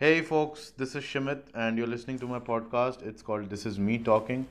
Hey 0.00 0.22
folks, 0.22 0.72
this 0.76 0.96
is 0.96 1.04
Shimit, 1.04 1.44
and 1.54 1.78
you're 1.78 1.86
listening 1.86 2.18
to 2.18 2.26
my 2.26 2.40
podcast. 2.40 3.06
It's 3.06 3.22
called 3.22 3.48
This 3.48 3.64
Is 3.64 3.78
Me 3.78 3.96
Talking, 3.96 4.44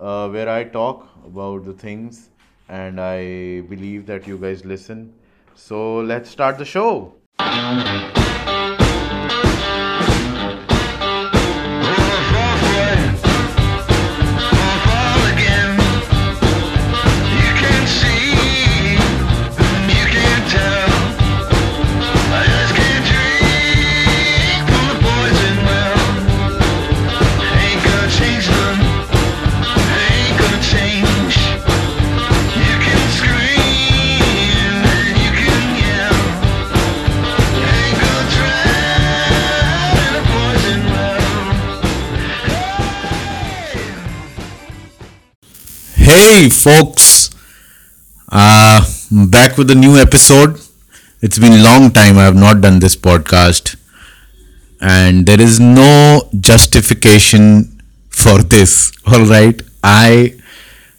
uh, 0.00 0.28
where 0.28 0.48
I 0.48 0.64
talk 0.64 1.08
about 1.24 1.64
the 1.64 1.72
things 1.72 2.30
and 2.68 3.00
I 3.00 3.60
believe 3.60 4.06
that 4.06 4.26
you 4.26 4.38
guys 4.38 4.64
listen. 4.64 5.14
So 5.54 6.00
let's 6.00 6.28
start 6.30 6.58
the 6.58 6.64
show. 6.64 7.14
Hey, 46.42 46.48
folks, 46.48 47.30
uh, 48.28 48.84
back 49.12 49.56
with 49.56 49.70
a 49.70 49.76
new 49.76 49.96
episode. 49.96 50.58
It's 51.20 51.38
been 51.38 51.52
a 51.52 51.62
long 51.62 51.92
time 51.92 52.18
I 52.18 52.24
have 52.24 52.34
not 52.34 52.60
done 52.60 52.80
this 52.80 52.96
podcast, 52.96 53.76
and 54.80 55.24
there 55.24 55.40
is 55.40 55.60
no 55.60 56.28
justification 56.40 57.80
for 58.10 58.42
this. 58.42 58.90
All 59.06 59.24
right, 59.24 59.62
I 59.84 60.34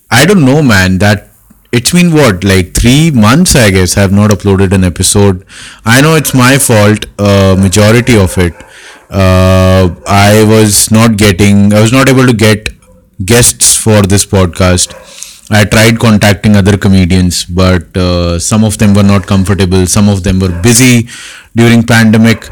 I 0.09 0.25
don't 0.25 0.45
know, 0.45 0.63
man. 0.63 0.99
That 0.99 1.27
it's 1.73 1.91
been 1.91 2.13
what 2.13 2.45
like 2.45 2.73
three 2.73 3.11
months, 3.11 3.57
I 3.57 3.69
guess. 3.71 3.97
I 3.97 3.99
have 4.03 4.13
not 4.13 4.29
uploaded 4.29 4.71
an 4.71 4.85
episode. 4.85 5.45
I 5.83 5.99
know 5.99 6.15
it's 6.15 6.33
my 6.33 6.57
fault. 6.57 7.05
Uh, 7.19 7.57
majority 7.59 8.17
of 8.17 8.37
it. 8.37 8.53
Uh, 9.09 9.93
I 10.07 10.45
was 10.47 10.89
not 10.89 11.17
getting. 11.17 11.73
I 11.73 11.81
was 11.81 11.91
not 11.91 12.07
able 12.07 12.27
to 12.27 12.33
get 12.33 12.69
guests 13.25 13.75
for 13.75 14.03
this 14.03 14.25
podcast. 14.25 15.12
I 15.49 15.65
tried 15.65 15.99
contacting 15.99 16.55
other 16.55 16.77
comedians, 16.77 17.43
but 17.45 17.95
uh, 17.97 18.39
some 18.39 18.63
of 18.63 18.77
them 18.77 18.93
were 18.93 19.03
not 19.03 19.27
comfortable. 19.27 19.85
Some 19.85 20.07
of 20.09 20.23
them 20.23 20.39
were 20.39 20.61
busy 20.61 21.09
during 21.55 21.83
pandemic. 21.83 22.47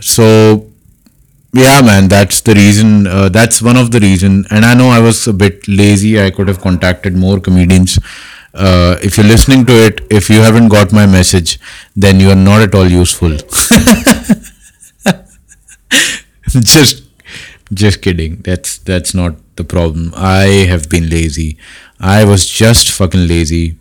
So 0.00 0.70
yeah, 1.52 1.82
man, 1.82 2.08
that's 2.08 2.40
the 2.42 2.54
reason. 2.54 3.06
Uh, 3.06 3.28
that's 3.28 3.60
one 3.60 3.76
of 3.76 3.90
the 3.90 4.00
reason. 4.00 4.46
And 4.50 4.64
I 4.64 4.74
know 4.74 4.88
I 4.88 5.00
was 5.00 5.26
a 5.26 5.32
bit 5.32 5.66
lazy. 5.68 6.20
I 6.20 6.30
could 6.30 6.48
have 6.48 6.60
contacted 6.60 7.16
more 7.16 7.40
comedians. 7.40 7.98
Uh, 8.54 8.96
if 9.02 9.16
you're 9.16 9.26
listening 9.26 9.66
to 9.66 9.72
it, 9.72 10.00
if 10.10 10.30
you 10.30 10.40
haven't 10.40 10.68
got 10.68 10.92
my 10.92 11.06
message, 11.06 11.58
then 11.96 12.20
you 12.20 12.30
are 12.30 12.36
not 12.36 12.62
at 12.62 12.74
all 12.74 12.86
useful. 12.88 13.30
just, 16.48 17.02
just 17.72 18.02
kidding. 18.02 18.36
That's 18.42 18.78
that's 18.78 19.14
not 19.14 19.34
the 19.56 19.64
problem. 19.64 20.12
I 20.16 20.66
have 20.68 20.88
been 20.88 21.08
lazy. 21.08 21.58
I 22.00 22.24
was 22.24 22.48
just 22.48 22.90
fucking 22.90 23.28
lazy 23.28 23.78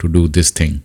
to 0.00 0.08
do 0.08 0.26
this 0.28 0.50
thing. 0.50 0.82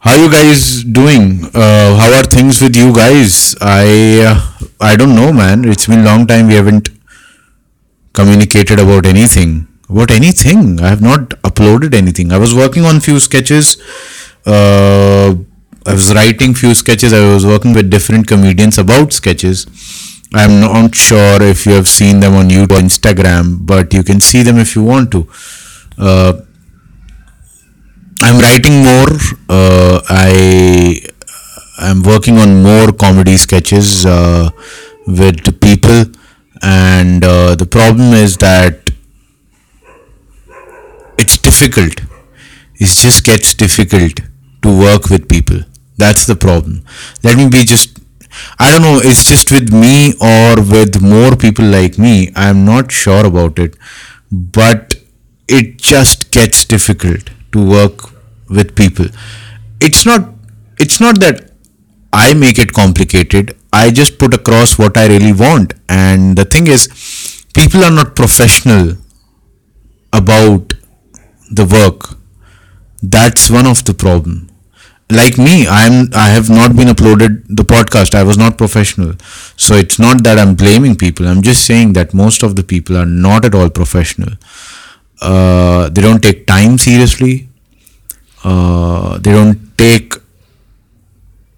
How 0.00 0.14
you 0.14 0.30
guys 0.30 0.82
doing? 0.82 1.44
Uh, 1.54 1.96
how 1.96 2.12
are 2.12 2.24
things 2.24 2.60
with 2.60 2.74
you 2.74 2.92
guys? 2.94 3.54
I 3.60 4.22
uh, 4.26 4.66
I 4.80 4.96
don't 4.96 5.14
know, 5.14 5.32
man. 5.32 5.64
It's 5.64 5.86
been 5.86 6.00
a 6.00 6.04
long 6.04 6.26
time 6.26 6.48
we 6.48 6.54
haven't 6.54 6.88
communicated 8.12 8.78
about 8.78 9.06
anything. 9.06 9.68
About 9.88 10.10
anything. 10.10 10.80
I 10.80 10.88
have 10.88 11.02
not 11.02 11.30
uploaded 11.50 11.94
anything. 11.94 12.32
I 12.32 12.38
was 12.38 12.54
working 12.54 12.84
on 12.84 13.00
few 13.00 13.20
sketches. 13.20 13.76
Uh, 14.46 15.34
I 15.86 15.92
was 15.92 16.12
writing 16.14 16.54
few 16.54 16.74
sketches. 16.74 17.12
I 17.12 17.20
was 17.32 17.44
working 17.44 17.74
with 17.74 17.90
different 17.90 18.26
comedians 18.26 18.78
about 18.78 19.12
sketches. 19.12 19.66
I'm 20.32 20.60
not 20.60 20.94
sure 20.94 21.42
if 21.42 21.66
you 21.66 21.72
have 21.72 21.88
seen 21.88 22.20
them 22.20 22.34
on 22.34 22.48
YouTube 22.48 22.72
or 22.72 22.80
Instagram, 22.80 23.66
but 23.66 23.92
you 23.92 24.02
can 24.02 24.20
see 24.20 24.42
them 24.42 24.58
if 24.58 24.76
you 24.76 24.82
want 24.82 25.10
to. 25.12 25.28
Uh, 26.00 26.32
I'm 28.22 28.38
writing 28.38 28.82
more. 28.82 29.10
Uh, 29.48 30.00
I 30.08 31.00
I'm 31.78 32.02
working 32.02 32.38
on 32.38 32.62
more 32.62 32.92
comedy 32.92 33.36
sketches 33.36 34.06
uh, 34.06 34.50
with 35.06 35.60
people, 35.60 36.04
and 36.62 37.22
the 37.22 37.68
problem 37.70 38.12
is 38.14 38.36
that 38.38 38.90
it's 41.18 41.36
difficult. 41.38 42.00
It 42.76 42.86
just 42.86 43.24
gets 43.24 43.52
difficult 43.54 44.20
to 44.62 44.78
work 44.78 45.10
with 45.10 45.28
people. 45.28 45.60
That's 45.98 46.26
the 46.26 46.36
problem. 46.36 46.84
Let 47.22 47.36
me 47.36 47.48
be 47.48 47.64
just. 47.64 47.98
I 48.58 48.70
don't 48.70 48.82
know. 48.82 49.00
It's 49.02 49.28
just 49.28 49.50
with 49.50 49.72
me 49.72 50.14
or 50.20 50.56
with 50.62 51.02
more 51.02 51.36
people 51.36 51.64
like 51.64 51.98
me. 51.98 52.30
I'm 52.36 52.64
not 52.64 52.92
sure 52.92 53.26
about 53.26 53.58
it, 53.58 53.76
but 54.30 54.94
it 55.58 55.78
just 55.78 56.30
gets 56.30 56.64
difficult 56.64 57.30
to 57.52 57.64
work 57.76 58.10
with 58.48 58.74
people. 58.76 59.06
It's 59.80 60.06
not. 60.06 60.28
It's 60.78 61.00
not 61.00 61.20
that 61.20 61.50
I 62.12 62.34
make 62.34 62.58
it 62.58 62.72
complicated. 62.72 63.56
I 63.72 63.90
just 63.90 64.18
put 64.18 64.34
across 64.34 64.78
what 64.78 64.96
I 64.96 65.06
really 65.06 65.32
want. 65.32 65.74
And 65.88 66.36
the 66.36 66.44
thing 66.44 66.66
is, 66.66 66.88
people 67.54 67.84
are 67.84 67.90
not 67.90 68.14
professional 68.16 68.96
about 70.12 70.74
the 71.50 71.64
work. 71.64 72.16
That's 73.02 73.50
one 73.50 73.66
of 73.66 73.84
the 73.84 73.94
problem. 73.94 74.48
Like 75.10 75.38
me, 75.38 75.66
I'm 75.66 76.08
I 76.14 76.28
have 76.28 76.48
not 76.48 76.76
been 76.76 76.88
uploaded 76.88 77.44
the 77.48 77.64
podcast. 77.64 78.14
I 78.14 78.22
was 78.22 78.38
not 78.38 78.56
professional. 78.56 79.14
So 79.56 79.74
it's 79.74 79.98
not 79.98 80.22
that 80.22 80.38
I'm 80.38 80.54
blaming 80.54 80.94
people. 80.94 81.26
I'm 81.26 81.42
just 81.42 81.66
saying 81.66 81.94
that 81.94 82.14
most 82.14 82.44
of 82.44 82.54
the 82.54 82.62
people 82.62 82.96
are 82.96 83.06
not 83.06 83.44
at 83.44 83.54
all 83.54 83.70
professional. 83.70 84.34
Uh, 85.20 85.88
they 85.90 86.00
don't 86.00 86.22
take 86.22 86.46
time 86.46 86.78
seriously. 86.78 87.48
Uh, 88.42 89.18
they 89.18 89.32
don't 89.32 89.76
take 89.76 90.14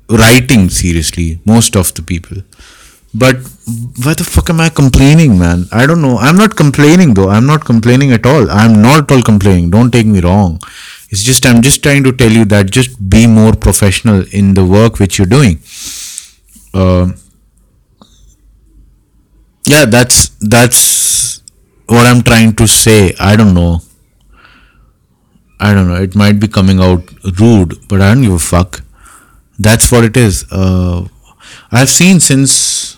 writing 0.08 0.68
seriously 0.68 1.40
most 1.44 1.76
of 1.76 1.94
the 1.94 2.02
people. 2.02 2.38
But 3.14 3.36
why 4.02 4.14
the 4.14 4.24
fuck 4.24 4.48
am 4.48 4.60
i 4.60 4.68
complaining 4.70 5.38
man? 5.38 5.66
I 5.70 5.86
don't 5.86 6.00
know. 6.00 6.16
I'm 6.16 6.36
not 6.36 6.56
complaining 6.56 7.14
though. 7.14 7.28
I'm 7.28 7.46
not 7.46 7.64
complaining 7.64 8.12
at 8.12 8.24
all. 8.24 8.50
I'm 8.50 8.80
not 8.80 9.02
at 9.04 9.12
all 9.12 9.22
complaining. 9.22 9.70
Don't 9.70 9.90
take 9.90 10.06
me 10.06 10.20
wrong. 10.20 10.60
It's 11.10 11.22
just 11.22 11.44
i'm 11.44 11.60
just 11.60 11.82
trying 11.82 12.04
to 12.04 12.12
tell 12.12 12.30
you 12.30 12.46
that 12.46 12.70
just 12.70 13.10
be 13.10 13.26
more 13.26 13.52
professional 13.52 14.24
in 14.32 14.54
the 14.54 14.64
work 14.64 14.98
which 14.98 15.18
you're 15.18 15.26
doing. 15.26 15.60
Uh, 16.72 17.12
yeah 19.66 19.84
that's 19.84 20.30
that's 20.40 20.78
what 21.86 22.06
i'm 22.06 22.22
trying 22.22 22.54
to 22.54 22.66
say 22.66 23.14
i 23.20 23.36
don't 23.36 23.54
know. 23.54 23.80
I 25.64 25.72
don't 25.74 25.86
know. 25.86 26.02
It 26.02 26.16
might 26.16 26.40
be 26.40 26.48
coming 26.48 26.80
out 26.80 27.04
rude 27.40 27.74
but 27.88 28.00
i 28.00 28.12
don't 28.12 28.22
give 28.22 28.32
a 28.32 28.38
fuck. 28.38 28.80
That's 29.58 29.92
what 29.92 30.04
it 30.04 30.16
is. 30.16 30.44
Uh, 30.50 31.06
i've 31.70 31.90
seen 31.90 32.18
since 32.20 32.96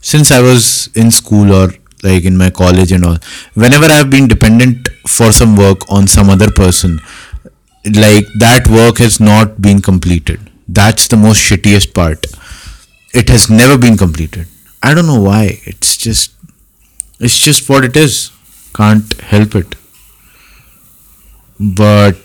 since 0.00 0.30
i 0.30 0.40
was 0.40 0.88
in 0.94 1.10
school 1.10 1.52
or 1.52 1.68
like 2.02 2.24
in 2.24 2.36
my 2.36 2.48
college 2.50 2.90
and 2.90 3.04
all 3.04 3.18
whenever 3.54 3.86
i've 3.96 4.08
been 4.08 4.26
dependent 4.26 4.88
for 5.06 5.30
some 5.30 5.54
work 5.56 5.88
on 5.90 6.06
some 6.06 6.30
other 6.30 6.50
person 6.50 6.98
like 7.84 8.26
that 8.38 8.68
work 8.68 8.98
has 8.98 9.20
not 9.20 9.60
been 9.60 9.80
completed. 9.80 10.50
That's 10.68 11.08
the 11.08 11.16
most 11.16 11.38
shittiest 11.38 11.94
part. 11.94 12.26
It 13.12 13.28
has 13.28 13.50
never 13.50 13.78
been 13.78 13.96
completed. 13.96 14.46
I 14.82 14.94
don't 14.94 15.06
know 15.06 15.20
why. 15.20 15.60
It's 15.64 15.96
just 15.96 16.32
it's 17.20 17.38
just 17.38 17.68
what 17.68 17.84
it 17.84 17.96
is. 17.96 18.30
Can't 18.74 19.20
help 19.20 19.54
it. 19.54 19.74
But 21.58 22.16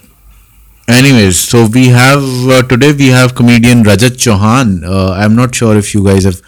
anyways 0.88 1.40
so 1.40 1.66
we 1.66 1.88
have 1.88 2.24
uh, 2.48 2.62
today 2.64 2.94
we 2.94 3.08
have 3.08 3.36
comedian 3.36 3.84
rajat 3.84 4.18
chauhan. 4.26 4.84
Uh, 4.86 5.12
i'm 5.14 5.36
not 5.36 5.56
sure 5.56 5.76
if 5.76 5.96
you 5.96 6.04
guys 6.06 6.24
have 6.24 6.42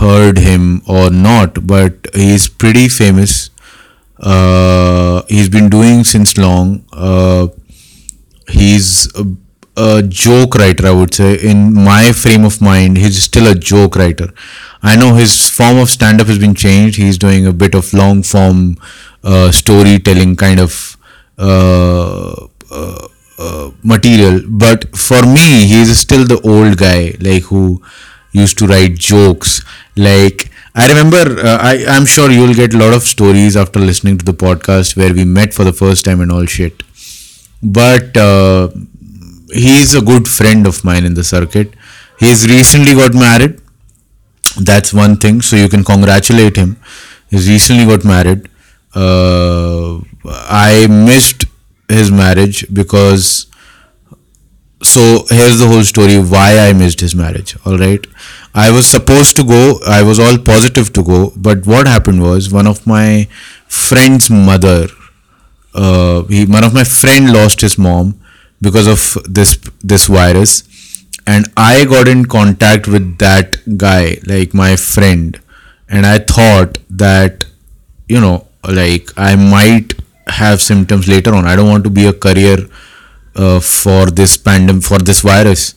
heard 0.00 0.38
him 0.38 0.82
or 0.86 1.08
not 1.10 1.66
but 1.66 2.08
he's 2.14 2.48
pretty 2.48 2.88
famous. 2.88 3.50
Uh, 4.20 5.22
he's 5.28 5.48
been 5.48 5.68
doing 5.68 6.02
since 6.02 6.36
long. 6.36 6.84
Uh, 6.92 7.46
he's 8.48 9.08
a, 9.86 10.02
joke 10.02 10.54
writer 10.54 10.86
i 10.86 10.90
would 10.90 11.14
say 11.14 11.34
in 11.50 11.72
my 11.74 12.12
frame 12.12 12.44
of 12.44 12.60
mind 12.60 12.98
he's 12.98 13.22
still 13.22 13.46
a 13.50 13.54
joke 13.54 13.96
writer 13.96 14.28
i 14.82 14.96
know 14.96 15.14
his 15.14 15.48
form 15.58 15.78
of 15.78 15.88
stand 15.90 16.20
up 16.20 16.26
has 16.26 16.38
been 16.38 16.54
changed 16.54 16.96
he's 16.96 17.18
doing 17.18 17.46
a 17.46 17.52
bit 17.52 17.74
of 17.74 17.92
long 17.92 18.22
form 18.22 18.76
uh, 19.24 19.50
storytelling 19.50 20.34
kind 20.36 20.60
of 20.60 20.96
uh, 21.38 22.34
uh, 22.70 23.08
uh, 23.38 23.70
material 23.82 24.40
but 24.48 24.96
for 24.96 25.22
me 25.22 25.66
he's 25.66 25.96
still 25.98 26.24
the 26.24 26.40
old 26.44 26.76
guy 26.76 27.14
like 27.20 27.44
who 27.44 27.80
used 28.32 28.58
to 28.58 28.66
write 28.66 28.94
jokes. 28.94 29.62
Like 29.96 30.50
I 30.74 30.88
remember, 30.88 31.40
uh, 31.40 31.58
I 31.60 31.84
I'm 31.88 32.06
sure 32.06 32.30
you'll 32.30 32.54
get 32.54 32.74
a 32.74 32.78
lot 32.78 32.94
of 32.94 33.02
stories 33.02 33.56
after 33.56 33.78
listening 33.78 34.18
to 34.18 34.24
the 34.24 34.32
podcast 34.34 34.96
where 34.96 35.12
we 35.12 35.24
met 35.24 35.54
for 35.54 35.64
the 35.64 35.72
first 35.72 36.04
time 36.04 36.20
and 36.20 36.30
all 36.30 36.46
shit. 36.46 36.82
But 37.62 38.16
uh, 38.16 38.68
he's 39.52 39.94
a 39.94 40.00
good 40.02 40.28
friend 40.28 40.66
of 40.66 40.84
mine 40.84 41.04
in 41.04 41.14
the 41.14 41.24
circuit. 41.24 41.74
He's 42.18 42.46
recently 42.48 42.94
got 42.94 43.14
married. 43.14 43.60
That's 44.60 44.92
one 44.92 45.16
thing. 45.16 45.40
So 45.40 45.56
you 45.56 45.68
can 45.68 45.84
congratulate 45.84 46.56
him. 46.56 46.76
He's 47.30 47.48
recently 47.48 47.86
got 47.86 48.04
married. 48.04 48.48
Uh, 48.94 50.00
I 50.24 50.86
missed 50.88 51.44
his 51.88 52.10
marriage 52.10 52.66
because 52.72 53.46
so 54.82 55.24
here's 55.28 55.58
the 55.58 55.66
whole 55.66 55.82
story 55.82 56.18
why 56.18 56.58
I 56.58 56.72
missed 56.72 57.00
his 57.00 57.14
marriage. 57.14 57.56
All 57.64 57.76
right, 57.76 58.04
I 58.54 58.70
was 58.70 58.86
supposed 58.86 59.36
to 59.36 59.44
go. 59.44 59.80
I 59.86 60.02
was 60.02 60.18
all 60.18 60.38
positive 60.38 60.92
to 60.94 61.02
go, 61.02 61.32
but 61.36 61.66
what 61.66 61.86
happened 61.86 62.22
was 62.22 62.52
one 62.52 62.66
of 62.66 62.86
my 62.86 63.28
friend's 63.66 64.30
mother. 64.30 64.86
Uh, 65.74 66.22
he 66.24 66.44
one 66.46 66.64
of 66.64 66.72
my 66.74 66.84
friend 66.84 67.32
lost 67.32 67.60
his 67.60 67.76
mom 67.76 68.18
because 68.60 68.86
of 68.86 69.32
this 69.32 69.56
this 69.82 70.06
virus, 70.06 71.04
and 71.26 71.46
I 71.56 71.84
got 71.84 72.08
in 72.08 72.24
contact 72.24 72.86
with 72.88 73.18
that 73.18 73.56
guy, 73.76 74.18
like 74.26 74.54
my 74.54 74.76
friend, 74.76 75.38
and 75.88 76.06
I 76.06 76.18
thought 76.18 76.78
that 76.90 77.44
you 78.08 78.20
know, 78.20 78.46
like 78.68 79.10
I 79.16 79.36
might 79.36 79.94
have 80.26 80.60
symptoms 80.60 81.08
later 81.08 81.34
on. 81.34 81.46
I 81.46 81.56
don't 81.56 81.68
want 81.68 81.84
to 81.84 81.90
be 81.90 82.06
a 82.06 82.12
career 82.12 82.58
uh, 83.34 83.60
for 83.60 84.06
this 84.06 84.36
pandemic 84.36 84.82
for 84.82 84.98
this 84.98 85.20
virus 85.20 85.74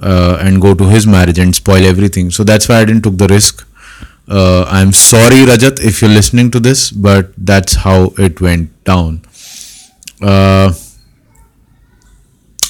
uh, 0.00 0.38
and 0.40 0.60
go 0.60 0.74
to 0.74 0.84
his 0.84 1.06
marriage 1.06 1.38
and 1.38 1.54
spoil 1.54 1.84
everything. 1.84 2.30
So 2.30 2.44
that's 2.44 2.68
why 2.68 2.80
i 2.80 2.84
didn't 2.84 3.02
took 3.02 3.18
the 3.18 3.28
risk. 3.28 3.68
Uh, 4.28 4.64
i'm 4.70 4.92
sorry 4.92 5.38
rajat 5.48 5.80
if 5.84 6.00
you're 6.00 6.08
listening 6.08 6.48
to 6.48 6.60
this 6.60 6.92
but 6.92 7.32
that's 7.36 7.74
how 7.74 8.12
it 8.16 8.40
went 8.40 8.70
down. 8.84 9.20
Uh, 10.20 10.72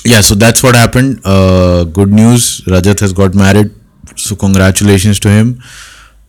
yeah 0.05 0.21
so 0.21 0.35
that's 0.35 0.63
what 0.63 0.75
happened 0.75 1.21
uh, 1.25 1.85
good 1.85 2.13
news 2.13 2.63
rajat 2.67 3.01
has 3.01 3.13
got 3.13 3.35
married 3.35 3.71
so 4.17 4.35
congratulations 4.37 5.21
to 5.21 5.29
him 5.29 5.63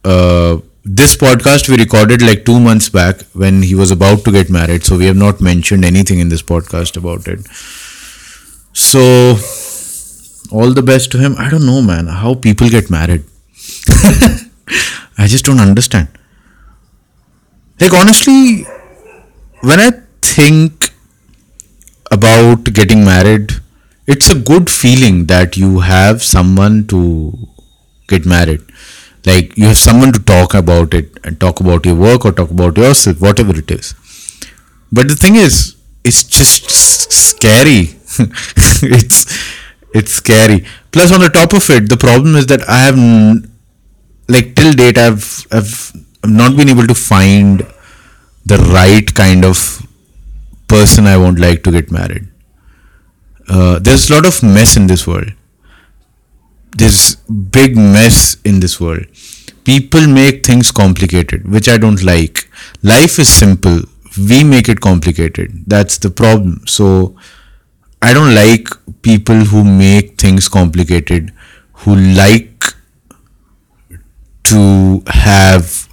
uh, 0.06 0.58
this 0.86 1.16
podcast 1.16 1.70
we 1.70 1.78
recorded 1.78 2.22
like 2.22 2.46
two 2.46 2.60
months 2.60 2.90
back 2.90 3.22
when 3.34 3.62
he 3.62 3.76
was 3.76 3.92
about 3.92 4.24
to 4.26 4.32
get 4.32 4.50
married 4.50 4.84
so 4.84 4.98
we 4.98 5.06
have 5.06 5.16
not 5.16 5.42
mentioned 5.42 5.86
anything 5.86 6.20
in 6.20 6.30
this 6.30 6.42
podcast 6.42 6.98
about 6.98 7.28
it 7.28 7.40
so, 8.74 9.38
all 10.52 10.74
the 10.74 10.82
best 10.82 11.12
to 11.12 11.20
him. 11.20 11.36
I 11.38 11.50
don't 11.50 11.66
know, 11.66 11.82
man, 11.82 12.08
how 12.08 12.34
people 12.34 12.70
get 12.70 12.90
married. 12.90 13.24
I 15.18 15.28
just 15.28 15.46
don't 15.46 15.60
understand. 15.60 16.08
Like, 17.80 17.94
honestly, 17.94 18.66
when 19.62 19.80
I 19.80 19.92
think 20.24 20.90
about 22.12 22.64
getting 22.74 23.06
married, 23.06 23.52
it's 24.08 24.30
a 24.30 24.36
good 24.40 24.70
feeling 24.70 25.26
that 25.28 25.58
you 25.58 25.80
have 25.80 26.22
someone 26.24 26.88
to 26.88 27.34
get 28.08 28.26
married. 28.26 28.62
Like, 29.26 29.58
you 29.58 29.68
have 29.68 29.78
someone 29.78 30.12
to 30.12 30.20
talk 30.20 30.54
about 30.54 30.94
it 30.94 31.18
and 31.24 31.40
talk 31.40 31.62
about 31.62 31.86
your 31.86 31.96
work 31.96 32.26
or 32.26 32.34
talk 32.34 32.52
about 32.52 32.78
yourself, 32.78 33.22
whatever 33.22 33.58
it 33.58 33.72
is. 33.72 33.96
But 34.92 35.08
the 35.08 35.16
thing 35.16 35.36
is, 35.36 35.76
it's 36.04 36.24
just 36.24 36.70
scary 37.12 37.96
it's 38.84 39.26
it's 39.94 40.12
scary. 40.12 40.66
Plus, 40.92 41.12
on 41.12 41.22
the 41.22 41.30
top 41.30 41.54
of 41.54 41.68
it, 41.70 41.90
the 41.90 41.98
problem 41.98 42.36
is 42.36 42.46
that 42.48 42.68
I 42.70 42.80
have 42.80 42.98
like 44.30 44.56
till 44.56 44.74
date 44.74 44.98
I've 44.98 45.48
I've 45.52 45.94
not 46.24 46.56
been 46.56 46.70
able 46.70 46.88
to 46.88 46.96
find 46.96 47.66
the 48.46 48.58
right 48.58 49.14
kind 49.14 49.46
of 49.46 49.86
person 50.68 51.08
I 51.08 51.18
won't 51.18 51.40
like 51.40 51.64
to 51.64 51.72
get 51.72 51.92
married. 51.92 52.28
Uh, 53.48 53.80
there's 53.80 54.10
a 54.10 54.14
lot 54.14 54.26
of 54.26 54.42
mess 54.44 54.78
in 54.78 54.88
this 54.88 55.06
world. 55.06 55.32
There's 56.78 57.16
big 57.16 57.76
mess 57.76 58.38
in 58.44 58.60
this 58.60 58.80
world. 58.80 59.06
People 59.64 60.08
make 60.08 60.46
things 60.46 60.72
complicated, 60.72 61.50
which 61.50 61.70
I 61.70 61.78
don't 61.78 62.04
like. 62.04 62.50
Life 62.82 63.20
is 63.20 63.30
simple. 63.30 63.82
We 64.18 64.44
make 64.44 64.70
it 64.70 64.82
complicated. 64.82 65.64
That's 65.68 65.98
the 65.98 66.10
problem. 66.10 66.62
So 66.68 67.16
I 68.02 68.14
don't 68.14 68.36
like 68.36 68.68
people 69.02 69.36
who 69.36 69.64
make 69.64 70.20
things 70.20 70.50
complicated, 70.50 71.32
who 71.74 71.96
like 71.96 72.64
to 74.44 75.04
have 75.08 75.88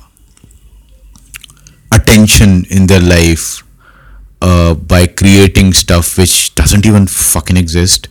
attention 1.92 2.64
in 2.70 2.86
their 2.86 3.00
life 3.00 3.62
uh, 4.42 4.74
by 4.74 5.06
creating 5.06 5.72
stuff 5.72 6.16
which 6.18 6.54
doesn't 6.54 6.86
even 6.86 7.06
fucking 7.06 7.56
exist. 7.56 8.08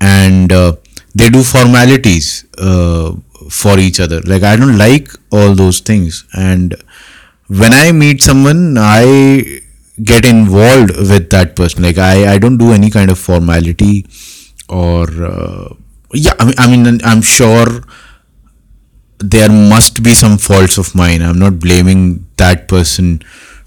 And 0.00 0.52
uh, 0.52 0.76
they 1.14 1.30
do 1.30 1.42
formalities 1.42 2.44
uh, 2.58 3.14
for 3.50 3.78
each 3.78 4.00
other. 4.00 4.20
Like 4.22 4.42
i 4.42 4.56
don't 4.56 4.78
like 4.78 5.08
all 5.30 5.54
those 5.54 5.80
things. 5.80 6.24
And 6.34 6.74
when 7.48 7.72
i 7.72 7.92
meet 7.92 8.22
someone 8.22 8.76
i 8.78 9.60
get 10.02 10.24
involved 10.26 10.96
with 10.96 11.30
that 11.30 11.56
person. 11.56 11.82
Like 11.82 11.98
i 11.98 12.34
i 12.34 12.38
don't 12.38 12.58
do 12.58 12.72
any 12.72 12.90
kind 12.90 13.10
of 13.10 13.18
formality 13.18 14.06
or 14.68 15.06
uh, 15.24 15.74
yeah 16.12 16.34
I 16.38 16.44
mean, 16.44 16.54
I 16.58 16.66
mean 16.90 17.00
i'm 17.04 17.22
sure 17.22 17.82
there 19.18 19.48
must 19.48 20.02
be 20.02 20.12
some 20.12 20.38
faults 20.38 20.78
of 20.78 20.94
mine. 20.94 21.22
I'm 21.22 21.38
not 21.38 21.58
blaming 21.58 22.26
that 22.36 22.68
person 22.68 23.22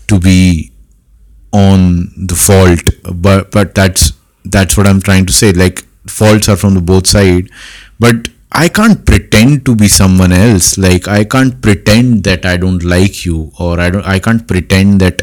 to 0.08 0.20
be 0.20 0.69
on 1.52 2.12
the 2.16 2.36
fault 2.36 2.90
but 3.14 3.52
but 3.52 3.74
that's 3.76 4.14
that's 4.46 4.78
what 4.78 4.88
i'm 4.88 5.02
trying 5.02 5.26
to 5.26 5.34
say 5.34 5.52
like 5.52 5.86
faults 6.08 6.50
are 6.50 6.56
from 6.56 6.74
the 6.74 6.82
both 6.82 7.08
side 7.08 7.50
but 8.00 8.28
i 8.52 8.68
can't 8.68 9.06
pretend 9.06 9.66
to 9.66 9.76
be 9.76 9.88
someone 9.88 10.32
else 10.32 10.78
like 10.78 11.08
i 11.08 11.24
can't 11.24 11.62
pretend 11.62 12.24
that 12.24 12.46
i 12.46 12.56
don't 12.58 12.84
like 12.84 13.26
you 13.26 13.52
or 13.60 13.80
i 13.80 13.90
don't 13.90 14.06
i 14.06 14.20
can't 14.20 14.48
pretend 14.48 15.00
that 15.00 15.22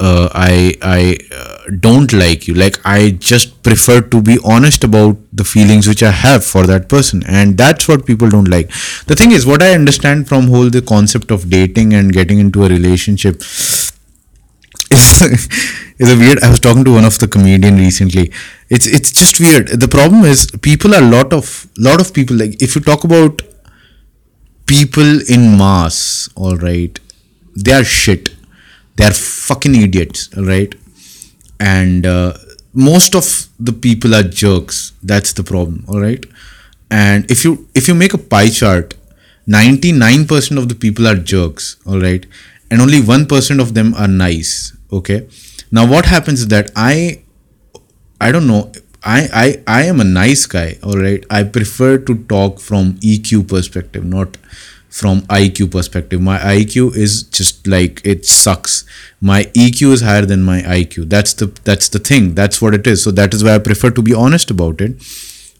uh, 0.00 0.28
I 0.32 0.74
I 0.80 1.18
uh, 1.34 1.70
don't 1.80 2.12
like 2.12 2.46
you. 2.46 2.54
Like 2.54 2.78
I 2.84 3.10
just 3.10 3.62
prefer 3.62 4.00
to 4.00 4.22
be 4.22 4.38
honest 4.44 4.84
about 4.84 5.16
the 5.32 5.44
feelings 5.44 5.88
which 5.88 6.02
I 6.02 6.10
have 6.10 6.44
for 6.44 6.66
that 6.66 6.88
person, 6.88 7.22
and 7.26 7.56
that's 7.58 7.88
what 7.88 8.06
people 8.06 8.28
don't 8.28 8.48
like. 8.48 8.70
The 9.06 9.16
thing 9.16 9.32
is, 9.32 9.44
what 9.44 9.62
I 9.62 9.72
understand 9.74 10.28
from 10.28 10.48
whole 10.48 10.70
the 10.70 10.82
concept 10.82 11.30
of 11.30 11.50
dating 11.50 11.94
and 11.94 12.12
getting 12.12 12.38
into 12.38 12.64
a 12.64 12.68
relationship 12.68 13.42
is 15.98 16.12
a 16.12 16.16
weird. 16.16 16.42
I 16.42 16.50
was 16.50 16.60
talking 16.60 16.84
to 16.84 16.92
one 16.92 17.04
of 17.04 17.18
the 17.18 17.28
comedian 17.28 17.76
recently. 17.76 18.32
It's 18.68 18.86
it's 18.86 19.12
just 19.12 19.40
weird. 19.40 19.68
The 19.68 19.88
problem 19.88 20.24
is 20.24 20.50
people 20.62 20.94
are 20.94 21.02
a 21.02 21.10
lot 21.10 21.32
of 21.32 21.68
lot 21.78 22.00
of 22.00 22.14
people 22.14 22.36
like 22.36 22.62
if 22.62 22.74
you 22.74 22.80
talk 22.80 23.04
about 23.04 23.42
people 24.66 25.20
in 25.28 25.56
mass, 25.58 26.28
all 26.34 26.56
right, 26.56 26.98
they 27.56 27.72
are 27.72 27.84
shit 27.84 28.30
they're 28.98 29.12
fucking 29.12 29.74
idiots 29.76 30.28
all 30.36 30.44
right, 30.44 30.74
and 31.58 32.04
uh, 32.04 32.34
most 32.74 33.14
of 33.14 33.48
the 33.58 33.72
people 33.72 34.14
are 34.14 34.22
jerks 34.22 34.92
that's 35.02 35.32
the 35.32 35.42
problem 35.42 35.84
all 35.88 36.00
right 36.00 36.26
and 36.90 37.30
if 37.30 37.44
you 37.44 37.68
if 37.74 37.88
you 37.88 37.94
make 37.94 38.14
a 38.14 38.18
pie 38.18 38.48
chart 38.48 38.94
99% 39.48 40.58
of 40.58 40.68
the 40.68 40.74
people 40.74 41.06
are 41.08 41.16
jerks 41.16 41.76
all 41.86 42.00
right 42.00 42.26
and 42.70 42.82
only 42.82 43.00
1% 43.00 43.60
of 43.62 43.72
them 43.74 43.94
are 43.94 44.06
nice 44.08 44.76
okay 44.92 45.28
now 45.70 45.86
what 45.86 46.06
happens 46.06 46.40
is 46.40 46.48
that 46.48 46.70
i 46.76 47.22
i 48.20 48.32
don't 48.32 48.46
know 48.46 48.72
I, 49.04 49.28
I 49.32 49.80
i 49.80 49.82
am 49.84 50.00
a 50.00 50.04
nice 50.04 50.46
guy 50.46 50.78
all 50.82 50.98
right 50.98 51.24
i 51.30 51.42
prefer 51.44 51.98
to 51.98 52.14
talk 52.24 52.58
from 52.60 52.94
eq 52.94 53.46
perspective 53.48 54.04
not 54.04 54.36
from 54.88 55.20
IQ 55.22 55.70
perspective. 55.70 56.20
My 56.20 56.38
IQ 56.38 56.96
is 56.96 57.22
just 57.22 57.66
like 57.66 58.00
it 58.04 58.24
sucks. 58.26 58.84
My 59.20 59.44
EQ 59.64 59.92
is 59.92 60.00
higher 60.00 60.24
than 60.24 60.42
my 60.42 60.60
IQ. 60.62 61.08
That's 61.10 61.34
the 61.34 61.46
that's 61.64 61.88
the 61.88 61.98
thing. 61.98 62.34
That's 62.34 62.62
what 62.62 62.74
it 62.74 62.86
is. 62.86 63.04
So 63.04 63.10
that 63.12 63.34
is 63.34 63.44
why 63.44 63.54
I 63.54 63.58
prefer 63.58 63.90
to 63.90 64.02
be 64.02 64.14
honest 64.14 64.50
about 64.50 64.80
it. 64.80 64.92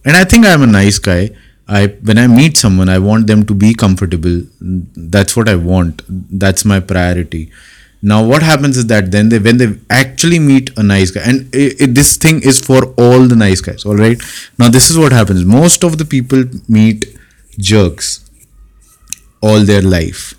And 0.04 0.16
I 0.16 0.24
think 0.24 0.46
I'm 0.46 0.62
a 0.62 0.66
nice 0.66 0.98
guy. 0.98 1.30
I 1.68 1.86
when 2.10 2.18
I 2.18 2.26
meet 2.26 2.56
someone, 2.56 2.88
I 2.88 2.98
want 2.98 3.26
them 3.26 3.44
to 3.46 3.54
be 3.54 3.74
comfortable. 3.74 4.42
That's 4.60 5.36
what 5.36 5.48
I 5.48 5.56
want. 5.56 6.02
That's 6.08 6.64
my 6.64 6.80
priority. 6.80 7.50
Now, 8.00 8.24
what 8.24 8.42
happens 8.42 8.76
is 8.76 8.86
that 8.86 9.10
then 9.10 9.28
they 9.28 9.38
when 9.40 9.56
they 9.58 9.74
actually 9.90 10.38
meet 10.38 10.70
a 10.78 10.82
nice 10.82 11.10
guy, 11.10 11.22
and 11.22 11.52
it, 11.54 11.80
it, 11.80 11.94
this 11.94 12.16
thing 12.16 12.42
is 12.42 12.60
for 12.60 12.86
all 12.96 13.26
the 13.26 13.34
nice 13.34 13.60
guys. 13.60 13.84
All 13.84 13.96
right. 13.96 14.20
Now, 14.56 14.68
this 14.68 14.90
is 14.90 14.96
what 14.96 15.10
happens. 15.12 15.44
Most 15.44 15.82
of 15.82 15.98
the 15.98 16.04
people 16.04 16.44
meet 16.68 17.06
jerks 17.58 18.30
all 19.40 19.60
their 19.64 19.82
life. 19.82 20.34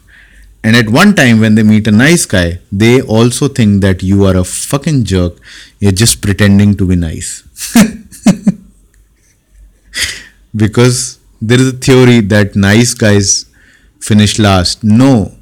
And 0.63 0.75
at 0.75 0.89
one 0.89 1.15
time, 1.15 1.39
when 1.39 1.55
they 1.55 1.63
meet 1.63 1.87
a 1.87 1.91
nice 1.91 2.25
guy, 2.25 2.59
they 2.71 3.01
also 3.01 3.47
think 3.47 3.81
that 3.81 4.03
you 4.03 4.25
are 4.25 4.35
a 4.35 4.43
fucking 4.43 5.05
jerk. 5.05 5.33
You're 5.79 5.93
just 5.93 6.21
pretending 6.21 6.75
to 6.77 6.85
be 6.85 6.95
nice. 6.95 7.43
because 10.55 11.19
there 11.41 11.59
is 11.59 11.73
a 11.73 11.77
theory 11.77 12.19
that 12.21 12.55
nice 12.55 12.93
guys 12.93 13.45
finish 14.01 14.37
last. 14.37 14.83
No, 14.83 15.33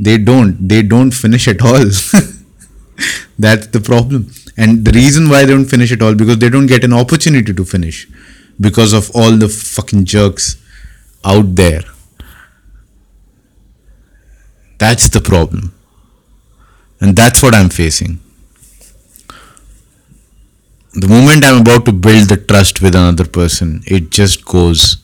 they 0.00 0.16
don't. 0.16 0.66
They 0.66 0.82
don't 0.82 1.10
finish 1.10 1.46
at 1.46 1.60
all. 1.60 1.84
That's 3.38 3.66
the 3.66 3.82
problem. 3.84 4.32
And 4.56 4.84
the 4.84 4.92
reason 4.92 5.28
why 5.28 5.44
they 5.44 5.52
don't 5.52 5.66
finish 5.66 5.92
at 5.92 6.00
all 6.00 6.14
because 6.14 6.38
they 6.38 6.48
don't 6.48 6.66
get 6.66 6.84
an 6.84 6.94
opportunity 6.94 7.52
to 7.52 7.64
finish 7.64 8.08
because 8.58 8.94
of 8.94 9.10
all 9.14 9.36
the 9.36 9.48
fucking 9.48 10.06
jerks 10.06 10.56
out 11.24 11.54
there. 11.54 11.82
That's 14.78 15.10
the 15.10 15.20
problem. 15.20 15.74
And 17.02 17.14
that's 17.14 17.42
what 17.42 17.54
I'm 17.54 17.68
facing. 17.68 18.20
The 20.94 21.08
moment 21.08 21.44
I'm 21.44 21.60
about 21.60 21.84
to 21.84 21.92
build 21.92 22.30
the 22.30 22.38
trust 22.38 22.80
with 22.82 22.94
another 22.94 23.26
person, 23.26 23.82
it 23.86 24.10
just 24.10 24.44
goes 24.46 24.96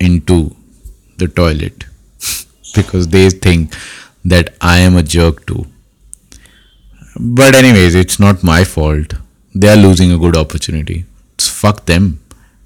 into 0.00 0.56
the 1.18 1.28
toilet 1.28 1.84
because 2.74 3.08
they 3.08 3.30
think 3.30 3.74
that 4.24 4.54
I 4.60 4.78
am 4.78 4.96
a 4.96 5.02
jerk 5.02 5.46
too. 5.46 5.66
But, 7.18 7.54
anyways, 7.54 7.94
it's 7.94 8.18
not 8.18 8.42
my 8.42 8.64
fault. 8.64 9.14
They 9.54 9.68
are 9.68 9.76
losing 9.76 10.10
a 10.10 10.18
good 10.18 10.36
opportunity. 10.36 11.04
It's 11.34 11.48
fuck 11.48 11.86
them, 11.86 12.20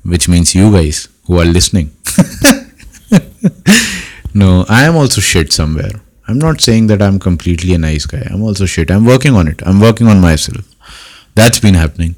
which 0.04 0.28
means 0.28 0.54
you 0.54 0.72
guys 0.72 1.08
who 1.26 1.38
are 1.38 1.44
listening. 1.44 1.90
no, 4.34 4.64
I 4.68 4.84
am 4.84 4.96
also 4.96 5.20
shit 5.20 5.52
somewhere. 5.52 6.00
I'm 6.26 6.38
not 6.38 6.60
saying 6.60 6.86
that 6.88 7.02
I'm 7.02 7.18
completely 7.18 7.74
a 7.74 7.78
nice 7.78 8.06
guy. 8.06 8.26
I'm 8.30 8.42
also 8.42 8.66
shit. 8.66 8.90
I'm 8.90 9.04
working 9.04 9.34
on 9.34 9.48
it. 9.48 9.62
I'm 9.66 9.80
working 9.80 10.06
on 10.06 10.20
myself. 10.20 10.64
That's 11.34 11.60
been 11.60 11.74
happening. 11.74 12.16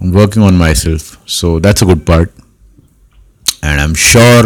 I'm 0.00 0.12
working 0.12 0.42
on 0.42 0.56
myself. 0.56 1.18
So 1.26 1.58
that's 1.58 1.82
a 1.82 1.86
good 1.86 2.06
part. 2.06 2.32
And 3.62 3.80
I'm 3.80 3.94
sure 3.94 4.44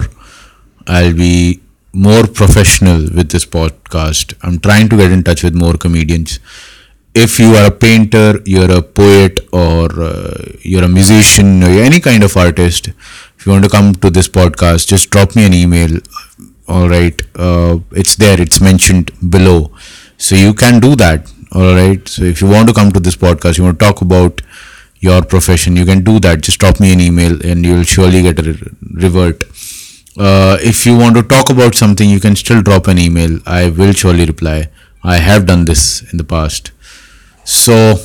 I'll 0.87 1.15
be 1.15 1.61
more 2.07 2.27
professional 2.41 3.01
with 3.19 3.31
this 3.31 3.45
podcast. 3.45 4.35
I'm 4.43 4.59
trying 4.61 4.89
to 4.91 4.97
get 4.97 5.11
in 5.11 5.23
touch 5.25 5.43
with 5.43 5.55
more 5.55 5.75
comedians. 5.75 6.39
If 7.15 7.39
you 7.41 7.55
are 7.57 7.67
a 7.67 7.71
painter, 7.71 8.41
you're 8.45 8.71
a 8.71 8.83
poet, 8.83 9.41
or 9.53 9.87
uh, 10.01 10.45
you're 10.63 10.85
a 10.85 10.89
musician, 10.89 11.63
or 11.63 11.71
any 11.89 12.01
kind 12.01 12.23
of 12.23 12.37
artist, 12.37 12.89
if 13.37 13.47
you 13.47 13.53
want 13.53 13.65
to 13.65 13.71
come 13.71 13.95
to 13.95 14.11
this 14.11 14.29
podcast, 14.29 14.87
just 14.87 15.11
drop 15.11 15.35
me 15.35 15.45
an 15.47 15.55
email. 15.55 15.99
All 16.69 16.89
right, 16.89 17.21
uh, 17.35 17.79
it's 17.93 18.15
there, 18.17 18.41
it's 18.41 18.61
mentioned 18.61 19.11
below. 19.37 19.73
So 20.19 20.35
you 20.35 20.53
can 20.55 20.81
do 20.81 20.95
that. 20.97 21.33
All 21.53 21.75
right. 21.75 22.07
So 22.07 22.25
if 22.25 22.43
you 22.43 22.49
want 22.49 22.69
to 22.69 22.75
come 22.75 22.93
to 22.93 23.01
this 23.01 23.17
podcast, 23.17 23.57
you 23.57 23.65
want 23.65 23.79
to 23.79 23.85
talk 23.85 24.03
about 24.03 24.43
your 25.01 25.23
profession, 25.23 25.77
you 25.77 25.87
can 25.87 26.03
do 26.05 26.19
that. 26.21 26.43
Just 26.43 26.59
drop 26.59 26.81
me 26.81 26.93
an 26.93 27.01
email 27.01 27.39
and 27.47 27.65
you'll 27.65 27.85
surely 27.85 28.23
get 28.23 28.39
a 28.41 28.57
revert. 28.93 29.45
Uh, 30.19 30.59
if 30.61 30.85
you 30.85 30.97
want 30.97 31.17
to 31.17 31.23
talk 31.23 31.51
about 31.51 31.75
something, 31.75 32.11
you 32.11 32.21
can 32.21 32.35
still 32.37 32.63
drop 32.63 32.89
an 32.89 32.99
email. 32.99 33.39
I 33.47 33.71
will 33.71 33.93
surely 33.93 34.27
reply. 34.27 34.69
I 35.05 35.19
have 35.19 35.47
done 35.47 35.65
this 35.65 36.11
in 36.13 36.19
the 36.19 36.25
past. 36.25 36.73
So, 37.45 37.97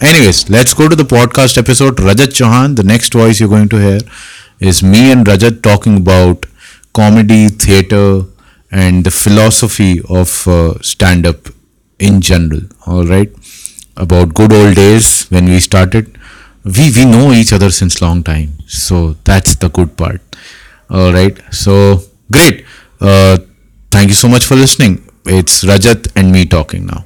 anyways, 0.00 0.48
let's 0.50 0.74
go 0.74 0.88
to 0.88 0.96
the 0.96 1.04
podcast 1.04 1.58
episode. 1.58 1.96
Rajat 1.96 2.32
Chauhan, 2.40 2.76
the 2.76 2.84
next 2.84 3.12
voice 3.12 3.40
you're 3.40 3.48
going 3.48 3.68
to 3.70 3.78
hear 3.78 4.00
is 4.60 4.82
me 4.82 5.10
and 5.12 5.26
Rajat 5.26 5.62
talking 5.62 5.96
about 5.96 6.46
comedy, 6.92 7.48
theater, 7.48 8.22
and 8.70 9.04
the 9.04 9.10
philosophy 9.10 10.00
of 10.08 10.46
uh, 10.48 10.74
stand 10.82 11.26
up 11.26 11.48
in 11.98 12.20
general. 12.20 12.62
All 12.86 13.04
right, 13.04 13.30
about 13.96 14.34
good 14.34 14.52
old 14.52 14.76
days 14.76 15.24
when 15.30 15.46
we 15.46 15.60
started. 15.60 16.18
We 16.64 16.90
we 16.96 17.04
know 17.04 17.32
each 17.32 17.52
other 17.52 17.70
since 17.70 18.00
long 18.00 18.22
time, 18.22 18.52
so 18.66 19.16
that's 19.24 19.56
the 19.56 19.68
good 19.68 19.96
part. 19.98 20.20
All 20.94 21.12
right, 21.12 21.34
so 21.50 21.98
great. 22.30 22.64
Uh, 23.00 23.38
thank 23.90 24.08
you 24.10 24.14
so 24.14 24.28
much 24.28 24.44
for 24.46 24.54
listening. 24.54 25.02
It's 25.26 25.64
Rajat 25.64 26.12
and 26.14 26.30
me 26.30 26.44
talking 26.46 26.86
now. 26.86 27.04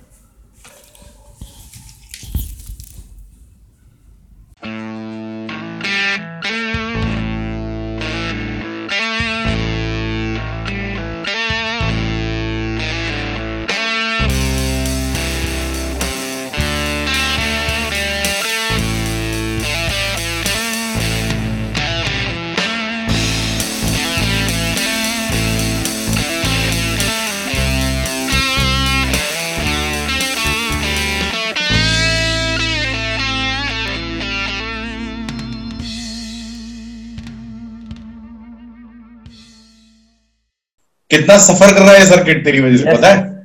कितना 41.10 41.36
सफ़र 41.38 41.72
कर 41.74 41.80
रहा 41.80 41.92
है 41.92 42.06
circuit 42.06 42.44
तेरी 42.44 42.60
वजह 42.60 42.76
से 42.76 42.96
पता 42.96 43.08
है? 43.08 43.36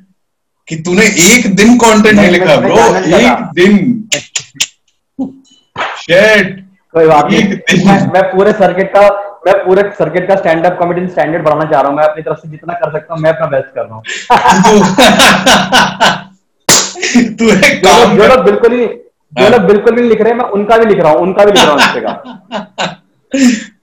कि 0.67 0.75
तूने 0.75 1.05
एक 1.05 1.55
दिन 1.55 1.77
कंटेंट 1.77 2.15
नहीं 2.15 2.29
लिखा 2.31 2.55
ब्रो 2.55 2.77
एक 3.17 3.43
दिन। 3.53 3.77
शेट 6.01 6.59
कोई 6.93 7.07
बात 7.07 7.25
नहीं। 7.31 7.43
मैं, 7.85 8.07
मैं 8.13 8.23
पूरे 8.31 8.51
सर्किट 8.53 8.91
का 8.95 9.01
मैं 9.47 9.53
पूरे 9.65 9.83
सर्किट 9.97 10.27
का 10.27 10.35
स्टैंड 10.35 10.65
अप 10.65 10.77
कॉमेडी 10.79 11.07
स्टैंडर्ड 11.07 11.43
बढ़ाना 11.43 11.63
चाह 11.71 11.81
रहा 11.81 11.89
हूँ। 11.89 11.97
मैं 11.97 12.03
अपनी 12.03 12.21
तरफ़ 12.23 12.37
से 12.39 12.49
जितना 12.49 12.73
कर 12.73 12.91
सकता 12.91 13.13
हूँ 13.13 13.21
मैं 13.21 13.29
अपना 13.29 13.45
बेस्ट 13.47 13.73
कर 13.75 13.85
रहा 13.85 13.95
हूँ। 13.95 14.03
तू 17.39 17.49
काम 17.87 18.15
जो 18.17 18.27
लोग 18.27 18.43
बिल्कुल 18.45 18.73
ही 18.73 18.85
जो 18.85 19.43
हाँ। 19.43 19.49
लोग 19.49 19.61
बिल्कुल 19.61 19.95
भी 19.95 20.01
लिख 20.09 20.21
रहे 20.21 20.31
हैं 20.31 20.37
मैं 20.37 20.45
उनका 20.57 20.77
भी 20.77 20.85
लिख 20.85 20.99
रहा 20.99 21.11
हूँ 21.11 21.21
उनका 21.21 21.45
भी 21.45 21.51
लिख 21.51 21.63
रहा 21.63 21.73
हूँ 21.73 21.79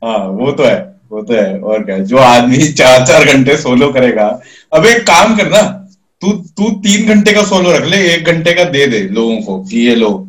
हाँ 0.04 0.18
वो 0.40 0.52
तो 0.52 0.64
है। 0.64 0.76
वो 1.10 1.22
तो 1.22 1.34
है 1.34 1.60
और 1.60 1.84
क्या? 1.84 1.98
जो 1.98 2.16
आदमी 2.16 2.56
चार 2.72 3.06
चार 3.06 3.24
घंटे 3.24 3.56
सोलो 3.56 3.92
करेगा। 3.92 4.40
अब 4.72 4.86
एक 4.86 5.02
काम 5.02 5.36
करना 5.36 5.86
तू 6.22 6.32
तू 6.32 6.80
तीन 6.80 7.08
घंटे 7.08 7.32
का 7.32 7.42
सोलो 7.42 7.72
रख 7.72 7.84
ले 7.84 8.14
एक 8.14 8.24
घंटे 8.24 8.52
का 8.52 8.64
दे 8.64 8.86
दे 8.86 9.08
लोगों 9.08 9.36
को 9.36 9.64
कि 9.64 9.78
ये 9.78 9.94
लो 9.94 10.28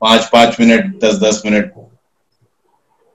पाँच 0.00 0.30
पाँच 0.32 0.56
मिनट 0.60 1.04
दस 1.04 1.14
दस 1.14 1.42
मिनट। 1.46 1.72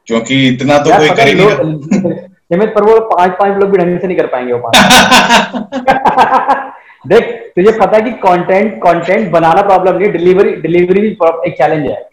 क्योंकि 0.07 0.47
इतना 0.47 0.77
तो 0.77 0.97
कोई 0.97 1.09
कर 1.09 1.27
ही 1.27 1.33
नहीं 1.33 2.67
पर 2.67 2.83
वो 2.83 2.99
पाँच 2.99 3.31
पाँच 3.31 3.57
लोग 3.57 3.71
भी 3.71 3.77
ढंग 3.77 3.99
से 3.99 4.07
नहीं 4.07 4.17
कर 4.17 4.27
पाएँगे 4.27 4.53
वो 4.53 4.71
देख 7.07 7.51
तुझे 7.55 7.71
पता 7.71 7.97
है 7.97 8.03
कि 8.03 8.11
कंटेंट 8.11 8.77
कंटेंट 8.77 9.31
बनाना 9.31 9.61
प्रॉब्लम 9.61 9.97
नहीं 9.97 10.11
डिलीवरी 10.11 10.55
डिलीवरी 10.55 11.01
भी 11.01 11.17
एक 11.47 11.57
चैलेंज 11.57 11.85
है। 11.85 12.10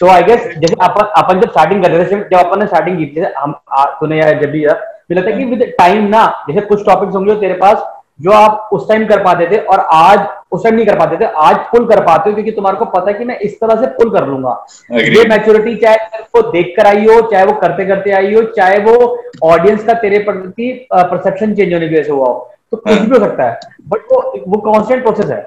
तो 0.00 0.08
आई 0.08 0.22
गेस 0.22 0.48
जैसे 0.58 0.74
अपन 0.82 1.06
अपन 1.22 1.40
जब 1.40 1.50
स्टार्टिंग 1.50 1.82
कर 1.84 1.90
रहे 1.90 2.04
थे 2.06 2.20
जब 2.20 2.36
अपन 2.38 2.60
ने 2.60 2.66
स्टार्टिंग 2.66 2.98
की 2.98 3.06
थी 3.06 3.20
जैसे 3.20 3.32
हम 3.38 3.52
तूने 4.00 4.18
या 4.18 4.32
जब 4.32 4.50
भी 4.50 4.64
यार 4.66 4.76
मुझे 5.10 5.20
लगता 5.20 5.30
है 5.30 5.38
कि 5.38 5.44
विद 5.44 5.72
टाइम 5.78 6.08
ना 6.08 6.26
जैसे 6.48 6.66
कुछ 6.66 6.84
टॉपिक्स 6.86 7.14
होंगे 7.14 7.34
तेरे 7.40 7.54
पास 7.54 7.88
जो 8.20 8.30
आप 8.32 8.68
उस 8.72 8.88
टाइम 8.88 9.06
कर 9.06 9.22
पाते 9.24 9.46
थे 9.50 9.58
और 9.64 9.80
आज 9.92 10.26
उस 10.52 10.62
टाइम 10.64 10.74
नहीं 10.76 10.86
कर 10.86 10.98
पाते 10.98 11.16
थे 11.16 11.24
आज 11.42 11.56
पुल 11.70 11.86
कर 11.88 12.00
पाते 12.06 12.30
हो 12.30 12.34
क्योंकि 12.34 12.52
तुम्हारे 12.52 12.78
को 12.78 12.84
पता 12.84 13.10
है 13.10 13.14
कि 13.18 13.24
मैं 13.24 13.38
इस 13.38 13.54
तरह 13.60 13.80
से 13.80 13.86
पुल 13.92 14.10
कर 14.10 14.26
लूँगा। 14.26 14.52
ये 14.92 15.24
मैच्योरिटी 15.28 15.74
चाहे 15.76 16.18
वो 16.36 16.42
देख 16.50 16.74
कर 16.76 16.86
आई 16.86 17.06
हो 17.06 17.20
चाहे 17.30 17.44
वो 17.44 17.52
करते 17.60 17.86
करते 17.86 18.10
आई 18.10 18.34
हो 18.34 18.42
चाहे 18.56 18.78
वो 18.78 18.96
ऑडियंस 19.44 19.84
का 19.84 19.94
तेरे 20.02 20.18
प्रति 20.24 20.70
परसेप्शन 20.92 21.54
चेंज 21.54 21.72
होने 21.74 21.88
की 21.88 21.94
वजह 21.94 22.02
से 22.02 22.12
हुआ 22.12 22.26
हो 22.26 22.50
तो 22.70 22.76
कुछ 22.76 22.92
हाँ। 22.92 23.06
भी 23.06 23.16
हो 23.16 23.24
सकता 23.24 23.44
है 23.44 23.58
बट 23.88 24.12
वो 24.12 24.20
वो 24.48 24.60
कॉन्स्टेंट 24.62 25.02
प्रोसेस 25.02 25.30
है। 25.30 25.40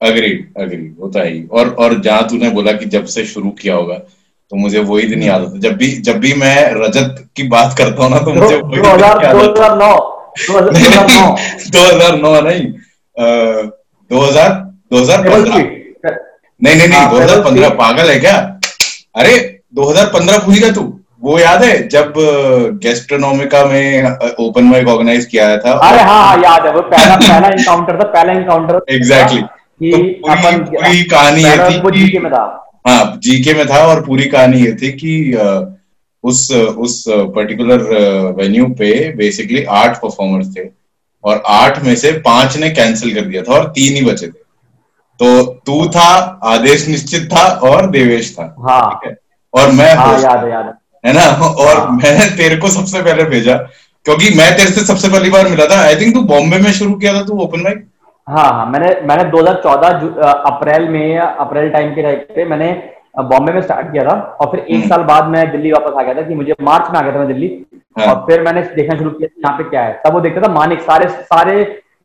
अग्रीड 0.00 0.46
अग्रीड 0.62 0.94
वो 0.98 1.08
तो 1.08 1.18
है 1.18 1.28
ही। 1.28 1.42
और 1.52 1.68
और 1.78 2.00
जहाँ 2.02 2.26
तूने 2.28 2.50
बोला 2.50 2.72
कि 2.72 2.84
जब 2.94 3.04
से 3.14 3.24
शुरू 3.26 3.50
किया 3.60 3.74
होगा 3.74 3.94
तो 4.52 4.56
मुझे 4.56 4.80
वही 4.80 5.06
दिन 5.08 5.22
याद 5.22 5.42
आता 5.42 5.58
जब 5.60 5.76
भी 5.76 5.90
जब 6.08 6.18
भी 6.20 6.32
मैं 6.40 6.56
रजत 6.74 7.24
की 7.36 7.42
बात 7.48 7.74
करता 7.78 8.02
हूँ 8.02 8.10
ना 8.10 8.18
तो 8.18 8.32
मुझे 8.34 8.56
वही 8.56 8.80
दो 8.82 8.88
हज़ार 8.88 9.14
नौ 9.76 9.94
दो 10.38 10.52
हज़ार 11.86 12.16
नौ। 12.18 12.40
नहीं? 12.42 12.66
दो 14.10 14.20
हज़ार 14.20 14.50
दो 14.92 14.98
हज़ार 14.98 15.22
पंद्रह। 15.28 15.56
नहीं 15.56 16.76
नहीं 16.76 16.88
नहीं 16.88 16.98
हाँ, 16.98 17.10
दो 17.10 17.16
हज़ार 17.16 17.40
पंद्रह 17.44 17.68
पागल 17.80 18.10
है 18.10 18.18
क्या? 18.20 18.36
अरे 19.16 19.32
दो 19.74 19.90
हज़ार 19.90 20.06
पंद्रह 20.12 20.38
भूल 20.38 20.54
गया 20.54 20.70
तू। 20.72 20.82
वो 21.22 21.38
याद 21.38 21.62
है 21.64 21.88
जब 21.88 22.12
गेस्ट्रोनोमिका 22.82 23.64
में 23.66 24.16
ओपन 24.40 24.64
माइक 24.64 24.88
ऑर्गेनाइज 24.88 25.24
किया 25.26 25.56
था? 25.58 25.72
अरे 25.88 26.02
हाँ 26.02 26.22
हाँ 26.24 26.36
याद 26.42 26.66
है। 26.66 26.72
वो 26.72 26.80
पहला 26.90 27.16
पहला 27.22 27.48
इनकाउंटर 27.48 27.98
था 28.00 28.08
पहला 28.12 28.32
इनकाउंटर 28.32 28.80
Exactly. 28.96 29.42
कि 29.82 29.90
तो 29.90 29.96
पूरी- 29.98 30.38
अपन 30.38 30.58
पूरी 30.64 31.02
कहानी 31.04 31.42
ये 31.44 31.56
थी 31.56 32.00
जीके 32.00 32.18
में 32.18 32.32
था। 32.32 32.44
हाँ 32.88 33.20
जीके 33.22 33.54
में 33.54 33.66
था 33.66 33.86
और 33.86 34.06
पूरी 34.06 34.24
कहानी 34.24 34.60
ये 34.60 34.72
थी 34.72 34.92
कि 34.92 35.38
उस 36.24 36.52
उस 36.52 37.04
पर्टिकुलर 37.08 37.78
वेन्यू 38.36 38.66
पे 38.66 39.12
बेसिकली 39.16 39.64
आठ 39.64 39.96
परफॉर्मर्स 39.96 40.56
थे 40.56 40.68
और 41.24 41.42
आठ 41.46 41.84
में 41.84 41.96
से 41.96 42.12
पाँच 42.12 42.56
ने 42.56 42.70
कैंसिल 42.70 43.14
कर 43.14 43.20
दिया 43.20 43.42
था 43.42 43.52
और 43.52 43.64
तीन 43.64 43.94
ही 43.94 44.02
बचे 44.04 44.26
थे। 44.26 44.46
तो 45.18 45.42
तू 45.66 45.88
था 45.88 46.40
आदेश 46.44 46.88
निश्चित 46.88 47.28
था 47.32 47.46
और 47.46 47.90
देवेश 47.90 48.34
था। 48.38 48.54
हाँ। 48.58 48.90
ठीक 48.90 49.10
है? 49.10 49.16
और 49.54 49.70
मैं 49.72 49.94
हाँ 49.94 50.20
याद 50.22 50.44
है 50.44 50.50
याद 50.50 50.64
है। 50.66 50.72
है 51.06 51.12
ना? 51.12 51.44
और 51.44 51.76
हाँ, 51.78 51.90
मैंने 51.90 52.36
तेरे 52.36 52.56
को 52.56 52.68
सबसे 52.68 53.02
पहले 53.02 53.24
भेजा 53.24 53.56
क्योंकि 54.04 54.30
मैं 54.30 54.56
तेरे 54.56 54.70
से 54.70 54.84
सबसे 54.84 55.08
पहली 55.08 55.30
बार 55.30 55.48
मिला 55.48 55.66
था। 55.66 55.80
आई 55.80 55.96
थिंक 55.96 56.14
तू 56.14 56.20
बॉम्बे 56.20 56.58
में 56.58 56.72
शुरू 56.72 56.94
किया 56.94 57.14
था 57.14 57.22
तू 57.22 57.38
ओपन 57.38 57.60
माइक 57.60 57.86
हाँ 58.28 58.44
हाँ 58.52 58.66
मैंने 58.66 58.88
मैंने 59.08 59.24
2014 59.30 59.92
जु- 60.00 60.16
अ, 60.18 60.30
अप्रैल 60.46 60.88
में 60.88 61.18
अप्रैल 61.18 61.70
टाइम 61.70 61.94
के 61.94 62.02
टाइम 62.02 62.18
पे 62.34 62.44
मैंने 62.44 62.70
बॉम्बे 63.22 63.52
में 63.52 63.60
स्टार्ट 63.62 63.90
किया 63.92 64.04
था 64.04 64.14
और 64.40 64.50
फिर 64.50 64.60
एक 64.60 64.74
हम्म। 64.74 64.88
साल 64.88 65.02
बाद 65.04 65.28
मैं 65.28 65.50
दिल्ली 65.52 65.70
वापस 65.72 65.92
आ 65.98 66.02
गया 66.02 66.14
था 66.14 66.22
कि 66.22 66.34
मुझे 66.34 66.54
मार्च 66.62 66.90
में 66.90 66.98
आ 66.98 67.02
गया 67.02 67.12
था 67.14 67.18
मैं 67.18 67.26
दिल्ली 67.28 67.48
हाँ। 67.98 68.06
और 68.06 68.24
फिर 68.26 68.42
मैंने 68.42 68.62
देखना 68.74 68.96
शुरू 68.98 69.10
किया 69.10 69.28
यहाँ 69.38 69.56
पे 69.58 69.64
क्या 69.70 69.82
है 69.82 70.00
तब 70.06 70.12
वो 70.14 70.20
देखता 70.20 70.40
था 70.40 70.52
मानिक 70.52 70.80
सारे 70.80 71.08
सारे 71.08 71.54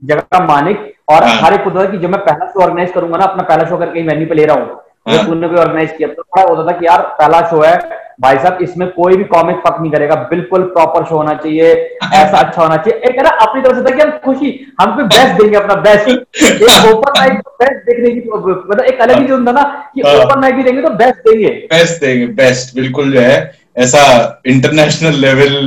जगह 0.04 0.22
का 0.32 0.40
मानिक 0.46 0.92
और 1.10 1.24
हाँ। 1.24 1.34
हर 1.42 1.54
एक 1.54 1.64
पुत्र 1.64 1.86
था 1.86 1.90
कि 1.92 1.98
जब 1.98 2.10
मैं 2.10 2.20
पहला 2.26 2.46
शो 2.46 2.62
ऑर्गेनाइज 2.64 2.92
करूँगा 2.92 3.18
ना 3.18 3.26
अपना 3.26 3.44
पहला 3.44 3.70
शो 3.70 3.78
करके 3.78 4.02
वेन्यू 4.08 4.28
पे 4.28 4.36
ले 4.36 4.46
रहा 4.46 4.56
हूँ 4.58 4.80
हाँ। 5.06 5.26
तूने 5.26 5.48
भी 5.48 5.56
ऑर्गेनाइज 5.56 5.92
किया 5.98 6.08
तो 6.08 6.24
बड़ा 6.24 6.44
होता 6.50 6.72
था 6.72 6.78
कि 6.80 6.86
यार 6.86 7.02
पहला 7.20 7.42
शो 7.50 7.62
है 7.62 7.76
भाई 8.22 8.38
साहब 8.38 8.58
इसमें 8.62 8.88
कोई 8.92 9.16
भी 9.18 9.24
कॉमिक 9.24 9.56
फक 9.58 9.78
नहीं 9.82 9.92
करेगा 9.92 10.16
बिल्कुल 10.30 10.64
प्रॉपर 10.74 11.06
शो 11.06 11.16
होना 11.16 11.34
चाहिए 11.34 11.72
ऐसा 12.14 12.38
अच्छा 12.38 12.62
होना 12.62 12.78
चाहिए 12.78 13.10
एक 13.10 13.22
ना 13.24 13.30
अपनी 13.46 13.62
तरफ़ 13.62 13.78
से 13.78 13.84
था 13.84 13.96
कि 13.96 14.02
हम 14.02 14.12
खुशी 14.26 14.52
हम 14.82 14.96
कोई 14.96 15.04
बेस्ट 15.04 15.42
देंगे 15.42 15.58
अपना 15.58 15.76
बेस्ट 15.76 16.10
एक 16.10 16.94
ओपन 16.94 17.20
माइक 17.20 17.40
बेस्ट 17.62 17.86
देखने 17.86 18.12
की 18.12 18.30
मतलब 18.30 18.84
एक 18.84 19.02
अलग 19.02 19.20
ही 19.20 19.28
जो 19.28 19.38
होता 19.38 19.52
ना 19.52 19.64
कि 19.96 20.02
हाँ। 20.02 20.14
ओपन 20.16 20.40
माइक 20.40 20.56
भी 20.56 20.64
देंगे 20.64 20.82
तो 20.82 20.90
बेस्ट 20.96 21.30
देंगे 21.30 21.50
बेस्ट 21.72 22.02
देंगे 22.02 22.28
बेस्ट 22.44 22.76
बिल्कुल 22.76 23.12
जो 23.12 23.20
है 23.20 23.40
ऐसा 23.78 24.04
इंटरनेशनल 24.46 25.20
लेवल 25.20 25.60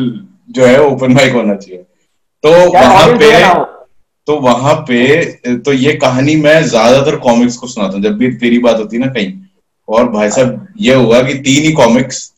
जो 0.50 0.66
है 0.66 0.80
ओपन 0.82 1.12
माइक 1.12 1.32
होना 1.32 1.54
चाहिए 1.54 1.82
तो 2.44 2.50
वहाँ 2.72 3.06
पे 3.18 3.32
हो 3.34 3.54
हो। 3.54 3.64
तो 4.28 4.36
वहाँ 4.40 4.74
पे 4.88 5.56
तो 5.58 5.72
ये 5.72 5.92
कहानी 5.96 6.34
मैं 6.36 6.62
ज़्यादातर 6.64 7.16
कॉमिक्स 7.20 7.56
को 7.56 7.66
सुनाता 7.66 7.94
हूँ 7.94 8.02
जब 8.02 8.16
भी 8.18 8.32
तेरी 8.36 8.58
बात 8.58 8.78
होती 8.78 8.96
है 8.96 9.02
ना 9.02 9.12
कहीं। 9.12 9.32
और 9.88 10.08
भाई 10.10 10.30
साहब 10.30 10.66
ये 10.80 10.94
हुआ 10.94 11.22
कि 11.22 11.34
तीन 11.36 11.62
ही 11.62 11.72
कॉमिक्स 11.72 12.30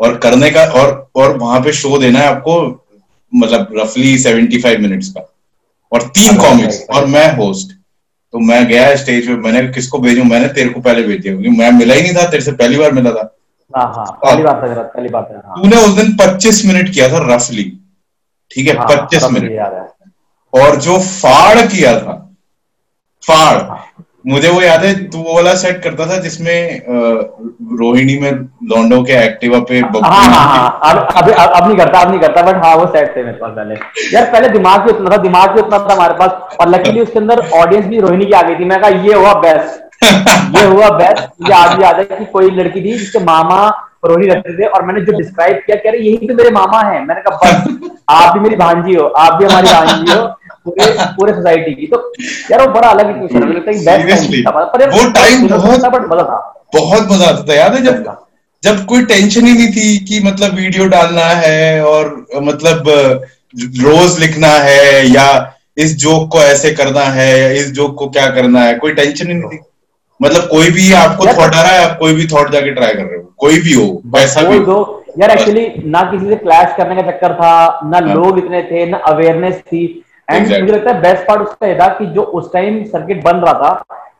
और 0.00 0.16
करने 0.18 0.50
का 0.50 0.64
और 0.80 1.10
और 1.16 1.36
वहाँ 1.38 1.60
पे 1.60 1.72
शो 1.72 1.98
देना 1.98 2.18
है 2.18 2.26
आपको 2.26 2.60
मतलब 3.32 3.68
रफली 3.78 4.16
सेवेंटी 4.18 4.60
फाइव 4.62 4.80
मिनट्स 4.80 5.08
का। 5.08 5.26
और 5.92 6.02
तीन 6.08 6.36
कॉमिक्स 6.38 6.84
और 6.90 7.06
मैं 7.06 7.26
होस्ट 7.36 7.76
तो 8.34 8.38
मैं 8.40 8.66
गया 8.68 8.94
स्टेज 8.96 9.26
पे 9.26 9.34
मैंने 9.36 9.66
किसको 9.68 9.98
भेजू? 9.98 10.24
मैंने 10.24 10.48
तेरे 10.48 10.68
को 10.70 10.80
पहले 10.80 11.02
भेज 11.02 11.20
दिया 11.20 11.32
क्योंकि 11.34 11.58
मैं 11.58 11.70
मिला 11.72 11.94
ही 11.94 12.02
नहीं 12.02 12.14
था 12.14 12.28
तेरे 12.30 12.42
से 12.42 12.52
पहली 12.54 12.76
बार 12.78 12.92
मिला 12.92 13.10
था। 13.10 13.22
हाँ 13.74 13.86
हाँ 13.94 14.04
पहली 14.24 14.42
पहली 14.42 15.08
हाँ। 15.08 15.62
तूने 15.62 15.76
उस 15.76 15.94
दिन 15.94 16.16
25 16.16 16.64
मिनट 16.66 16.92
किया 16.92 17.08
था 17.08 17.18
रफली 17.26 17.64
ठीक 18.50 18.68
है 18.68 18.74
25 18.84 19.20
सब 19.20 19.30
मुझे 19.30 19.46
मिनट। 19.46 19.88
और 20.52 20.76
जो 20.86 20.98
फाड़ 21.00 21.66
किया 21.66 21.98
था 22.00 22.16
फाड़ 23.22 23.78
मुझे 24.26 24.48
वो 24.48 24.60
याद 24.62 24.84
है 24.84 24.92
तू 25.10 25.18
वो 25.18 25.34
वाला 25.34 25.54
सेट 25.56 25.82
करता 25.82 26.06
था 26.06 26.16
जिसमें 26.22 26.82
रोहिणी 27.80 28.18
में 28.18 28.30
लॉन्डो 28.72 29.02
के 29.02 29.12
एक्टिवा 29.24 29.58
पे 29.68 29.78
हाँ 29.80 30.24
हाँ 30.24 30.44
हाँ 30.46 30.80
अब 30.90 30.98
अब 31.16 31.30
अब 31.30 31.50
अब 31.50 31.66
नहीं 31.66 31.76
करता 31.76 32.00
अब 32.00 32.10
नहीं 32.10 32.20
करता 32.20 32.42
बट 32.50 32.64
हाँ 32.64 32.74
वो 32.76 32.86
सेट 32.86 33.16
थे 33.16 33.22
मेरे 33.24 33.36
पास 33.36 33.52
पहले। 33.56 33.74
यार 34.14 34.30
पहले 34.32 34.48
दिमाग 34.48 34.80
भी 34.84 34.92
उतना 34.92 35.10
था 35.10 35.16
दिमाग 35.22 35.50
भी 35.54 35.60
उतना 35.60 35.78
था 35.78 35.94
हमारे 35.94 36.14
पास 36.18 36.56
और 36.60 36.68
लकीली 36.68 37.00
उसके 37.00 37.18
अंदर 37.18 37.40
ऑडियंस 37.60 37.86
भी 37.86 38.00
रोहिणी 38.00 38.26
की 38.26 38.32
आ 38.32 38.42
गई 38.42 38.54
थी। 38.58 38.64
मैं 38.64 38.80
कहा 38.80 38.90
ये 39.06 39.14
हुआ 39.14 39.32
बेस्ट 39.46 39.88
ये 40.58 40.64
हुआ 40.64 40.88
बेस्ट 40.98 41.22
मुझे 41.40 41.52
आज 41.54 41.76
भी 41.76 41.82
याद 41.82 41.98
है 41.98 42.04
कि 42.18 42.24
कोई 42.32 42.50
लड़की 42.50 42.80
थी 42.80 42.92
जिसके 42.98 43.24
मामा 43.24 43.66
रोहिणी 44.04 44.28
रहते 44.28 44.56
थे 44.58 44.66
और 44.66 44.84
मैंने 44.86 45.00
जो 45.04 45.16
डिस्क्राइब 45.18 45.56
किया 45.66 45.76
कह 45.76 45.90
रहे 45.90 46.00
यही 46.00 46.26
तो 46.28 46.34
मेरे 46.34 46.50
मामा 46.50 46.80
है। 46.82 47.04
मैंने 47.06 47.20
कहा 47.22 47.36
बस 47.44 47.90
आप 48.10 48.32
भी 48.34 48.40
मेरी 48.40 48.56
भांजी 48.56 48.94
हो 48.94 49.06
आप 49.24 49.38
भी 49.38 49.44
हमारी 49.44 49.72
भांजी 49.72 50.12
हो। 50.12 50.22
पूरे 50.64 50.96
पूरे 51.00 51.32
सोसाइटी 51.32 51.74
की। 51.74 51.86
तो 51.86 52.12
यार 52.50 52.68
वो 52.68 52.74
बड़ा 52.74 52.88
अलग 52.88 53.06
ही 53.06 53.14
क्वेश्चन 53.14 53.38
मुझे 53.38 53.52
लगता 53.52 53.92
है 53.92 54.06
बेस्ट 54.06 54.20
Seriously, 54.20 54.46
था 54.46 54.50
पर 54.50 54.90
वो 54.90 54.98
time 54.98 55.50
बहुत- 55.50 55.94
मज़ा 55.94 56.22
था। 56.22 56.64
बहुत 56.74 57.12
मज़ा 57.12 57.26
आता 57.26 57.42
था। 57.42 57.54
याद 57.54 57.74
है 57.74 57.82
जब। 57.82 58.16
जब 58.62 58.84
कोई 58.84 59.04
टेंशन 59.04 59.46
ही 59.46 59.54
नहीं 59.54 59.68
थी 59.68 59.98
कि 59.98 60.20
मतलब 60.24 60.54
वीडियो 60.54 60.86
डालना 60.88 61.24
है 61.24 61.84
और 61.84 62.26
मतलब 62.42 62.84
रोज 63.80 64.20
लिखना 64.20 64.48
है 64.48 65.06
या 65.06 65.54
इस 65.78 65.96
जोक 65.96 66.32
को 66.32 66.38
ऐसे 66.38 66.70
करना 66.70 67.00
है 67.00 67.40
या 67.40 67.48
इस 67.48 67.72
जोक 67.72 67.94
को 67.94 68.08
क्या 68.08 68.30
करना 68.30 68.60
है 68.60 68.74
कोई 68.74 68.92
टेंशन 68.92 69.28
ही 69.28 69.34
नहीं 69.34 69.50
थी। 69.50 69.58
मतलब 70.22 70.42
कोई 70.42 70.70
भी 70.70 70.92
आपको 70.92 71.26
थॉट 71.26 71.54
आ 71.54 71.62
रहा 71.62 71.72
है 71.72 71.90
आप 71.90 71.98
कोई 71.98 72.12
भी 72.12 72.26
थॉट 72.26 72.52
जाके 72.52 72.70
ट्राई 72.70 72.92
कर 72.92 73.02
रहे 73.02 73.16
हो। 73.16 73.34
कोई 73.38 73.60
भी 73.60 73.72
हो 73.72 74.02
पैसा 74.06 74.42
भी 74.42 74.58
हो। 74.58 75.04
यार 75.18 75.30
एक्चुअली 75.30 75.72
ना 75.86 76.02
किसी 76.02 76.26
से 76.26 76.36
क्लैश 76.36 76.68
करने 76.76 77.02
का 77.02 77.10
चक्कर 77.10 77.34
था 77.34 77.80
ना 77.84 77.98
हाँ। 77.98 78.14
लोग 78.14 78.38
इतने 78.38 78.62
थे 78.62 78.86
ना 78.86 78.96
अवेयरनेस 78.96 79.54
थी। 79.54 80.04
And 80.30 80.40
Exactly. 80.40 80.60
मुझे 80.60 80.72
लगता 80.72 80.90
है 80.90 81.00
बेस्ट 81.02 81.26
पार्ट 81.26 81.42
उसका 81.42 81.66
ये 81.66 81.74
था 81.74 81.88
कि 81.94 82.06
जो 82.08 82.22
उस 82.38 82.52
टाइम 82.52 82.82
सर्किट 82.86 83.22
बन 83.24 83.36
रहा 83.36 83.52
था 83.54 83.72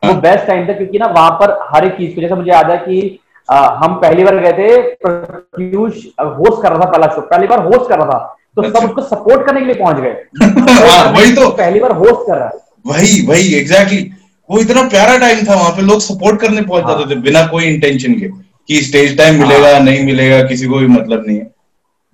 वो 0.05 0.11
हाँ। 0.11 0.19
बेस्ट 0.21 0.45
टाइम 0.47 0.67
था 0.67 0.73
क्योंकि 0.73 0.99
ना 0.99 1.07
वहाँ 1.09 1.31
पर 1.31 1.57
हर 1.65 1.85
एक 1.85 1.97
चीज़ 1.97 2.15
को 2.15 2.21
जैसे 2.21 2.35
मुझे 2.35 2.51
याद 2.51 2.69
है 2.71 2.77
कि 2.77 3.19
आ, 3.49 3.59
हम 3.77 3.95
पहली 3.95 4.23
बार 4.23 4.35
गए 4.37 4.51
थे 4.53 4.81
प्रत्यूष 5.03 6.05
होस्ट 6.19 6.61
कर 6.63 6.69
रहा 6.69 6.79
था 6.79 6.89
पहला 6.91 7.07
शो 7.07 7.21
पहली 7.27 7.47
बार 7.47 7.63
होस्ट 7.63 7.89
कर 7.89 7.97
रहा 7.97 8.07
था 8.09 8.37
तो 8.55 8.61
सब 8.61 8.67
अच्छा। 8.67 8.87
उसको 8.87 9.01
सपोर्ट 9.05 9.45
करने 9.45 9.59
के 9.59 9.65
लिए 9.65 9.75
पहुँच 9.75 9.95
गए 9.97 10.09
हाँ, 10.87 11.11
वही 11.11 11.33
तो। 11.35 11.49
पहली 11.51 11.79
बार 11.79 11.91
होस्ट 11.95 12.27
कर 12.27 12.37
रहा 12.37 12.47
है 12.47 12.59
वही 12.87 13.25
वही 13.27 13.53
एग्जैक्टली 13.55 14.11
वो 14.49 14.59
इतना 14.59 14.81
प्यारा 14.89 15.17
टाइम 15.17 15.45
था 15.45 15.55
वहाँ 15.55 15.71
पे 15.71 15.81
लोग 15.81 15.99
सपोर्ट 16.01 16.41
करने 16.41 16.61
पहुँच 16.61 16.83
हाँ। 16.83 16.97
जाते 16.97 17.15
थे 17.15 17.19
बिना 17.21 17.45
कोई 17.47 17.65
इंटेंशन 17.65 18.13
के 18.13 18.27
कि 18.69 18.81
स्टेज 18.81 19.17
टाइम 19.17 19.39
मिलेगा 19.41 19.77
नहीं 19.79 20.05
मिलेगा 20.05 20.41
किसी 20.43 20.67
को 20.67 20.79
भी 20.79 20.87
मतलब 20.89 21.23
नहीं 21.27 21.37
है 21.37 21.49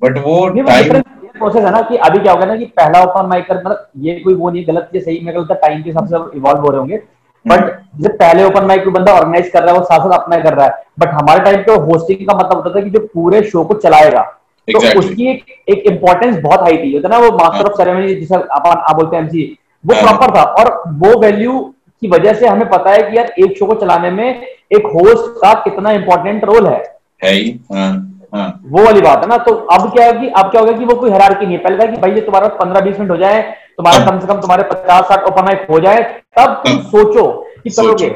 बट 0.02 0.18
वो 0.18 0.48
टाइम 0.50 1.02
प्रोसेस 1.38 1.64
है 1.66 1.72
ना 1.72 1.82
कि 1.82 1.96
अभी 1.98 2.20
क्या 2.20 2.34
होगा 2.34 2.46
ना 2.46 2.56
कि 2.56 2.66
पहला 2.78 3.02
ओपन 3.04 3.26
माइक 3.26 3.48
कर 3.48 3.58
मतलब 3.58 3.88
ये 3.98 4.20
कोई 4.20 4.34
वो 4.34 4.50
नहीं 4.50 4.68
गलत 4.68 4.90
ये 4.96 5.02
सही 5.02 5.20
मेरे 5.26 5.40
है 5.40 5.56
टाइम 5.56 5.84
के 5.84 5.90
हिसाब 5.90 6.08
से 6.08 6.38
इवॉल्व 6.38 6.60
हो 6.60 6.70
रहे 6.70 6.80
होंगे। 6.80 7.02
बट 7.46 7.60
जैसे 7.96 8.14
पहले 8.14 8.44
ओपन 8.44 8.66
माइक 8.66 8.84
कोई 8.84 8.94
बंदा 8.94 9.14
ऑर्गेनाइज 9.14 9.50
कर 9.50 9.64
रहा 9.64 9.74
है 9.74 9.80
वो 9.80 9.86
साथ 9.86 10.00
साथ 10.00 10.18
अपना 10.20 10.38
कर 10.40 10.54
रहा 10.54 10.66
है। 10.66 10.84
बट 11.00 11.14
हमारे 11.14 11.44
टाइम 11.44 11.62
पे 11.64 11.76
होस्टिंग 11.86 12.28
का 12.28 12.38
मतलब 12.38 12.58
होता 12.58 12.76
था 12.76 12.84
कि 12.84 12.90
जो 12.90 13.00
पूरे 13.14 13.42
शो 13.44 13.64
को 13.64 13.74
चलाएगा। 13.74 14.22
तो 14.22 14.80
Exactly. 14.80 15.00
उसकी 15.00 15.28
एक 15.28 15.44
एक 15.70 15.84
इम्पोर्टेंस 15.92 16.38
बहुत 16.44 16.62
हाई 16.62 16.78
थी। 16.78 16.94
होता 16.96 17.10
ना 17.10 17.18
वो 17.18 17.32
मास्टर 17.38 17.66
ऑफ़ 17.66 17.78
सेरेमनी 17.78 18.16
जिसे 18.16 18.36
अपन 18.36 18.70
आप 18.70 18.96
बोलते 18.96 19.16
हैं 19.16 19.24
एमसी 19.24 19.44
वो 19.84 19.96
हाँ। 19.96 20.04
प्रॉपर 20.04 20.36
था। 20.36 20.44
और 20.44 20.84
वो 20.88 21.20
वैल्यू 21.20 21.60
की 22.02 22.08
वजह 22.08 22.34
से 22.34 22.48
हमें 22.48 22.70
पता 22.70 22.92
है 22.92 23.04
कि 23.04 23.18
यार 23.18 23.34
एक 23.40 23.58
शो 23.58 23.66
को 23.66 23.74
चलाने 23.74 24.10
में 24.12 24.26
एक 24.26 24.86
होस्ट 24.96 25.40
का 25.42 25.54
कितना 25.54 25.92
इंपॉर्टेंट 25.92 26.44
रोल 26.44 26.68
है 26.68 26.84
है। 27.24 27.34
ही 27.34 27.50
हाँ 27.74 27.88
हाँ। 27.88 28.17
वो 28.34 28.84
वाली 28.86 29.02
बात 29.02 29.22
है 29.24 29.28
ना 29.28 29.38
तो 29.38 29.52
अब 29.54 29.90
क्या 29.94 30.06
है 30.06 30.14
कि 30.14 30.28
अब 30.38 30.50
क्या 30.52 30.62
होगा 30.62 30.72
कि 30.72 30.86
वो 30.86 30.96
कोई 30.96 31.12
हरारकी 31.12 31.46
नहीं 31.46 31.58
है। 31.58 31.64
पहले 31.64 31.78
था 31.78 31.86
कि 31.92 31.98
भाई 32.02 32.12
ये 32.12 32.22
तुम्हारा 32.22 32.48
पंद्रह 32.62 32.82
बीस 32.82 33.00
मिनट 33.00 33.12
हो 33.12 33.18
जाए 33.18 33.42
तुम्हारा 33.78 34.00
हाँ। 34.00 34.12
कम 34.12 34.20
से 34.20 34.28
कम 34.28 34.40
तुम्हारे 34.42 34.64
पचास 34.64 35.06
साठ 35.06 35.24
ओपन 35.24 35.46
माइक 35.46 35.68
हो 35.70 35.80
जाए 35.80 36.02
तब 36.40 36.62
तुम 36.66 36.74
हाँ। 36.74 36.84
सोचो 36.84 37.26
कि 37.64 37.70
करोगे। 37.70 38.08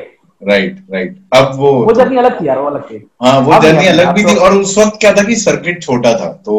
राइट 0.41 0.77
राइट 0.93 1.17
अब 1.35 1.51
वो 1.55 1.71
वो 1.85 1.93
जर्नी 1.93 2.17
अलग 2.17 2.41
थी 2.41 2.47
यार 2.47 2.59
वो 2.59 2.67
अलग 2.67 2.83
थी। 2.91 3.05
हाँ 3.23 3.39
वो 3.39 3.59
जर्नी 3.61 3.87
अलग 3.87 4.13
भी 4.13 4.23
तो- 4.23 4.31
थी 4.31 4.37
और 4.37 4.53
उस 4.53 4.77
वक्त 4.77 4.97
क्या 4.99 5.11
था 5.13 5.23
कि 5.23 5.35
सर्किट 5.35 5.81
छोटा 5.83 6.13
था 6.13 6.31
तो 6.45 6.57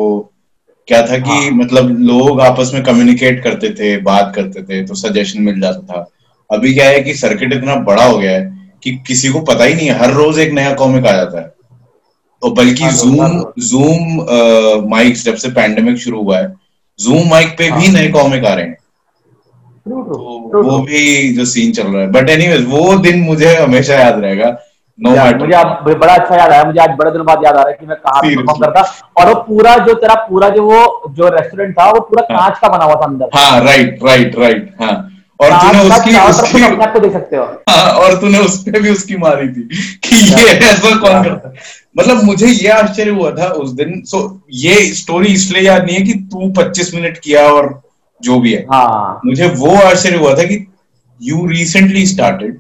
क्या 0.89 1.03
था 1.03 1.19
कि 1.19 1.31
हाँ। 1.31 1.51
मतलब 1.51 1.97
लोग 2.01 2.41
आपस 2.41 2.71
में 2.75 2.83
कम्युनिकेट 2.83 3.43
करते 3.45 3.71
थे 3.71 3.97
बात 4.03 4.33
करते 4.37 4.63
थे 4.63 4.85
तो 4.87 4.95
सजेशन 4.95 5.43
मिल 5.43 5.61
जाता 5.61 5.81
था। 5.81 6.07
अभी 6.51 6.75
क्या 6.75 6.87
है 6.89 7.01
कि 7.01 7.15
सर्किट 7.15 7.53
इतना 7.53 7.75
बड़ा 7.75 8.05
हो 8.05 8.19
गया 8.19 8.31
है 8.31 8.71
कि 8.83 8.91
किसी 9.07 9.29
को 9.29 9.41
पता 9.41 9.65
ही 9.65 9.75
नहीं 9.75 9.87
है 9.89 9.99
हर 9.99 10.11
रोज 10.11 10.39
एक 10.39 10.53
नया 10.53 10.73
कॉमिक 10.75 11.07
आ 11.07 11.13
जाता 11.13 11.41
है। 11.41 11.53
तो 12.43 12.51
बल्कि 12.51 12.89
जूम 12.93 13.41
जूम 13.63 14.89
माइक्स 14.91 15.25
जब 15.25 15.35
से 15.37 15.49
पैंडेमिक 15.53 15.97
शुरू 15.99 16.23
हुआ 16.23 16.39
है 16.39 16.53
जूम 16.99 17.29
माइक 17.31 17.51
पे 17.59 17.71
भी 17.71 17.87
हाँ। 17.87 17.93
नए 17.93 18.09
कॉमिक 18.13 18.45
आ 18.45 18.55
रहे 18.55 18.65
हैं। 18.65 18.77
तो 19.87 20.63
वो 20.63 20.79
भी 20.81 21.33
जो 21.35 21.45
सीन 21.45 21.73
चल 21.73 21.87
रहा 21.87 22.03
है। 22.03 22.11
बट 22.13 22.31
एनीवेज 22.31 22.67
वो 22.71 22.97
दिन 22.99 23.21
मुझे 23.23 23.55
हमेशा 23.57 23.95
याद 23.95 24.19
रहेगा। 24.19 24.57
नो 24.99 25.15
यार, 25.15 25.39
मुझे 25.39 25.55
अब 25.55 25.93
बड़ा 26.01 26.15
अच्छा 26.15 26.37
याद 26.37 26.51
आया। 26.51 26.65
मुझे 26.65 26.81
आज 26.81 26.91
बड़े 26.99 27.11
दिनों 27.11 27.27
बाद 27.27 27.45
याद 27.45 27.55
आ 27.55 27.63
रहा 27.63 27.71
है 27.71 27.77
कि 27.81 27.87
मैं 27.87 27.97
कहाँ 27.99 28.23
परफॉर्म 28.23 28.61
करता। 28.61 28.81
और 29.19 29.29
वो 29.29 29.35
पूरा 29.43 29.77
जो 29.87 29.95
तेरा 29.95 30.15
पूरा 30.29 30.49
जो 30.49 30.63
वो 30.65 31.13
जो 31.17 31.29
रेस्टोरेंट 31.37 31.75
था 31.79 31.91
वो 31.91 32.01
पूरा 32.01 32.27
हाँ। 32.31 32.39
कांच 32.39 32.59
का 32.59 32.69
बना 32.69 32.85
हुआ 32.85 32.95
था 32.95 33.07
अंदर। 33.07 33.31
हाँ 33.35 33.65
राइट 33.65 33.99
राइट 34.05 34.39
राइट 34.39 34.75
हाँ। 34.83 34.95
और 35.41 35.53
तूने 35.53 35.81
उसकी 35.81 36.17
उसकी 36.21 36.53
तुम 36.53 36.65
अपने 36.65 36.85
आप 36.85 36.93
को 36.93 37.01
देख 37.01 37.13
सकते 37.13 37.37
हो। 37.37 37.45
हाँ 37.69 37.93
और 37.93 38.21
तूने 38.21 38.39
उस 38.39 38.63
पे 38.63 38.81
भी 38.81 38.91
उसकी 38.91 39.17
मारी 39.17 39.49
थी 39.49 39.63
कि 40.05 40.17
ये 40.17 40.49
ऐसा 40.49 40.95
कौन 40.97 41.23
करता 41.23 41.49
है? 41.49 41.55
मतलब 41.99 42.23
मुझे 42.25 42.47
ये 42.47 42.69
आश्चर्य 42.69 43.11
हुआ 43.11 43.31
था 43.31 43.47
उस 43.55 43.71
दिन। 43.71 44.03
सो 44.07 44.41
ये 44.53 44.75
स्टोरी 44.95 45.33
इसलिए 45.35 45.63
याद 45.63 45.85
नहीं 45.85 45.97
है 45.97 46.03
कि 46.03 46.15
तू 46.33 46.51
25 46.53 46.95
मिनट 46.95 47.19
किया 47.19 47.43
और 47.43 47.81
जो 48.21 48.39
भी 48.41 48.53
है। 48.53 48.63
हाँ। 48.73 49.21
मुझे 49.27 49.49
वो 49.49 49.75
आश्चर्य 49.77 50.17
हुआ 50.17 50.35
था 50.35 50.45
कि 50.45 50.67
यू 51.21 51.47
रिसेंटली 51.47 52.07
स्टार्टेड 52.07 52.59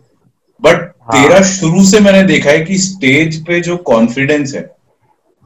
बट। 0.62 0.90
तेरा 1.04 1.40
शुरू 1.42 1.84
से 1.84 2.00
मैंने 2.00 2.22
देखा 2.22 2.50
है 2.50 2.60
कि 2.60 2.76
स्टेज 2.78 3.44
पे 3.46 3.60
जो 3.60 3.76
कॉन्फिडेंस 3.76 4.54
है 4.54 4.70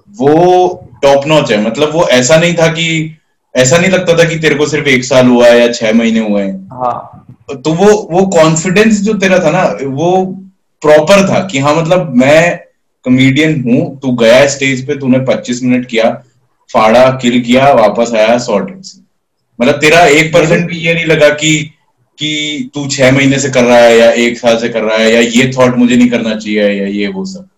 वो 0.08 0.88
टॉप 1.02 1.26
नॉच 1.26 1.50
है। 1.52 1.60
मतलब 1.60 1.92
वो 1.92 2.06
ऐसा 2.08 2.36
नहीं 2.36 2.54
था 2.54 2.66
कि 2.68 3.15
ऐसा 3.56 3.78
नहीं 3.78 3.90
लगता 3.90 4.18
था 4.18 4.24
कि 4.24 4.38
तेरे 4.38 4.54
को 4.54 4.66
सिर्फ़ 4.66 4.88
एक 4.88 5.04
साल 5.04 5.26
हुआ 5.26 5.46
है 5.46 5.60
या 5.60 5.72
छह 5.72 5.92
महीने 5.92 6.20
हुए 6.20 6.42
हैं। 6.42 6.68
हाँ। 6.72 7.26
तो 7.64 7.72
वो 7.72 8.08
वो 8.10 8.26
कॉन्फिडेंस 8.26 9.00
जो 9.00 9.14
तेरा 9.14 9.38
था 9.38 9.50
ना 9.50 9.62
वो 9.84 10.24
प्रॉपर 10.82 11.28
था 11.28 11.46
कि 11.46 11.58
हाँ 11.58 11.74
मतलब 11.76 12.14
मैं 12.16 12.58
कॉमेडियन 13.04 13.62
हूँ 13.62 13.98
तू 14.00 14.12
गया 14.12 14.46
स्टेज 14.46 14.86
पे 14.86 14.94
तूने 14.94 15.18
25 15.18 15.62
मिनट 15.62 15.86
किया 15.86 16.10
फाड़ा 16.70 17.10
किल 17.22 17.40
किया 17.40 17.72
वापस 17.72 18.12
आया 18.14 18.38
सॉर्टेड 18.38 18.82
मतलब 19.60 19.74
तेरा 19.74 20.04
एक 20.06 20.32
परसेंट 20.34 20.68
भी 20.68 20.76
ये 20.76 20.94
नहीं 20.94 21.04
लगा 21.04 21.28
कि 21.28 21.72
कि 22.18 22.70
तू 22.74 22.86
छह 22.86 23.12
महीने 23.12 23.38
से 23.38 23.50
कर 23.50 23.64
रहा 23.64 23.78
है 23.78 23.96
या 23.98 24.10
एक 24.10 24.38
साल 24.38 24.58
से 24.58 24.68
कर 24.68 24.82
रहा 24.82 24.96
है 24.96 25.12
या 25.14 25.20
ये 25.20 25.52
थॉट 25.58 25.76
मुझे 25.76 25.96
नहीं 25.96 26.08
करना 26.10 26.34
चाहिए 26.34 26.62
या 26.62 26.86
ये 26.86 27.08
वो 27.08 27.24
सब। 27.24 27.48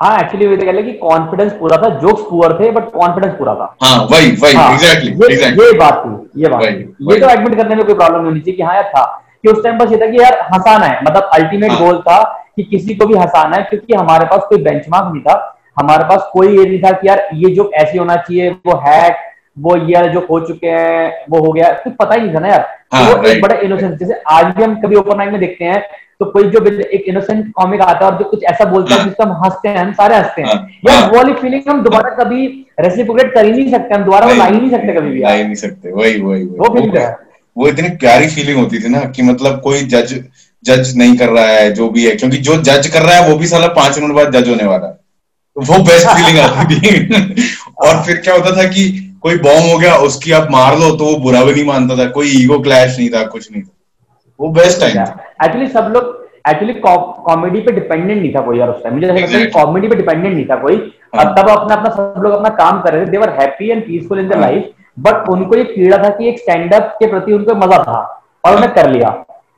हाँ 0.00 0.18
एक्चुअली 0.20 0.46
वही 0.46 0.56
तो 0.56 0.66
कह 0.66 0.80
कि 0.82 0.92
कॉन्फिडेंस 0.92 1.52
पूरा 1.52 1.76
था 1.76 1.88
जोक्स 1.98 2.22
पुअर 2.22 2.52
थे 2.60 2.70
बट 2.70 2.90
कॉन्फिडेंस 2.92 3.32
पूरा 3.34 3.54
था। 3.54 3.76
हाँ 3.84 3.96
वही 4.12 4.30
वही 4.30 4.54
हाँ, 4.54 4.72
एग्जैक्टली 4.72 5.10
ये, 5.10 5.72
बात 5.78 6.02
थी 6.04 6.42
ये 6.42 6.48
बात 6.48 6.62
वही, 6.62 6.72
थी। 6.72 6.94
वही। 7.02 7.14
ये 7.14 7.20
तो 7.20 7.28
एडमिट 7.28 7.56
करने 7.56 7.74
में 7.74 7.84
कोई 7.86 7.94
प्रॉब्लम 7.94 8.16
नहीं 8.16 8.26
होनी 8.26 8.40
चाहिए 8.40 8.56
कि 8.56 8.62
हाँ 8.62 8.74
यार 8.74 8.84
था। 8.84 9.04
कि 9.42 9.48
उस 9.48 9.62
टाइम 9.64 9.78
बस 9.78 9.92
ये 9.92 9.96
था 9.96 10.06
कि 10.06 10.20
यार 10.20 10.38
हंसाना 10.52 10.86
है। 10.86 11.02
मतलब 11.02 11.30
अल्टीमेट 11.34 11.70
हाँ। 11.70 11.78
गोल 11.78 11.98
था 11.98 12.22
कि 12.56 12.62
किसी 12.62 12.94
को 12.94 13.06
भी 13.06 13.14
हंसाना 13.14 13.56
है 13.56 13.62
क्योंकि 13.62 13.94
हमारे 13.94 14.24
पास 14.24 14.46
कोई 14.48 14.62
बेंचमार्क 14.62 15.12
नहीं 15.12 15.22
था। 15.22 15.56
हमारे 15.78 16.04
पास 16.04 16.30
कोई 16.32 16.58
ये 16.58 16.64
नहीं 16.64 16.78
था 16.82 16.90
कि 16.90 17.08
यार 17.08 17.28
ये 17.34 17.54
जो 17.54 17.70
ऐसे 17.74 17.98
होना 17.98 18.16
चाहिए 18.16 18.50
वो 18.50 18.76
हैक 18.86 19.16
वो 19.58 19.76
ये 19.76 20.08
जो 20.08 20.26
हो 20.30 20.40
चुके 20.40 20.66
हैं 20.66 21.24
वो 21.30 21.38
हो 21.46 21.52
गया। 21.52 21.72
कुछ 21.84 21.92
पता 21.92 22.14
ही 22.14 22.20
नहीं 22.20 22.34
था 22.34 22.40
ना 22.40 22.48
यार। 22.48 22.66
हाँ, 22.94 23.10
तो 23.10 23.16
वो 23.16 23.28
एक 23.28 23.42
बड़ा 23.42 23.54
इनोसेंस 23.54 23.98
जैसे 23.98 24.20
आज 24.30 24.44
भी 24.46 24.62
हम 24.62 24.80
कभी 24.80 24.96
ओपन 24.96 25.16
माइक 25.16 25.30
में 25.30 25.40
देखते 25.40 25.64
हैं 25.64 25.82
तो 26.20 26.26
कोई 26.30 26.44
जो 26.50 26.64
एक 26.66 27.04
इनोसेंट 27.08 27.52
कॉमिक 27.54 27.80
आता 27.80 28.04
है 28.06 28.10
और 28.12 28.18
जो 28.18 28.24
कुछ 28.30 28.42
ऐसा 28.44 28.64
बोलता 28.64 28.94
है 28.94 29.04
जिसको 29.04 29.22
हम 29.24 29.32
हँसते 29.44 29.68
हैं 29.68 29.76
हम 29.78 29.92
सारे 29.92 30.16
हँसते 30.16 30.42
हैं। 30.42 30.48
हाँ, 30.48 30.68
यार 30.88 31.02
हाँ। 31.02 31.08
वो 31.10 31.16
वाली 31.16 31.32
फीलिंग 31.32 31.68
हम 31.68 31.82
दोबारा 31.82 32.10
कभी 32.14 32.46
रेसिप्रोकेट 32.80 33.32
कर 33.34 33.44
ही 33.44 33.52
नहीं 33.52 33.70
सकते 33.70 33.94
हम 33.94 34.04
दोबारा 34.04 34.26
वो 34.26 34.34
ला 34.34 34.44
ही 34.44 34.56
नहीं 34.56 34.70
सकते 34.70 34.94
कभी 34.94 35.10
भी 35.10 35.20
ला 35.22 35.32
ही 35.32 35.44
नहीं 35.44 35.54
सकते 35.54 35.92
वही 35.92 36.20
वही 36.20 36.44
वही। 36.44 36.58
वो 36.58 36.74
फीलिंग 36.74 36.96
है। 36.96 37.06
वो 37.56 37.68
इतनी 37.68 37.88
प्यारी 37.96 38.28
फीलिंग 38.28 38.58
होती 38.58 38.82
थी 38.84 38.88
ना 38.88 39.00
कि 39.16 39.22
मतलब 39.22 39.60
कोई 39.60 39.82
जज 39.94 40.14
जज 40.64 40.92
नहीं 40.96 41.16
कर 41.16 41.28
रहा 41.28 41.46
है 41.46 41.72
जो 41.74 41.88
भी 41.90 42.06
है 42.06 42.14
क्योंकि 42.16 42.36
जो 42.48 42.56
जज 42.62 42.86
कर 42.86 43.02
रहा 43.02 43.14
है 43.14 43.30
वो 43.30 43.36
भी 43.38 43.46
साला 43.46 43.66
पाँच 43.74 43.98
मिनट 43.98 44.14
बाद 44.14 44.36
जज 44.36 44.48
होने 44.48 44.64
वाला 44.64 44.86
है। 44.86 44.92
तो 44.92 45.72
वो 45.72 45.78
बेस्ट 45.84 46.08
फीलिंग 46.08 46.38
आती 46.44 46.80
थी। 46.80 47.48
और 47.78 48.02
फिर 48.02 48.16
क्या 48.16 48.34
होता 48.34 48.56
था 48.56 48.64
कि 48.68 48.88
कोई 49.22 49.36
बॉम्ब 49.38 49.70
हो 49.72 49.78
गया 49.78 49.96
उसकी 50.06 50.32
आप 50.32 50.48
मार 50.50 50.78
लो 50.78 50.90
तो 50.96 51.04
वो 51.04 51.16
बुरा 51.18 51.42
भी 51.44 51.52
नहीं 51.52 51.64
मानता 51.64 51.96
था 51.96 52.08
कोई 52.10 52.30
ईगो 52.42 52.58
क्लैश 52.60 52.98
नहीं 52.98 53.08
था 53.10 53.22
कुछ 53.26 53.50
नहीं 53.52 53.62
था। 53.62 53.74
वो 54.40 54.48
बेस्ट 54.52 54.80
टाइम 54.80 54.94
था। 54.96 55.24
एक्चुअली 55.44 55.66
सब 55.68 55.90
लोग 55.94 56.07
एक्चुअली 56.50 56.74
कॉमेडी 56.80 57.60
पे 57.60 57.72
डिपेंडेंट 57.72 58.20
नहीं 58.20 58.34
था 58.34 58.40
कोई 58.40 58.58
यार 58.58 58.68
उस 58.70 58.82
टाइम 58.82 58.94
मुझे 58.94 59.06
ऐसा 59.06 59.14
लगता 59.14 59.38
है 59.38 59.46
कॉमेडी 59.52 59.88
पे 59.88 59.96
डिपेंडेंट 59.96 60.34
नहीं 60.34 60.46
था 60.46 60.56
कोई. 60.56 60.76
हाँ। 61.14 61.24
और 61.24 61.32
तब 61.32 61.48
अपना 61.50 61.74
अपना 61.74 61.90
सब 61.90 62.20
लोग 62.22 62.32
अपना 62.34 62.48
काम 62.56 62.80
कर 62.82 62.92
रहे 62.92 63.06
थे. 63.06 63.10
They were 63.10 63.30
happy 63.40 63.70
and 63.70 63.82
peaceful 63.86 64.18
in 64.20 64.28
the 64.28 64.34
हाँ। 64.34 64.42
लाइफ 64.42 64.70
बट 64.98 65.28
उनको 65.30 65.56
ये 65.56 65.64
कीड़ा 65.64 65.98
था 66.04 66.08
कि 66.10 66.28
एक 66.28 66.38
स्टैंड 66.38 66.74
अप 66.74 66.96
के 67.00 67.06
प्रति 67.10 67.32
उनको 67.32 67.54
मज़ा 67.56 67.82
था 67.82 67.98
और 68.44 68.56
उन्हें 68.56 68.72
कर 68.74 68.90
लिया। 68.90 69.10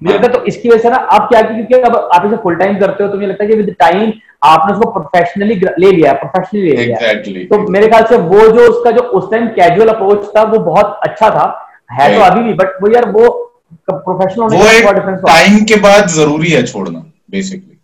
मुझे 0.03 0.15
लगता 0.15 0.27
है 0.27 0.33
तो 0.33 0.45
इसकी 0.47 0.69
वजह 0.69 0.79
से 0.79 0.91
ना 0.91 0.97
आप 1.13 1.29
क्या 1.29 1.41
क्योंकि 1.43 1.81
अब 1.81 1.97
आप 2.15 2.27
इसे 2.27 2.37
फुल 2.43 2.55
टाइम 2.57 2.79
करते 2.79 3.05
हो 3.05 3.09
तो 3.09 3.15
मुझे 3.15 3.27
लगता 3.27 3.45
है 3.45 3.51
कि 3.51 3.57
विद 3.57 3.75
टाइम 3.81 4.13
आपने 4.45 4.73
उसको 4.73 4.91
प्रोफेशनली 4.91 5.55
ले 5.55 5.91
लिया 5.91 6.13
प्रोफेशनली 6.21 6.71
ले 6.71 6.85
लिया। 6.85 7.13
तो 7.47 7.59
मेरे 7.73 7.89
ख्याल 7.89 8.05
से 8.05 8.17
वो 8.29 8.47
जो 8.49 8.69
उसका 8.69 8.91
जो 8.91 9.03
उस 9.19 9.31
टाइम 9.31 9.47
कैजुअल 9.59 9.89
अप्रोच 9.89 10.25
था 10.37 10.43
वो 10.45 10.59
बहुत 10.61 11.01
अच्छा 11.03 11.31
था। 11.31 11.47
है 11.93 12.15
तो 12.15 12.21
अभी 12.25 12.43
भी 12.43 12.53
बट 12.55 12.83
वो 12.83 12.91
यार 12.91 13.09
वो 13.11 13.29
प्रोफेशनल 13.91 14.57
वो 14.57 14.65
एक 14.71 14.87
टाइम 15.27 15.65
के 15.65 15.77
बाद 15.81 16.09
ज़रूरी 16.11 16.51
है 16.51 16.63
छोड़ना 16.67 16.99
बेसिकली 17.31 17.77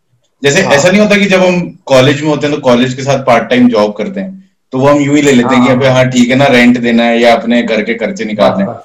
जैसे 0.43 0.63
हाँ। 0.63 0.75
ऐसा 0.75 0.91
नहीं 0.91 1.01
होता 1.01 1.17
कि 1.17 1.25
जब 1.27 1.43
हम 1.43 1.61
कॉलेज 1.87 2.23
में 2.23 2.29
होते 2.29 2.47
हैं 2.47 2.55
तो 2.57 2.61
कॉलेज 2.63 2.95
के 2.95 3.03
साथ 3.03 3.25
पार्ट 3.27 3.49
टाइम 3.51 3.69
जॉब 3.69 3.93
करते 3.99 4.21
हैं 4.21 4.35
तो 4.73 4.79
वो 4.79 4.89
हम 4.89 5.01
यूँ 5.01 5.17
ही 5.17 5.23
ले 5.23 5.33
लेते 5.33 5.55
हैं 5.55 5.79
कि 5.79 5.85
हाँ। 5.85 5.95
हाँ 5.95 6.09
ठीक 6.11 6.31
है 6.31 6.37
ना 6.37 6.47
रेंट 6.51 6.79
देना 6.81 7.05
है 7.05 7.21
या 7.21 7.35
अपने 7.37 7.63
घर 7.63 7.83
के 7.83 7.95
खर्चे 7.95 8.25
निकालने 8.25 8.65
हैं 8.65 8.77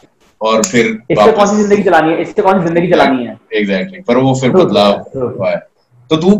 और 0.41 0.63
फिर 0.63 0.85
इससे 1.11 1.31
कौन 1.31 1.47
सी 1.47 1.55
ज़िंदगी 1.55 1.83
चलानी 1.83 2.11
है? 2.11 2.21
इससे 2.21 2.41
कौन 2.41 2.59
सी 2.59 2.65
ज़िंदगी 2.65 2.91
चलानी 2.91 3.25
है? 3.25 3.37
एग्जैक्टली 3.53 3.99
पर 4.07 4.17
वो 4.17 4.33
फिर 4.41 4.51
बदलाव 4.51 4.93
हुआ 5.15 5.49
है। 5.49 5.57
तो 6.11 6.17
तू 6.17 6.31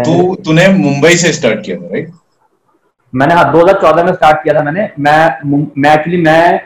तू 0.00 0.34
तूने 0.44 0.68
मुंबई 0.74 1.16
से 1.16 1.32
स्टार्ट 1.32 1.64
किया 1.64 1.76
था 1.76 1.88
राइट 1.92 2.10
मैंने 3.12 3.34
हाँ 3.34 3.52
2014 3.52 4.04
में 4.04 4.12
स्टार्ट 4.12 4.42
किया 4.42 4.54
था 4.54 4.62
मैंने। 4.64 4.88
मैं 4.98 5.72
मैं 5.78 5.94
एक्चुअली 5.94 6.22
मैं 6.22 6.60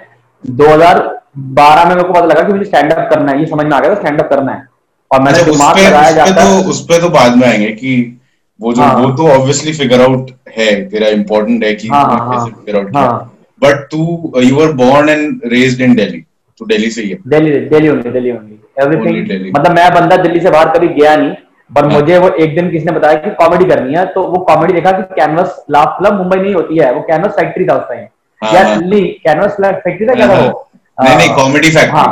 2012 1.36 1.88
में 1.88 1.94
मेरे 1.94 2.06
को 2.08 2.12
पता 2.12 2.24
लगा 2.24 2.42
कि 2.42 2.52
मुझे 2.52 2.64
स्टैंड 2.64 2.92
अप 2.92 3.08
करना 3.10 3.32
है 3.32 3.40
ये 3.40 3.46
समझ 3.46 3.64
में 3.66 3.72
आ 3.72 3.80
गया 3.80 3.90
था 3.90 4.00
स्टैंड 4.00 4.20
अप 4.20 4.28
करना 4.30 4.52
है 4.52 4.66
और 5.10 5.20
मैंने 5.20 5.38
अच्छा 5.38 5.52
दिमाग 5.52 5.78
लगाया 5.78 6.10
जाता 6.10 6.42
है 6.42 6.62
तो 6.62 6.70
उस 6.70 6.84
पे 6.84 7.00
तो 7.00 7.08
बाद 7.08 7.36
में 7.36 7.46
आएँगे 7.48 7.66
कि 7.66 8.20
वो 8.60 8.72
जो 8.72 8.82
हाँ। 8.82 8.94
वो 8.96 9.10
तो 9.10 9.28
ऑब्वियसली 9.28 9.72
फिगर 9.72 10.00
आउट 10.00 10.30
है 10.58 10.88
तेरा 10.88 11.08
इम्पोर्टेंट 11.08 11.64
है 11.64 11.74
कि 11.74 11.88
हाँ, 11.88 12.04
हाँ, 12.04 12.18
कैसे 12.18 12.50
हाँ। 12.50 12.62
फिगर 12.64 12.78
आउट 12.78 12.96
हाँ। 12.96 13.32
बट 13.62 13.74
तू 13.74 14.32
you 14.42 14.56
were 14.56 14.72
born 14.72 15.08
and 15.08 15.40
raised 15.46 15.80
in 15.80 15.94
Delhi 15.94 16.24
तू 16.60 16.66
दिल्ली 16.66 16.90
से 16.90 17.02
ही 17.02 17.10
है 17.10 17.18
दिल्ली 17.26 17.50
दिल्ली 17.50 17.88
होंगी 17.88 18.10
दिल्ली 18.10 18.30
Only 18.30 18.82
एवरीथिंग. 18.82 19.52
मतलब 19.56 19.72
मैं 19.72 19.94
बंदा 19.94 20.16
दिल्ली 20.16 20.40
से 20.40 20.50
बाहर 20.50 20.68
कभी 20.68 20.88
गया 20.88 21.16
नहीं 21.16 21.34
पर 21.70 21.84
हाँ। 21.84 22.00
मुझे 22.00 22.18
वो 22.18 22.28
एक 22.28 22.54
दिन 22.54 22.70
किसी 22.70 22.84
ने 22.84 22.92
बताया 22.92 23.14
कि 23.14 23.30
कॉमेडी 23.30 23.64
करनी 23.64 23.94
है 23.94 24.04
तो 24.06 24.22
वो 24.22 24.38
कॉमेडी 24.44 24.72
देखा 24.72 24.90
कि 24.92 25.02
कैनवस 25.14 25.64
लाफ 25.70 25.96
क्लब 25.98 26.14
मुंबई 26.14 26.36
में 26.36 26.46
ही 26.46 26.52
होती 26.52 26.78
है 26.78 26.92
वो 26.94 27.00
कैनवस 27.00 27.30
फैक्ट्री 27.30 27.64
था 27.64 27.74
उस 27.74 27.88
टाइम 27.88 28.06
हाँ, 28.42 28.54
या 28.54 28.66
हाँ। 28.66 28.78
दिल्ली 28.78 29.02
कैनवस 29.02 29.56
फैक्ट्री 29.60 30.06
था 30.06 30.14
क्या 30.14 30.28
था 30.28 30.40
वो 30.40 30.66
नहीं 30.98 31.16
नहीं 31.16 31.34
कॉमेडी 31.36 31.70
फैक्ट्री 31.70 32.02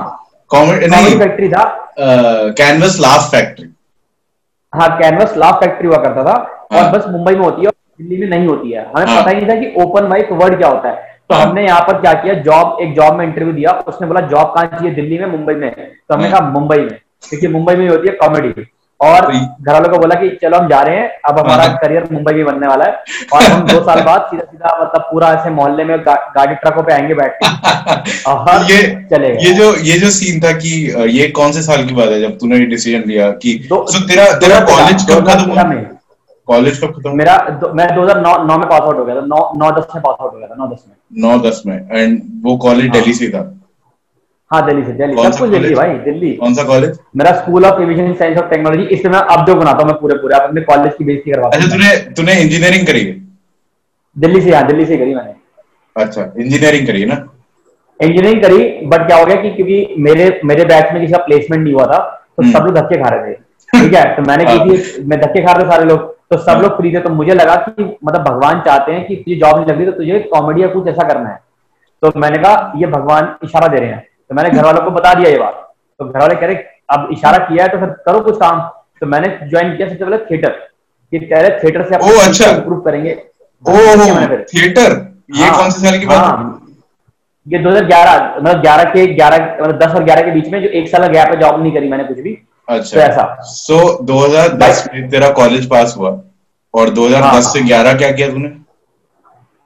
कॉमेडी 0.50 0.86
नहीं 0.86 1.18
फैक्ट्री 1.18 1.48
था. 1.48 1.64
कैनवस 2.58 2.98
लाफ 3.00 3.30
फैक्ट्री 3.30 3.68
हाँ 4.72 4.88
कैनवस 4.98 5.36
लाफ 5.36 5.54
फैक्ट्री 5.60 5.88
हुआ 5.88 5.96
करता 6.02 6.24
था. 6.24 6.36
हाँ। 6.72 6.82
और 6.82 6.90
बस 6.90 7.06
मुंबई 7.08 7.34
में 7.34 7.44
होती 7.44 7.62
है 7.62 7.66
और 7.66 7.74
दिल्ली 7.98 8.16
में 8.20 8.28
नहीं 8.28 8.46
होती 8.48 8.70
है. 8.70 8.84
हमें 8.86 9.06
हाँ। 9.06 9.20
पता 9.20 9.30
ही 9.30 9.36
नहीं 9.36 9.48
था 9.48 9.54
कि 9.60 9.82
ओपन 9.82 10.06
माइक 10.08 10.32
वर्ड 10.32 10.56
क्या 10.58 10.68
होता 10.68 10.88
है. 10.88 11.10
तो 11.28 11.34
हाँ। 11.34 11.46
हमने 11.46 11.64
यहाँ 11.64 11.80
पर 11.80 12.00
क्या 12.00 12.12
किया? 12.22 12.34
जॉब 12.42 12.78
एक 12.82 12.94
जॉब 12.94 13.16
में 13.16 13.24
इंटरव्यू 13.26 13.52
दिया. 13.54 13.72
उसने 13.88 14.06
बोला 14.06 14.20
जॉब 14.28 14.54
कहाँ 14.54 14.66
चाहिए 14.68 14.94
दिल्ली 14.94 15.18
में? 15.18 15.26
मुंबई 15.26 15.54
में. 15.54 15.70
तो 15.72 16.14
हमने। 16.14 16.30
कहा 16.30 16.40
मुंबई 16.50 16.76
में. 16.78 16.98
क्योंकि 17.28 17.48
मुंबई 17.48 17.74
में 17.74 17.88
होती 17.88 18.08
है 18.08 18.14
कॉमेडी 18.16 18.62
और 19.02 19.20
तो 19.20 19.38
घर 19.62 19.72
वालों 19.72 19.88
को 19.90 19.98
बोला 19.98 20.14
कि 20.14 20.38
चलो 20.42 20.58
हम 20.58 20.68
जा 20.68 20.80
रहे 20.80 20.96
हैं 20.96 21.20
अब 21.24 21.38
हमारा 21.38 21.64
हाँ। 21.64 21.76
करियर 21.76 22.08
मुंबई 22.12 22.32
में 22.32 22.44
बनने 22.44 22.66
वाला 22.66 22.84
है 22.84 22.92
और 23.32 23.42
हम 23.42 23.66
दो 23.66 23.80
साल 23.84 24.00
बाद 24.00 24.26
सीधा 24.30 24.44
सीधा 24.44 24.78
मतलब 24.82 25.00
पूरा 25.00 25.28
ऐसे 25.32 25.50
मोहल्ले 25.50 25.84
में 25.84 25.98
गा, 26.00 26.14
गाड़ी 26.14 26.54
ट्रकों 26.54 26.82
पे 26.82 26.92
आएँगे 26.92 27.14
बैठ 27.14 27.38
के। 27.42 28.30
और 28.30 28.70
ये 28.70 29.06
चले 29.10 29.28
ये 29.28 29.54
जो 29.54 29.74
ये 29.74 29.98
जो 29.98 30.10
सीन 30.10 30.40
था 30.40 30.52
कि 30.52 30.94
ये 31.18 31.28
कौन 31.28 31.52
से 31.52 31.62
साल 31.62 31.86
की 31.86 31.94
बात 31.94 32.08
है 32.08 32.20
जब 32.20 32.38
तूने 32.38 32.58
ये 32.58 32.66
डिसीज़न 32.66 33.02
लिया 33.06 33.30
कि 33.30 33.68
so 33.72 33.84
तेरा 33.94 34.32
तेरा 34.32 34.60
कॉलेज 34.60 35.06
कब 35.10 35.28
खत्म 35.28 35.54
2013 35.54 35.84
कॉलेज 36.46 36.78
कब 36.78 36.86
खत्म 36.86 37.16
मेरा 37.16 37.36
मैं 37.74 37.88
2009 37.88 38.38
नौ 38.46 38.58
में 38.58 38.68
पास 38.68 38.80
आउट 38.80 38.98
हो 38.98 39.04
गया 39.04 39.16
था 39.16 39.20
नौ 39.20 39.52
नौ 39.56 39.70
दस 39.70 39.86
में 39.94 40.02
पास 40.02 40.16
आउट 40.20 40.32
हो 40.32 40.38
गया 40.38 40.48
था 40.48 40.54
नौ 40.58 40.66
दस 40.66 40.84
में। 40.88 40.96
नौ 41.22 41.38
दस 41.50 41.62
में 41.66 41.88
एंड 41.92 42.22
वो 42.42 42.56
कॉलेज 42.56 42.82
हाँ। 42.82 42.92
दिल्ली 42.92 43.12
से 43.12 43.28
था। 43.28 43.62
हाँ 44.52 44.64
दिल्ली 44.66 44.82
से 44.84 44.92
दिल्ली। 44.92 45.22
सब 45.22 45.38
कुछ 45.38 45.50
दिल्ली 45.50 45.74
भाई 45.74 45.92
दिल्ली। 46.04 46.32
कौन 46.36 46.54
सा 46.54 46.62
कॉलेज 46.64 46.98
मेरा 47.16 47.32
school 47.36 47.64
of 47.66 47.80
aviation 47.82 48.12
science 48.14 48.38
of 48.38 48.48
technology 48.50 48.82
इसमें 48.96 49.12
मैं 49.12 49.20
अब 49.36 49.46
जो 49.46 49.54
बनाता 49.54 49.82
हूँ 49.82 49.90
मैं 49.90 49.98
पूरे 50.00 50.16
पूरे 50.18 50.34
आप 50.36 50.42
अपने 50.42 50.60
कॉलेज 50.70 50.92
की 50.98 51.04
बेइज्जती 51.04 51.30
करवाता 51.30 51.56
अच्छा 51.56 51.68
हूँ 51.68 51.76
तूने 51.76 51.96
तूने 52.16 52.40
इंजीनियरिंग 52.40 52.86
करी 52.86 53.04
है? 53.04 53.14
दिल्ली 54.16 54.40
से 54.40 54.54
हाँ 54.54 54.66
दिल्ली 54.66 54.84
से 54.86 54.96
करी 54.96 55.14
मैंने। 55.14 55.34
अच्छा 55.96 56.22
इंजीनियरिंग 56.38 56.86
करी 56.86 57.00
है 57.00 57.06
ना? 57.08 57.14
इंजीनियरिंग 58.00 58.42
करी 58.42 58.86
बट 58.86 59.06
क्या 59.06 59.16
हो 59.16 59.24
गया 59.26 59.36
कि 59.42 59.50
क्योंकि 59.50 59.94
मेरे 60.08 60.40
मेरे 60.44 60.64
बैच 60.64 60.92
में 60.92 61.00
किसी 61.00 61.12
का 61.12 61.18
प्लेसमेंट 61.24 61.62
नहीं 61.64 61.74
हुआ 61.74 61.86
था 61.86 61.98
तो 62.36 62.42
हम्म। 62.42 62.52
सब 62.52 62.64
लोग 62.64 62.74
धक्के 62.74 63.02
खा 63.02 63.08
रहे 63.08 63.32
थे। 63.32 63.34
ठीक 63.68 63.94
है 63.94 64.04
तो 64.16 64.22
मैंने 64.22 64.44
की 64.48 64.58
थी 64.60 65.04
मैं 65.04 65.20
धक्के 65.20 65.44
खा 65.46 65.52
रहे 65.52 65.64
थे 65.64 65.70
सारे 65.70 65.84
लोग 65.84 66.10
तो 66.30 66.36
सब 66.42 66.60
लोग 66.62 66.76
फ्री 66.76 66.94
थे 66.94 67.00
तो 67.00 67.10
मुझे 67.10 67.34
लगा 67.34 67.54
कि 67.56 67.82
मतलब 67.82 68.22
भगवान 68.22 68.60
चाहते 68.66 68.92
हैं 68.92 69.06
कि 69.06 69.16
तुझे 69.16 69.36
जॉब 69.36 69.56
नहीं 69.56 69.66
लग 69.66 69.76
रही 69.76 69.86
तो 69.86 69.92
तुझे 69.92 70.18
कॉमेडी 70.32 70.62
या 70.62 70.68
कुछ 70.68 70.86
ऐसा 70.88 71.08
करना 71.08 71.28
है। 71.28 71.38
तो 72.02 72.12
मैंने 72.20 72.38
कहा 72.38 72.72
ये 72.76 72.86
भगवान 72.86 73.34
इशारा 73.44 73.66
दे 73.68 73.78
रहे 73.78 73.88
हैं। 73.88 74.06
तो 74.32 74.36
मैंने 74.36 74.50
घर 74.50 74.64
वालों 74.64 74.82
को 74.82 74.90
बता 74.90 75.12
दिया 75.14 75.30
ये 75.30 75.38
बात। 75.38 75.56
तो 76.00 76.04
घर 76.04 76.18
वाले 76.20 76.34
कह 76.34 76.46
रहे 76.46 76.54
अब 76.90 77.08
इशारा 77.12 77.38
किया 77.46 77.64
है 77.64 77.68
तो 77.70 77.78
फिर 77.78 77.88
करो 78.06 78.20
कुछ 78.20 78.36
काम। 78.38 78.60
तो 79.00 79.06
मैंने 79.06 79.28
ज्वाइन 79.50 79.76
किया 79.76 79.88
सबसे 79.88 80.04
पहले 80.04 80.18
थिएटर 80.30 80.50
कि 81.12 81.18
कह 81.20 81.40
रहे 81.40 81.58
थिएटर 81.58 81.82
से 81.88 81.96
ओह, 81.96 82.22
अच्छा। 82.26 82.50
इम्प्रूव 82.50 82.80
करेंगे। 82.80 83.12
ओ 83.12 83.72
थिएटर 84.52 84.96
ये 85.36 85.46
हाँ, 85.46 85.58
कौन 85.58 85.70
से 85.70 85.80
साल 85.80 85.98
की 85.98 86.06
बात 86.06 86.16
है। 86.16 86.22
हाँ, 86.22 86.58
ये 87.46 87.58
2011 87.58 88.40
मतलब 88.40 88.62
11 88.62 88.92
के 88.92 89.06
11 89.14 89.38
मतलब 89.62 89.78
10 89.78 89.94
और 89.94 90.04
11 90.04 90.22
के 90.22 90.30
बीच 90.30 90.48
में 90.52 90.60
जो 90.62 90.68
एक 90.68 90.88
साल 90.88 91.02
का 91.02 91.08
गैप 91.12 91.34
है 91.34 91.40
जॉब 91.40 91.62
नहीं 91.62 91.72
करी 91.72 91.88
मैंने 91.88 92.04
कुछ 92.04 92.18
भी। 92.18 92.32
तो 92.32 92.74
अच्छा 92.74 93.00
ऐसा 93.00 93.24
सो 93.44 93.80
2010 94.04 94.86
में 94.94 95.08
तेरा 95.10 95.30
कॉलेज 95.40 95.68
पास 95.70 95.94
हुआ 95.98 96.10
और 96.74 96.90
2010 96.90 97.22
हाँ। 97.24 97.40
से 97.42 97.60
11 97.62 97.98
क्या 97.98 98.10
किया 98.12 98.28
तूने? 98.30 98.48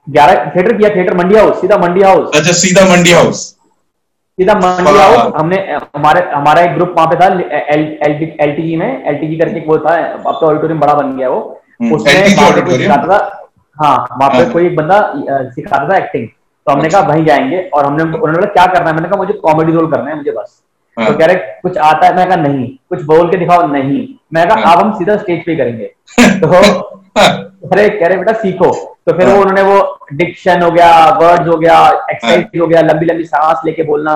11 0.07 0.55
थिएटर 0.57 0.77
किया 0.77 0.95
थिएटर 0.97 1.15
मंडी 1.17 1.39
हाउस 1.39 1.61
सीधा 1.61 1.77
मंडी 1.79 2.03
हाउस 2.03 2.37
अच्छा 2.37 2.53
सीधा 2.53 2.85
मंडी 2.91 3.13
हाउस 3.13 3.53
सीधा 4.39 4.55
मंडी 4.55 4.91
हाँ। 4.91 5.09
हाउस 5.11 5.33
हमने 5.37 5.57
हमारे 5.97 6.21
हमारा 6.31 6.63
एक 6.63 6.75
ग्रुप 6.75 6.95
वहाँ 6.97 7.07
पे 7.11 7.17
था 7.17 7.27
एल 7.75 8.55
टी 8.57 8.63
जी 8.63 8.77
में 8.77 8.89
एल 9.07 9.17
टी 9.19 9.29
जी 9.29 9.37
करके 9.37 9.61
वो 9.67 9.79
था 9.79 9.95
अब 10.07 10.39
तो 10.41 10.47
ऑडिटोरियम 10.47 10.81
बड़ा 10.81 10.95
बन 10.95 11.17
गया 11.17 11.29
वो 11.29 11.39
हम्म, 11.83 11.95
उसमें 11.95 12.29
सिखाता 12.29 13.07
था 13.09 13.19
हाँ 13.77 13.97
वहाँ 14.11 14.31
पे 14.31 14.37
हाँ। 14.39 14.51
कोई 14.53 14.67
एक 14.67 14.77
बंदा 14.77 14.99
सिखाता 15.51 15.89
था 15.89 15.97
एक्टिंग 15.97 16.27
तो 16.67 16.73
हमने। 16.73 16.89
कहा 16.89 17.01
वहीं 17.09 17.25
जाएँगे 17.25 17.59
और 17.75 17.87
हमने 17.87 18.03
उन्होंने 18.03 18.33
बोला 18.33 18.53
क्या 18.53 18.67
करना 18.67 18.89
है 18.91 18.95
मैंने 18.95 19.09
कहा 19.09 19.17
मुझे 19.17 19.33
कॉमेडी 19.43 19.73
रोल 19.73 19.91
करना 19.93 20.11
है 20.11 20.17
मुझे 20.17 20.31
बस 20.31 20.63
हाँ। 20.97 21.07
तो 21.09 21.19
कह 21.19 21.27
रहे 21.27 21.37
कुछ 21.63 21.79
आता 21.79 22.07
है 22.07 22.15
मैं 22.17 22.27
कहा 22.27 22.37
नहीं 22.37 22.67
कुछ 22.89 23.03
बोल 23.05 23.31
के 23.31 23.37
दिखाओ 23.37 23.67
नहीं 23.67 24.07
मैं 24.35 24.47
कहा। 24.49 24.73
अब 24.73 24.79
हम 24.79 24.93
सीधा 24.99 25.17
स्टेज 25.17 25.45
पे 25.47 25.57
करेंगे 25.57 25.85
तो 26.41 26.96
अरे 27.17 27.89
कह 27.91 28.07
रहे 28.07 28.17
बेटा 28.17 28.33
सीखो 28.35 28.71
तो 29.07 29.13
फिर 29.13 29.27
वो 29.27 29.33
हाँ। 29.33 29.41
उन्होंने 29.41 29.63
वो 29.65 29.99
डिक्शन 30.15 30.63
हो 30.63 30.71
गया 30.71 30.89
वर्ड्स 31.21 31.49
हो 31.49 31.57
गया 31.57 31.79
एक्सरसाइज 32.11 32.61
हो 32.61 32.67
गया 32.67 32.81
लंबी 32.83 33.07
लंबी 33.07 33.25
सांस 33.25 33.61
लेके 33.67 33.83
बोलना 33.85 34.15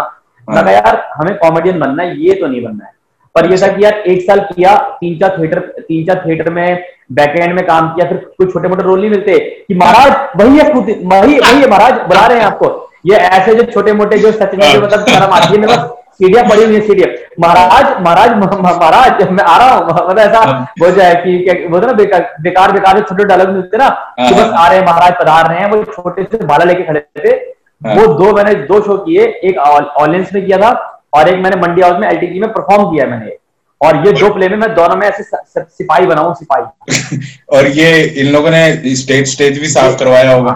मैं 0.49 0.55
हाँ। 0.55 0.65
कहा 0.65 0.73
यार 0.73 1.03
हमें 1.15 1.37
कॉमेडियन 1.39 1.79
बनना 1.81 2.03
है 2.03 2.21
ये 2.21 2.35
तो 2.35 2.47
नहीं 2.47 2.63
बनना 2.63 2.85
है 2.85 2.99
पर 3.35 3.51
ये 3.51 3.57
था 3.59 3.67
कि 3.69 3.85
यार 3.85 3.99
एक 4.09 4.23
साल 4.23 4.41
किया 4.47 4.77
तीन 5.01 5.19
चार 5.19 5.37
थिएटर 5.39 5.61
तीन 5.81 6.07
चार 6.07 6.23
थिएटर 6.27 6.51
में 6.51 6.85
बैकएंड 7.13 7.55
में 7.55 7.65
काम 7.67 7.89
किया 7.89 8.09
फिर 8.09 8.19
कोई 8.39 8.47
छोटे 8.47 8.69
मोटे 8.69 8.85
रोल 8.85 9.01
नहीं 9.01 9.11
मिलते 9.11 9.39
कि 9.69 9.75
महाराज 9.77 10.41
वही 10.41 10.59
है 10.59 10.73
वही 10.73 11.39
वही 11.39 11.61
है 11.61 11.69
महाराज 11.69 12.01
बुला 12.09 12.27
रहे 12.27 12.39
हैं 12.39 12.47
आपको 12.47 12.69
ये 13.07 13.17
ऐसे 13.29 13.55
जो 13.55 13.63
छोटे 13.65 13.93
मोटे 13.93 14.19
जो 14.19 14.33
सच 14.33 14.55
में 14.55 14.67
हाँ। 14.67 14.75
मतलब 14.77 15.07
शर्म 15.09 15.33
आती 15.33 15.53
है 15.53 15.61
मैं 15.61 15.69
बस 15.69 16.00
सीढ़ियाँ 16.21 16.45
पड़ी 16.49 16.65
हुई 16.65 16.75
है 16.75 16.81
सीढ़ियाँ 16.87 17.09
महाराज 17.41 18.01
महाराज 18.03 18.31
महाराज 18.39 19.29
मैं 19.31 19.45
आ 19.45 19.57
रहा 19.59 19.71
हूँ। 19.71 19.85
मतलब 19.87 20.19
ऐसा 20.19 20.41
हो। 20.83 20.91
जाए 20.97 21.15
कि 21.25 21.67
बोलते 21.69 21.87
ना 21.87 21.93
बेकार 21.93 22.35
बेकार 22.43 22.73
बेकार 22.73 23.01
छोटे 23.03 23.25
डायलॉग 23.25 23.49
मिलते 23.51 23.77
ना 23.79 23.89
कि 24.21 24.35
बस 24.35 24.53
आ 24.55 24.67
रहे 24.69 24.79
हैं 24.79 24.87
महाराज 24.87 25.13
पधार 25.21 25.49
रहे 25.49 25.59
हैं 25.61 25.71
वो 25.71 25.83
छोटे 25.93 26.25
से 26.33 26.45
भाला 26.47 26.65
लेके 26.65 26.83
खड़े 26.83 27.01
थे। 27.19 27.35
हाँ। 27.83 27.95
वो 27.97 28.07
दो 28.15 28.33
मैंने 28.37 28.55
दो 28.67 28.81
शो 28.87 28.97
किए 29.05 29.27
एक 29.51 29.59
ऑलियंस 29.59 30.33
में 30.35 30.45
किया 30.47 30.59
था 30.59 30.71
और 31.15 31.29
एक 31.29 31.39
मैंने 31.45 31.61
मंडी 31.61 31.83
हाउस 31.83 32.01
में 32.01 32.09
एलटीजी 32.09 32.41
में 32.41 32.49
परफॉर्म 32.53 32.91
किया 32.91 33.07
मैंने। 33.07 33.37
और 33.81 34.07
ये 34.07 34.13
दो 34.13 34.33
प्ले 34.35 34.49
में 34.49 34.57
मैं 34.57 34.75
दोनों 34.75 34.97
में 34.97 35.07
ऐसे 35.09 35.23
सिपाही 35.23 36.07
बनाऊ 36.07 36.35
सिपाही। 36.35 37.19
और 37.57 37.67
ये 37.79 38.03
इन 38.23 38.33
लोगों 38.33 38.51
ने 38.51 38.95
स्टेज 38.97 39.33
स्टेज 39.33 39.61
भी 39.61 39.69
साफ़ 39.69 39.99
करवाया 39.99 40.33
होगा। 40.33 40.53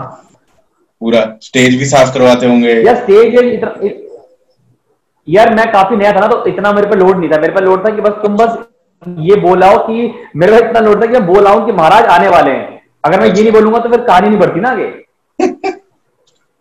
पूरा। 1.01 1.21
स्टेज 1.43 1.79
भी 1.79 1.87
साफ़ 1.87 2.13
करवाते 2.15 2.47
होंगे। 2.47 2.75
यार 2.83 2.97
स्टेज 2.97 3.35
यार 5.29 5.55
मैं 5.55 5.73
काफ़ी 5.73 5.97
नया 5.97 6.13
था 6.13 6.21
ना 6.21 6.27
तो 6.27 6.47
इतना 6.47 6.73
मेरे 6.73 6.87
पे 6.87 6.97
लोड 6.97 7.19
नहीं 7.19 7.31
था 7.31 7.41
मेरे 7.41 7.53
पे 7.53 7.61
लोड 7.61 7.87
था 7.87 7.91
कि 7.95 8.01
बस 8.01 8.11
तुम 8.11 8.37
बस 8.37 8.59
ये 9.19 9.37
बोलाओ 9.37 9.79
कि 9.79 10.15
मेरे 10.37 10.53
पे 10.53 10.67
इतना 10.67 10.81
लोड 10.81 11.03
था 11.03 11.07
कि 11.07 11.13
मैं 11.13 11.27
बोलाऊं 11.27 11.67
कि 11.67 11.73
महाराज 11.73 12.05
आने 12.05 12.29
वाले 12.29 12.51
हैं 12.51 12.83
अगर 13.05 13.21
मैं 13.21 13.27
ये 13.27 13.43
नहीं 13.43 13.53
बोलूँगा 13.53 13.79
तो 13.79 13.89
फिर 13.89 14.01
कहानी 14.01 14.29
नहीं 14.29 14.39
बढ़ती 14.39 14.61
ना 14.61 14.71
आगे 14.71 14.87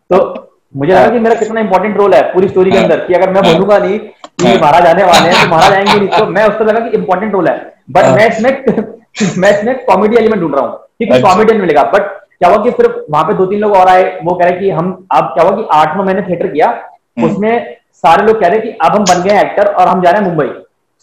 तो 0.10 0.50
मुझे 0.76 0.94
लगा 0.94 1.10
कि 1.10 1.20
मेरा 1.20 1.36
कितना 1.36 1.60
इंपॉर्टेंट 1.60 1.98
रोल 1.98 2.14
है 2.14 2.22
पूरी 2.34 2.48
स्टोरी 2.48 2.72
के। 2.72 2.78
अंदर 2.78 3.00
कि 3.00 3.14
अगर 3.14 3.30
मैं। 3.30 3.44
बोलूँगा 3.44 3.78
नहीं 3.78 4.00
कि। 4.00 4.58
महाराज 4.62 4.88
आने 4.88 5.04
वाले 5.04 5.30
हैं 5.30 5.44
तो 5.44 5.50
महाराज 5.50 5.74
आएँगे 5.74 5.94
नहीं 5.94 6.20
तो 6.20 6.26
मैं 6.26 6.48
उसको 6.48 6.64
लगा 6.64 6.80
कि 6.80 6.98
इंपॉर्टेंट 6.98 7.34
रोल 7.34 7.48
है 7.48 7.74
बट। 7.92 8.06
मैं 8.06 8.28
इसमें 8.30 8.52
मैं 9.38 9.52
इसमें 9.52 9.86
कॉमेडी 9.86 10.16
एलिमेंट 10.16 10.42
ढूंढ 10.42 10.56
रहा 10.56 10.66
हूँ 10.66 10.78
कि 10.78 11.06
कुछ 11.06 11.16
अच्छा। 11.16 11.34
कॉमेडियन 11.34 11.62
मिलेगा 11.62 11.84
बट 11.84 12.02
क्या 12.40 12.50
हुआ 12.50 12.64
कि 12.64 12.72
फिर 12.72 13.06
वहाँ 13.10 13.24
पे 13.24 13.34
दो 13.34 13.46
तीन 13.46 13.60
लोग 13.60 13.74
और 13.74 13.88
आए 13.88 14.04
वो 14.24 14.36
कह 14.36 14.46
रहे 14.46 14.60
कि 14.60 14.70
हम 14.70 15.08
अब 15.12 15.24
क्या 15.24 15.44
हुआ 15.44 15.56
कि 15.56 15.68
आठ 15.72 15.98
नौ 15.98 16.04
महीने 16.04 16.22
थिएटर 16.22 16.48
किया 16.48 16.68
हम्म। 16.68 17.30
उसमें 17.30 17.78
सारे 18.06 18.26
लोग 18.28 18.40
कह 18.42 18.48
रहे 18.48 18.60
हैं 18.60 18.68
कि 18.68 18.78
अब 18.86 18.96
हम 18.96 19.04
बन 19.04 19.22
गए 19.24 19.40
एक्टर 19.42 19.68
और 19.68 19.88
हम 19.88 20.02
जा 20.04 20.12
रहे 20.12 20.22
हैं 20.22 20.28
मुंबई। 20.28 20.48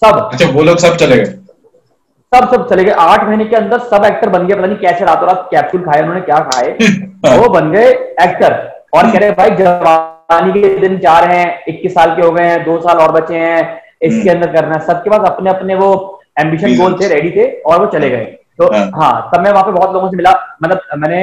सब। 0.03 0.29
अच्छा 0.33 0.49
वो 0.49 0.63
लोग 0.63 0.79
सब 0.79 0.97
चले 0.97 1.17
गए? 1.17 1.25
सब 2.33 2.51
सब 2.51 2.69
चले 2.69 2.85
गए। 2.85 2.93
आठ 3.01 3.25
महीने 3.25 3.45
के 3.45 3.57
अंदर 3.57 3.79
सब 3.93 4.05
एक्टर 4.05 4.29
बन 4.29 4.47
गए। 4.47 4.55
पता 4.55 4.67
नहीं 4.67 4.77
कैसे 4.79 5.05
रातों 5.05 5.27
रात 5.29 5.49
कैप्सूल 5.51 5.83
खाए 5.83 6.01
उन्होंने 6.03 6.21
क्या 6.21 6.39
खाए। 6.51 6.69
वो 7.39 7.49
बन 7.49 7.71
गए 7.73 7.89
एक्टर। 8.25 8.53
और 8.95 9.11
कह 9.11 9.19
रहे 9.19 9.31
भाई 9.33 9.51
जवानी 9.57 10.53
के 10.53 10.69
दिन 10.79 10.99
जा 10.99 11.19
रहे 11.19 11.39
हैं। 11.39 11.65
इक्कीस 11.69 11.95
साल 11.95 12.15
के 12.17 12.23
हो 12.23 12.31
गए 12.33 12.45
हैं 12.45 12.63
दो 12.65 12.81
साल 12.81 12.99
और 12.99 13.13
बचे 13.13 13.39
हैं। 13.39 13.61
इसके 14.03 14.31
हम्म। 14.31 14.41
अंदर 14.41 14.53
करना 14.53 14.75
है। 14.75 14.81
सबके 14.87 15.11
पास 15.11 15.29
अपने 15.31 15.51
अपने 15.51 15.75
वो 15.75 15.91
एम्बिशन 16.41 16.77
गोल 16.77 16.97
थे 17.01 17.09
रेडी 17.09 17.31
थे 17.31 17.47
और 17.61 17.81
वो 17.81 17.87
चले 17.87 18.11
गए। 18.11 18.25
तो 18.59 18.67
हाँ। 18.75 18.85
हाँ 18.95 19.31
तब 19.35 19.41
मैं 19.41 19.51
वहाँ 19.53 19.65
पे 19.65 19.73
बहुत 19.73 19.93
लोगों 19.95 20.11
से 20.11 20.17
मिला। 20.17 20.33
मतलब 20.63 20.81
मैंने 20.99 21.21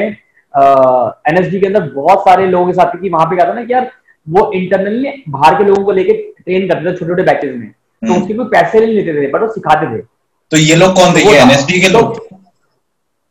एनएसडी 1.30 1.60
के 1.60 1.68
अंदर 1.68 1.82
बहुत 1.96 2.22
सारे 2.22 2.46
लोगों 2.48 2.66
के 2.66 2.74
साथ 2.74 2.92
क्योंकि 2.92 3.10
वहाँ 3.10 3.26
पे 3.26 3.36
क्या 3.36 3.48
था 3.48 3.54
ना 3.54 3.64
कि 3.64 3.74
यार 3.74 3.90
वो 4.30 4.52
इंटरनली 4.52 5.24
बाहर 5.30 5.56
के 5.56 5.64
लोगों 5.64 5.84
को 5.84 5.92
लेके 5.92 6.14
ट्रेन 6.14 6.68
करते 6.70 6.86
थे 6.86 6.96
छोटे 6.96 7.06
छोटे 7.06 7.24
बैचेज 7.24 7.56
में। 7.56 7.68
तो 7.70 8.12
हम्म। 8.12 8.22
उसके 8.22 8.34
कोई 8.34 8.46
पैसे 8.46 8.80
नहीं 8.80 8.94
लेते 8.94 9.14
थे 9.14 9.28
बट 9.28 9.42
वो 9.42 9.48
सिखाते 9.48 9.98
थे। 9.98 10.02
तो 10.52 10.58
ये 10.58 10.76
लोग 10.76 10.94
कौन 10.96 11.16
थे? 11.16 11.22
ये 11.22 11.38
एनएसडी 11.38 11.82
के 11.82 11.90
लोग? 11.90 12.16
तो- 12.16 12.38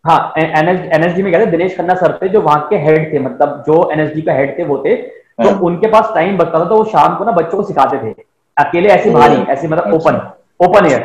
हाँ 0.04 0.32
एनएसडी 0.38 1.22
में 1.22 1.32
कहते 1.32 1.46
दिनेश 1.46 1.76
खन्ना 1.76 1.94
सर 1.94 2.18
थे 2.22 2.28
जो 2.28 2.40
वहाँ 2.40 2.66
के 2.70 2.76
हेड 2.76 3.12
थे 3.12 3.18
मतलब 3.18 3.62
जो 3.66 3.90
एनएसडी 3.92 4.22
का 4.22 4.32
हेड 4.32 4.58
थे 4.58 4.64
वो 4.64 4.78
थे। 4.86 4.94
तो 4.96 5.48
हाँ। 5.50 5.58
उनके 5.60 5.86
पास 5.86 6.10
टाइम 6.14 6.36
बचता 6.38 6.60
था 6.60 6.64
तो 6.64 6.76
वो 6.76 6.84
शाम 6.84 7.16
को 7.16 7.24
ना 7.24 7.32
बच्चों 7.32 7.58
को 7.58 7.64
सिखाते 7.64 7.96
थे। 7.98 8.14
अकेले 8.56 8.88
ऐसे 8.88 9.10
ही 9.10 9.42
ऐसे 9.42 9.68
मतलब 9.68 9.84
अच्छा। 9.84 9.96
ओपन 9.96 10.20
ओपन 10.60 10.86
एयर 10.86 11.00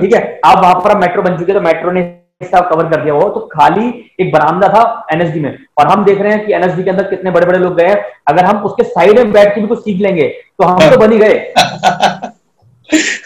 ठीक 0.00 0.14
है? 0.14 0.20
अब 0.46 0.62
वहाँ 0.62 0.74
पर 0.74 0.96
मेट्रो 0.98 1.22
बन 1.22 1.36
चुके 1.38 1.52
तो 1.52 1.60
मेट्रो 1.60 1.90
ने 1.90 2.02
हिस्सा 2.40 2.60
कवर 2.68 2.88
कर 2.90 3.02
दिया 3.02 3.14
वो 3.14 3.28
तो 3.28 3.40
खाली 3.52 3.86
एक 4.20 4.32
बरामदा 4.32 4.68
था 4.68 4.82
एनएसडी 5.12 5.40
में। 5.40 5.56
और 5.78 5.86
हम 5.86 6.04
देख 6.04 6.20
रहे 6.20 6.32
हैं 6.32 6.46
कि 6.46 6.52
एनएसडी 6.54 6.82
के 6.82 6.90
अंदर 6.90 7.04
कितने 7.08 7.30
बड़े 7.30 7.46
बड़े 7.46 7.58
लोग 7.58 7.76
गए 7.76 7.86
हैं। 7.86 7.96
अगर 8.28 8.44
हम 8.44 8.62
उसके 8.64 8.84
साइड 8.84 9.18
में 9.18 9.32
बैठ 9.32 9.54
के 9.54 9.60
भी 9.60 9.66
कुछ 9.66 9.78
सीख 9.78 10.00
लेंगे 10.02 10.28
तो 10.28 10.64
हम 10.64 10.90
तो 10.90 10.96
बन 10.98 11.12
ही 11.12 11.18
गए। 11.18 11.38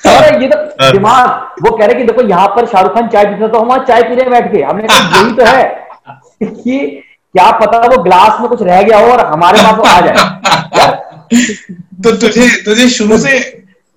और 0.07 0.43
ये 0.43 0.49
तो 0.49 0.57
दिमाग 0.93 1.63
वो 1.65 1.77
कह 1.77 1.85
रहे 1.85 1.95
कि 1.95 2.05
देखो 2.05 2.23
यहाँ 2.29 2.49
पर 2.57 2.67
शाहरुख 2.67 2.95
खान 2.95 3.09
चाय 3.09 3.25
पीता 3.25 3.49
तो 3.49 3.59
हम 3.59 3.67
वहाँ 3.67 3.85
चाय 3.85 4.03
पी 4.03 4.15
रहे 4.15 4.31
बैठ 4.31 4.53
के 4.53 4.63
हमने 4.63 4.87
कहा 4.89 5.21
यही 5.21 5.35
तो 5.37 5.45
है। 5.47 5.65
कि 6.43 6.79
क्या 7.35 7.51
पता 7.59 7.79
वो 7.87 8.03
ग्लास 8.03 8.41
में 8.41 8.49
कुछ 8.49 8.63
रह 8.63 8.83
गया 8.83 8.99
हो 8.99 9.13
और 9.13 9.21
हमारे 9.27 9.63
पास 9.63 9.79
वो 9.79 9.85
आ 9.85 10.01
जाए। 10.01 10.15
तो 12.05 12.11
तुझे 12.17 12.49
तुझे 12.65 12.89
शुरू 12.91 13.19
से 13.19 13.37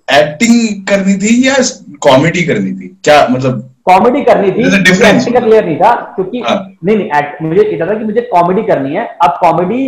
एक्टिंग 0.08 0.86
करनी 0.86 1.14
थी 1.16 1.32
या 1.46 1.56
कॉमेडी 2.02 2.42
करनी 2.42 2.72
थी? 2.72 2.88
क्या 3.04 3.26
मतलब 3.30 3.70
कॉमेडी 3.88 4.22
करनी 4.24 4.50
थी 4.50 4.66
एक्टिंग 4.78 5.34
का 5.34 5.40
क्लियर 5.40 5.64
नहीं 5.64 5.76
था 5.76 5.92
क्योंकि 6.16 6.40
हाँ। 6.48 6.56
नहीं 6.84 6.96
नहीं 6.96 7.10
act- 7.20 7.42
मुझे 7.42 7.62
इतना 7.62 7.86
था 7.86 7.94
कि 7.98 8.04
मुझे 8.04 8.20
कॉमेडी 8.32 8.62
करनी 8.66 8.94
है 8.94 9.06
अब 9.22 9.36
कॉमेडी 9.40 9.86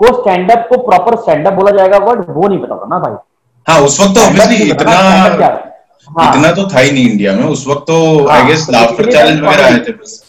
को 0.00 0.12
स्टैंड 0.20 0.50
अप 0.50 0.66
को 0.68 0.76
प्रॉपर 0.84 1.16
स्टैंड 1.22 1.46
अप 1.46 1.52
बोला 1.52 1.70
जाएगा 1.78 1.98
वर्ड 2.04 2.24
वो 2.30 2.48
नहीं 2.48 2.58
पता 2.58 2.76
था 2.76 2.86
ना 2.88 2.98
भाई 2.98 3.16
हाँ 3.66 3.80
उस 3.86 4.00
वक्त 4.00 4.14
तो 4.14 4.26
ऑब्वियसली 4.26 4.70
इतना 4.70 4.92
है। 4.92 5.48
हाँ। 6.08 6.28
इतना 6.28 6.50
तो 6.52 6.68
था 6.68 6.78
ही 6.78 6.90
नहीं 6.90 7.08
इंडिया 7.10 7.32
में 7.32 7.44
उस 7.44 7.66
वक्त 7.68 7.84
तो 7.86 7.96
हाँ, 8.26 8.38
आई 8.38 8.46
गेस 8.46 8.66
लाफ्टर 8.70 9.10
चैलेंज 9.12 9.40
वगैरह 9.40 9.64
आए 9.66 9.78
थे 9.78 9.92
बस 9.92 10.22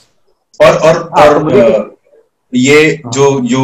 और 0.60 0.74
और 0.80 0.98
हाँ, 1.18 1.28
और 1.28 1.50
तो 1.50 1.62
अ, 1.74 1.90
ये 2.54 3.02
जो 3.14 3.30
जो 3.50 3.62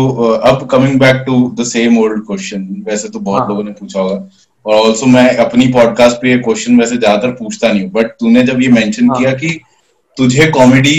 अब 0.50 0.68
coming 0.72 1.00
back 1.00 1.24
to 1.26 1.36
the 1.60 1.64
same 1.68 1.98
old 2.00 2.26
question 2.28 2.68
वैसे 2.88 3.10
तो 3.10 3.20
बहुत 3.20 3.42
हाँ। 3.42 3.50
लोगों 3.50 3.64
ने 3.64 3.72
पूछा 3.80 4.00
होगा 4.00 4.16
और 4.68 4.76
ऑल्सो 4.76 5.06
मैं 5.06 5.28
अपनी 5.38 5.68
पॉडकास्ट 5.68 6.18
पे 6.18 6.30
ये 6.30 6.38
क्वेश्चन 6.38 6.80
वैसे 6.80 6.98
ज़्यादातर 6.98 7.32
पूछता 7.32 7.72
नहीं 7.72 7.82
हूँ 7.84 7.92
बट 7.92 8.06
तूने 8.20 8.44
जब 8.44 8.62
ये 8.62 8.68
मेंशन 8.70 9.10
हाँ। 9.10 9.20
किया 9.20 9.32
कि 9.34 9.60
तुझे 10.18 10.46
कॉमेडी 10.52 10.96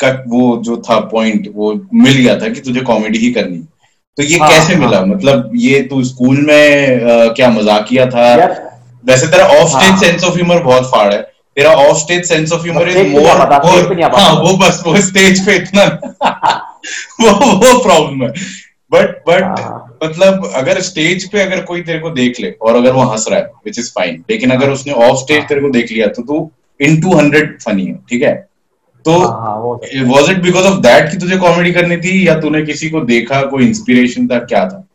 का 0.00 0.08
वो 0.28 0.56
जो 0.64 0.76
था 0.90 0.98
पॉइंट 1.10 1.48
वो 1.54 1.72
मिल 1.94 2.12
गया 2.12 2.38
था 2.40 2.48
कि 2.48 2.60
तुझे 2.60 2.80
कॉमेडी 2.80 3.18
ही 3.18 3.30
करनी 3.32 3.58
तो 4.18 4.22
ये 4.22 4.38
हाँ, 4.38 4.48
कैसे 4.50 4.74
हाँ। 4.74 4.80
मिला 4.80 5.04
मतलब 5.04 5.50
ये 5.56 5.80
तू 5.82 6.02
स्कूल 6.04 6.40
में 6.46 7.00
अ, 7.00 7.32
क्या 7.32 7.50
मजाकिया 7.50 8.06
था 8.06 8.26
यार 8.30 8.70
वैसे 9.04 9.26
तेरा 9.26 9.44
off 9.44 9.68
stage. 9.70 10.00
Sense 10.00 10.24
of 10.24 10.34
humour 10.34 10.62
बहुत 10.62 10.90
फाड़ 10.90 11.12
है 11.14 11.20
तेरा 11.56 11.70
off 11.70 11.96
stage 11.98 12.24
sense 12.24 12.52
of 12.52 12.62
humour 12.62 12.88
is 12.88 13.06
more 13.08 13.26
uh 13.26 13.44
uh. 13.44 14.08
हाँ 14.18 14.32
वो 14.34 14.56
बस 14.56 14.82
वो 14.86 14.96
स्टेज 15.00 15.46
पे 15.46 15.56
इतना 15.56 15.84
वो 17.20 17.32
वो 17.32 17.78
प्रॉब्लम 17.82 18.22
है 18.22 18.28
बट 18.92 19.22
बट। 19.28 19.42
मतलब 20.04 20.52
अगर 20.54 20.80
स्टेज 20.80 21.30
पे 21.30 21.40
अगर 21.40 21.60
कोई 21.60 21.82
तेरे 21.82 21.98
को 21.98 22.10
देख 22.10 22.40
ले 22.40 22.50
और 22.62 22.76
अगर 22.76 22.92
वो 22.92 23.02
हंस 23.02 23.24
रहा 23.28 23.38
है 23.38 23.50
विच 23.64 23.78
इज़ 23.78 23.90
फाइन 23.90 24.24
लेकिन 24.30 24.50
अगर। 24.50 24.70
उसने 24.70 24.92
ऑफ़ 24.92 25.18
स्टेज 25.18 25.44
तेरे 25.44 25.60
को 25.60 25.70
देख 25.70 25.92
लिया 25.92 26.06
तो 26.06 26.22
तू 26.22 26.50
इन 26.80 27.00
टू 27.00 27.14
हंड्रेड 27.14 27.58
फनी 27.62 27.86
है 27.86 27.98
ठीक 28.10 28.22
है 28.22 28.34
तो- 29.04 29.20
was 30.06 30.30
it 30.30 30.42
because 30.42 30.64
of 30.64 30.80
that 30.80 31.10
कि 31.10 31.16
तुझे 31.16 31.36
कॉमेडी 31.36 31.72
करनी 31.72 31.96
थी 31.96 32.28
या 32.28 32.40
तूने 32.40 32.62
किसी 32.62 32.90
को 32.90 33.00
देखा 33.00 33.42
कोई 33.42 33.66
इंस्पिरेशन 33.66 34.28
था 34.28 34.38
क्या 34.38 34.68
था 34.68 34.88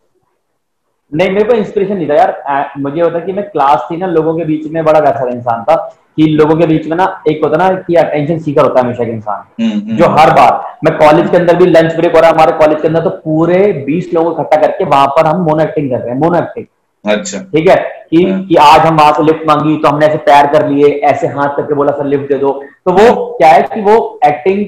नहीं 1.12 1.30
मेरे 1.30 1.44
को 1.44 1.54
इंस्पिरेशन 1.54 1.98
नहीं 1.98 2.10
था 2.10 2.16
यार। 2.16 2.32
आ, 2.48 2.64
मुझे 2.78 3.02
होता 3.02 3.20
कि 3.20 3.34
मैं 3.34 3.50
क्लास 3.50 3.88
थी 3.92 3.98
ना 3.98 4.08
लोगों 4.08 4.34
के 4.38 4.46
बीच 4.46 4.68
में 4.72 4.84
बड़ा 4.86 5.00
वैसा 5.00 5.30
इंसान 5.30 5.64
था 5.64 5.76
कि 6.16 6.26
लोगों 6.28 6.56
के 6.56 6.66
बीच 6.68 6.88
में 6.88 6.96
ना 6.98 7.06
एक 7.30 7.44
होता 7.44 7.58
ना 7.58 7.70
कि 7.82 7.96
अटेंशन 7.96 8.40
सीकर 8.40 8.62
होता 8.62 8.80
है 8.80 8.86
हमेशा 8.86 9.04
इंसान। 9.04 9.64
हम्म, 9.64 9.80
हम्म, 9.80 9.98
जो 9.98 10.08
हर 10.10 10.32
बार 10.32 10.78
मैं 10.84 10.98
कॉलेज 10.98 11.30
के 11.30 11.38
अंदर 11.38 11.56
भी 11.56 11.66
लंच 11.66 11.96
ब्रेक 11.96 12.16
हो 12.16 12.20
रहा 12.20 12.30
है 12.30 12.36
हमारे 12.36 12.52
कॉलेज 12.58 12.82
के 12.82 12.88
अंदर 12.88 13.04
तो 13.04 13.10
पूरे 13.10 13.62
बीस 13.86 14.10
लोगों 14.14 14.34
को 14.36 14.42
इकट्ठा 14.42 14.62
करके 14.62 14.86
वहाँ 14.86 15.08
पर 15.08 15.26
हम 15.26 15.42
मोनो 15.42 15.64
एक्टिंग 15.64 15.90
कर 15.92 16.00
रहे 16.00 16.10
हैं 16.10 16.20
मोनो 16.20 16.38
एक्टिंग 16.38 16.66
अच्छा। 17.06 17.40
ठीक 17.40 17.70
है? 17.70 17.76
कि 18.12 18.24
हाँ। 18.24 18.44
कि 18.44 18.56
आज 18.56 18.80
हम 18.80 18.98
वहाँ 18.98 19.12
से 19.14 19.24
लिफ्ट 19.24 19.48
मांगी 19.48 19.78
तो 19.78 19.88
हमने 19.88 20.06
ऐसे 20.06 20.18
पैर 20.18 20.48
कर 20.48 20.68
लिए 20.70 20.90
ऐसे 21.12 21.28
हाथ 21.28 21.56
करके 21.58 21.74
बोला 21.74 21.92
सर 21.92 22.06
लिफ्ट 22.06 22.28
दे 22.32 22.38
दो। 22.38 22.52
तो 22.86 22.92
वो 22.92 23.26
क्या 23.38 23.50
है 23.50 23.62
कि 23.74 23.82
वो 23.82 24.20
एक्टिंग 24.26 24.66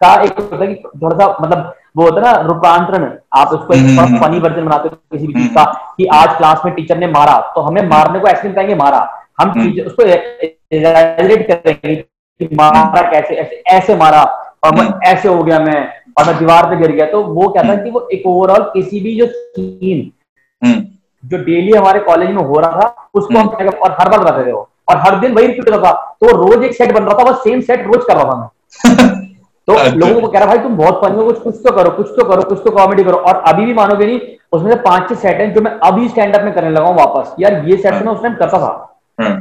का 0.00 0.14
एक 0.22 0.38
होता 0.40 0.56
है 0.56 0.66
कि 0.66 0.82
थोड़ा 1.02 1.16
सा 1.16 1.36
मतलब 1.40 1.72
वो 1.96 2.04
होता 2.04 2.16
है 2.20 2.22
ना 2.26 2.40
रूपांतरण। 2.48 3.10
आप 3.36 3.48
उसको 3.48 3.74
एक 3.74 3.80
हम्म, 3.80 3.96
थोड़ा 3.96 4.06
हम्म, 4.06 4.18
फनी 4.18 4.38
वर्जन 4.38 4.64
बनाते 4.66 4.88
हो 4.88 4.96
किसी 5.12 5.26
भी 5.26 5.32
चीज़ 5.32 5.42
हम्म। 5.42 5.54
का 5.54 5.94
कि 5.96 6.06
आज 6.14 6.36
क्लास 6.36 6.62
में 6.64 6.74
टीचर 6.74 6.98
ने 6.98 7.06
मारा 7.08 7.36
तो 7.54 7.60
हमें 7.60 7.82
मारने 7.88 8.20
को 8.20 8.28
ऐसे 8.28 8.42
नहीं 8.44 8.54
कहेंगे 8.54 8.74
मारा। 8.74 8.98
हम 9.40 9.50
हम्म। 9.50 9.64
टीचर 9.64 9.86
उसको 9.86 10.02
exaggerate 10.02 11.44
करेंगे 11.50 11.94
कि 11.94 12.48
मारा 12.56 13.02
कैसे 13.10 13.34
ऐसे 13.34 13.62
ऐसे 13.68 13.96
मारा 13.96 14.22
और 14.64 14.74
मैं 14.74 14.84
हम्म। 14.84 15.02
ऐसे 15.06 15.28
हो 15.28 15.42
गया 15.42 15.58
मैं 15.60 15.80
और 16.18 16.26
मैं 16.26 16.38
दीवार 16.38 16.70
पे 16.70 16.76
गिर 16.76 16.92
गया। 16.92 17.06
तो 17.06 17.22
वो 17.24 17.48
क्या 17.48 17.62
था 17.62 17.74
कि 17.82 17.90
वो 17.90 18.08
एक 18.12 18.26
ओवरऑल 18.26 18.70
किसी 18.72 19.00
भी 19.00 19.14
जो 19.18 19.26
सीन 19.26 20.10
हम्म। 20.62 20.80
जो 21.24 21.44
डेली 21.44 21.72
हमारे 21.72 22.00
कॉलेज 22.00 22.30
में 22.30 22.42
हो 22.42 22.58
रहा 22.60 22.80
था 22.80 23.08
उसको 23.14 23.38
हम 23.38 23.40
हम्म। 23.40 23.56
क्या 23.56 23.78
और 23.78 23.96
हर 24.00 24.08
बार 24.08 24.20
बताते 24.20 24.46
थे 24.46 24.52
वो 24.52 24.68
और 24.88 24.96
हर 24.98 25.18
दिन 25.20 25.34
वही 25.34 25.46
रिपीट 25.46 25.70
होता 25.70 25.82
था। 25.84 26.16
तो 26.20 26.36
रोज 26.36 26.64
एक 26.64 26.74
सेट 26.74 26.92
बन 26.92 27.02
रहा 27.02 27.18
था 27.18 27.30
बस 27.30 27.42
सेम 27.44 27.60
सेट 27.62 27.86
रोज 27.86 28.04
कर 28.04 28.16
रहा 28.16 28.24
था 28.24 28.40
मैं। 28.40 29.18
तो। 29.68 29.74
लोगों 29.96 30.20
को 30.20 30.28
कह 30.28 30.38
रहा 30.38 30.46
भाई 30.46 30.58
तुम 30.58 30.76
बहुत 30.76 31.00
फनी 31.02 31.16
हो 31.16 31.24
कुछ 31.24 31.42
कुछ 31.42 31.56
तो 31.64 31.72
करो 31.72 31.90
कुछ 31.92 32.08
तो 32.10 32.24
करो 32.24 32.42
कुछ 32.44 32.58
तो 32.64 32.70
कॉमेडी 32.72 33.04
करो 33.04 33.16
और 33.18 33.42
अभी 33.48 33.64
भी 33.66 33.74
मानोगे 33.74 34.06
नहीं 34.06 34.20
उसमें 34.52 34.70
से 34.70 34.78
पाँच 34.80 35.08
छह 35.08 35.14
सेट 35.16 35.40
हैं 35.40 35.52
जो 35.54 35.60
मैं 35.60 35.70
अभी 35.84 36.08
स्टैंड 36.08 36.36
अप 36.36 36.44
में 36.44 36.52
करने 36.54 36.70
लगा 36.70 36.86
हूँ 36.86 36.96
वापस 36.96 37.34
यार 37.40 37.64
ये 37.66 37.76
सेट 37.78 37.94
मैं 37.94 38.12
उस 38.12 38.22
टाइम 38.22 38.34
करता 38.36 38.58
था 38.58 38.72
हाँ 39.18 39.36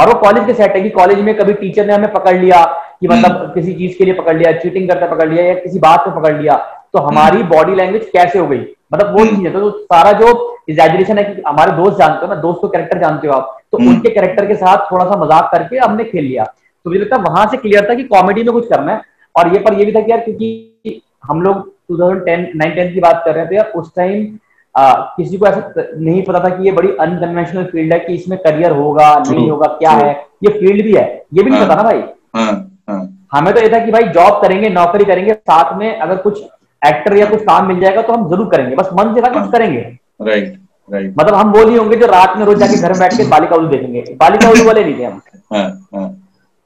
और 0.00 0.08
वो 0.08 0.14
कॉलेज 0.20 0.46
के 0.46 0.54
सेट 0.54 0.76
है 0.76 0.82
कि 0.82 0.90
कॉलेज 0.90 1.18
में 1.20 1.34
कभी 1.36 1.52
टीचर 1.54 1.86
ने 1.86 1.94
हमें 1.94 2.12
पकड़ 2.12 2.36
लिया 2.36 2.64
कि 2.64 3.06
हम्म। 3.06 3.18
मतलब 3.18 3.52
किसी 3.54 3.72
चीज़ 3.74 3.96
के 3.98 4.04
लिए 4.04 4.14
पकड़ 4.14 4.36
लिया 4.36 4.52
चीटिंग 4.54 4.88
करते 4.88 5.06
पकड़ 5.08 5.28
लिया 5.28 5.44
या 5.44 5.54
किसी 5.56 5.78
बात 5.80 6.04
में 6.06 6.16
पकड़ 6.16 6.40
लिया 6.40 6.56
तो 6.92 6.98
हमारी 7.00 7.42
बॉडी 7.48 7.74
लैंग्वेज 7.74 8.08
कैसे 8.12 8.38
हो 8.38 8.46
गई 8.46 8.64
मतलब 8.92 9.12
वो 9.12 9.18
हम्म। 9.18 9.36
चीज़ 9.36 9.46
है 9.46 9.52
तो 9.52 9.70
सारा 9.70 10.12
जो 10.14 10.28
एग्जैजरेशन 10.70 11.18
है 11.18 11.24
कि 11.24 11.42
हमारे 11.46 11.72
दोस्त 11.72 11.98
जानते 11.98 12.26
हो 12.26 12.34
ना 12.34 12.40
दोस्त 12.40 12.60
को 12.60 12.68
कैरेक्टर 12.68 12.98
जानते 12.98 13.28
हो 13.28 13.34
आप 13.34 13.56
तो 13.72 13.78
हम्म। 13.78 13.88
उनके 13.88 14.10
कैरेक्टर 14.10 14.46
के 14.46 14.54
साथ 14.56 14.90
थोड़ा 14.90 15.04
सा 15.04 15.16
मज़ाक 15.16 15.50
करके 15.52 15.78
हमने 15.78 16.04
खेल 16.04 16.24
लिया 16.24 16.44
तो 16.84 16.90
मुझे 16.90 17.00
लगता 17.00 17.16
है 17.16 17.22
वहाँ 17.22 17.46
से 17.50 17.56
क्लियर 17.56 17.88
था 17.90 17.94
कि 17.94 18.02
कॉमेडी 18.04 18.42
में 18.42 18.52
कुछ 18.52 18.68
करना 18.68 18.92
है। 18.92 19.00
और 19.34 19.52
ये 19.54 19.58
पर 19.60 19.74
ये 19.74 19.84
भी 19.84 19.92
था 19.92 20.00
कि 20.00 20.10
यार 20.10 20.20
क्योंकि 20.20 21.00
हम 21.24 21.42
लोग 21.42 21.70
2010 21.92 22.46
9 22.56 22.70
10 22.76 22.92
की 22.94 23.00
बात 23.00 23.22
कर 23.24 23.34
रहे 23.34 23.46
थे 23.46 23.56
यार 23.56 23.72
उस 23.76 23.90
टाइम 23.96 24.26
किसी 24.74 25.36
को 25.38 25.46
ऐसा 25.46 25.84
नहीं 25.96 26.22
पता 26.24 26.38
था 26.40 26.48
कि 26.48 26.64
ये 26.64 26.72
बड़ी 26.72 26.88
अनकन्वेंशनल 27.00 27.64
फ़ील्ड 27.64 27.92
है 27.92 27.98
कि 28.00 28.14
इसमें 28.14 28.38
करियर 28.38 28.72
होगा 28.72 29.14
नहीं 29.20 29.48
होगा 29.50 29.66
क्या 29.74 29.90
है 29.92 30.10
ये 30.44 30.52
फ़ील्ड 30.52 30.82
भी 30.84 30.94
है। 30.94 31.04
ये 31.34 31.42
भी 31.42 31.50
नहीं 31.50 31.60
हाँ। 31.60 31.68
पता 31.68 31.76
ना 31.76 31.82
भाई। 31.82 32.02
हाँ 32.36 32.52
हाँ। 32.90 33.26
हमें 33.32 33.52
तो 33.54 33.60
ये 33.60 33.68
था 33.68 33.78
कि 33.84 33.92
भाई 33.92 34.04
जॉब 34.14 34.40
करेंगे 34.42 34.68
नौकरी 34.70 35.04
करेंगे 35.04 35.34
साथ 35.34 35.76
में 35.78 35.98
अगर 35.98 36.16
कुछ 36.18 36.42
एक्टर 36.82 37.16
या 37.16 37.26
कुछ 37.26 37.42
काम 37.44 37.68
मिल 37.68 37.80
जाएगा 37.80 38.02
तो 38.02 38.12
हम 38.12 38.28
ज़रूर 38.30 38.48
करेंगे। 38.50 38.76
बस 38.76 38.88
मन 38.94 39.14
से 39.14 39.20
था। 39.20 39.28
कुछ 39.32 39.52
करेंगे। 39.52 39.80
राइट 40.22 40.58
राइट 40.88 41.14
मतलब 41.18 41.34
हम 41.34 41.52
वो 41.52 41.64
नहीं 41.64 41.78
होंगे 41.78 41.96
जो 41.96 42.06
रात 42.06 42.36
में 42.36 42.44
रोज 42.46 42.58
जाके 42.58 42.80
घर 42.80 42.92
में 42.92 42.98
बैठ 43.00 43.16
के 43.16 43.28
बालिका 43.28 43.56
उल्लू 43.56 43.68
देखेंगे। 43.70 44.04
बालिका 44.20 44.50
उल्लू 44.50 44.64
वाले 44.64 44.84
नहीं 44.84 44.98
थे 44.98 45.04
हम। 45.04 45.20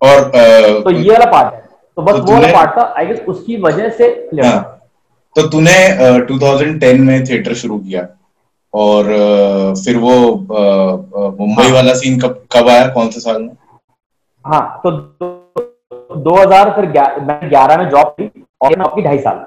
और 0.02 0.30
तो 0.84 0.90
ये 0.90 1.10
वाला 1.10 1.30
पार्ट 1.32 1.54
है। 1.54 1.60
तो 1.96 2.02
बस 2.02 2.12
तो 2.12 2.22
वो 2.22 2.32
वाला 2.32 2.52
पार्ट 2.52 2.70
था 2.78 2.92
आई 2.98 3.06
गेस 3.06 3.20
उसकी 3.28 3.56
वजह 3.60 3.88
से 3.88 4.04
हाँ, 4.44 4.60
तो 5.36 5.46
तूने 5.48 5.76
अ, 5.88 6.10
2010 6.30 6.98
में 7.00 7.24
थिएटर 7.24 7.54
शुरू 7.54 7.78
किया। 7.78 8.06
और 8.74 9.04
फिर 9.84 9.96
वो 9.98 10.10
मुंबई 11.40 11.62
हाँ। 11.64 11.72
वाला 11.72 11.92
सीन 11.94 12.18
कब 12.20 12.42
कब 12.52 12.68
आया? 12.68 12.86
कौन 12.88 13.08
से 13.10 13.20
साल 13.20 13.42
में? 13.42 13.50
हाँ 14.44 14.80
तो 14.86 14.90
दो 16.16 16.34
हज़ार 16.34 16.70
फिर 16.70 16.86
ग्या- 16.90 17.22
मैंने 17.22 17.48
ग्यारह 17.48 17.76
में 17.76 17.88
जॉब 17.90 18.14
की 18.20 18.44
और 18.62 18.76
मैं 18.78 18.88
की 18.94 19.02
ढाई 19.02 19.18
साल। 19.18 19.38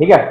ठीक 0.00 0.10
है? 0.10 0.22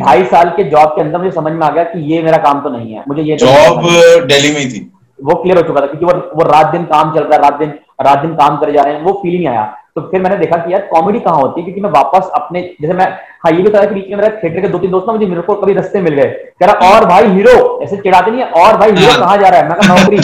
ढाई 0.00 0.24
साल 0.24 0.50
के 0.50 0.64
जॉब 0.64 0.88
के 0.88 1.00
अंदर 1.00 1.18
मुझे 1.18 1.30
समझ 1.30 1.52
में 1.52 1.66
आ 1.66 1.70
गया 1.70 1.84
कि 1.84 2.00
ये 2.12 2.22
मेरा 2.22 2.38
काम 2.38 2.62
तो 2.62 2.68
नहीं 2.68 2.94
है। 2.94 3.04
मुझे 3.08 3.22
ये 3.22 3.36
तो 3.36 3.46
जॉब 3.46 3.76
करना 3.80 4.24
दिल्ली 4.26 4.52
में 4.52 4.60
ही 4.60 4.68
थी। 4.70 4.80
वो 5.18 5.34
क्लियर 5.42 5.56
हो 5.56 5.62
चुका 5.62 5.80
था 5.80 5.86
क्योंकि 5.86 6.04
वो 6.06 6.12
वो 6.36 6.44
रात 6.50 6.66
दिन 6.72 6.84
काम 6.84 7.14
चल 7.14 7.24
रहा 7.24 7.36
है 7.36 7.42
रात 7.42 7.58
दिन 7.58 7.70
रात 7.98 8.18
दिन 8.18 8.34
काम 8.36 8.56
करे 8.56 8.72
जा 8.72 8.82
रहे 8.82 8.94
हैं 8.94 9.02
वो 9.02 9.12
फीलिंग 9.22 9.46
आया। 9.48 9.64
तो 9.96 10.00
फिर 10.02 10.20
मैंने 10.22 10.36
देखा 10.36 10.56
कि 10.56 10.72
यार 10.72 10.80
कॉमेडी 10.86 11.20
कहाँ 11.20 11.36
होती 11.36 11.60
है? 11.60 11.64
क्योंकि 11.64 11.80
मैं 11.80 11.90
वापस 11.90 12.30
अपने 12.34 12.60
जैसे 12.80 12.94
मैं 12.94 13.06
हाँ 13.44 13.52
ये 13.52 13.62
भी 13.62 13.70
था 13.70 13.84
कि 13.84 13.94
बीच 13.94 14.08
में 14.08 14.16
मेरा 14.16 14.28
थिएटर 14.36 14.60
के 14.60 14.68
दो 14.68 14.78
तीन 14.78 14.90
दोस्त 14.90 15.06
ना 15.06 15.12
मुझे 15.12 15.26
मेरे 15.26 15.42
को 15.42 15.54
कभी 15.54 15.72
रस्ते 15.74 16.00
मिल 16.00 16.14
गए। 16.14 16.26
कह 16.60 16.66
रहा 16.66 16.90
और 16.90 17.04
भाई 17.08 17.28
हीरो 17.28 17.80
ऐसे 17.82 17.96
चिढ़ाते 17.96 18.30
नहीं 18.30 18.42
है 18.42 18.50
और 18.62 18.76
भाई 18.76 18.90
हीरो 18.90 19.10
हाँ। 19.10 19.20
कहाँ 19.20 19.36
जा 19.38 19.48
रहा 19.48 19.60
है? 19.60 19.68
मैं 19.68 19.78
कहा 19.78 19.96
नौकरी। 19.96 20.18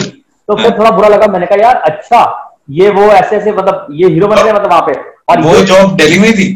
तो 0.49 0.55
फिर 0.55 0.77
थोड़ा 0.77 0.91
बुरा 0.91 1.07
लगा 1.07 1.27
मैंने 1.27 1.45
कहा 1.45 1.61
यार 1.61 1.75
अच्छा 1.91 2.21
ये 2.71 2.89
वो 2.89 3.01
ऐसे 3.03 3.35
ऐसे 3.35 3.51
मतलब 3.51 3.87
ये 3.91 4.09
हीरो 4.09 4.27
बन 4.27 4.43
गए 4.43 4.53
मतलब 4.53 4.69
वहाँ 4.69 4.81
पे। 4.81 4.93
और 5.29 5.41
वो 5.41 5.55
जॉब 5.65 5.95
दिल्ली 5.97 6.19
में 6.19 6.31
थी? 6.33 6.49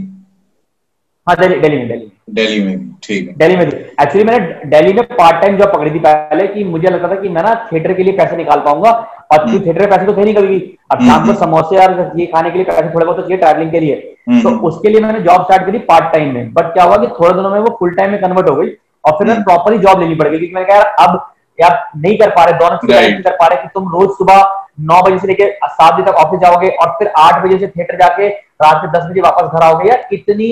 हाँ 1.28 1.36
दिल्ली 1.38 1.60
दिल्ली 1.60 1.78
में 1.78 1.88
दिल्ली 1.88 2.12
दिल्ली 2.34 2.64
में 2.64 2.90
ठीक 3.04 3.28
है। 3.28 3.34
दिल्ली 3.38 3.56
में 3.58 3.66
एक्चुअली 3.66 4.24
मैंने 4.24 4.70
दिल्ली 4.70 4.94
में 4.94 5.04
पार्ट 5.08 5.42
टाइम 5.42 5.58
जॉब 5.58 5.74
पकड़ी 5.74 5.92
थी 5.92 6.00
पहले 6.00 6.48
कि 6.48 6.64
मुझे 6.64 6.90
लगता 6.90 7.08
था 7.08 7.22
कि 7.22 7.30
मैं 7.30 7.44
ना 7.44 7.54
थिएटर 7.72 7.94
के 7.94 8.04
लिए 8.04 8.18
पैसे 8.18 8.38
निकाल 8.38 8.60
पाऊँगा। 8.60 8.92
और 9.34 9.48
थिएटर 9.50 9.80
में 9.80 9.90
पैसे 9.90 10.06
तो 10.06 10.14
थे 10.18 10.24
नहीं 10.24 10.34
कभी 10.36 10.48
भी। 10.48 10.77
अब 10.90 11.00
शाम 11.00 11.20
को 11.20 11.26
हम्म। 11.26 11.34
समोसे 11.36 11.78
और 11.78 12.12
ये 12.18 12.26
खाने 12.26 12.50
के 12.52 12.58
लिए 12.58 12.66
पैसे 12.66 12.90
थोड़े 12.90 13.06
बहुत 13.06 13.18
तो 13.18 13.22
चाहिए 13.22 13.38
ट्रैवलिंग 13.38 13.72
के 13.72 13.80
लिए। 13.80 13.96
हम्म। 14.30 14.42
तो 14.42 14.68
उसके 14.68 14.90
लिए 14.90 15.02
मैंने 15.02 15.20
जॉब 15.22 15.44
स्टार्ट 15.44 15.66
करी 15.66 15.80
पार्ट 15.88 16.12
टाइम 16.14 16.34
में। 16.34 16.54
बट 16.54 16.74
क्या 16.74 16.84
हुआ 16.84 16.98
कि 16.98 17.08
थोड़े 17.20 17.34
दिनों 17.34 17.50
में 17.50 17.60
वो 17.60 17.76
फुल 17.80 17.96
टाइम 17.96 18.12
में 18.12 18.22
कन्वर्ट 18.22 18.50
हो 18.50 18.56
गई 18.56 18.70
और 19.04 19.12
फिर 19.12 19.28
मैंने 19.28 19.34
हम्म। 19.34 19.44
प्रॉपरली 19.44 19.78
जॉब 19.78 20.02
लेनी 20.02 20.16
पड़ 20.16 20.28
गई। 20.28 20.38
क्योंकि 20.38 20.56
मैंने 20.56 20.68
कहा 20.68 20.78
यार 20.78 21.08
अब 21.08 21.20
यार 21.60 21.78
नहीं 21.98 22.18
कर 22.18 22.30
पा 22.30 22.44
रहे 22.44 22.58
दोनों 22.58 22.78
चीज़ें 22.78 23.00
नहीं 23.02 23.22
कर 23.24 23.36
पा 23.36 23.48
रहे 23.48 23.62
कि 23.62 23.68
तुम 23.74 23.88
रोज 23.92 24.10
सुबह 24.18 24.44
नौ 24.90 25.02
बजे 25.04 25.18
से 25.20 25.28
लेकर 25.28 25.68
सात 25.68 25.94
बजे 25.94 26.04
तक 26.04 26.18
ऑफ़िस 26.18 26.40
जाओगे 26.40 26.68
और 26.82 26.90
फिर 27.00 27.12
आठ 27.18 27.44
बजे 27.44 27.58
से 27.58 27.68
थिएटर 27.68 27.98
जाके 27.98 28.28
रात 28.64 28.82
के 28.82 28.98
दस 28.98 29.06
बजे 29.06 29.22
वापस 29.22 29.54
घर 29.54 29.64
आओगे। 29.64 29.90
यार 29.90 30.08
इतनी 30.14 30.52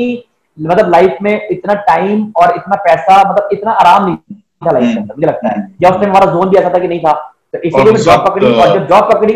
मतलब 0.57 0.89
लाइफ 0.91 1.17
में 1.21 1.47
इतना 1.51 1.73
टाइम 1.87 2.31
और 2.37 2.55
इतना 2.55 2.75
पैसा 2.83 3.19
मतलब 3.21 3.49
इतना 3.51 3.71
आराम 3.73 4.05
नहीं 4.05 4.35
था 4.65 4.71
लाइफ 4.71 4.95
में 4.95 5.03
मुझे 5.03 5.27
लगता 5.27 5.49
है। 5.49 5.67
या 5.83 5.89
उस 5.89 5.95
टाइम 5.95 6.09
हमारा 6.09 6.31
जोन 6.33 6.49
भी 6.49 6.57
ऐसा 6.57 6.69
था 6.69 6.79
कि 6.79 6.87
नहीं 6.87 6.99
था। 6.99 7.13
तो 7.53 7.59
इसीलिए 7.59 8.03
जॉब 8.03 8.27
पकड़ी 8.27 8.53
और 8.53 8.73
जब 8.73 8.87
जॉब 8.87 9.13
पकड़ी 9.13 9.33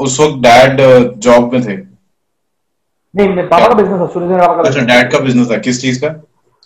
उस 0.00 0.18
वक्त 0.20 0.38
डैड 0.42 0.80
जॉब 1.26 1.52
में 1.52 1.62
थे। 1.62 1.76
नहीं 3.14 3.28
मेरे 3.28 3.48
पापा 3.48 3.68
का 3.68 3.74
बिज़नेस 3.74 4.00
था 4.00 4.06
शुरू 4.06 4.26
से 4.26 4.32
मेरे 4.32 4.46
पापा 4.46 4.62
का 4.62 4.68
अच्छा 4.68 4.80
डैड 4.86 5.10
का 5.12 5.18
बिज़नेस 5.20 5.50
था। 5.50 5.56
किस 5.58 5.80
चीज़ 5.82 6.00
का? 6.00 6.08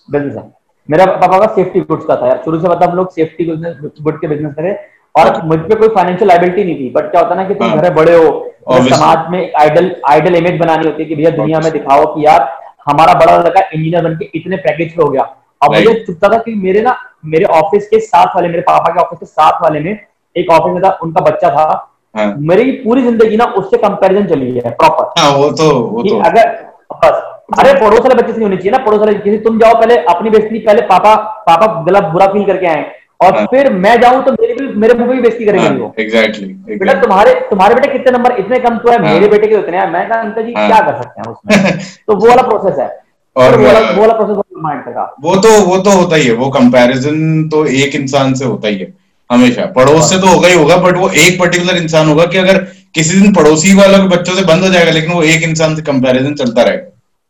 बिज़नेस 0.08 0.36
है 0.36 0.50
मेरा 0.88 1.04
पापा 1.06 1.38
का 1.38 1.46
सेफ्टी 1.54 1.80
गुड्स 1.80 2.04
का 2.04 2.16
था 2.16 2.26
यार। 2.26 2.40
शुरू 2.44 2.60
से 2.60 2.68
मतलब 2.68 2.90
हम 2.90 2.96
लोग 2.96 3.12
सेफ्टी 3.14 3.44
गुड 3.46 4.20
के 4.20 4.28
बिज़नेस 4.28 4.54
करे 4.54 4.72
और 5.14 5.42
मुझ 5.46 5.58
पे 5.58 5.74
कोई 5.74 5.88
फाइनेंशियल 5.88 6.28
लाइबिलिटी 6.28 6.64
नहीं 6.64 6.78
थी। 6.78 6.90
बट 6.92 7.10
क्या 7.10 7.20
होता 7.20 7.34
ना 7.34 7.44
कि 7.48 7.54
तुम 7.54 7.66
हाँ। 7.66 7.76
घर 7.76 7.82
में 7.82 7.94
बड़े 7.94 8.14
हो 8.14 8.46
समाज 8.88 9.30
में 9.30 9.40
एक 9.40 9.54
आइडल 9.60 9.94
आइडल 10.08 10.34
इमेज 10.36 10.58
बनानी 10.60 10.86
होती 10.86 11.02
है 11.02 11.08
कि 11.08 11.14
भैया 11.14 11.30
दुनिया 11.36 11.60
में 11.60 11.70
दिखाओ 11.72 12.04
कि 12.14 12.24
यार 12.24 12.48
हमारा 12.88 13.14
बड़ा 13.14 13.36
लड़का 13.38 13.60
इंजीनियर 13.62 14.02
बन 14.04 14.16
के 14.16 14.30
इतने 14.38 14.56
पैकेज 14.58 14.94
पे 14.96 15.02
हो 15.02 15.08
गया। 15.10 15.22
अब 15.60 15.74
मुझे 15.74 15.94
चुपता 16.04 16.28
था 16.28 16.38
कि 16.38 16.54
मेरे 16.56 16.82
ना 16.82 16.96
मेरे 17.26 17.44
ऑफ़िस 17.54 17.88
के 17.88 18.00
साथ 18.00 18.36
वाले 18.36 18.48
मेरे 18.48 18.62
पापा 18.66 18.92
के 18.92 19.00
ऑफ़िस 19.00 19.18
के 19.18 19.26
साथ 19.26 19.62
वाले 19.62 19.80
में 19.80 19.98
एक 20.36 20.50
ऑफ़िस 20.50 20.74
में 20.74 20.82
था 20.82 20.90
उनका 21.02 21.20
बच्चा 21.20 21.50
था। 21.50 21.66
हाँ। 22.14 22.34
मेरी 22.40 22.70
पूरी 22.82 23.02
ज़िंदगी 23.02 23.36
ना 23.36 23.44
उससे 23.58 23.76
कंपैरिजन 23.78 24.26
चली 24.26 24.50
है 24.56 24.70
प्रॉपर 24.72 25.20
हाँ 25.20 25.30
वो 25.32 25.50
तो 25.52 25.70
वो 25.80 26.02
तो। 26.02 26.18
अगर 26.20 26.48
बस। 26.94 27.26
अरे 27.58 27.72
पड़ोस 27.74 28.00
वाले 28.00 28.14
बच्चे 28.14 28.32
से 28.32 28.38
नहीं 28.38 28.42
होनी 28.42 28.56
चाहिए 28.56 28.70
ना 28.70 28.78
पड़ोस 28.84 28.98
वाले 29.00 29.14
किसी 29.18 29.38
तुम 29.38 29.58
जाओ 29.58 29.74
पहले 29.74 29.96
अपनी 30.10 30.30
बेस्ती 30.30 30.58
पहले 30.58 30.82
पापा 30.86 31.14
पापा 31.46 31.66
गलत 31.82 32.04
बुरा 32.12 32.26
फील 32.26 32.44
करके 32.46 32.66
आए। 32.66 32.84
और 33.20 33.36
हाँ। 33.36 33.44
फिर 33.46 33.72
मैं 33.74 34.00
जाऊँ 34.00 34.22
तो 34.24 34.32
मेरे 34.32 34.54
भी 34.54 34.66
मेरे 34.80 34.94
मुँह 34.94 35.08
पे 35.08 35.14
भी 35.14 35.20
बेइज्जती 35.20 35.44
करेंगे 35.44 35.68
वो। 35.70 35.92
एग्जैक्टली 36.00 36.46
बेटा 36.76 36.92
तुम्हारे 37.00 37.34
तुम्हारे 37.50 37.74
बेटे 37.74 37.88
कितने 37.92 38.12
नंबर 38.12 38.36
इतने 38.38 38.58
कम 38.58 38.78
तो 38.78 38.90
है 38.90 38.98
हाँ। 38.98 39.12
मेरे 39.12 39.28
बेटे 39.28 39.46
के 39.46 39.56
उतने 39.56 39.76
हैं। 39.76 39.90
मैं 39.90 40.08
कहा 40.08 40.20
अंकल 40.20 40.42
जी 40.42 40.52
हाँ। 40.52 40.66
क्या 40.68 40.80
कर 40.80 41.02
सकते 41.02 41.20
हैं 41.20 41.32
उसमें? 41.32 41.78
तो 42.06 42.14
वो 42.14 42.28
वाला 42.28 42.42
प्रोसेस 42.42 42.78
है। 42.78 42.88
और, 43.36 43.56
वो 43.56 44.00
वाला 44.00 44.12
प्रोसेस 44.12 44.36
माइंड 44.58 44.82
का 44.84 45.04
वो 45.22 45.34
तो 45.36 45.50
वो 45.66 45.76
तो 45.78 45.90
होता 45.90 46.16
ही 46.16 46.26
है। 46.26 46.32
वो 46.34 46.48
कंपैरिजन 46.50 47.48
तो 47.48 47.64
एक 47.82 47.94
इंसान 47.94 48.34
से 48.34 48.44
होता 48.44 48.68
ही 48.68 48.78
है। 48.78 48.92
हमेशा। 49.30 49.66
पड़ोस 49.74 50.10
से 50.10 50.18
तो 50.20 50.26
होगा 50.26 50.48
ही 50.48 50.54
होगा 50.54 50.76
बट 50.78 50.96
वो 50.98 51.08
एक 51.18 51.38
पर्टिकुलर 51.40 51.76
इंसान 51.76 52.08
होगा 52.08 52.24
कि 52.26 52.38
अगर 52.38 52.58
किसी 52.94 53.20
दिन 53.20 53.32
पड़ोसी 53.34 53.74
वालों 53.74 53.98
के 53.98 54.16
बच्चों 54.16 54.34
से 54.34 54.44
बंद 54.44 54.64
हो 54.64 54.68
जाएगा 54.70 54.90
लेकिन 54.92 55.12
वो 55.12 55.22
एक 55.24 55.42
इंसान 55.44 55.76
से 55.76 55.82
कंपैरिजन 55.84 56.34
चलता 56.36 56.62
रहेगा। 56.62 56.88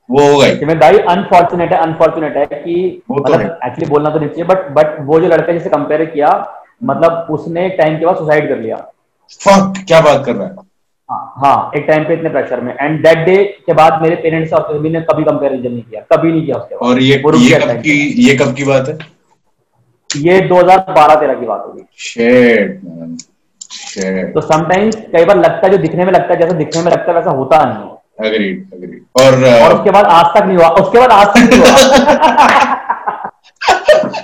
वो 0.08 0.22
होगा 0.22 0.46
ही। 0.46 0.54
ज़िम्मेदारी 0.56 0.98
अनफॉर्चुनेट 1.10 1.72
है 1.72 1.78
अनफॉर्चुनेट 1.80 2.36
है 2.36 2.46
कि 2.46 3.02
तो 3.08 3.14
मतलब। 3.14 3.40
एक्चुअली 3.40 3.90
बोलना 3.90 4.10
तो 4.10 4.18
नहीं 4.18 4.28
चाहिए 4.28 4.44
बट 4.44 4.70
बट 4.76 4.96
वो 5.06 5.20
जो 5.20 5.28
लड़का 5.28 5.52
जिसे 5.52 5.70
कंपेयर 5.70 6.04
किया 6.06 6.30
मतलब 6.84 7.26
उसने 7.30 7.68
टाइम 7.78 7.98
के 7.98 8.06
बाद 8.06 8.16
सुसाइड 8.16 8.48
कर 8.48 8.58
लिया। 8.58 8.76
फक 9.40 9.84
क्या 9.88 10.00
बात 10.00 10.24
कर 10.26 10.34
रहा 10.34 10.46
है? 10.46 10.54
हाँ 11.08 11.34
हाँ 11.38 11.70
एक 11.76 11.84
टाइम 11.86 12.04
पे 12.04 12.14
इतने 12.14 12.28
प्रेशर 12.30 12.60
में। 12.60 12.74
एंड 12.74 12.98
दैट 13.04 13.18
डे 13.26 13.36
के 13.66 13.72
बाद 13.74 14.02
मेरे 14.02 14.16
पेरेंट्स 14.16 14.52
और 14.52 14.62
कभी 14.68 14.90
ने 14.90 15.00
कभी 15.10 15.24
कंपैरिजन 15.24 15.72
नहीं 15.72 15.82
किया 15.82 16.00
कभी 16.12 16.32
नहीं 16.32 16.44
किया 16.44 16.56
उसके 16.56 16.74
और 16.76 17.00
ये 17.02 17.22
ये 17.38 17.58
कब 17.60 17.80
की 17.82 17.96
ये 18.26 18.34
कब 18.36 18.54
की 18.54 18.64
बात 18.64 18.88
है। 18.88 18.98
ये 20.16 20.40
2012-13 20.40 21.34
की 21.34 21.46
बात 21.46 21.64
होगी। 21.66 21.82
तो 24.32 24.40
समटाइम्स 24.40 24.96
कई 24.96 25.24
बार 25.24 25.36
लगता 25.36 25.66
है 25.66 25.70
जो 25.70 25.78
दिखने 25.78 26.04
में 26.04 26.12
लगता 26.12 26.34
है 26.34 26.40
जैसा 26.40 26.52
दिखने 26.52 26.82
में 26.82 26.92
लगता 26.92 27.12
है 27.12 27.18
वैसा 27.18 27.30
होता 27.30 27.64
नहीं 27.64 27.90
अग्रीड 28.28 28.74
अग्रीड 28.74 29.02
और 29.20 29.44
और 29.44 29.74
उसके 29.74 29.90
बाद 29.90 30.04
आज 30.04 30.24
तक 30.24 30.42
नहीं 30.46 30.56
हुआ 30.56 30.68
उसके 30.68 30.98
बाद 30.98 31.10
आज 31.10 31.26
तक 31.26 31.36
नहीं 31.36 31.60
हुआ। 31.60 31.70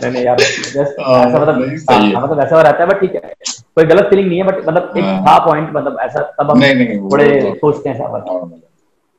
नहीं 0.03 0.12
नहीं 0.12 0.25
यार 0.25 0.38
just 0.38 0.77
हाँ, 1.07 1.27
ऐसा 1.27 1.38
मतलब 1.38 1.62
है। 1.90 2.22
मतलब 2.22 2.40
ऐसा 2.40 2.62
रहता 2.62 2.79
है 2.79 2.87
बट 2.87 3.01
ठीक 3.01 3.14
है। 3.14 3.35
कोई 3.75 3.85
गलत 3.85 4.05
फीलिंग 4.05 4.29
नहीं 4.29 4.38
है 4.38 4.46
बट 4.46 4.68
मतलब 4.68 4.92
एक 4.96 5.05
हाँ। 5.05 5.22
था 5.22 5.46
पॉइंट 5.46 5.70
मतलब 5.72 5.96
ऐसा 6.01 6.20
तब 6.20 6.51
हम 6.51 6.59
नहीं, 6.59 6.75
नहीं, 6.75 6.99
वो 6.99 7.09
थोड़े 7.12 7.40
तो- 7.40 7.57
सोचते 7.57 7.90
हैं 7.90 7.99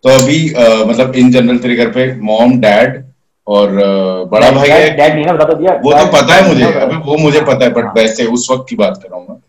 तो 0.04 0.10
अभी 0.10 0.56
मतलब 0.86 1.16
इन 1.16 1.32
जनरल 1.32 1.58
तेरे 1.58 1.86
पे 1.86 2.22
मॉम 2.22 2.62
डैड 2.62 3.07
और 3.48 3.72
बड़ा 4.32 4.50
भाई 4.52 4.70
है। 4.70 4.90
डैड 4.98 5.14
नहीं 5.16 5.26
ना 5.26 5.34
बता 5.34 5.46
तो 5.46 5.54
दिया 5.54 5.74
वो 5.84 5.92
तो 5.94 6.06
पता 6.12 6.34
है 6.34 6.48
मुझे 6.48 6.72
अभी 6.82 6.96
वो 7.06 7.18
मुझे 7.18 7.42
पता 7.42 7.66
है 7.66 7.72
बट 7.74 7.84
हाँ। 7.84 7.94
वैसे 7.96 8.26
उस 8.28 8.48
वक्त 8.52 8.66
की 8.70 8.76
बात 8.76 9.00
कर 9.04 9.10
रहा 9.10 9.20
हूँ 9.20 9.42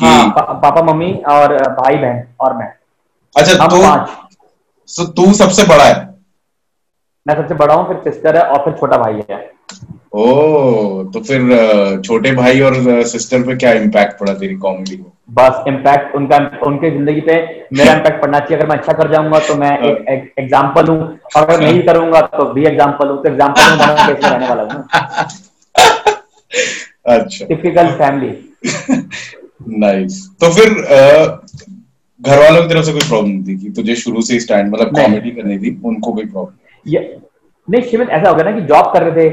हाँ, 0.00 0.24
कि 0.24 0.30
पा, 0.30 0.52
पापा 0.52 0.82
मम्मी 0.82 1.12
और 1.28 1.56
भाई 1.72 1.96
बहन 1.96 2.22
और 2.40 2.56
मैं। 2.56 2.72
अच्छा 3.36 3.66
तू 3.66 3.80
तो 4.88 5.04
तू 5.16 5.32
सबसे 5.34 5.64
बड़ा 5.64 5.84
है? 5.84 5.94
मैं 7.26 7.34
सबसे 7.36 7.54
बड़ा 7.54 7.74
हूँ 7.74 7.86
फिर 7.88 8.12
सिस्टर 8.12 8.36
है 8.36 8.42
और 8.42 8.64
फिर 8.64 8.72
छोटा 8.72 8.96
भाई 8.96 9.22
है। 9.30 9.36
ओ 10.12 10.22
तो 11.12 11.20
फिर 11.20 12.00
छोटे 12.04 12.32
भाई 12.34 12.60
और 12.60 12.74
सिस्टर 13.08 13.42
पे 13.42 13.54
क्या 13.56 13.72
इम्पैक्ट 13.74 14.18
पड़ा 14.18 14.32
तेरी 14.34 14.54
कॉमेडी 14.64 14.96
को? 14.96 15.12
बस 15.32 15.64
इम्पैक्ट 15.68 16.14
उनका 16.16 16.36
उनके 16.66 16.90
ज़िंदगी 16.90 17.20
पे 17.20 17.34
मेरा 17.72 17.92
इम्पैक्ट 17.92 18.20
पड़ना 18.22 18.38
चाहिए। 18.38 18.56
अगर 18.56 18.66
मैं 18.68 18.76
अच्छा 18.76 18.92
कर 18.92 19.10
जाऊँगा 19.12 19.38
तो 19.46 19.54
मैं 19.56 19.78
एक, 19.80 20.04
एक 20.08 20.32
एग्ज़ाम्पल 20.38 20.86
हूँ। 20.88 21.18
अगर 21.36 21.60
नहीं 21.60 21.82
करूँगा 21.82 22.20
तो 22.34 22.44
भी 22.52 22.64
एग्ज़ाम्पल 22.66 23.08
हूँ। 23.08 23.22
तो 23.22 23.28
एग्ज़ाम्पल 23.28 23.76
बना 23.76 24.06
केस 24.06 24.24
रहने 24.24 24.48
वाला 24.48 24.62
हूँ। 24.72 24.84
अच्छा। 27.08 27.46
टिपिकल 27.46 27.86
फैमिली 27.98 28.30
नाइस 29.78 30.28
तो 30.40 30.48
फिर 30.52 30.68
घर 32.20 32.38
वालों 32.38 32.62
की 32.62 32.68
तरफ़ 32.68 32.84
से 32.84 32.92
कोई 32.92 33.08
प्रॉब्लम 33.08 33.42
थी 33.44 33.56
कि 33.58 33.70
तुझे 33.76 33.94
शुरू 33.96 34.22
से 34.22 34.38
स्टैंड 34.40 34.72
मतलब 34.74 34.88
कॉमेडी 34.96 35.30
करनी 35.30 35.58
थी 35.58 35.80
उनको 35.84 36.12
कोई 36.12 36.24
प्रॉब्लम 36.26 36.54
नहीं 37.68 37.82
शिवित 37.90 38.08
ऐसा 38.10 38.28
हो 38.28 38.34
गया 38.34 38.44
ना 38.44 38.50
कि 38.52 38.60
जॉब 38.66 38.92
कर 38.92 39.02
रहे 39.02 39.12
थे 39.20 39.28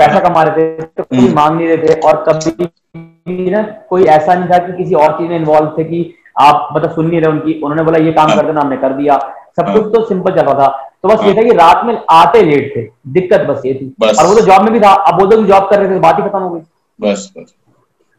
पैसा 0.00 0.18
कमा 0.20 0.42
रहे 0.42 0.66
थे 0.68 0.82
तो 0.82 1.02
कोई 1.02 1.18
हम्म। 1.18 1.34
मांग 1.34 1.56
नहीं 1.56 1.68
रहे 1.68 1.76
थे 1.86 2.00
और 2.00 2.24
कभी 2.28 3.50
ना 3.50 3.62
कोई 3.90 4.04
ऐसा 4.12 4.34
नहीं 4.34 4.48
था 4.50 4.58
कि 4.66 4.72
किसी 4.76 4.94
और 4.96 5.12
चीज़ 5.18 5.28
में 5.28 5.36
इन्वॉल्व 5.36 5.74
थे 5.78 5.84
कि 5.84 6.00
आप 6.40 6.68
मतलब 6.74 6.90
सुन 6.90 7.06
नहीं 7.06 7.20
रहे 7.20 7.30
उनकी 7.32 7.60
उन्होंने 7.60 7.82
बोला 7.82 7.98
ये 8.04 8.12
काम 8.12 8.28
हाँ। 8.28 8.36
कर 8.36 8.46
देना 8.46 8.60
हमने 8.60 8.76
कर 8.76 8.92
दिया 8.92 9.18
सब 9.58 9.68
हाँ। 9.68 9.74
कुछ 9.74 9.86
तो 9.94 10.04
सिंपल 10.08 10.34
चल 10.36 10.42
रहा 10.42 10.54
था 10.60 10.68
तो 11.02 11.08
बस 11.08 11.24
ये 11.24 11.30
हाँ। 11.30 11.36
था 11.36 11.42
कि 11.42 11.54
रात 11.56 11.84
में 11.84 11.96
आते 12.10 12.42
लेट 12.42 12.72
थे 12.76 12.82
दिक्कत 13.12 13.46
बस 13.48 13.62
ये 13.66 13.74
थी। 13.74 13.92
और 14.02 14.26
वो 14.26 14.34
तो 14.34 14.44
जॉब 14.46 14.62
में 14.62 14.72
भी 14.72 14.80
था 14.80 14.92
अब 15.10 15.20
वो 15.20 15.26
तो 15.26 15.42
जॉब 15.44 15.68
कर 15.70 15.78
रहे 15.78 15.88
थे 15.90 15.94
तो 15.94 16.00
बात 16.00 16.18
ही 16.18 16.22
खत्म 16.22 16.38
हो 16.38 16.50
गई 16.50 16.60
बस 16.98 17.30
बस 17.38 17.54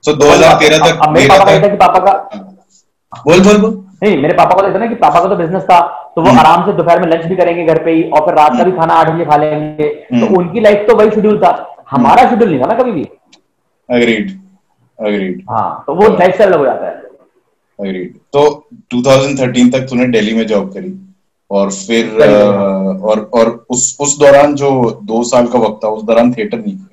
सो 0.04 0.14
2013 0.16 0.80
अब- 0.80 0.90
तक 0.90 1.04
अब 1.04 1.14
मेरे 1.14 1.28
पापा 1.30 1.46
का 1.46 1.52
ये 1.52 1.62
था 1.64 1.68
कि 1.68 1.78
पापा 1.78 2.00
का 2.00 2.12
हाँ। 2.34 3.24
बोल 3.26 3.40
बोल 3.44 3.58
बोल 3.62 3.80
नहीं 4.04 4.18
मेरे 4.22 4.34
पापा 4.34 4.56
को 4.56 4.62
तो 4.62 4.74
था 4.74 4.78
ना 4.80 4.86
कि 4.88 4.96
पापा 4.96 5.20
का 5.20 5.28
तो 5.30 5.36
बिज़नेस 5.36 5.64
था 5.64 5.80
तो 6.16 6.22
वो 6.22 6.28
हम्म। 6.28 6.40
आराम 6.40 6.66
से 6.66 6.74
दोपहर 6.74 7.00
में 7.00 7.08
लंच 7.08 7.26
भी 7.26 7.36
करेंगे 7.36 7.66
घर 7.66 7.84
पे 7.84 7.92
ही 7.92 8.04
और 8.10 8.26
फिर 8.26 8.36
रात 8.36 8.58
का 8.58 8.64
भी 8.64 8.72
खाना 8.72 8.94
आठ 8.94 9.10
बजे 9.10 9.26
खा 9.26 9.36
लेंगे 9.38 9.88
तो 9.90 10.16
हम्म। 10.16 10.38
उनकी 10.38 10.60
लाइफ 10.60 10.86
तो 10.90 10.96
वही 10.96 11.10
शेड्यूल 11.12 11.38
था 11.40 11.52
हमारा 11.92 12.30
शेड्यूल 12.30 12.50
नहीं 12.50 12.62
था 12.62 12.66
ना 12.66 12.74
कभी 12.74 12.92
भी। 12.92 13.04
अग्रीड 13.90 14.32
अग्रीड 15.00 15.44
हाँ 15.50 15.84
तो 15.88 15.96
वो 15.96 16.08
लाइफ 16.10 16.34
स्टाइल 16.34 16.50
अलग 16.52 16.60
हो 16.60 16.66
जाता 16.66 16.86
है। 16.86 16.94
अग्रीड 17.80 18.14
तो 18.34 18.70
2013 18.94 19.72
तक 19.72 19.80
तूने 19.80 20.06
दिल्ली 20.08 20.34
में 20.34 20.48
जॉब 20.48 20.74
करी 20.74 20.94
और 21.52 21.72
फिर। 21.72 22.22
अ, 22.22 22.28
और 23.04 23.30
और 23.34 23.66
उस 23.70 23.98
उस 24.02 24.20
दौरान 24.20 24.56
जो 24.56 25.00
दो 25.04 25.24
साल 25.24 25.48
का 25.48 25.60
वक्त 25.60 25.80
था 25.84 25.88
उस 25.88 26.04
दौरान 26.04 26.34
थिएटर 26.34 26.58
नहीं 26.58 26.74
किया। 26.74 26.88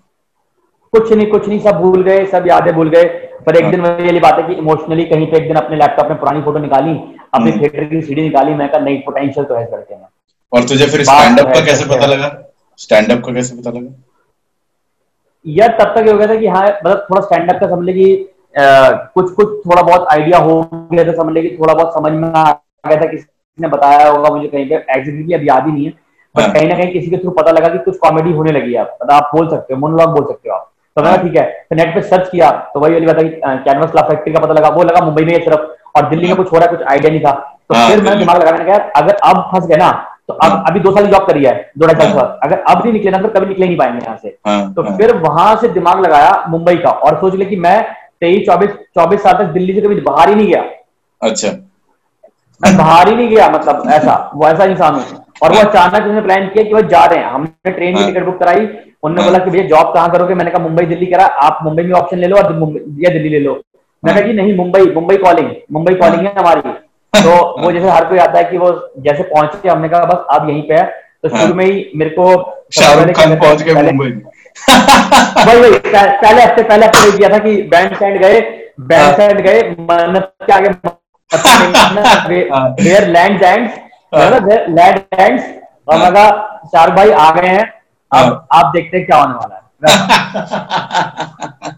कुछ 0.92 1.12
नहीं 1.12 1.26
कुछ 1.26 1.48
नहीं 1.48 1.60
सब 1.60 1.80
भूल 1.80 2.02
गए 2.02 2.26
सब 2.26 2.44
यादें 2.46 2.74
भूल 2.74 2.88
गए। 2.88 3.04
पर 3.46 3.56
एक 3.56 3.62
हाँ। 3.62 3.70
दिन 3.70 3.80
वही 3.80 4.04
वाली 4.04 4.20
बात 4.20 4.38
है 4.38 4.42
कि 4.42 4.54
इमोशनली 4.54 5.04
कहीं 5.04 5.26
पे 5.26 5.36
एक 5.36 5.42
दिन 5.42 5.56
अपने 5.56 5.76
लैपटॉप 5.76 6.08
में 6.08 6.18
पुरानी 6.18 6.42
फ़ोटो 6.42 6.58
निकाली 6.58 6.90
अपनी 7.34 7.50
हम्म। 7.50 7.60
थिएटर 7.62 7.84
की 7.84 8.02
सीडी 8.02 8.22
निकाली 8.22 8.54
मैं 8.54 8.68
कहा 8.68 8.80
नहीं 8.80 8.98
पोटेंशियल 8.98 9.46
तो 9.46 9.54
है 9.54 9.64
लड़के 9.74 9.94
और 10.52 10.64
तुझे 10.68 10.86
फिर 10.86 11.04
स्टैंड 11.04 11.40
अप 11.40 11.46
का 11.46 11.60
कैसे 11.64 11.84
पता 11.84 12.06
लगा? 12.06 12.52
स्टैंड 12.76 13.12
अप 13.12 13.24
का 13.26 13.32
कैसे 13.32 13.56
पता 13.56 13.70
लगा? 13.70 13.90
यार 15.48 15.76
तब 15.80 15.94
तक 15.94 16.06
ये 16.06 16.12
हो 16.12 16.18
गया 16.18 16.26
था 16.28 16.34
कि 16.36 16.46
हाँ 16.46 16.62
मतलब 16.64 17.06
थोड़ा 17.10 17.20
स्टैंड 17.20 17.50
अप 17.52 17.60
का 17.60 17.68
समझ 17.68 17.84
ले 17.84 17.92
कि 17.92 18.28
कुछ 19.14 19.30
कुछ 19.32 19.48
थोड़ा 19.66 19.82
बहुत 19.82 20.06
आइडिया 20.12 20.38
हो 20.38 20.60
गया 20.92 21.04
था 21.04 21.12
समझ 21.12 21.34
ले 21.34 21.42
कि 21.42 21.56
थोड़ा 21.60 21.74
बहुत 21.74 21.94
समझ 21.94 22.12
में 22.12 22.28
आ 22.28 22.44
गया 22.86 23.00
था 23.00 23.06
किसी 23.06 23.26
ने 23.58 23.68
बताया 23.68 24.08
होगा 24.08 24.30
मुझे 24.34 24.48
कहीं 24.48 24.68
पे 24.68 24.74
एग्जैक्टली 24.74 25.34
अब 25.34 25.44
याद 25.44 25.66
ही 25.66 25.72
नहीं 25.72 25.84
है। 25.84 25.90
पर 26.34 26.42
हाँ। 26.42 26.52
कहीं 26.52 26.68
ना 26.68 26.74
कहीं 26.74 26.92
किसी 26.92 27.10
के 27.10 27.16
थ्रू 27.16 27.30
पता 27.38 27.50
लगा 27.50 27.68
कि 27.68 27.78
कुछ 27.84 27.96
कॉमेडी 27.98 28.32
होने 28.32 28.52
लगी 28.52 28.72
है 28.72 28.80
अब। 28.80 28.96
मतलब 29.02 29.12
आप 29.12 29.30
बोल 29.34 29.48
सकते 29.50 29.74
हो 29.74 29.80
मोनोलॉग 29.80 30.10
बोल 30.14 30.24
सकते 30.24 30.48
हो 30.48 30.54
आप। 30.56 30.70
तो 30.96 31.02
मैंने 31.02 31.16
हाँ। 31.16 31.24
ठीक 31.24 31.36
है। 31.36 31.44
तो 31.70 31.76
नेट 31.76 31.94
पे 31.94 32.02
सर्च 32.02 32.28
किया 32.28 32.50
तो 32.74 32.80
वही 32.80 32.92
वाली 32.92 33.06
बात 33.06 33.18
है 33.18 33.24
कैनवस 33.64 33.90
क्लास 33.90 34.04
फैक्ट्री 34.10 34.32
का 34.32 34.40
पता 34.40 34.54
लगा। 34.54 34.68
वो 34.68 34.82
लगा 34.82 35.04
मुंबई 35.04 35.24
में 35.24 35.32
है 35.32 35.38
सिर्फ़ 35.44 35.98
और 35.98 36.08
दिल्ली 36.10 36.26
में 36.28 36.36
कुछ 36.36 36.52
हो 36.52 36.58
रहा 36.58 36.70
है 36.70 36.76
कुछ 36.76 36.86
आइडिया 36.90 37.10
नहीं 37.10 37.20
था। 37.20 37.32
तो 37.32 37.74
हाँ, 37.74 37.88
फिर 37.88 38.02
मैंने। 38.02 38.16
दिमाग 38.16 38.40
लगा 38.42 38.52
मैंने 38.52 38.64
कहा 38.64 38.76
अगर 38.96 39.14
अब 39.24 39.40
फंस 39.52 39.66
गए 39.66 39.76
ना 39.76 39.90
तो 40.28 40.34
अब। 40.36 40.64
अभी 40.68 40.80
दो 40.80 40.90
साल 40.96 41.06
जॉब 41.06 41.26
करी 41.26 41.44
है 41.44 41.52
दो 41.78 41.86
ढाई 41.86 41.94
साल 41.94 42.06
हाँ। 42.06 42.16
बाद 42.16 42.38
अगर 42.44 42.58
अब 42.70 42.82
नहीं 42.82 42.92
निकले 42.92 43.10
ना 43.10 43.18
तो 43.18 43.28
कभी 43.28 43.46
निकले 43.46 43.66
नहीं 43.66 43.76
पाएँगे 43.76 44.04
यहाँ 44.04 44.16
से 44.22 44.36
हाँ 44.46 44.72
तो 44.74 44.82
हाँ, 44.82 44.96
फिर 44.96 45.14
वहाँ 45.18 45.54
से 45.60 45.68
दिमाग 45.70 46.00
लगाया 46.00 46.32
मुंबई 46.48 46.76
का 46.78 46.90
और 46.90 47.16
सोच 47.20 47.34
ले 47.34 47.44
कि 47.44 47.56
मैं 47.58 47.80
तेईस 48.20 48.46
चौबीस 48.46 48.70
चौबीस 48.94 49.22
साल 49.22 49.32
तक 49.34 49.52
दिल्ली 49.52 49.74
से 49.74 49.80
कभी 49.80 50.00
बाहर 50.02 50.28
ही 50.28 50.34
नहीं 50.34 50.46
गया 50.48 50.62
अच्छा 51.20 51.48
मैं 52.60 52.76
बाहर 52.76 53.08
ही 53.08 53.14
नहीं 53.14 53.28
गया 53.28 53.48
मतलब 53.50 53.82
ऐसा 53.92 54.14
वो 54.34 54.46
ऐसा 54.48 54.64
इंसान 54.64 54.94
हूँ 54.94 55.24
और 55.42 55.52
वो 55.52 55.58
अचानक 55.60 56.06
उसने 56.06 56.20
प्लान 56.20 56.48
किया 56.48 56.64
कि 56.64 56.74
वो 56.74 56.80
जा 56.88 57.04
रहे 57.04 57.18
हैं 57.18 57.30
हमने 57.30 57.70
ट्रेन 57.70 57.96
की। 57.96 58.04
टिकट 58.06 58.24
बुक 58.24 58.38
कराई 58.38 58.66
उन्होंने। 59.02 59.24
बोला 59.24 59.38
कि 59.44 59.50
भैया 59.50 59.66
जॉब 59.68 59.92
कहाँ 59.94 60.10
करोगे 60.10 60.34
मैंने 60.34 60.50
कहा 60.50 60.62
मुंबई 60.62 60.84
दिल्ली 60.86 61.06
करा 61.06 61.24
आप 61.42 61.58
मुंबई 61.64 61.82
में 61.82 61.92
ऑप्शन 61.92 62.18
ले 62.18 62.26
लो 62.26 62.36
और 62.36 62.52
या 63.04 63.10
दिल्ली 63.12 63.28
ले 63.28 63.38
लो 63.38 63.52
मैं 64.02 64.12
हाँ। 64.12 64.20
कहा 64.20 64.26
कि 64.28 64.32
नहीं 64.32 64.56
मुंबई 64.56 64.90
मुंबई 64.94 65.16
कॉलिंग 65.16 65.50
मुंबई 65.72 65.94
कॉलिंग 65.94 66.26
है 66.26 66.32
हमारी 66.38 66.60
तो 67.12 67.34
वो 67.62 67.70
जैसे 67.72 67.88
हर 67.88 68.04
कोई 68.04 68.18
आता 68.18 68.38
है 68.38 68.44
कि 68.44 68.58
वो 68.58 68.70
जैसे 69.00 69.22
पहुँचे 69.24 69.68
हमने 69.68 69.88
कहा 69.88 70.04
बस 70.04 70.26
अब 70.30 70.48
यहीं 70.50 70.62
पे 70.62 70.74
है 70.74 70.84
तो 71.22 71.28
हाँ। 71.28 71.40
शुरू 71.40 71.54
में 71.54 71.64
ही 71.64 71.90
मेरे 71.96 72.10
को 72.10 72.26
शाहरुख 72.72 73.00
पहले 73.00 73.12
खान 73.14 73.38
पहुँच 73.38 73.62
गए 73.62 73.82
मुंबई 73.82 74.10
वही 74.68 75.78
पहले 75.78 76.42
हफ़्ते 76.42 76.62
पहले 76.62 76.86
हफ़्ते 76.86 77.16
किया 77.16 77.28
था 77.28 77.38
कि 77.38 77.56
बैंड 77.70 77.94
स्टैंड 77.94 78.20
गए 78.20 78.40
बैंड 78.82 79.02
हाँ। 79.02 79.12
स्टैंड 79.12 79.40
गए 79.40 79.62
मन्नत 79.82 80.32
के 80.42 80.52
आगे 80.52 80.68
हाँ। 82.50 82.74
There 82.74 83.08
land 83.08 83.42
ends 83.42 83.78
land 84.70 85.00
ends 85.14 85.44
और 85.88 85.96
हाँ। 85.96 86.10
मैं 86.10 86.30
शाहरुख 86.66 86.94
भाई 86.94 87.10
आ 87.10 87.30
गए 87.30 87.48
हैं 87.48 87.64
अब 87.64 88.18
हाँ। 88.18 88.46
आप 88.52 88.72
देखते 88.74 88.96
हैं 88.96 89.06
क्या 89.06 89.18
होने 89.18 89.34
वाला 89.34 89.54
है 89.54 89.66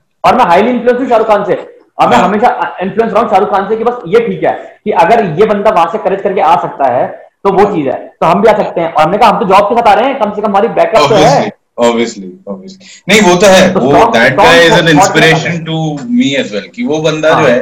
और 0.26 0.36
मैं 0.36 0.44
हाईली 0.46 0.70
इन्फ्लुएंस 0.70 1.00
हूँ 1.00 1.08
शाहरुख 1.08 1.28
खान 1.28 1.44
से 1.44 1.54
और 2.00 2.08
मैं 2.08 2.16
हाँ। 2.16 2.24
हमेशा 2.24 2.76
इन्फ्लुएंस 2.82 3.12
रहा 3.12 3.22
हूँ 3.22 3.30
शाहरुख 3.30 3.50
खान 3.50 3.68
से 3.68 3.76
कि 3.76 3.84
बस 3.84 4.02
ये 4.08 4.20
ठीक 4.26 4.44
है 4.44 4.52
कि 4.84 4.90
अगर 5.00 5.24
ये 5.40 5.46
बंदा 5.46 5.70
वहाँ 5.70 5.88
से 5.92 5.98
करेज 5.98 6.22
करके 6.22 6.40
आ 6.40 6.54
सकता 6.62 6.92
है 6.92 7.06
तो 7.44 7.52
वो 7.52 7.64
चीज़ 7.74 7.88
है। 7.88 7.96
तो 8.20 8.26
हम 8.26 8.40
भी 8.42 8.48
आ 8.48 8.52
सकते 8.56 8.80
हैं। 8.80 8.92
और 8.92 9.02
हमने 9.02 9.18
कहा 9.18 9.28
हम 9.28 9.38
तो 9.40 9.46
जॉब 9.46 9.64
के 9.64 9.74
साथ 9.74 9.88
आ 9.88 9.92
रहे 9.94 10.08
हैं 10.08 10.18
कम 10.18 10.30
से 10.30 10.42
कम 10.42 10.48
हमारी 10.48 10.68
बैकअप 10.68 11.08
तो 11.08 11.14
है। 11.14 11.50
Obviously 11.80 12.26
obviously 12.26 12.30
obviously 12.50 13.08
नहीं 13.08 13.20
वो 13.20 13.34
तो 13.36 13.46
है। 13.46 13.72
तो 13.74 13.80
वो 13.80 14.04
that 14.12 14.36
guy 14.36 14.64
is 14.66 14.72
an 14.72 14.88
inspiration 14.88 15.58
to 15.64 15.98
me 16.10 16.34
as 16.34 16.52
well 16.54 16.68
कि 16.74 16.84
वो 16.86 16.98
बंदा 16.98 17.34
हाँ। 17.34 17.42
जो 17.42 17.48
है। 17.48 17.60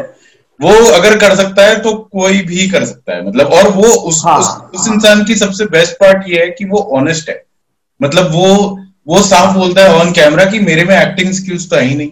वो 0.60 0.72
अगर 0.92 1.16
कर 1.18 1.34
सकता 1.34 1.66
है 1.66 1.78
तो 1.80 1.92
कोई 2.12 2.40
भी 2.42 2.68
कर 2.68 2.84
सकता 2.84 3.14
है। 3.16 3.26
मतलब 3.28 3.52
और 3.52 3.68
वो 3.68 3.82
उस 3.82 4.22
हाँ, 4.26 4.38
उस, 4.38 4.48
उस 4.74 4.86
हाँ। 4.88 4.94
इंसान 4.94 5.24
की 5.24 5.34
सबसे 5.34 5.64
बेस्ट 5.66 5.96
पार्ट 5.96 6.24
ये 6.28 6.40
है 6.40 6.50
कि 6.50 6.64
वो 6.64 6.78
ऑनेस्ट 6.96 7.28
है। 7.28 7.42
मतलब 8.00 8.32
वो 8.32 8.78
वो 9.08 9.20
साफ़ 9.22 9.56
बोलता 9.56 9.82
है 9.82 9.94
ऑन 9.94 10.10
कैमरा 10.12 10.44
कि 10.44 10.58
मेरे 10.60 10.84
में 10.84 10.96
एक्टिंग 10.96 11.32
स्किल्स 11.32 11.70
तो 11.70 11.76
है 11.76 11.82
ही 11.82 11.94
नहीं। 11.94 12.10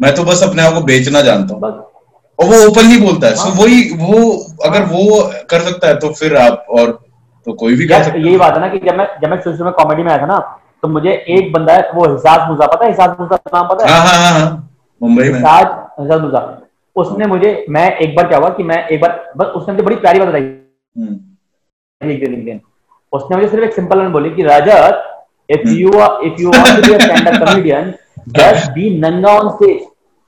मैं 0.00 0.14
तो 0.14 0.24
बस 0.24 0.42
अपने 0.42 0.62
आप 0.62 0.74
को 0.74 0.80
बेचना 0.82 1.20
जानता 1.22 1.54
हूँ। 1.54 1.62
और 2.38 2.46
वो 2.48 2.56
ओपनली 2.68 3.00
बोलता 3.00 3.26
है। 3.26 3.34
सो 3.34 3.48
हाँ। 3.48 3.56
वही 3.58 3.82
वो 3.98 4.30
अगर 4.64 4.84
वो 4.84 5.22
कर 5.50 5.60
सकता 5.62 5.88
है 5.88 5.96
तो 5.98 6.08
फिर 6.12 6.36
आप 6.36 6.66
और 6.78 6.90
तो 7.46 7.52
कोई 7.52 7.76
भी 7.76 7.86
कर 7.88 8.02
सकता 8.04 8.18
यही 8.18 8.36
बात 8.36 8.54
है 8.54 8.60
ना 8.60 8.68
कि 8.68 8.78
जब 8.86 8.96
मैं 8.98 9.06
जब 9.22 9.30
मैं 9.30 9.40
शुरू 9.40 9.56
शुरू 9.56 9.64
में 9.64 9.74
कॉमेडी 9.74 10.02
में 10.02 10.10
आया 10.12 10.20
था 10.22 10.26
ना 10.26 10.38
तो 10.82 10.88
मुझे 10.88 11.12
एक 11.36 11.52
बंदा 11.52 11.72
है 11.72 11.90
वो 11.94 12.08
हिसाब 12.12 12.50
मुजा 12.50 12.66
पता 12.66 12.84
है 12.84 12.90
हिसाब 12.90 13.16
मुजा 13.20 13.36
नाम 13.54 13.68
पता 13.68 13.86
है? 13.86 13.92
हाँ 13.92 14.06
हाँ 14.06 14.18
हाँ 14.22 14.40
हाँ। 14.40 14.70
मुंबई 15.00 15.22
में। 15.24 15.34
हिसाब 15.34 15.94
हिसाब 16.00 16.24
मुजा 16.24 16.40
उसने 16.96 17.26
मुझे 17.26 17.50
मैं 17.70 17.86
एक 17.98 18.14
बार 18.16 18.28
क्या 18.28 18.38
हुआ 18.38 18.48
कि 18.56 18.62
मैं 18.62 18.86
एक 18.88 19.00
बार 19.00 19.32
बस 19.36 19.46
उसने 19.56 19.72
मुझे 19.74 19.84
बड़ी 19.84 19.96
प्यारी 19.96 20.18
बात 20.18 20.28
बताई। 20.28 20.42
हम्म, 20.42 22.10
एक 22.10 22.20
दिन 22.20 22.34
एक 22.34 22.44
दिन 22.44 22.60
उसने 23.12 23.36
मुझे 23.36 23.48
सिर्फ़ 23.48 23.64
एक 23.64 23.74
सिंपल 23.74 24.06
बोली 24.16 24.30
कि 24.30 24.42
Rajat 24.42 25.02
if 25.48 25.66
hmm. 25.66 25.76
You 25.76 25.90
if 26.26 26.40
you 26.42 26.50
want 26.50 26.76
to 26.76 26.82
be 26.88 26.94
a 26.94 26.98
stand 26.98 27.28
up 27.28 27.44
comedian 27.44 27.92
just 28.28 28.70
be 28.72 28.90
नंगा 29.00 29.32
ऑन 29.32 29.48
स्टेज। 29.50 29.80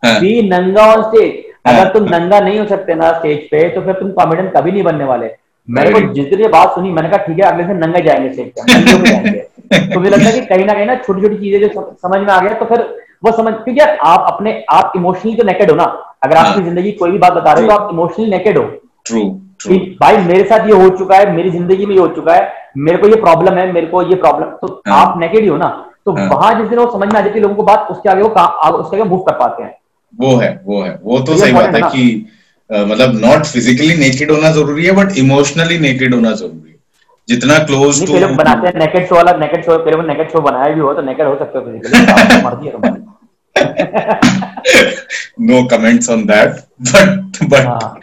बी 0.03 0.49
नंगा 0.49 0.87
ऑन 0.93 1.03
स्टेज 1.03 1.45
हाँ। 1.67 1.75
अगर 1.75 1.93
तुम 1.93 2.09
नंगा 2.11 2.41
नहीं 2.41 2.59
हो 2.59 2.67
सकते 2.67 2.95
ना 2.95 3.13
स्टेज 3.13 3.39
पे 3.51 3.69
तो 3.69 3.81
फिर 3.83 3.95
तुम 3.95 4.11
कॉमेडियन 4.13 4.49
कभी 4.51 4.73
नहीं 4.73 4.83
बनने 4.83 5.05
वाले. 5.05 5.31
मैंने 5.69 5.91
को 5.91 6.01
जिस 6.15 6.27
दिन 6.27 6.41
ये 6.41 6.49
बात 6.49 6.75
सुनी 6.75 6.91
मैंने 6.93 7.09
कहा 7.09 7.25
ठीक 7.25 7.39
है 7.39 7.45
अगले 7.45 7.65
दिन 7.65 7.77
नंगे 7.79 8.01
जाएँगे 8.03 8.33
स्टेज 8.33 8.53
पे 8.59 9.03
जाएँगे. 9.03 9.39
तो 9.87 10.01
मुझे 10.01 10.11
लगता 10.11 10.25
है 10.25 10.33
कि 10.33 10.47
कहीं 10.47 10.65
ना 10.67 10.73
कहीं 10.73 10.87
ना 10.87 10.95
छोटी 10.97 11.23
छोटी 11.23 11.37
चीज़ें 11.37 11.61
जो 11.61 11.69
समझ 12.03 12.21
में 12.21 12.33
आ 12.33 12.39
गया 12.41 12.55
तो 12.55 12.65
फिर 12.67 12.83
वो 13.25 13.33
समझ 13.33 13.53
क्योंकि 13.55 13.81
यार 13.81 13.97
आप 14.05 14.27
अपने 14.33 14.53
आप 14.71 14.93
इमोशनली 14.97 15.35
तो 15.37 15.45
नेकेड 15.45 15.71
हो 15.71 15.77
ना. 15.77 15.85
अगर 16.25 16.37
आपकी 16.37 16.61
हाँ। 16.61 16.65
ज़िंदगी 16.65 16.93
कोई 16.93 17.11
भी 17.11 17.19
बात 17.19 17.33
बता 17.33 17.53
रहे 17.53 17.65
हो 17.65 17.71
तो 17.71 17.75
आप 17.75 17.91
इमोशनली 17.93 18.31
नेकेड 18.31 18.59
हो. 18.59 18.65
ट्रू 19.07 19.25
कि 19.63 19.77
भाई 20.01 20.17
मेरे 20.19 20.45
साथ 20.45 20.67
ये 20.69 20.77
हो 20.83 20.89
चुका 20.99 21.17
है 21.17 21.33
मेरी 21.33 21.51
ज़िंदगी 21.51 21.87
में 21.87 21.95
ये 21.95 22.01
हो 22.01 22.07
चुका 22.15 22.35
है 22.35 22.53
मेरे 22.77 22.99
को 22.99 23.09
ये 23.09 23.17
प्रॉब्लम 23.21 23.59
है 23.59 23.71
मेरे 23.73 23.87
को 23.87 24.03
ये 24.03 24.15
प्रॉब्लम 24.17 24.51
तो 24.61 24.83
हाँ। 24.89 25.01
आप 25.01 25.19
नेकेड 25.21 25.43
ही 25.43 25.49
हो 25.49 25.57
ना. 25.57 25.69
तो 26.07 26.13
हाँ। 26.13 26.29
वहाँ 26.29 26.61
जिस 26.61 26.69
दिन 26.71 26.79
वो 26.79 26.91
समझ 26.93 27.13
में 27.13 27.21
आ 27.21 27.23
जाती 27.23 27.39
है 27.39 27.43
लोगों 27.43 27.55
को 27.55 27.63
बात 27.63 27.89
उसके 27.91 28.09
आगे 28.09 28.23
वो 28.23 28.29
आगे- 28.29 28.81
उसके 28.81 28.97
आगे 28.97 29.09
मूव 29.11 29.19
कर 29.19 29.33
पाते 29.33 29.63
हैं। 29.63 29.75
वो 30.15 30.37
है 30.37 30.61
वो 30.65 30.83
है। 30.83 31.01
वो 31.05 31.19
तो 31.21 31.33
ये 31.33 31.39
सही 31.39 31.53
बात 31.53 31.75
है 31.75 31.81
कि 31.81 32.27
मतलब 32.71 33.21
नॉट 33.25 33.45
फिजिकली 33.45 33.97
नेकेड 33.97 34.31
होना 34.31 34.51
ज़रूरी 34.51 34.85
है 34.87 34.93
बट 34.93 35.17
इमोशनली 35.19 35.79
नेकेड 35.79 36.15
होना 36.15 36.33
ज़रूरी 36.33 36.71
है। 36.71 36.77
जितना 37.29 37.59
क्लोज 37.59 38.07
टू 38.07 38.13
पहले 38.13 38.27
बनाते 38.27 38.67
हैं 38.67 38.79
नेकेड 38.79 39.09
शो 39.09 39.15
वाला 39.15 39.33
नेकेड 39.33 39.65
शो 39.65 39.79
पहले 39.79 39.97
वो 39.97 40.03
नेकेड 40.03 40.31
शो 40.33 40.41
बनाया 40.41 40.75
भी 40.75 40.81
हो 40.81 40.95
तो 40.95 41.03
नेकेड 41.03 41.27
हो 41.27 41.35
सकते 41.35 41.59
हो 41.59 41.65
फिजिकली 41.65 42.43
मर्ज़ी 42.43 42.67
है 42.67 42.73
तुम्हारी। 42.73 43.03
No 45.41 45.65
comments 45.69 46.11
on 46.11 46.25
that 46.25 46.51
but 46.83 47.45
but. 47.45 48.01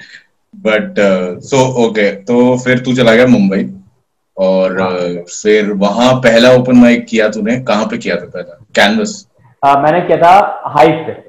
But 0.56 0.96
so 1.44 1.58
okay 1.86 2.10
तो 2.12 2.58
फिर 2.58 2.80
तू 2.80 2.94
चला 2.96 3.16
गया 3.16 3.28
मुंबई। 3.28 3.64
और 4.38 4.80
हाँ। 4.82 4.90
फिर 5.32 5.72
वहाँ 5.82 6.14
पहला 6.22 6.52
ओपन 6.54 6.78
माइक 6.78 7.06
किया 7.10 7.28
तूने 7.30 7.60
कहाँ 7.64 7.86
पे 7.86 7.98
किया 7.98 8.16
था 8.16 8.26
पहला? 8.26 8.60
कैनवस 8.76 9.26
हाँ, 9.64 9.76
मैंने 9.82 10.02
किया 10.02 10.18
था 10.18 10.72
हाइप 10.76 11.04
पे। 11.08 11.22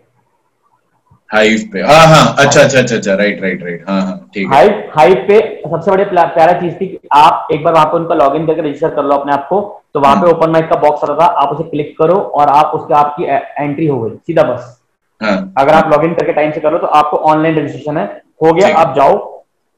हाइव 1.30 1.60
पे। 1.72 1.80
हाँ 1.82 2.06
हाँ 2.06 2.34
अच्छा 2.38 2.60
अच्छा 2.62 2.78
अच्छा 2.78 2.96
अच्छा 2.96 3.14
राइट 3.14 3.40
राइट 3.42 3.62
राइट 3.62 3.84
हाँ 3.88 4.00
हाँ 4.02 4.16
ठीक 4.34 4.46
है। 4.46 4.54
हाइप 4.54 4.90
हाइप 4.96 5.24
पे 5.28 5.38
सबसे 5.70 5.90
बड़ी 5.90 6.04
प्यारा 6.04 6.52
चीज़ 6.60 6.74
थी 6.80 6.86
कि 6.86 7.08
आप 7.14 7.48
एक 7.52 7.62
बार 7.64 7.72
वहाँ 7.74 7.84
पे 7.86 7.96
उनका 7.96 8.14
लॉगिन 8.14 8.46
करके 8.46 8.62
रजिस्टर 8.62 8.94
कर 8.94 9.04
लो 9.04 9.14
अपने 9.16 9.32
आप 9.32 9.46
को। 9.48 9.60
तो 9.94 10.00
वहाँ 10.00 10.16
पे। 10.16 10.30
ओपन 10.30 10.50
माइक 10.50 10.68
का 10.70 10.76
बॉक्स 10.80 11.04
आता 11.04 11.14
था 11.20 11.26
आप 11.42 11.48
उसे 11.54 11.68
क्लिक 11.70 11.94
करो 11.98 12.14
और 12.14 12.48
आप 12.48 12.72
उसके 12.74 12.94
आपकी 12.94 13.24
एंट्री 13.64 13.86
हो 13.86 14.00
गई 14.00 14.16
सीधा 14.26 14.42
बस। 14.52 14.78
हाँ। 15.20 15.36
अगर 15.58 15.74
आप 15.74 15.90
लॉगिन 15.92 16.14
करके 16.14 16.32
टाइम 16.32 16.52
से 16.52 16.60
करो 16.60 16.78
तो 16.78 16.86
आपको 17.00 17.16
ऑनलाइन 17.32 17.58
रजिस्ट्रेशन 17.58 17.96
है। 17.98 18.04
हो 18.44 18.52
गया 18.52 18.74
आप 18.78 18.94
जाओ 18.96 19.16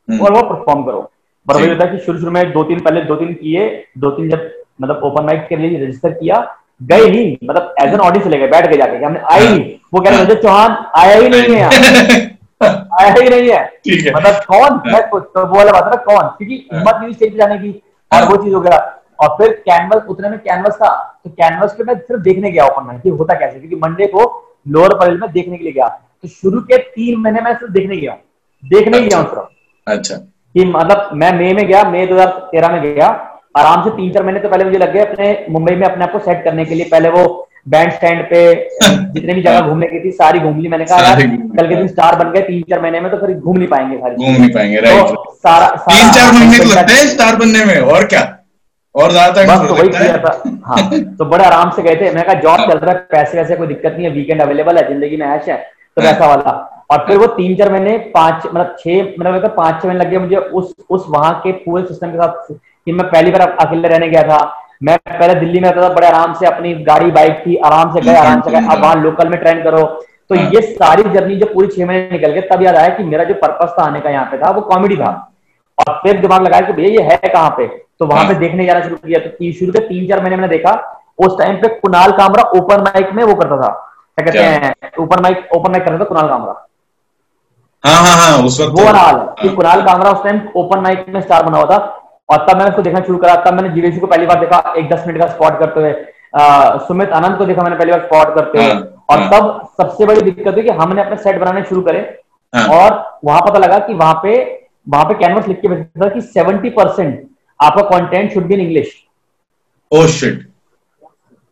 हम्म। 0.09 0.21
और 0.25 0.33
वो 0.33 0.43
परफॉर्म 0.51 0.83
करो। 0.85 1.11
पर 1.49 1.55
वही 1.55 1.69
होता 1.69 1.85
है 1.85 1.91
कि 1.91 2.05
शुरू 2.05 2.19
शुरू 2.19 2.31
में 2.31 2.53
दो 2.53 2.63
तीन 2.63 2.81
पहले 2.81 3.01
दो 3.01 3.17
तीन 3.17 3.33
किए 3.35 3.67
दो 3.99 4.11
तीन 4.11 4.31
जब 4.31 4.51
मतलब 4.81 5.01
ओपन 5.05 5.25
माइक 5.25 5.47
के 5.49 5.57
लिए 5.57 5.85
रजिस्टर 5.85 6.11
किया 6.11 6.57
गए 6.83 7.09
नहीं 7.09 7.37
मतलब 7.45 7.75
एज 7.81 7.93
एन 7.93 8.01
ऑडियंस 8.01 8.27
ले 8.27 8.39
गए 8.39 8.47
बैठ 8.47 8.67
गए 8.67 8.77
जाके 8.77 9.05
हमने 9.05 9.21
आई 9.33 9.47
हाँ। 9.47 9.57
नहीं 9.57 9.75
वो 9.95 10.01
कह 10.01 10.11
रहे 10.11 10.23
रजत 10.25 10.43
चौहान 10.43 10.77
आया 10.97 11.19
ही 11.19 11.29
नहीं 11.29 11.57
है 11.57 12.35
आया 12.63 13.13
ही 13.13 13.29
नहीं 13.31 13.51
है। 13.51 14.13
मतलब 14.13 14.35
कौन? 14.35 14.93
मैं 14.93 15.09
कुछ 15.09 15.23
तो 15.35 15.47
वो 15.47 15.57
वाला 15.57 15.73
बात 15.73 15.85
है 15.85 16.05
कौन? 16.05 16.29
क्योंकि 16.29 16.69
हाँ। 16.73 16.79
हिम्मत 16.79 17.01
नहीं 17.03 17.13
स्टेज 17.13 17.37
जाने 17.37 17.59
की 17.59 17.71
और 17.71 18.19
हाँ। 18.19 18.27
वो 18.27 18.37
चीज़ 18.37 18.55
हो 18.55 18.61
गया। 18.61 18.79
और 19.21 19.29
फिर 19.29 19.53
कैनवस 19.53 20.03
उतने 20.09 20.29
में 20.29 20.39
कैनवस 20.39 20.75
था 20.75 21.21
तो 21.25 21.31
कैनवस 21.31 21.73
पे 21.73 21.85
मैं 21.85 21.95
सिर्फ़ 21.99 22.23
देखने 22.23 22.51
गया 22.51 22.65
ओपन 22.67 22.87
माइक 22.87 23.03
कि 23.03 23.09
होता 23.09 23.35
कैसे 23.35 23.59
क्योंकि 23.59 23.77
मंडे 23.77 24.07
को 24.07 24.25
लोअर 24.69 24.95
परेल 24.95 25.19
में 25.21 25.31
देखने 25.33 25.57
के 25.57 25.65
लिए 25.65 25.73
गया। 25.73 25.89
तो 26.23 26.29
शुरू 26.29 26.61
के 26.61 26.79
तीन 26.79 27.21
महीने 27.21 27.41
में 27.41 27.53
सिर्फ़ 27.55 27.73
देखने 27.73 27.97
गया 27.97 28.13
हूँ। 28.13 28.21
देखने 28.63 29.01
गया 29.01 29.19
हूँ 29.19 29.27
सिर्फ़। 29.27 29.93
अच्छा। 29.93 30.17
कि 30.57 30.65
मतलब 30.67 31.11
मैं 31.15 31.33
मई 31.39 31.53
में 31.55 31.67
गया 31.67 31.83
मई 31.91 32.07
2013 32.07 32.73
में 32.73 32.81
गया। 32.83 33.07
आराम 33.59 33.83
से 33.85 33.91
तीन 33.97 34.13
चार 34.13 34.23
महीने 34.25 34.41
तो 34.41 34.49
पहले 34.49 34.65
मुझे 34.65 34.79
लग 34.79 34.93
गए 34.93 35.01
अपने 35.01 35.27
मुंबई 35.51 35.75
में 35.75 35.87
अपने 35.87 36.05
आप 36.05 36.13
को 36.13 36.19
सेट 36.21 36.45
करने 36.45 36.65
के 36.65 36.75
लिए। 36.75 36.85
पहले 36.91 37.09
वो 37.11 37.25
बैंड 37.69 37.93
स्टैंड 37.93 38.23
पे 38.31 38.41
जितने 38.85 39.35
भी 39.35 39.43
जगह 39.43 39.69
घूमने 39.69 39.87
की 39.87 40.01
थी 40.01 40.11
सारी 40.15 40.39
घूम 40.41 40.61
ली। 40.61 40.69
मैंने 40.69 40.85
कहा 40.85 40.99
यार। 41.01 41.21
कल 41.57 41.69
के 41.69 41.75
दिन 41.75 41.89
स्टार 41.89 42.17
बन 42.17 42.31
गए 42.33 42.41
तीन 42.43 42.63
चार 42.71 42.81
महीने 42.83 43.01
में 43.01 43.11
तो 43.11 43.17
फिर 43.19 43.35
घूम 43.35 43.57
नहीं 43.57 43.69
पाएँगे 43.69 43.97
सारी। 43.99 44.15
घूम 44.17 44.35
नहीं 44.35 44.51
पाएँगे 44.55 44.81
राइट 44.81 45.03
तो 45.05 45.35
सारा, 45.35 45.67
सारा 45.67 45.93
तीन 45.93 46.11
चार 46.13 46.33
महीने 46.33 46.59
तो 46.59 46.71
लगते 46.71 46.93
हैं 46.93 47.07
स्टार 47.09 47.37
बनने 47.37 47.65
में 47.65 47.81
और 47.81 48.05
क्या? 48.07 48.23
और 48.95 49.11
ज़्यादा 49.13 49.43
बस 49.45 49.69
तो 49.69 49.75
वही 49.75 49.89
किया 49.91 50.19
था। 50.19 50.31
हाँ 50.67 50.91
तो 51.17 51.25
बड़े 51.27 51.45
आराम 51.45 51.71
से 51.71 51.83
गए 51.83 51.97
थे। 51.97 52.05
मैंने 52.05 52.23
कहा 52.23 52.41
जॉब 52.43 52.61
चल 52.71 52.79
रहा 52.79 52.93
है 52.93 52.99
पैसे 53.11 53.39
वैसे 53.39 53.57
कोई 53.57 53.67
दिक्कत 53.67 53.93
नहीं 53.93 54.07
है 54.07 54.13
वीकेंड 54.13 54.43
अवेलेबल 54.43 54.79
है 54.79 54.87
ज़िंदगी 54.89 55.17
में 55.17 55.27
ऐश 55.27 55.49
है। 55.49 55.57
तो 55.97 56.03
हाँ। 56.03 56.11
वैसा 56.11 56.27
वाला। 56.27 56.51
और 56.91 57.07
फिर 57.07 57.17
वो 57.19 57.27
तीन 57.27 57.55
चार 57.57 57.73
महीने 57.73 57.97
पाँच 58.15 58.47
मतलब 58.47 58.77
छह 58.81 59.03
मतलब 59.21 59.47
पाँच 59.57 59.83
छह 59.83 59.89
महीने 59.89 60.05
लग 60.05 60.11
गए 60.11 60.19
मुझे 60.19 60.37
उस 60.37 60.75
उस 60.91 61.05
वहाँ 61.09 61.33
के 61.41 61.53
पूरे 61.53 61.85
सिस्टम 61.87 62.11
के 62.11 62.19
साथ 62.19 62.53
कि 62.53 62.93
मैं 62.93 63.07
पहली 63.11 63.31
बार 63.31 63.41
अकेले 63.41 63.89
रहने 63.89 64.09
गया 64.09 64.23
था। 64.23 64.39
मैं 64.83 64.97
पहले 65.09 65.35
दिल्ली 65.35 65.61
में 65.61 65.69
रहता 65.69 65.89
था 65.89 65.95
बड़े 65.95 66.07
आराम 66.07 66.35
से 66.35 66.47
अपनी 66.47 66.75
गाड़ी 66.85 67.11
बाइक 67.11 67.43
थी 67.47 67.57
आराम 67.67 67.95
से 67.95 68.01
गए 68.01 68.17
आराम 68.17 68.41
से 68.41 68.51
गए। 68.51 68.67
अब 68.67 68.83
वहाँ 68.83 68.95
लोकल 68.97 69.29
में 69.29 69.39
ट्रेन 69.41 69.63
करो। 69.63 69.83
तो 70.31 70.35
हाँ। 70.35 70.51
ये 70.51 70.61
सारी 70.63 71.03
जर्नी 71.11 71.37
जो 71.37 71.47
पूरी 71.47 71.69
छह 71.69 71.87
महीने 71.87 72.09
निकल 72.13 72.33
गए 72.33 72.41
तब 72.53 72.63
याद 72.63 72.77
आया 72.77 72.89
कि 72.97 73.05
मेरा 73.05 73.25
जो 73.25 73.35
पर्पस 73.43 73.75
था 73.79 73.85
आने 73.85 74.01
का 74.01 74.11
यहाँ 74.11 74.25
पे 74.31 74.39
था 74.39 74.51
वो 74.51 74.61
कॉमेडी 74.71 74.97
था। 74.97 75.11
और 75.79 75.99
फिर 76.03 76.21
दिमाग 76.21 76.43
लगाया 76.43 76.67
कि 76.67 76.73
भैया 76.73 76.91
ये 76.93 77.03
है 77.05 77.29
कहाँ 77.29 77.51
पे? 77.57 77.67
तो 77.67 78.07
वहाँ 78.07 78.25
हाँ। 78.25 78.33
पे 78.33 78.39
देखने 78.39 78.67
जाना 78.67 78.81
शुरू 78.81 78.97
किया। 78.97 79.19
तो 79.21 79.53
शुरू 79.53 79.73
के 79.73 79.79
तीन 79.89 80.07
चार 80.09 80.21
महीने 80.21 80.37
मैंने 80.37 80.49
देखा 80.49 80.73
उस 81.19 81.39
टाइम 81.39 81.57
पे 81.57 81.69
कुणाल 81.81 82.13
कामरा 82.13 82.43
ओपन 82.57 82.81
माइक 82.83 83.13
में 83.13 83.23
वो 83.25 83.35
करता 83.35 83.57
था। 83.57 83.69
क्या 84.19 84.25
कहते 84.25 84.39
हैं 84.39 85.03
ओपन 85.03 85.23
माइक 85.23 85.49
ओपन 85.57 85.71
माइक 85.71 85.85
करता 85.85 85.99
था 85.99 86.05
कुणाल 86.09 86.29
कामरा 86.29 86.55
हाँ 87.85 87.99
हाँ 88.05 88.17
हाँ 88.17 88.45
उस 88.45 88.61
वक्त 88.61 88.81
वो 88.81 88.87
हाल 88.87 89.17
है 89.17 89.27
कि। 89.43 89.49
कुणाल 89.57 89.83
कामरा 89.87 90.11
उस 90.11 90.23
टाइम 90.25 90.41
ओपन 90.57 90.81
माइक 90.83 91.05
में 91.15 91.21
स्टार 91.21 91.43
बना 91.45 91.59
हुआ 91.59 91.67
था 91.71 91.79
और 92.29 92.47
तब 92.47 92.57
मैंने 92.57 92.71
उसको 92.71 92.83
देखना 92.83 93.01
शुरू 93.01 93.19
करा 93.19 93.35
तब 93.45 93.55
मैंने 93.55 93.69
जीवेशु 93.75 94.01
को 94.01 94.07
पहली 94.07 94.27
बार 94.27 94.41
देखा 94.41 94.75
एक 94.79 94.89
दस 94.91 95.05
मिनट 95.07 95.21
का 95.21 95.27
स्पॉट 95.29 95.59
करते 95.61 95.81
हुए 95.81 95.93
सुमित 96.87 97.11
आनंद 97.19 97.39
को 97.39 97.45
देखा 97.47 97.63
मैंने 97.63 97.77
पहली 97.77 97.91
बार 97.93 98.01
स्पॉट 98.01 98.35
करते 98.35 98.59
हुए 98.59 98.71
और। 99.11 99.19
तब 99.33 99.69
सबसे 99.81 100.07
बड़ी 100.07 100.21
दिक्कत 100.21 100.55
हुई 100.55 100.63
कि 100.63 100.71
हमने 100.81 101.03
अपने 101.03 101.17
सेट 101.17 101.39
बनाने 101.41 101.63
शुरू 101.65 101.81
करे। 101.83 102.01
और 102.53 103.19
वहाँ 103.25 103.41
पता 103.43 103.59
लगा 103.59 103.79
कि 103.87 103.95
वहाँ 103.95 104.15
पे 104.23 104.35
वहाँ 104.87 105.05
पे 105.05 105.15
कैनवस 105.15 105.49
लिख 105.49 105.61
के 105.61 105.69
भेजता 105.69 106.05
था 106.05 106.09
कि 106.15 106.21
सेवेंटी 106.21 106.71
परसेंट 106.71 107.27
आपका 107.61 107.83
content 107.89 108.33
should 108.35 108.47
be 108.47 108.55
in 108.55 108.61
English 108.61 108.93
oh 109.93 110.07
shit 110.19 110.47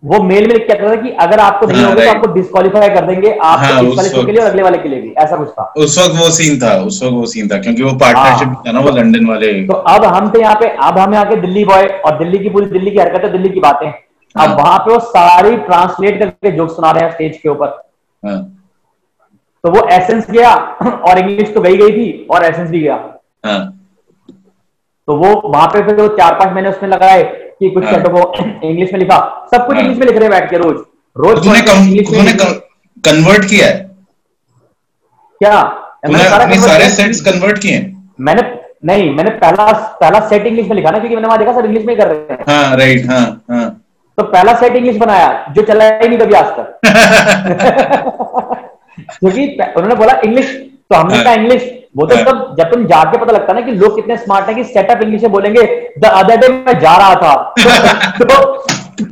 वो 0.05 0.23
मेल 0.23 0.47
में 0.49 0.55
लिख 0.55 0.67
के 0.67 0.73
आता 0.73 0.89
था 0.91 1.01
कि 1.03 1.11
अगर 1.25 1.39
आपको 1.41 1.67
नहीं 1.67 1.83
हाँ, 1.83 1.91
होगा 1.91 2.05
तो 2.05 2.11
आपको 2.11 2.33
डिस्कालीफाई 2.33 2.89
कर 2.89 3.07
देंगे 3.07 3.29
हाँ, 3.43 3.81
शो 3.81 3.87
वक्त- 3.91 4.27
के 4.27 4.33
लिए 4.33 4.41
और 4.43 4.49
अगले 4.49 4.63
वाले 4.63 4.79
के 4.79 4.89
लिए 4.89 5.01
भी 5.03 5.13
ऐसा 5.19 5.37
कुछ 5.37 5.49
था। 5.49 5.73
उस 5.77 5.99
वक्त 5.99 6.19
वो 6.21 6.31
सीन 6.31 6.59
था 6.61 6.73
उस 6.83 7.03
वक्त 7.03 7.13
वो 7.15 7.27
सीन 7.27 7.49
था 7.49 7.59
क्योंकि 7.59 7.83
वो 7.83 7.93
पार्टनरशिप 7.93 8.49
हाँ। 8.49 8.63
था 8.67 8.73
ना 8.73 8.81
वो 8.81 8.91
लंदन 8.91 9.27
वाले। 9.27 9.53
तो 9.67 9.73
अब 9.73 10.05
हम 10.05 10.31
थे 10.31 10.41
यहाँ 10.41 10.55
पे 10.61 10.69
अब 10.69 10.99
हम 10.99 11.15
यहाँ 11.15 11.29
के 11.29 11.37
दिल्ली 11.37 11.65
बॉय 11.65 11.87
और 11.87 12.19
दिल्ली 12.19 12.39
की 12.39 12.49
पूरी 12.49 12.67
दिल्ली 12.67 12.91
की 12.91 12.99
हरकतें 12.99 13.33
दिल्ली 13.33 13.49
की 13.49 13.61
बातें। 13.61 13.87
अब 13.89 14.49
हाँ। 14.49 14.57
वहाँ 14.57 14.79
पे 14.79 14.93
वो 14.93 14.99
सारी 15.01 15.57
ट्रांसलेट 15.57 16.19
करके 16.19 16.51
जोक 16.51 16.71
सुना 16.71 16.91
रहे 16.91 17.05
हैं 17.05 17.13
स्टेज 17.13 17.37
के 17.43 17.49
ऊपर। 17.49 17.67
हाँ। 18.23 18.39
तो 19.65 19.71
वो 19.71 19.87
एसेंस 19.89 20.31
गया 20.31 20.55
और 21.09 21.19
इंग्लिश 21.19 21.55
तो 21.55 21.61
गई 21.61 21.77
गई 21.77 21.91
थी 21.91 22.27
और 22.31 22.45
एसेंस 22.45 22.71
भी 22.71 22.81
गया। 22.81 22.95
हाँ। 23.47 23.61
तो 25.09 25.17
वो 25.17 25.49
वहाँ 25.49 25.67
पे 25.67 25.83
फिर 25.83 25.95
वो 25.95 26.09
चार 26.09 26.35
पाँच 26.35 26.53
महीने 26.53 26.69
उसमें 26.69 26.89
लगाए 26.91 27.23
कि 27.61 27.71
कुछ 27.71 27.85
हाँ। 27.85 27.93
सेटों 27.93 28.11
को 28.11 28.45
इंग्लिश 28.69 28.93
में 28.93 28.99
लिखा। 29.01 29.47
सब 29.51 29.67
कुछ 29.67 29.77
हाँ। 29.77 29.83
इंग्लिश 29.83 29.99
में 29.99 30.07
लिख 30.07 30.17
रहे 30.17 30.29
हैं 30.29 30.31
बैठ 30.31 30.51
के 30.51 30.57
रोज। 30.57 30.77
रोज 31.17 31.45
तूने 31.45 32.33
कन्वर्ट 33.05 33.45
किया 33.45 33.67
है? 33.67 33.91
क्या? 35.41 35.63
मैंने 36.09 36.25
सारा 36.25 36.45
अपने 36.45 36.59
सारे 36.59 36.89
सेट्स 36.89 37.21
कन्वर्ट 37.21 37.59
किए 37.59 37.93
मैंने 38.21 38.43
नहीं 38.85 39.15
मैंने 39.15 39.31
पहला 39.31 39.73
पहला 40.01 40.21
सेट 40.29 40.47
इंग्लिश 40.47 40.67
में 40.69 40.77
लिखा 40.77 40.91
ना 40.91 40.99
क्योंकि 40.99 41.15
मैंने 41.15 41.29
वहाँ 41.29 41.39
देखा 41.39 41.53
सब 41.53 41.65
इंग्लिश 41.65 41.85
में 41.85 41.97
कर 41.97 42.07
रहे 42.07 42.19
हैं। 42.19 42.45
हाँ 42.49 42.77
राइट 42.77 43.07
हाँ 43.07 43.45
हाँ। 43.51 43.81
तो 44.19 44.23
पहला 44.23 44.55
सेट 44.55 44.77
इंग्लिश 44.77 44.97
बनाया 44.97 45.53
जो 45.53 45.63
चला 45.63 45.85
ही 45.85 46.09
नहीं 46.09 46.19
कभी 46.19 46.35
आज 46.35 46.45
तक। 46.45 46.81
क्योंकि 49.21 49.47
उन्होंने 49.77 49.95
बोला 49.95 50.21
इंग्लिश 50.25 50.47
तो 50.91 50.97
हमने 50.97 51.15
हाँ। 51.15 51.25
कहा 51.25 51.33
इंग्लिश 51.35 51.63
वो 51.95 52.07
तो 52.07 52.17
हाँ। 52.17 52.25
तब 52.25 52.55
जब 52.59 52.71
तुम 52.71 52.85
जाके 52.87 53.19
पता 53.19 53.33
लगता 53.33 53.53
है 53.53 53.61
ना 53.61 53.67
कि 53.67 53.73
लोग 53.73 53.97
कितने 53.97 54.17
स्मार्ट 54.17 54.47
हैं 54.47 54.57
कि 54.57 54.65
सेटअप 54.67 55.03
इंग्लिश 55.03 55.23
में 55.23 55.33
बोलेंगे 55.33 55.63
द 55.99 56.11
अदर 56.15 56.37
डे 56.37 56.49
मैं 56.49 56.79
जा 56.81 56.97
रहा 56.97 57.15
था 57.17 57.35
तो, 58.21 58.43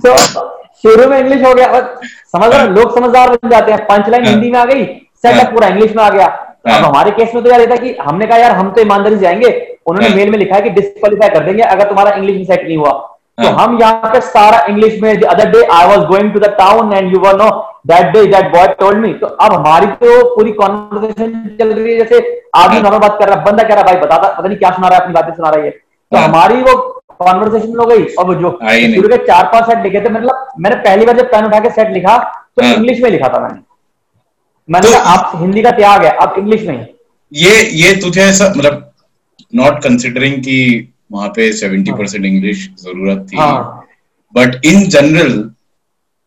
तो 0.06 0.50
शुरू 0.84 1.08
में 1.08 1.18
इंग्लिश 1.18 1.42
हो 1.42 1.52
गया 1.54 1.66
और 1.68 2.00
समझ 2.04 2.52
रहे 2.54 2.66
लोग 2.68 2.94
समझदार 2.94 3.30
बन 3.30 3.50
जाते 3.50 3.72
हैं 3.72 3.84
पंच 3.86 4.08
लाइन 4.08 4.24
हाँ। 4.24 4.32
हिंदी 4.32 4.50
में 4.50 4.58
आ 4.58 4.64
गई 4.64 4.84
सेटअप 4.84 5.42
हाँ। 5.42 5.52
पूरा 5.52 5.68
इंग्लिश 5.68 5.94
में 5.96 6.02
आ 6.04 6.08
गया 6.10 6.26
तो 6.26 6.70
अब 6.70 6.74
हाँ। 6.74 6.88
हमारे 6.88 7.10
केस 7.10 7.34
में 7.34 7.42
तो 7.44 7.50
यार 7.50 7.60
ये 7.60 7.66
था 7.66 7.76
कि 7.76 7.94
हमने 8.00 8.26
कहा 8.26 8.38
यार 8.38 8.52
हम 8.52 8.70
तो 8.70 8.80
ईमानदारी 8.80 9.16
से 9.16 9.20
जाएँगे 9.20 9.50
उन्होंने 9.86 10.08
हाँ। 10.08 10.16
मेल 10.16 10.30
में 10.30 10.38
लिखा 10.38 10.56
है 10.56 10.62
कि 10.62 10.70
डिस्कालीफाई 10.70 11.28
कर 11.28 11.44
देंगे 11.44 11.62
अगर 11.64 11.88
तुम्हारा 11.88 12.16
इंग्लिश 12.16 12.36
में 12.36 12.44
सेट 12.46 12.64
नहीं 12.64 12.76
हुआ 12.76 12.90
तो 13.38 13.48
हाँ। 13.48 13.52
हम 13.58 13.78
यहाँ 13.80 14.10
पे 14.12 14.20
सारा 14.22 14.64
इंग्लिश 14.68 15.00
में 15.02 15.12
other 15.14 15.50
day 15.50 15.64
I 15.72 15.86
was 15.88 16.06
going 16.06 16.32
to 16.32 16.40
the 16.40 16.54
town 16.58 16.92
and 16.92 17.12
you 17.12 17.20
were 17.20 17.36
no 17.36 17.50
that 17.84 18.12
day 18.12 18.24
that 18.32 18.50
boy 18.52 18.66
told 18.80 18.98
me 18.98 19.12
तो 19.20 19.26
अब 19.26 19.52
हमारी 19.52 19.86
तो 20.02 20.22
पूरी 20.34 20.52
कॉन्वर्सेशन 20.60 21.56
चल 21.60 21.72
रही 21.72 21.92
है 21.92 21.98
जैसे 21.98 22.18
आदमी 22.56 22.74
हाँ। 22.74 22.82
नॉर्मल 22.82 22.98
बात 22.98 23.16
कर 23.20 23.28
रहा 23.28 23.38
है 23.38 23.44
बंदा 23.44 23.62
कह 23.62 23.74
रहा 23.74 23.78
है 23.78 23.86
भाई 23.86 23.96
बता 24.02 24.16
पता 24.18 24.48
नहीं 24.48 24.58
क्या 24.58 24.70
सुना 24.70 24.88
रहा 24.88 24.98
है 24.98 25.02
अपनी 25.02 25.14
बातें 25.14 25.32
सुना 25.34 25.50
रही 25.50 25.64
है 25.64 25.70
तो 25.70 26.16
हाँ। 26.16 26.26
हमारी 26.28 26.60
वो 26.62 26.74
कॉन्वर्सेशन 27.18 27.78
हो 27.78 27.86
गई 27.86 28.04
और 28.18 28.26
वो 28.26 28.34
जो 28.34 28.50
शुरू 28.94 29.08
के 29.08 29.16
चार 29.26 29.44
पाँच 29.52 29.66
सेट 29.66 29.82
लिखे 29.82 30.00
थे 30.00 30.08
मतलब 30.08 30.46
मैंने 30.60 30.76
पहली 30.76 31.06
बार 31.06 31.16
जब 31.16 31.30
पेन 31.30 31.44
उठा 31.44 31.60
के 31.60 31.70
सेट 31.70 31.90
लिखा 31.90 32.16
तो 32.56 32.64
हाँ। 32.64 32.72
इंग्लिश 32.74 33.00
में 33.02 33.10
लिखा 33.10 33.28
था 33.28 33.40
मैंने। 33.40 33.60
मैंने 34.68 34.88
तो- 34.90 35.00
आप 35.06 35.32
हिंदी 35.36 35.62
का 35.62 35.70
त्याग 35.70 36.04
है 36.04 36.10
आप 36.16 36.34
इंग्लिश 36.38 36.66
में 36.66 36.86
ये 37.32 37.60
ये 37.82 37.94
तुझे 38.00 38.20
ऐसा 38.22 38.48
मतलब 38.56 38.90
नॉट 39.54 39.82
कंसिडरिंग 39.82 40.34
कि 40.42 40.56
वहाँ 41.12 41.28
पे 41.28 41.52
सेवेंटी 41.52 41.92
परसेंट 41.92 42.24
इंग्लिश 42.24 42.68
ज़रूरत 42.80 43.26
थी। 43.32 43.36
हाँ। 43.36 43.86
But 44.34 44.64
in 44.66 44.88
general 44.88 45.32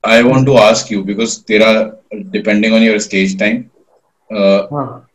I 0.08 0.22
want 0.22 0.46
to 0.46 0.54
ask 0.54 0.92
you 0.92 1.04
because 1.04 1.40
तेरा 1.48 1.72
depending 2.16 2.74
on 2.74 2.82
your 2.82 3.00
stage 3.00 3.40
time 3.40 3.64
हाँ। 4.76 5.08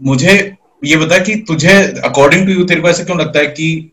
मुझे 0.00 0.56
ये 0.84 0.96
बता 0.96 1.18
कि 1.18 1.34
तुझे 1.48 1.74
अकॉर्डिंग 2.04 2.46
टू 2.46 2.52
यू 2.52 2.64
तेरे 2.64 2.80
को 2.80 2.88
ऐसा 2.88 3.04
क्यों 3.04 3.18
लगता 3.20 3.38
है 3.38 3.46
कि 3.46 3.92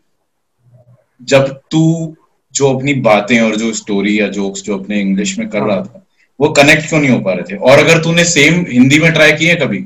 जब 1.22 1.60
तू 1.70 2.16
जो 2.54 2.78
अपनी 2.78 2.94
बातें 2.94 3.40
और 3.40 3.56
जो 3.56 3.72
स्टोरी 3.72 4.20
या 4.20 4.28
जोक्स 4.28 4.62
जो 4.62 4.78
अपने 4.78 5.00
इंग्लिश 5.00 5.38
में 5.38 5.48
कर 5.48 5.62
रहा 5.62 5.76
था 5.76 6.02
वो 6.40 6.48
कनेक्ट 6.48 6.88
क्यों 6.88 7.00
नहीं 7.00 7.10
हो 7.10 7.20
पा 7.20 7.32
रहे 7.32 7.42
थे? 7.42 7.56
और 7.56 7.78
अगर 7.78 8.02
तूने 8.02 8.24
सेम 8.24 8.64
हिंदी 8.68 8.98
में 8.98 9.12
ट्राई 9.12 9.32
किए 9.32 9.54
कभी? 9.54 9.78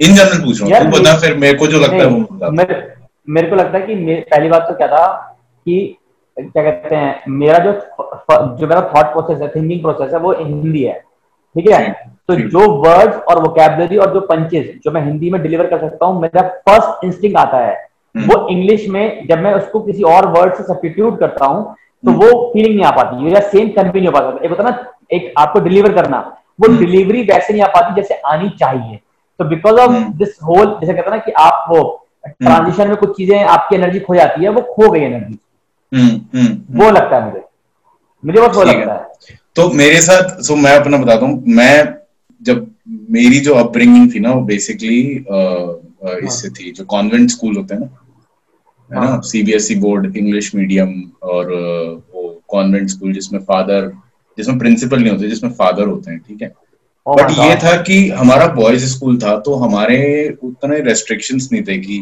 इन 0.00 0.14
जनरल 0.14 0.44
पूछ 0.44 0.62
रहा 0.62 0.80
हूँ 0.80 0.92
तू 0.92 0.98
बता 0.98 1.16
फिर 1.18 1.36
मेरे 1.36 1.58
को 1.58 1.66
जो 1.66 1.80
लगता 1.80 1.96
है 1.96 2.06
वो 2.06 2.50
मेरे 2.50 2.94
मेरे 3.28 3.50
को 3.50 3.56
लगता 3.56 3.78
है 3.78 3.86
कि 3.86 3.94
पहली 4.30 4.48
बात 4.48 4.62
तो 4.62 4.74
क्या 4.74 4.88
था 4.88 5.06
कि 5.66 5.96
क्या 6.36 6.62
कहते 6.62 6.96
हैं 6.96 7.22
मेरा 7.28 7.58
जो 7.58 7.72
जो 8.30 8.66
मेरा 8.66 8.80
थॉट 8.94 9.12
प्रोसेस 9.12 9.40
है 9.42 9.48
थिंकिंग 9.48 9.80
प्रोसेस 9.82 10.12
है 10.12 10.18
वो 10.20 10.32
हिंदी 10.32 10.82
है। 10.82 10.92
ठीक 11.56 11.70
है? 11.70 11.92
तो 12.28 12.34
जो। 12.34 12.66
वर्ड्स 12.82 13.16
और 13.18 13.42
वोकैबुलरी 13.42 13.96
और 13.96 14.12
जो 14.14 14.20
पंचेस 14.20 14.66
जो 14.84 14.90
मैं 14.90 15.04
हिंदी 15.04 15.30
में 15.30 15.40
डिलीवर 15.42 15.66
कर 15.66 15.78
सकता 15.80 16.06
हूँ 16.06 16.20
मेरा 16.22 16.42
फ़र्स्ट 16.68 17.04
इंस्टिंग 17.04 17.36
आता 17.36 17.58
है। 17.58 17.74
हम्म। 18.14 18.26
वो 18.26 18.48
इंग्लिश 18.48 18.88
में 18.88 19.26
जब 19.26 19.38
मैं 19.38 19.52
उसको 19.54 19.80
किसी 19.80 20.02
और 20.02 20.26
वर्ड 20.28 20.54
से 20.54 20.62
सब्स्टिट्यूट 20.62 21.18
करता 21.20 21.46
हूँ 21.46 21.64
तो 22.04 22.10
हम्म। 22.10 22.20
वो 22.20 22.50
फीलिंग 22.52 22.74
नहीं 22.74 22.84
आ 22.84 22.90
पाती। 22.90 23.22
मेरा 23.24 23.40
सेम 23.40 23.68
कन्वे 23.68 24.00
नहीं 24.00 24.06
हो 24.06 24.12
पाता। 24.12 24.44
एक 24.44 24.50
होता 24.50 24.62
ना 24.62 24.76
एक 25.12 25.32
आपको 25.38 25.60
डिलीवर 25.60 25.92
करना 25.92 26.18
वो 26.60 26.68
हम्म। 26.68 26.78
डिलीवरी 26.78 27.22
वैसे 27.22 27.52
नहीं 27.52 27.62
आ 27.62 27.66
पाती 27.66 27.94
जैसे 27.94 28.14
आनी 28.26 28.48
चाहिए। 28.50 28.98
तो 29.38 29.44
because 29.44 29.80
of 29.80 29.90
hmm. 29.90 30.12
This 30.12 30.38
whole 30.44 30.66
जैसे 30.80 30.92
कहते 30.92 31.10
हैं 31.10 31.10
ना 31.10 31.18
कि 31.18 31.32
आप 31.32 31.64
वो 31.70 31.82
ट्रांजिशन 32.26 32.88
में 32.88 32.96
कुछ 32.96 33.16
चीज़ें 33.16 33.44
आपकी 33.44 33.76
एनर्जी 33.76 34.00
खो 34.00 34.14
जाती 34.14 34.44
है 34.44 34.48
वो 34.48 34.62
खो 34.72 34.90
गई 34.90 35.00
एनर्जी 35.00 35.38
हम्म 35.92 36.08
हम्म। 36.08 36.46
हम्म। 36.46 36.82
वो 36.82 36.90
लगता 36.90 37.16
है 37.16 37.24
मुझे। 37.24 37.44
मुझे 38.22 38.40
बस 38.40 38.54
वो 38.56 38.62
है। 38.62 38.66
लगता 38.68 38.94
है 38.94 39.38
तो 39.56 39.68
मेरे 39.72 40.00
साथ 40.00 40.40
सो 40.42 40.56
मैं 40.56 40.76
अपना 40.76 40.96
बताता 40.96 41.26
हूँ 41.26 41.42
मैं 41.46 41.94
जब 42.40 42.66
मेरी 43.10 43.40
जो 43.40 43.54
अपब्रिंगिंग 43.54 44.14
थी 44.14 44.20
ना 44.20 44.32
वो 44.32 44.40
बेसिकली 44.42 45.00
इससे 46.26 46.50
थी 46.50 46.70
जो 46.72 46.84
कॉन्वेंट 46.84 47.30
स्कूल 47.30 47.56
होते 47.56 47.74
हैं 47.74 47.80
ना 47.80 47.86
है 48.90 49.00
ना 49.00 49.06
हाँ। 49.06 49.20
सीबीएसई 49.22 49.74
बोर्ड 49.74 50.16
इंग्लिश 50.16 50.54
मीडियम 50.54 50.92
और 51.22 51.52
वो 52.14 52.42
कॉन्वेंट 52.48 52.88
स्कूल 52.88 53.12
जिसमें 53.12 53.40
फादर 53.40 53.92
जिसमें 54.38 54.58
प्रिंसिपल 54.58 55.00
नहीं 55.00 55.10
होते 55.10 55.28
जिसमें 55.28 55.50
फादर 55.50 55.86
होते 55.86 56.10
हैं 56.10 56.20
ठीक 56.20 56.42
है 56.42 56.52
Oh 57.06 57.16
बट 57.20 57.30
ये 57.30 57.54
था 57.56 57.76
कि 57.82 58.08
हमारा 58.08 58.46
बॉयज़ 58.46 58.84
स्कूल 58.86 59.18
था 59.18 59.36
तो 59.38 59.54
हमारे 59.54 59.98
उतने 60.42 60.80
रेस्ट्रिक्शंस 60.80 61.48
नहीं 61.52 61.62
थे 61.62 61.76
कि 61.78 61.96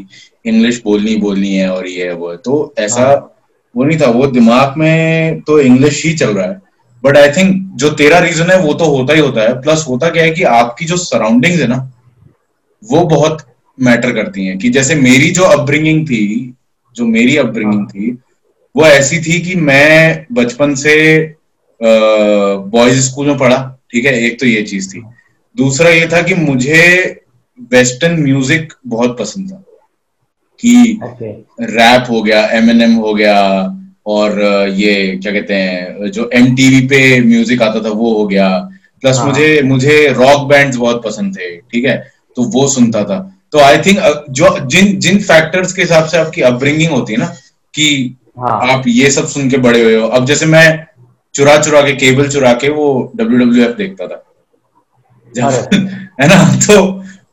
इंग्लिश 0.45 0.83
बोलनी 0.83 1.17
बोलनी 1.17 1.53
है 1.55 1.69
और 1.73 1.87
ये 1.87 2.07
है 2.07 2.15
वो 2.15 2.31
है 2.31 2.37
तो 2.37 2.75
ऐसा 2.79 3.03
हाँ। 3.03 3.38
वो 3.75 3.85
नहीं 3.85 3.99
था 4.01 4.07
वो 4.11 4.27
दिमाग 4.27 4.75
में 4.79 5.41
तो 5.41 5.59
इंग्लिश 5.61 6.05
ही 6.05 6.13
चल 6.15 6.35
रहा 6.35 6.47
है। 6.47 6.61
बट 7.05 7.17
आई 7.17 7.31
थिंक 7.33 7.55
जो 7.77 7.91
तेरा 7.91 8.19
रीजन 8.19 8.51
है 8.51 8.59
वो 8.61 8.73
तो 8.75 8.85
होता 8.87 9.15
ही 9.15 9.21
होता 9.21 9.43
है। 9.43 9.61
प्लस 9.63 9.85
होता 9.89 10.09
क्या 10.11 10.23
है 10.23 10.31
कि 10.31 10.43
आपकी 10.53 10.85
जो 10.85 10.97
सराउंडिंग्स 10.97 11.61
है 11.61 11.67
ना 11.67 11.77
वो 12.83 13.05
बहुत 13.07 13.45
मैटर 13.79 14.13
करती 14.13 14.47
हैं। 14.47 14.59
कि 14.59 14.71
जैसे 14.71 14.95
मेरी 14.95 15.31
जो 15.31 15.43
अपब्रिंगिंग 15.45 16.07
थी 16.07 16.55
जो 16.97 17.07
मेरी 17.07 17.37
अपब्रिंगिंग 17.37 17.81
हाँ। 17.81 17.89
थी 17.89 18.11
वो 18.75 18.87
ऐसी 18.87 19.21
थी 19.21 19.41
कि 19.41 19.55
मैं 19.61 20.27
बचपन 20.33 20.75
से 20.75 20.97
बॉयज़ 21.81 23.01
स्कूल 23.01 23.27
में 23.27 23.39
पढ़ा 23.39 23.59
ठीक 23.91 24.05
है? 24.05 24.13
एक 24.21 24.41
तो 24.41 24.47
ये 24.47 24.63
चीज़ 24.63 24.95
थी। 24.95 25.03
दूसरा 25.57 25.91
ये 25.91 26.09
था 26.13 26.23
कि 26.23 26.35
मुझे 26.35 26.83
वेस्टर्न 27.73 28.23
म्यूज़िक 28.23 28.73
बहुत 28.87 29.19
पसंद 29.19 29.51
था। 29.51 29.63
कि 30.61 30.99
रैप 31.61 32.11
हो 32.11 32.23
गया 32.23 32.45
एम 32.53 32.71
एन 32.71 32.83
एम 32.83 32.95
हो 32.95 33.15
गया 33.15 33.37
और 34.07 34.41
ये 34.75 34.95
क्या 35.23 35.33
कहते 35.33 35.55
हैं 35.55 36.11
जो 36.11 36.29
एम 36.35 36.55
पे 36.89 37.21
म्यूज़िक 37.21 37.63
आता 37.63 37.81
था 37.85 37.91
वो 37.91 38.13
हो 38.19 38.27
गया। 38.27 38.49
प्लस 39.03 39.19
हाँ। 39.19 39.27
मुझे 39.27 39.61
मुझे 39.63 39.97
रॉक 40.13 40.49
बैंड्स 40.49 40.77
बहुत 40.77 41.03
पसंद 41.05 41.37
थे 41.37 41.57
ठीक 41.57 41.85
है? 41.85 41.97
तो 42.37 42.43
वो 42.43 42.67
सुनता 42.69 43.03
था। 43.05 43.19
तो 43.53 43.59
आई 43.59 43.79
थिंक 43.79 44.25
जो 44.31 44.59
जिन 44.67 44.99
जिन 44.99 45.19
फैक्टर्स 45.19 45.73
के 45.73 45.83
हिसाब 45.83 46.07
से 46.07 46.19
आपकी 46.19 46.41
अपब्रिंगिंग 46.43 46.91
होती 46.93 47.13
है 47.13 47.19
ना 47.19 47.27
कि 47.75 48.17
हाँ। 48.39 48.61
आप 48.73 48.85
ये 48.87 49.11
सब 49.11 49.27
सुन 49.27 49.51
के 49.51 49.57
बड़े 49.59 49.83
हुए 49.83 49.95
हो। 49.97 50.07
अब 50.09 50.27
जैसे 50.27 50.47
मैं 50.47 50.87
चुरा 51.35 51.57
चुरा 51.59 51.83
के 51.83 51.93
केबल 51.93 52.29
चुरा 52.29 52.53
के 52.53 52.69
वो 52.69 53.13
डब्ल्यू 53.17 53.39
डब्ल्यू 53.39 53.65
एफ़ 53.65 53.77
देखता 53.77 54.07
था। 54.07 54.25
है 56.21 56.29
ना? 56.29 56.45
तो 56.67 56.83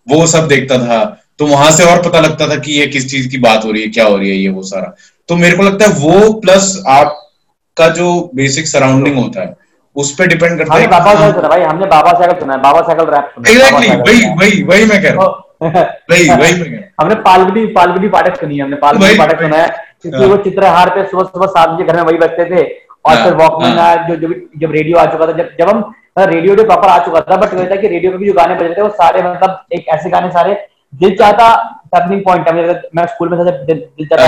वो 0.09 0.25
सब 0.27 0.47
देखता 0.47 0.77
था। 0.77 0.99
तो 1.39 1.47
वहाँ 1.47 1.71
से 1.71 1.83
और 1.83 2.01
पता 2.01 2.19
लगता 2.19 2.47
था 2.47 2.55
कि 2.55 2.71
ये 2.71 2.85
किस 2.87 3.09
चीज़ 3.11 3.29
की 3.29 3.37
बात 3.37 3.65
हो 3.65 3.71
रही 3.71 3.81
है 3.81 3.87
क्या 3.89 4.05
हो 4.05 4.17
रही 4.17 4.29
है 4.29 4.35
ये 4.35 4.49
वो 4.49 4.61
सारा। 4.63 4.93
तो 5.29 5.35
मेरे 5.35 5.57
को 5.57 5.63
लगता 5.63 5.85
है 5.85 5.91
वो 5.99 6.31
प्लस 6.41 6.67
आपका 6.89 7.87
जो 7.95 8.09
बेसिक 8.35 8.67
सराउंडिंग 8.67 9.17
होता 9.17 9.41
है 9.41 9.55
उस 9.95 10.11
पर 10.15 10.27
डिपेंड 10.27 10.57
करता 10.57 10.75
है 10.75 10.87
बाबा 10.87 11.13
साहब 11.15 11.35
सुना 11.35 11.47
भाई 11.47 11.61
हमने 11.61 11.85
बाबा 11.85 12.11
साहब 12.11 12.39
सुना 12.39 12.53
है 12.53 12.61
बाबा 12.61 12.81
साहब 12.81 13.09
रैप 13.09 13.33
है, 13.39 13.53
एग्जैक्टली 13.53 13.95
वही 13.97 14.29
वही 14.39 14.63
वही 14.63 14.85
मैं 14.85 15.01
कह 15.01 15.11
रहा 15.11 15.25
हूँ। 15.25 15.43
वही 16.11 16.29
वही 16.29 16.37
मैं 16.37 16.53
कह 16.55 16.65
रहा 16.65 16.77
हूँ। 16.77 16.83
हमने 17.01 17.15
पालगुडी 17.27 17.65
पालगुडी 17.75 18.07
पाठक 18.15 18.39
सुनी 18.39 18.57
है 18.57 18.63
हमने 18.63 18.75
पालगुडी 18.77 19.17
पाठक 19.17 19.41
सुना 19.41 19.57
है 19.57 19.67
क्योंकि 20.01 20.17
हाँ। 20.17 20.27
वो 20.27 20.37
चित्रहार 20.43 20.89
पे 20.95 21.05
सुबह 21.05 21.23
सुबह 21.25 21.47
सात 21.47 21.69
बजे 21.69 21.83
घर 21.85 21.95
में 21.95 22.03
वही 22.03 22.17
बजते 22.17 22.45
थे 22.45 22.63
और 22.63 23.15
हाँ, 23.15 23.23
फिर 23.23 23.33
वॉकमैन 23.35 23.77
हाँ। 23.77 23.87
आया 23.87 24.07
जो 24.07 24.15
जब 24.17 24.33
जब 24.61 24.71
रेडियो 24.71 24.97
आ 24.97 25.05
चुका 25.11 25.27
था 25.27 25.31
जब 25.37 25.49
जब 25.59 25.69
हम 25.69 25.93
रेडियो 26.31 26.55
तो 26.55 26.63
प्रॉपर 26.63 26.87
आ 26.89 26.97
चुका 27.05 27.21
था 27.31 27.35
बट 27.37 27.53
वही 27.53 27.67
था 27.71 27.75
कि 27.75 27.87
रेडियो 27.87 28.11
पे 28.11 28.17
भी 28.17 28.25
जो 28.27 28.33
गाने 28.33 28.55
बज 28.55 28.61
रहे 28.61 28.73
थे 28.73 28.81
वो 28.81 28.89
सारे 29.01 29.23
मतलब 29.23 29.65
एक 29.73 29.87
ऐसे 29.95 30.09
गाने 30.09 30.29
सारे 30.31 30.53
दिल 30.99 31.15
चाहता 31.15 31.71
टर्निंग 31.85 32.21
पॉइंट 32.21 32.47
है। 32.47 32.55
मेरे- 32.55 32.75
मैं 32.95 33.05
स्कूल 33.05 33.29
में 33.29 33.39
था 33.39 33.43
दिल 33.43 33.75
दिल 33.75 34.07
चाहता 34.07 34.23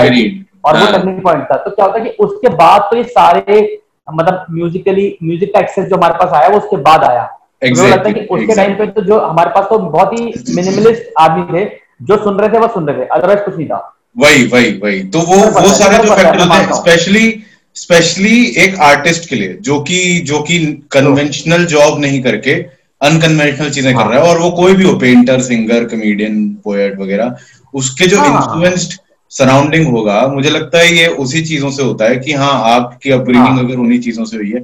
और 0.65 0.77
वो 0.77 0.85
हाँ। 0.85 0.91
टर्निंग 0.93 1.21
पॉइंट 1.21 1.43
था। 1.43 1.55
तो 1.55 1.71
क्या 1.71 1.85
होता 1.85 1.97
है 1.99 2.03
कि 2.03 2.09
उसके 2.09 2.49
बाद 2.49 2.81
तो 2.81 2.97
ये 2.97 3.03
सारे 3.03 3.81
मतलब 4.13 4.45
म्यूजिकली 4.51 5.17
म्यूज़िक 5.23 5.53
का 5.53 5.59
एक्सेस 5.59 5.85
जो 5.85 5.95
हमारे 5.95 6.13
पास 6.13 6.29
आया 6.33 6.47
वो 6.47 6.57
उसके 6.57 6.77
बाद 6.77 7.03
आया। 7.03 7.23
तो 7.63 7.87
लगता 7.87 8.09
है 8.09 8.13
कि 8.13 8.21
उसके 8.21 8.55
टाइम 8.55 8.71
exactly. 8.71 8.95
पे 8.95 9.01
तो 9.01 9.07
जो 9.07 9.19
हमारे 9.19 9.49
पास 9.49 9.63
तो 9.63 9.79
बहुत 9.79 10.13
ही 10.13 10.33
मिनिमलिस्ट 10.55 11.03
आदमी 11.19 11.59
थे 11.59 11.69
जो 12.01 12.23
सुन 12.23 12.37
रहे 12.39 12.49
थे 12.49 12.57
वो 12.57 12.67
सुन 12.67 12.87
रहे 12.87 12.97
थे। 12.97 13.07
अदरवाइज़ 13.07 13.39
कुछ 13.39 13.57
नहीं 13.57 13.67
था। 13.67 13.95
वही 14.17 14.47
वही 14.47 14.71
वही। 14.83 15.03
तो 15.03 15.19
वो 15.19 15.35
वो 15.35 15.61
सारे 15.61 16.07
जो 16.07 16.13
फैक्टर 16.15 16.39
होते 16.39 16.55
हैं। 16.55 16.73
स्पेशली 16.73 17.43
स्पेशली 17.75 18.45
एक 18.57 18.79
आर्टिस्ट 18.79 19.29
के 19.29 19.35
लिए 19.35 19.57
जो 19.61 19.79
कि 19.79 20.19
जो 20.19 20.39
कि 20.39 20.87
कन्वेंशनल 20.91 21.65
जॉब 21.65 21.99
नहीं 21.99 22.23
करके 22.23 22.76
अनकन्वेंशनल 23.01 23.69
चीज़ें 23.69 23.93
हाँ. 23.93 24.03
कर 24.03 24.09
हाँ। 24.09 24.15
रहा 24.15 24.25
है 24.25 24.33
और 24.33 24.39
वो 24.41 24.51
कोई 24.51 24.73
भी 24.73 24.83
हो 24.83 24.93
पेंटर 24.97 25.41
सिंगर 25.41 25.83
कॉमेडियन 25.85 26.47
पोएट 26.63 26.99
वगैरह 26.99 27.35
उसके 27.73 28.07
जो 28.07 28.25
इन्फ्लुएंस्ड 28.25 28.93
हाँ। 28.93 29.05
सराउंडिंग 29.31 29.87
होगा 29.87 30.27
मुझे 30.27 30.49
लगता 30.49 30.79
है 30.79 30.93
ये 30.97 31.07
उसी 31.07 31.41
चीज़ों 31.45 31.69
से 31.69 31.83
होता 31.83 32.05
है 32.05 32.15
कि 32.15 32.33
हाँ 32.33 32.51
आपकी 32.73 33.11
अपब्रिंगिंग 33.11 33.55
हाँ। 33.55 33.65
अगर 33.65 33.77
उन्हीं 33.77 33.99
चीज़ों 33.99 34.25
से 34.25 34.37
हुई 34.37 34.51
है 34.51 34.59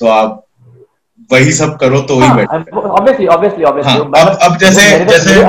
तो 0.00 0.06
आप 0.06 0.44
वही 1.32 1.52
सब 1.52 1.76
करो 1.76 2.00
तो 2.00 2.18
हाँ, 2.18 2.34
वही 2.34 2.46
बेटर 2.46 2.76
ऑब्वियसली 2.78 3.26
ऑब्वियसली 3.26 3.64
हाँ, 3.64 3.72
ऑब्वियसली 3.72 4.20
अब- 4.20 4.38
अब 4.42 4.56
जैसे- 4.58 5.08
जैसे- 5.08 5.42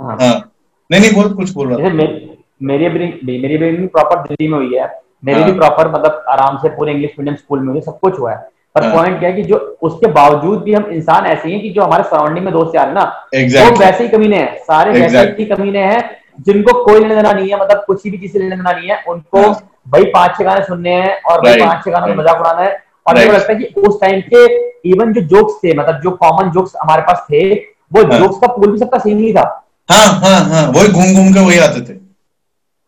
हाँ 0.00 0.16
हाँ 0.20 0.52
नहीं 0.90 1.00
नहीं 1.00 1.12
बहुत 1.12 1.36
कुछ 1.36 1.50
बोल 1.50 1.68
रहा 1.68 1.88
मे- 1.88 1.92
मेरी 1.92 2.26
मेरी 2.62 2.86
अपब्रिंग 2.86 3.88
प्रॉपर 3.88 4.22
दिल्ली 4.22 4.48
में 4.48 4.58
हुई 4.58 4.76
है 4.76 4.88
मेरी 5.24 5.40
हाँ। 5.40 5.50
भी 5.52 5.58
प्रॉपर 5.58 5.88
मतलब 5.88 6.24
आराम 6.28 6.56
से 6.56 6.68
पूरे 6.68 6.92
इंग्लिश 6.92 7.10
मीडियम 7.18 7.36
स्कूल 7.36 7.60
में 7.60 7.72
हुई 7.72 7.80
सब 7.80 7.98
कुछ 8.00 8.18
हुआ 8.18 8.32
है 8.32 8.48
पर 8.74 8.84
हाँ। 8.84 8.92
पॉइंट 8.94 9.18
क्या 9.18 9.28
है 9.28 9.34
कि 9.34 9.42
जो 9.42 9.56
उसके 9.82 10.06
बावजूद 10.06 10.62
भी 10.62 10.74
हम 10.74 10.84
इंसान 10.92 11.26
ऐसे 11.26 11.48
ही 11.48 11.52
हैं 11.54 11.62
कि 11.62 11.70
जो 11.70 11.82
हमारे 11.82 12.02
सराउंडिंग 12.02 12.44
में 12.44 12.52
दोस्त 12.54 12.74
यार 12.74 12.86
हैं 12.86 12.94
ना 12.94 13.04
Exactly. 13.34 13.70
वो 13.70 13.78
वैसे 13.78 14.02
ही 14.04 14.08
कमीने 14.08 14.36
हैं। 14.36 14.56
सारे 14.58 14.92
वैसे 15.00 15.18
ही 15.38 15.44
कमीने 15.44 15.78
हैं 15.78 16.00
जिनको 16.46 16.84
कोई 16.84 17.00
लेना 17.00 17.14
देना 17.14 17.32
नहीं 17.32 17.48
है 17.50 17.60
मतलब 17.60 17.82
कुछ 17.86 18.06
भी 18.08 18.18
चीज़ 18.18 18.32
से 18.32 18.38
लेना 18.38 18.56
देना 18.56 18.72
नहीं 18.72 18.90
है 18.90 19.02
उनको 19.08 19.40
हाँ। 19.42 19.54
भाई 19.88 20.04
पाँच 20.04 20.36
छह 20.38 20.44
गाने 20.44 20.64
सुनने 20.64 20.90
हैं 20.90 21.20
और 21.22 21.40
भाई 21.40 21.60
पाँच 21.60 21.84
छह 21.84 21.90
गानों 21.90 22.06
में 22.06 22.14
मज़ाक 22.16 22.40
उड़ाना 22.40 22.60
है। 22.62 22.78
और 23.06 23.14
मेरे 23.14 23.26
को 23.26 23.32
लगता 23.32 23.52
है 23.52 23.58
कि 23.58 23.80
उस 23.80 24.00
टाइम 24.00 24.20
के 24.34 24.44
इवन 24.90 25.12
जो 25.12 25.20
जोक्स 25.20 25.54
थे 25.64 25.74
मतलब 25.74 26.00
जो 26.00 26.10
कॉमन 26.10 26.50
जोक्स 26.50 26.72
हमारे 26.82 27.02
पास 27.02 27.24
थे 27.30 27.54
वो 27.92 28.02
हाँ। 28.02 28.18
जोक्स 28.18 28.38
का 28.38 28.46
पूल 28.46 28.72
भी 28.72 28.78
सबका 28.78 28.98
सेम 28.98 29.18
ही 29.18 29.32
था। 29.32 29.42
हाँ 29.90 30.06
हाँ 30.20 30.40
हाँ 30.44 30.66
वही 30.68 30.88
घूम 30.88 31.14
घूम 31.14 31.32
के 31.32 31.40
वही 31.46 31.58
आते 31.58 31.80
थे। 31.80 31.98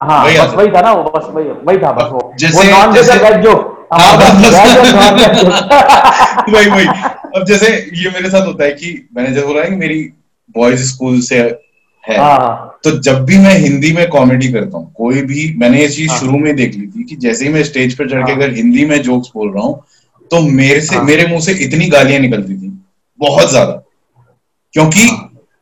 हाँ 0.00 0.24
वही 0.24 0.38
बस 0.38 0.54
वही 0.54 0.68
था। 0.68 0.80
ना 0.80 0.92
वो 0.92 1.10
बस 1.16 1.26
वही 1.30 1.44
वही 1.64 1.78
था 1.78 1.92
बस 1.92 2.08
वो। 2.12 2.32
जैसे- 2.38 2.70
नॉन 2.72 2.90
वेज 2.92 3.10
और 3.10 3.16
जैसे- 3.16 3.32
वेज 3.32 3.44
जो 3.44 3.71
हाँ, 3.92 4.16
वही 6.48 6.70
वही। 6.70 6.86
अब 7.36 7.44
जैसे 7.46 7.66
ये 7.94 8.10
मेरे 8.10 8.30
साथ 8.30 8.46
होता 8.46 8.64
है 8.64 8.70
कि 8.72 9.08
मैंने 9.16 9.30
जैसे 9.34 9.46
बोला 9.46 9.62
है 9.62 9.68
कि 9.70 9.76
मेरी 9.76 10.00
बॉयज़ 10.56 10.82
स्कूल 10.84 11.20
से 11.20 11.38
है। 12.04 12.18
हाँ 12.18 12.78
तो 12.84 12.90
जब 12.98 13.24
भी 13.24 13.38
मैं 13.38 13.54
हिंदी 13.58 13.92
में 13.92 14.08
कॉमेडी 14.08 14.48
करता 14.52 14.78
हूँ 14.78 14.92
कोई 14.96 15.22
भी 15.22 15.54
मैंने 15.58 15.80
ये 15.80 15.88
चीज़ 15.88 16.10
हाँ। 16.10 16.18
शुरू 16.18 16.38
में 16.38 16.54
देख 16.56 16.74
ली 16.74 16.86
थी 16.86 17.04
कि 17.04 17.16
जैसे 17.16 17.44
ही 17.44 17.50
मैं 17.52 17.62
स्टेज 17.64 17.94
पर 17.98 18.08
चढ़ 18.10 18.24
के 18.26 18.32
हाँ। 18.32 18.40
अगर 18.40 18.52
हिंदी 18.54 18.84
में 18.84 19.02
जोक्स 19.02 19.30
बोल 19.34 19.52
रहा 19.52 19.64
हूँ 19.64 19.82
तो 20.30 20.40
मेरे 20.40 20.80
से 20.80 20.96
हाँ। 20.96 21.04
मेरे 21.04 21.26
मुँह 21.26 21.40
से 21.40 21.52
इतनी 21.64 21.86
गालियाँ 21.88 22.20
निकलती 22.20 22.54
थी 22.54 22.78
बहुत 23.20 23.50
ज़्यादा। 23.50 23.82
क्योंकि 24.74 25.06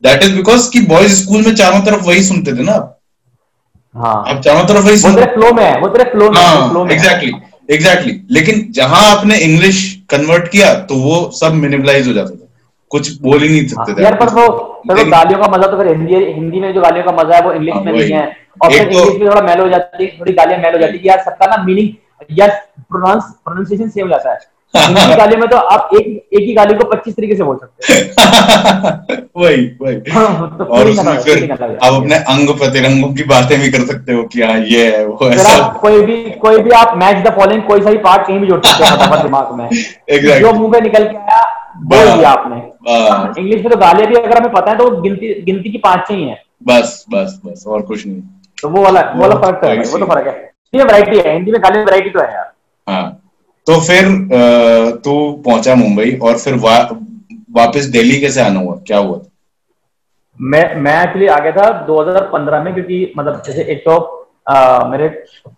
दैट 0.03 0.23
इज़ 0.23 0.35
बिकॉज़ 0.37 0.71
कि 0.71 0.81
बॉयज़ 0.87 1.23
स्कूल 1.23 1.47
में 1.47 1.55
चारों 1.55 1.81
तरफ़ 1.81 2.05
वही 2.05 2.23
सुनते 2.23 2.53
थे 2.53 2.63
ना 2.63 2.97
हाँ। 3.95 4.25
आप 4.29 4.43
चारों 4.43 4.65
तरफ़ 4.65 4.87
वही 4.87 4.97
सुनते 4.97 5.21
तेरे 5.21 5.33
फ्लो 5.35 5.53
में 5.53 5.65
है 5.65 5.81
वो 5.81 5.89
तेरे 5.89 6.05
फ्लो 6.11 6.31
में 6.31 6.41
है, 6.41 6.69
फ्लो 6.69 6.81
हाँ 6.81 6.87
में 6.87 6.95
है। 6.95 7.50
Exactly 7.71 8.13
exactly. 8.13 8.35
लेकिन 8.35 8.67
जहाँ 8.73 9.01
आपने 9.17 9.37
इंग्लिश 9.39 9.79
कन्वर्ट 10.11 10.49
किया 10.49 10.75
तो 10.75 10.95
वो 10.95 11.31
सब 11.31 11.55
मिनिमलाइज 11.55 12.09
हो 12.09 12.13
जाता 12.13 12.31
था। 12.31 12.47
कुछ 12.91 13.11
बोल 13.23 13.43
ही 13.43 13.49
नहीं 13.49 13.61
हाँ, 13.61 13.87
सकते 13.87 14.01
थे। 14.01 14.05
यार 14.05 14.15
पर 14.15 14.29
वो 14.29 14.49
पर 14.89 14.95
वो 14.95 15.11
गालियों 15.11 15.41
का 15.41 15.49
मज़ा 15.49 15.71
तो 15.71 15.77
फिर 15.79 15.89
हिंदी 15.89 16.15
हिंदी 16.35 16.61
में 16.61 16.73
जो 16.75 16.81
गालियों 16.81 17.05
का 17.05 17.13
मज़ा 17.13 17.37
है 17.37 17.43
वो 17.43 17.53
इंग्लिश 17.53 17.75
में 17.85 17.93
नहीं 17.93 18.13
है। 18.13 18.25
और 18.63 18.73
फिर 18.73 18.83
तो- 18.83 18.93
इंग्लिश 18.93 19.21
में 19.21 19.31
थोड़ा 19.31 19.43
मैल 19.43 19.61
हो 19.61 19.69
जाती 19.69 20.05
है 20.05 20.11
थोड़ी 20.21 20.33
गालियाँ 20.33 20.61
मैल 20.61 20.73
हो 20.73 20.79
जाती 20.79 20.99
है 20.99 21.05
यार 21.05 21.19
सबका 21.19 21.47
ना 21.47 21.63
मीनिंग 21.65 22.39
यार 22.39 22.49
प्रोनाउंस 22.91 23.25
प्रोनाउंसिएशन 23.45 23.89
सेम 23.89 24.07
हो 24.07 24.11
जाता 24.11 24.33
है। 24.33 24.39
हिंदी 24.75 25.07
की 25.07 25.15
गालियों 25.15 25.39
में 25.41 25.49
तो 25.49 25.57
आप 25.57 25.91
एक 25.95 26.07
एक 26.07 26.41
ही 26.41 26.53
गाली 26.55 26.75
को 26.75 26.85
पच्चीस 26.85 27.15
तरीके 27.15 27.37
से 27.37 27.43
बोल 27.43 27.57
सकते 27.57 27.93
हैं। 27.93 29.19
वही 29.37 29.65
वही। 29.83 29.97
तो 29.97 30.65
और 30.65 30.89
उसमें 30.89 31.19
फिर 31.19 31.39
है। 31.53 31.77
आप 31.77 31.93
अपने 31.93 32.17
अंग 32.17 32.49
प्रतिरंगों 32.49 33.13
की 33.15 33.23
बातें 33.25 33.59
भी 33.61 33.71
कर 33.71 33.87
सकते 33.87 34.13
हो 34.13 34.23
कि 34.23 34.43
हाँ 34.43 34.59
ये 34.59 34.97
है 34.97 35.07
वो 35.07 35.31
ऐसा 35.31 35.57
आप 35.65 35.79
कोई 35.81 36.03
भी 36.07 36.31
कोई 36.41 36.59
भी 36.59 36.71
आप 36.71 36.97
मैच 36.97 37.17
द 37.27 37.35
फॉलोइंग 37.37 37.63
कोई 37.63 37.83
सा 37.83 37.91
भी 37.91 37.99
पार्ट 37.99 38.27
कहीं 38.27 38.39
भी 38.39 38.47
जोड़ 38.47 38.61
सकते 38.67 38.85
हैं 38.85 39.23
दिमाग 39.23 39.53
में। 39.55 39.69
Exactly. 39.71 40.41
जो 40.41 40.53
मुँह 40.53 40.73
पे 40.73 40.81
निकल 40.81 41.05
के 41.05 41.17
आया 41.17 41.73
बोल 41.77 42.17
दिया 42.17 42.31
आपने। 42.31 42.57
इंग्लिश 43.43 43.63
में 43.63 43.71
तो 43.71 43.77
गालियाँ 43.77 44.09
भी 44.11 44.15
अगर 44.15 44.39
हमें 44.39 44.53
पता 44.53 44.71
है 44.71 44.79
तो 44.79 44.91
गिनती 45.01 45.43
गिनती 45.43 45.71
की 45.71 45.79
पाँच 45.79 46.11
ही 46.11 46.23
है। 46.25 46.43
बस 46.67 47.05
बस 47.11 47.41
बस 47.47 47.65
और 47.67 47.83
कुछ 47.83 48.07
नहीं। 48.07 48.21
तो 48.63 48.69
वो 48.69 48.83
वाला 48.83 49.01
वो 49.01 49.21
वाला 49.21 49.35
फ़र्क 49.35 49.61
तो 49.63 49.69
है 49.69 49.77
वो 49.79 49.99
तो 49.99 50.07
फ़र्क 50.07 50.27
है। 50.27 50.53
ये 50.75 50.83
वैरायटी 50.83 51.19
है 51.19 51.33
हिंदी 51.35 51.53
में 51.53 51.61
गाली 51.63 51.79
वैरायटी 51.79 52.11
तो 52.11 52.21
है 52.21 52.33
यार। 52.35 52.53
हाँ। 52.87 53.20
तो 53.71 53.81
फिर 53.81 54.07
तू 55.05 55.17
पहुँचा 55.45 55.75
मुंबई 55.75 56.13
और 56.23 56.39
फिर 56.39 56.55
वा, 56.55 56.79
वापस 57.51 57.85
दिल्ली 57.85 58.21
कैसे 58.21 58.41
आना 58.41 58.61
हुआ? 58.61 58.77
क्या 58.87 58.99
हुआ? 58.99 59.21
मैं 60.41 60.75
मैं 60.77 61.03
एक्चुअली 61.03 61.27
आ 61.27 61.39
गया 61.39 61.53
था 61.53 61.87
2015 61.87 62.65
में 62.65 62.73
क्योंकि 62.75 63.13
मतलब 63.19 63.43
जैसे 63.47 63.63
एक 63.63 63.79
तो 63.79 63.99
आ, 64.49 64.85
मेरे 64.89 65.07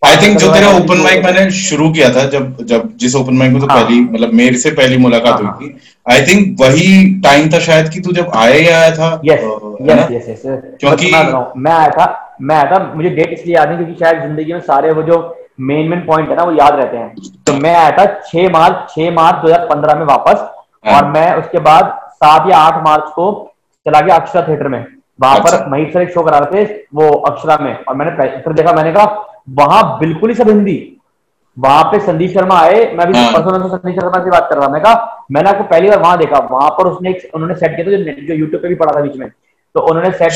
आई 0.04 0.16
थिंक 0.16 0.38
जो 0.38 0.52
तेरा 0.54 0.68
ओपन 0.68 0.98
माइक 0.98 1.24
मैंने 1.24 1.50
शुरू 1.50 1.90
किया 1.92 2.08
था 2.14 2.24
जब 2.24 2.64
जब 2.64 2.88
जिस 2.96 3.14
ओपन 3.14 3.34
माइक 3.34 3.52
में 3.52 3.60
तो 3.60 3.66
हाँ। 3.66 3.84
पहली 3.84 4.00
मतलब 4.00 4.32
मेरे 4.32 4.58
से 4.58 4.70
पहली 4.70 4.96
मुलाकात 4.96 5.42
हाँ, 5.42 5.52
हुई 5.60 5.68
थी 5.68 5.80
आई 6.06 6.22
थिंक 6.22 6.60
वही 6.60 7.20
टाइम 7.20 7.48
था 7.52 7.58
शायद 7.58 7.88
कि 7.88 8.00
तू 8.00 8.12
जब 8.12 8.30
आया 8.34 8.54
ही 8.54 8.66
आया 8.68 8.90
था 8.90 9.20
यस 9.24 9.40
है? 9.40 10.16
यस 10.16 10.28
यस 10.28 10.28
यस 10.28 10.42
क्योंकि- 10.80 11.14
हूँ, 11.14 11.52
मैं 11.56 11.72
आया 11.72 11.88
था 11.88 12.36
मैं 12.42 12.56
आया 12.56 12.70
था 12.72 12.92
मुझे 12.96 13.10
डेट 13.10 13.32
इसलिए 13.32 13.54
याद 13.56 13.68
नहीं 13.68 13.78
क्योंकि 13.78 14.04
शायद 14.04 14.22
ज़िंदगी 14.22 14.52
में 14.52 14.60
सारे 14.60 14.92
वो 14.92 15.02
जो 15.02 15.20
मेन 15.62 15.88
मेन 15.88 16.00
पॉइंट 16.00 16.28
है 16.28 16.36
ना 16.36 16.42
वो 16.42 16.52
याद 16.52 16.74
रहते 16.74 16.96
हैं। 16.96 17.14
तो 17.46 17.52
मैं 17.52 17.74
आया 17.74 17.90
था 17.90 18.04
6 18.22 18.48
मार्च 18.52 18.90
6 18.90 19.10
मार्च 19.10 19.36
2015 19.36 19.94
में 19.94 20.04
वापस 20.06 20.44
हाँ। 20.86 20.94
और 20.94 21.08
मैं 21.10 21.34
उसके 21.34 21.58
बाद 21.58 21.98
7 22.24 22.50
या 22.50 22.58
8 22.58 22.82
मार्च 22.84 23.10
को 23.14 23.26
चला 23.86 24.00
गया 24.00 24.16
अक्षरा 24.16 24.42
थिएटर 24.48 24.68
में। 24.68 24.84
वहाँ 25.20 25.38
पर 25.38 25.54
अच्छा। 25.54 25.92
सर 25.92 26.02
एक 26.02 26.12
शो 26.14 26.22
करा 26.22 26.38
रहे 26.38 26.64
थे 26.64 26.84
वो 26.94 27.08
अक्षरा 27.28 27.56
में 27.56 27.76
और 27.78 27.96
मैंने 27.96 28.40
फिर 28.40 28.52
देखा 28.52 28.72
मैंने 28.72 28.92
कहा 28.92 29.04
वहाँ 29.50 29.98
बिल्कुल 29.98 30.30
ही 30.30 30.34
सब 30.34 30.48
हिंदी। 30.48 30.76
वहाँ 31.56 31.82
पे 31.84 31.98
संदीप 32.00 32.30
शर्मा 32.30 32.58
आए 32.60 32.84
मैं 32.94 33.06
भी 33.06 33.18
हाँ। 33.18 33.32
परसों 33.32 33.52
नरसों 33.52 33.76
संदीप 33.76 34.00
शर्मा 34.00 34.24
से 34.24 34.30
बात 34.30 34.46
कर 34.50 34.56
रहा 34.56 34.66
था 34.66 34.72
मैं 34.72 34.82
कहा 34.82 35.26
मैंने 35.32 35.50
आपको 35.50 35.64
पहली 35.64 35.88
बार 35.88 35.98
वहाँ 35.98 36.18
देखा। 36.18 36.38
वहाँ 36.50 36.70
पर 36.70 36.86
उसने 36.86 37.10
एक 37.10 37.30
उन्होंने 37.34 37.54
सेट 37.54 37.76
किया 37.76 37.86
था 37.86 37.90
जो, 37.90 37.96
जो 38.26 38.34
यूट्यूब 38.34 38.62
पे 38.62 38.68
भी 38.68 38.74
पड़ा 38.74 38.92
था 38.96 39.00
बीच 39.00 39.16
में। 39.16 39.28
तो 39.74 39.80
उन्होंने 39.80 40.10
सेट 40.12 40.32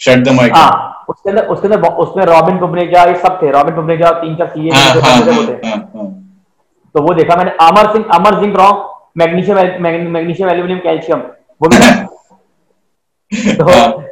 Shut 0.00 0.24
उसके 1.08 1.30
अंदर 1.30 1.46
उसके 1.46 1.68
अंदर 1.68 1.88
उसमें 2.04 2.24
रॉबिन 2.24 2.58
पुबनेजा 2.58 3.02
ये 3.04 3.14
सब 3.14 3.38
थे। 3.42 3.50
रॉबिन 3.50 3.74
पुबनेजा 3.74 4.10
तीन 4.20 4.34
चार 4.36 4.48
सीए 4.48 4.70
हाँ 4.70 5.00
हाँ 5.00 5.76
हाँ। 5.94 6.06
तो 6.94 7.02
वो 7.02 7.14
देखा 7.14 7.36
मैंने 7.36 7.50
Amar 7.62 7.92
Singh 7.92 8.04
Amar 8.14 8.40
Singh 8.40 8.54
wrong 8.56 8.84
magnesium 9.18 9.82
magnesium 10.12 10.50
aluminium 10.50 10.78
calcium 10.78 11.22
वो 11.60 11.68
तो 13.32 13.64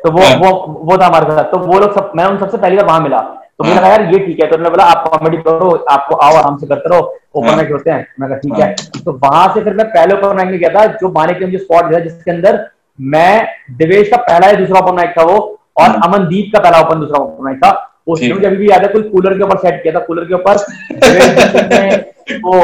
तो 0.02 0.10
वो। 0.12 0.22
वो 0.40 0.48
वो 0.84 0.96
था 0.98 1.06
हमारे 1.06 1.30
साथ। 1.30 1.44
तो 1.44 1.58
वो 1.58 1.78
लोग 1.78 1.94
सब 1.94 2.10
मैं 2.16 2.24
उन 2.24 2.38
सबसे 2.38 2.56
पहली 2.56 2.76
बार 2.76 2.84
वहाँ 2.86 3.00
मिला। 3.00 3.18
तो 3.18 3.64
मुझे 3.64 3.74
हाँ। 3.74 3.82
लगा 3.82 3.90
यार 3.90 4.02
ये 4.12 4.18
ठीक 4.26 4.40
है। 4.42 4.48
तो 4.50 4.56
उन्होंने 4.56 4.70
बोला 4.70 4.84
आप 4.84 5.06
कॉमेडी 5.08 5.36
करो 5.36 5.70
आपको 5.90 6.14
आओ 6.16 6.34
आराम 6.34 6.56
से 6.56 6.66
करते 6.66 6.88
रहो 6.88 7.00
ओपन। 7.34 7.54
माइक 7.56 7.70
होते 7.72 7.90
हैं। 7.90 8.06
मैं 8.20 8.28
कहा 8.28 8.38
ठीक 8.38 8.58
है। 8.58 8.74
तो 9.04 9.12
वहाँ 9.24 9.46
से 9.54 9.60
फिर 9.60 9.74
मैं 9.74 9.86
पहले 9.88 10.14
ओपन 10.14 10.36
माइक 10.36 10.48
में 10.48 10.58
गया 10.58 10.68
था 10.74 10.84
जो 11.00 11.08
माने 11.12 11.34
के 11.34 11.44
मुझे 11.46 11.58
स्पॉट 11.58 11.84
दिया 11.84 12.00
जिसके 12.00 12.30
अंदर 12.30 12.64
मैं 12.98 13.46
दिवेश 13.78 14.08
का 14.08 14.16
पहला 14.16 14.46
या 14.46 14.54
दूसरा 14.54 14.80
ओपन 14.80 14.96
माइक 14.96 15.14
था 15.18 15.22
वो 15.22 15.55
और 15.76 15.86
हाँ। 15.86 16.00
अमनदीप 16.04 16.50
का 16.52 16.60
पहला 16.60 16.80
ओपन 16.80 17.00
दूसरा 17.00 17.18
ओपन 17.18 17.58
था 17.58 17.70
उसने 18.06 18.32
मुझे 18.32 18.46
अभी 18.46 18.56
भी 18.56 18.70
याद 18.70 18.82
है 18.82 18.88
कोई 18.88 19.02
कूलर 19.04 19.36
के 19.38 19.42
ऊपर 19.44 19.58
सेट 19.58 19.82
किया 19.82 19.94
था 19.94 20.00
कूलर 20.00 20.24
के 20.24 20.34
ऊपर 20.34 22.04
वो 22.36 22.60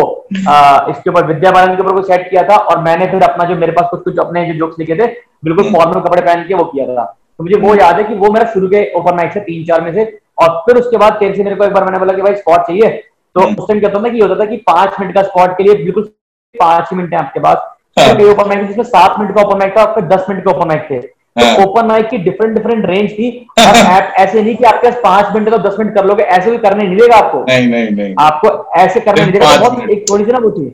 आ, 0.49 0.87
इसके 0.91 1.11
ऊपर 1.11 1.27
विद्या 1.27 1.51
बालन 1.51 1.75
के 1.77 1.83
ऊपर 1.83 1.93
कोई 1.93 2.03
सेट 2.05 2.29
किया 2.31 2.43
था 2.43 2.57
और 2.57 2.81
मैंने 2.83 3.07
फिर 3.07 3.23
अपना 3.23 3.45
जो 3.45 3.57
मेरे 3.57 3.73
पास 3.73 3.89
कुछ 3.91 4.03
कुछ 4.03 4.19
अपने 4.19 4.45
जो 4.47 4.55
जोक्स 4.59 4.79
लिखे 4.79 4.95
थे 4.95 5.07
बिल्कुल 5.45 5.65
हम्म। 5.65 5.77
फॉर्मल 5.77 6.01
कपड़े 6.01 6.23
पहन 6.23 6.45
के 6.49 6.55
वो 6.55 6.65
किया 6.65 6.87
था 6.87 7.05
तो 7.05 7.45
मुझे 7.45 7.57
वो 7.59 7.75
याद 7.75 7.97
है 7.97 8.05
कि 8.05 8.15
वो 8.17 8.33
मेरा 8.33 8.51
शुरू 8.53 8.69
के 8.69 8.91
ओपन 8.95 9.17
माइक 9.17 9.33
से 9.33 9.41
तीन 9.43 9.65
चार 9.65 9.81
में 9.81 9.93
से 9.95 10.05
और 10.39 10.59
फिर 10.67 10.77
उसके 10.77 10.97
बाद 10.97 11.17
तेरे 11.21 11.35
से 11.35 11.45
मेरे 11.45 11.57
को 11.57 11.65
एक 11.65 11.73
बार 11.73 11.85
मैंने 11.85 11.99
बोला 11.99 12.13
कि 12.13 12.23
भाई 12.23 12.35
स्पॉट 12.37 12.67
चाहिए 12.67 12.91
तो 13.37 13.41
हम्म। 13.41 13.55
उस 13.55 13.69
टाइम 13.69 13.81
क्या 13.81 13.91
होता 13.91 14.03
था 14.03 14.13
कि 14.13 14.21
होता 14.21 14.41
था 14.41 14.45
कि 14.45 14.57
पाँच 14.67 15.01
मिनट 15.01 15.15
का 15.15 15.23
स्पॉट 15.23 15.57
के 15.59 15.65
लिए 15.65 15.75
बिल्कुल 15.75 16.11
पाँच 16.55 16.89
ही 16.91 16.97
मिनट 16.97 17.15
है 17.15 17.19
आपके 17.19 17.41
पास 17.41 17.71
हाँ। 17.99 18.15
ओपन 18.27 18.49
माइक 18.49 18.67
जिसमें 18.67 18.85
सात 18.87 19.19
मिनट 19.19 19.35
का 19.35 19.43
ओपन 19.43 19.59
माइक 19.59 19.77
था 19.77 19.83
आपके 19.83 20.03
दस 20.09 20.27
मिनट 20.29 20.45
का 20.45 20.51
ओपन 20.51 20.69
माइक 20.69 20.87
थे 20.91 20.95
हाँ। 20.95 21.22
तो 21.37 21.63
ओपन 21.63 21.87
माइक 21.87 22.09
की 22.09 22.19
डिफरेंट 22.19 22.55
डिफरेंट 22.55 22.87
रेंज 22.87 23.11
थी। 23.11 23.29
और 23.59 23.77
ऐप 23.77 24.15
ऐसे 24.21 24.43
नहीं 24.43 24.55
कि 24.57 24.65
आपके 24.65 24.91
पास 24.91 25.01
पाँच 25.05 25.35
मिनट 25.35 25.51
तो 25.51 25.59
दस 25.59 25.77
मिनट 25.79 25.95
कर 25.95 26.05
लोगे 26.07 26.23
ऐसे 26.23 26.51
भी 26.51 26.59
करने 26.59 26.85
नहीं 26.85 26.97
देगा 26.97 27.17
आपको। 27.17 27.45
नहीं 27.49 27.69
नहीं 27.69 27.91
नहीं। 27.91 28.15
आपको 28.21 28.49
ऐसे 28.81 29.01
करने 29.01 29.23
नहीं 29.23 29.33
देगा 29.33 29.57
तो 29.57 29.71
बहुत 29.71 29.91
एक 29.91 30.05
थोड़ी 30.11 30.25
सी 30.25 30.33
ना 30.33 30.39
वो 30.39 30.51
थी। 30.51 30.67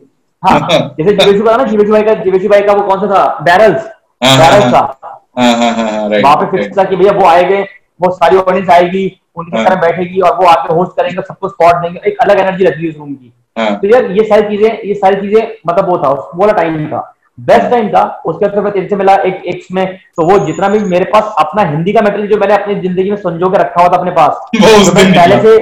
हाँ 0.42 0.58
जैसे 0.98 1.12
जीवेशु 1.12 1.44
का 1.44 1.56
ना 1.56 1.64
जीवेशु 1.64 1.92
भाई 1.92 2.02
का 2.02 2.14
जीवेशु 2.14 2.48
भाई 2.48 2.62
का 2.62 2.72
वो 2.72 2.82
कौन 2.88 3.00
सा 3.00 3.06
था? 3.06 3.38
बैरल्स 3.42 3.88
हाँ, 4.24 4.36
हाँ, 4.36 4.38
बैरल्स 4.38 4.64
हाँ। 4.64 4.72
था। 4.72 5.08
हाँ 5.38 5.52
हाँ 5.56 5.72
हाँ 5.72 5.90
हाँ 5.90 6.08
वहाँ 6.08 6.36
पे 6.36 6.56
फिक्स 6.56 6.78
था 6.78 6.84
कि 6.84 6.96
भैया 6.96 7.12
वो 7.12 7.26
आएँगे 7.26 7.62
वो 8.00 8.10
सारी 8.12 8.36
ऑडियंस 8.36 8.68
आएगी 8.70 9.06
उनके 9.36 9.56
हाँ। 9.56 9.64
तरह 9.66 9.80
बैठेगी 9.80 10.20
और 10.20 10.36
वो 10.36 10.46
आके 10.46 10.74
होस्ट 10.74 10.96
करेंगे 10.96 11.22
सबको 11.22 11.48
स्पॉट 11.48 11.82
देंगे। 11.82 12.00
एक 12.06 12.18
अलग 12.20 12.38
एनर्जी 12.40 12.64
रहती 12.64 12.82
है 12.82 12.90
उस 12.90 12.96
रूम 12.96 13.14
की। 13.14 13.32
हाँ। 13.56 13.74
तो 13.80 13.88
यार 13.88 14.10
ये 14.12 14.24
सारी 14.24 14.42
चीज़ें 14.48 14.82
ये 14.84 14.94
सारी 14.94 15.20
चीज़ें 15.20 15.42
मतलब 15.68 15.88
वो 15.90 15.98
था 15.98 16.08
वो 16.10 16.40
वाला 16.40 16.52
टाइम 16.52 16.86
था। 16.86 17.00
बेस्ट 17.38 17.70
टाइम 17.70 17.88
था 17.88 18.02
उसके 18.26 18.44
बाद 18.44 18.54
फिर 18.54 18.62
मैं 18.62 18.72
तेरे 18.72 18.88
से 18.88 18.96
मिला 18.96 19.14
एक 19.26 19.42
एक्स 19.46 19.66
में। 19.72 19.86
तो 20.16 20.24
वो 20.30 20.38
जितना 20.46 20.68
भी 20.68 20.78
मेरे 20.86 21.04
पास 21.12 21.34
अपना 21.38 21.62
हिंदी 21.70 21.92
का 21.92 22.00
मेटेरियल 22.02 22.28
जो 22.28 22.38
मैंने 22.38 22.54
अपनी 22.54 22.74
ज़िंदगी 22.80 23.10
में 23.10 23.16
संजो 23.18 23.50
के 23.50 23.58
रखा 23.58 23.80
हुआ 23.80 23.88
था 23.88 23.98
अपने 23.98 24.10
पास 24.12 24.40
तो 24.54 24.94
पहले 24.94 25.42
से 25.42 25.56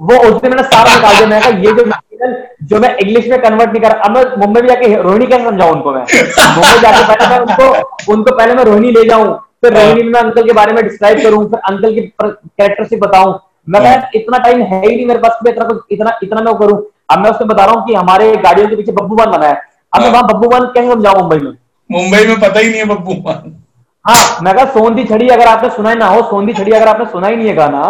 वो 0.00 0.16
उस 0.18 0.40
दिन 0.42 0.50
मैंने 0.50 0.62
सारा 0.64 0.94
निकाल 0.94 1.16
दिया। 1.16 1.26
मैंने 1.28 1.40
कहा 1.40 1.50
ये 1.58 1.72
जो 1.72 1.84
material 1.84 2.32
जो 2.70 2.78
मैं 2.80 2.94
इंग्लिश 2.96 3.26
में 3.28 3.40
कन्वर्ट 3.42 3.70
नहीं 3.70 3.82
कर 3.82 3.96
अब 3.96 4.16
मैं 4.16 4.24
मुंबई 4.38 4.60
में 4.60 4.68
जाके 4.68 4.94
रोहिणी 5.02 5.26
कैसे 5.26 5.44
समझाऊं 5.44 5.72
उनको 5.72 5.92
मैं? 5.92 6.00
मुंबई 6.00 6.80
जाके 6.82 7.06
पहले 7.06 7.28
मैं 7.30 7.38
उनको 7.40 8.12
उनको 8.12 8.36
पहले 8.36 8.54
मैं 8.54 8.64
रोहिणी 8.64 8.90
ले 8.92 9.04
जाऊँ 9.08 9.34
फिर 9.64 9.72
रोहिणी 9.74 10.02
में 10.04 10.20
अंकल 10.20 10.46
के 10.46 10.52
बारे 10.52 10.72
में 10.72 10.82
डिस्क्राइब 10.84 11.22
करूँ 11.22 11.44
फिर 11.50 11.60
अंकल 11.70 11.94
की 11.94 12.00
कैरेक्टरिस्टिक 12.00 13.00
बताऊँ। 13.00 13.38
मैं 13.68 13.82
कहा 13.82 14.10
इतना 14.14 14.38
टाइम 14.38 14.62
है 14.62 14.80
ही 14.80 14.94
नहीं 14.94 15.06
मेरे 15.06 15.20
पास 15.20 15.38
इतना 15.48 15.78
इतना 15.90 16.18
इतना 16.22 16.40
मैं 16.42 16.54
करूँ। 16.58 16.78
अब 17.10 17.18
मैं 17.18 17.30
उसमें 17.30 17.48
बता 17.48 17.64
रहा 17.64 17.74
हूँ 17.74 17.86
कि 17.86 17.94
हमारे 17.94 18.34
गाड़ियों 18.44 18.68
के 18.68 18.76
पीछे 18.76 18.92
बब्बू 18.92 19.16
बना 19.16 19.46
है। 19.46 19.54
अब 19.92 20.00
मैं 20.00 20.08
हाँ। 20.08 20.12
वहाँ 20.12 20.26
बब्बू 20.28 20.50
मान 20.50 20.64
कैसे 20.74 20.92
समझाऊं 20.92 21.20
मुंबई 21.20 21.36
में? 21.38 21.52
मुंबई 21.90 22.26
में 22.26 22.40
पता 22.40 22.60
ही 22.60 22.68
नहीं 22.68 22.78
है 22.78 22.84
बब्बू 22.86 23.14
मान। 23.24 23.58
हाँ 24.04 24.38
मैं 24.42 24.54
कहा 24.54 24.64
सोंदी 24.72 25.04
छड़ी 25.04 25.28
अगर 25.28 25.46
आपने 25.46 25.68
सुना 25.70 25.90
ही 25.90 25.96
ना 25.96 26.06
हो 26.08 26.22
सोंदी 26.30 26.52
छड़ी 26.52 26.72
अगर 26.72 26.88
आपने 26.88 27.04
सुना 27.10 27.26
ही 27.28 27.36
नहीं 27.36 27.48
है 27.48 27.54
गाना 27.54 27.82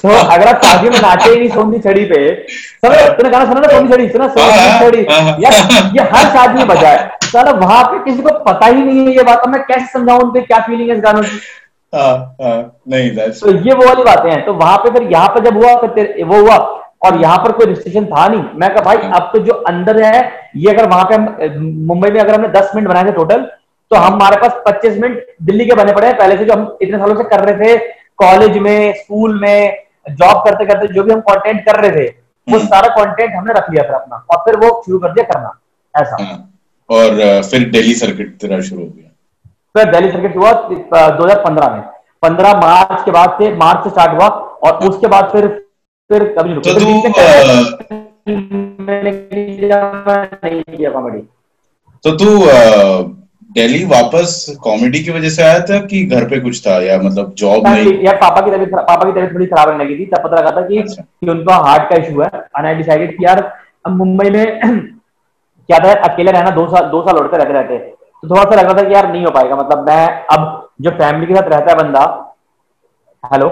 तो 0.00 0.08
अगर 0.08 0.48
आप 0.48 0.62
शादी 0.64 0.88
में 0.90 0.98
नाचे 1.00 1.30
ही 1.30 1.38
नहीं 1.38 1.48
सोंदी 1.48 1.78
छड़ी 1.78 2.04
पे। 2.04 2.20
समझ 2.84 2.96
तूने 3.16 3.30
गाना 3.30 3.44
सुना 3.44 3.60
ना 3.60 3.68
सोंदी 3.68 3.92
छड़ी? 3.92 4.08
सुना 4.08 4.24
हाँ, 4.24 4.30
सोंदी 4.36 4.86
छड़ी? 4.86 5.04
हाँ। 5.10 5.36
यार 5.40 5.52
ये 5.96 6.08
हर 6.14 6.28
शादी 6.36 6.58
में 6.58 6.66
बजा 6.68 6.88
है। 6.88 7.18
साला 7.24 7.50
वहाँ 7.58 7.82
पे 7.84 7.98
किसी 8.04 8.22
को 8.22 8.38
पता 8.44 8.66
ही 8.66 8.82
नहीं 8.82 9.06
है 9.06 9.16
ये 9.16 9.22
बात 9.22 9.46
मैं 9.48 9.62
कैसे 9.62 9.86
समझाऊं 9.92 10.20
उनके 10.20 10.40
क्या 10.40 10.58
फीलिंग 10.66 10.90
है 10.90 10.96
इस 10.96 11.02
गानों 11.02 11.22
की? 11.22 11.38
हाँ 11.92 12.14
हाँ 12.42 12.56
नहीं 12.88 13.10
तो 13.16 13.52
ये 13.58 13.74
वो 13.74 13.86
वाली 13.86 14.02
बातें 14.04 14.30
हैं। 14.30 14.44
तो 14.46 14.54
वहाँ 14.54 14.76
पे 14.78 14.90
फिर 14.90 15.10
यहाँ 15.12 15.28
पे 15.28 15.40
जब 15.40 15.56
हुआ 15.56 15.74
फिर 15.94 16.24
वो 16.24 16.40
हुआ। 16.40 16.56
और 17.02 17.20
यहाँ 17.20 17.38
पर 17.38 17.52
कोई 17.52 17.66
रिस्ट्रिक्शन 17.66 18.06
था 18.06 18.26
नहीं। 18.28 18.42
मैं 18.54 18.68
कहा 18.70 18.82
भाई 18.84 18.96
अब 19.12 19.30
तो 19.32 19.38
जो 19.40 19.52
अंदर 19.68 20.02
है 20.04 20.20
ये 20.56 20.72
अगर 20.72 20.88
वहाँ 20.88 21.04
पे 21.04 21.14
हम 21.14 21.64
मुंबई 21.86 22.10
में 22.10 22.20
अगर 22.20 22.34
हमने 22.34 22.48
दस 22.50 22.72
मिनट 22.74 22.88
बनाए 22.88 23.04
थे 23.04 23.12
टोटल 23.14 23.42
तो 23.90 23.96
हम 23.96 24.12
हमारे 24.12 24.36
पास 24.36 24.62
पच्चीस 24.66 24.98
मिनट 25.00 25.26
दिल्ली 25.42 25.66
के 25.66 25.74
बने 25.74 25.92
पड़े 25.94 26.06
हैं। 26.06 26.16
पहले 26.16 26.36
से 26.36 26.44
जो 26.44 26.52
हम 26.52 26.76
इतने 26.82 26.98
सालों 26.98 27.16
से 27.16 27.24
कर 27.26 27.44
रहे 27.44 27.66
थे 27.66 27.76
कॉलेज 28.18 28.56
में 28.58 28.92
स्कूल 28.94 29.40
में 29.40 29.76
जॉब 30.12 30.42
करते 30.44 30.66
करते 30.66 30.86
जो 30.94 31.02
भी 31.02 31.12
हम 31.12 31.20
कंटेंट 31.22 31.64
कर 31.66 31.80
रहे 31.80 31.90
थे 31.96 32.06
वो 32.48 32.58
सारा 32.60 32.88
कंटेंट 32.94 33.34
हमने 33.34 33.52
रख 33.52 33.70
लिया 33.70 33.82
था 33.88 33.96
अपना 33.96 34.24
और 34.30 34.38
फिर 34.44 34.56
वो 34.60 34.70
शुरू 34.86 34.98
कर 34.98 35.12
दिया 35.12 35.24
करना। 35.24 35.58
ऐसा। 35.94 36.22
हाँ 36.22 36.36
और 36.90 37.42
फिर 37.44 37.68
दिल्ली 37.70 37.94
सर्किट 37.94 38.36
तेरा 38.40 38.60
शुरू 38.62 38.82
हो 38.82 38.88
गया। 38.88 39.08
फिर 39.74 39.90
दिल्ली 39.92 40.10
सर्किट 40.10 40.36
हुआ 40.36 40.52
दो 40.52 41.24
हज़ार 41.24 41.42
पंद्रह 41.44 41.70
में। 41.70 41.80
पंद्रह 42.22 42.52
मार्च 42.60 43.04
के 43.04 43.10
बाद 43.10 43.36
से 43.38 43.52
मार्च 43.56 43.84
से 43.84 43.90
स्टार्ट 43.90 44.12
हुआ 44.12 44.28
और 44.28 44.88
उसके 44.88 45.06
बाद 45.08 45.28
फिर 45.32 45.46
फिर 46.10 46.24
कभी 46.38 46.54
तो 46.54 46.72
रुका। 46.72 46.78
तू 46.78 46.86
में 46.86 47.02
अ, 47.04 48.34
मैंने 48.80 49.10
नहीं 49.10 50.62
किया 50.76 50.90
कॉमेडी 50.90 51.20
तो 52.04 52.10
तू 52.16 52.28
दिल्ली 53.50 53.84
वापस 53.84 54.32
कॉमेडी 54.62 55.02
की 55.04 55.10
वजह 55.10 55.30
से 55.30 55.42
आया 55.42 55.60
था 55.60 55.78
कि 55.86 56.04
घर 56.06 56.24
पे 56.28 56.38
कुछ 56.40 56.60
था? 56.66 56.74
या 56.82 56.98
मतलब 57.02 57.32
जॉब 57.38 57.66
नहीं? 57.66 57.92
यार 58.04 58.16
पापा 58.16 58.40
की 58.40 58.50
तबीयत 58.50 58.74
पापा 58.74 59.04
की 59.04 59.10
तबीयत 59.12 59.34
थोड़ी 59.34 59.46
खराब 59.46 59.68
रहने 59.68 59.84
लगी 59.84 59.96
थी 59.98 60.04
तब 60.06 60.22
पता 60.24 60.36
लगा 60.36 60.50
था 60.50 60.66
कि, 60.68 60.78
अच्छा। 60.78 61.02
कि 61.02 61.30
उनका 61.30 61.54
हार्ट 61.66 61.88
का 61.90 61.96
इशू 61.96 62.20
है 62.22 62.28
एंड 62.34 62.66
आई 62.66 62.74
डिसाइडेड 62.74 63.16
कि 63.18 63.24
यार 63.24 63.40
अब 63.86 63.96
मुंबई 63.96 64.30
में 64.30 64.60
क्या 65.68 65.78
था 65.78 65.92
अकेले 66.08 66.30
रहना 66.32 66.50
दो 66.50 66.66
साल 66.68 66.88
दो 66.90 67.02
साल 67.02 67.16
उड़ते 67.18 67.36
रहते 67.36 67.52
रहते 67.52 67.78
तो 67.78 68.28
थोड़ा 68.28 68.42
सा 68.42 68.54
लग 68.54 68.64
रहा 68.64 68.74
था 68.74 68.88
कि 68.88 68.94
यार 68.94 69.12
नहीं 69.12 69.24
हो 69.24 69.30
पाएगा 69.30 69.56
मतलब 69.56 69.86
मैं 69.88 70.06
अब 70.36 70.46
जो 70.80 70.90
फैमिली 71.00 71.26
के 71.26 71.34
साथ 71.34 71.48
रहता 71.48 71.70
है 71.72 71.76
बंदा 71.78 72.04
हेलो 73.24 73.48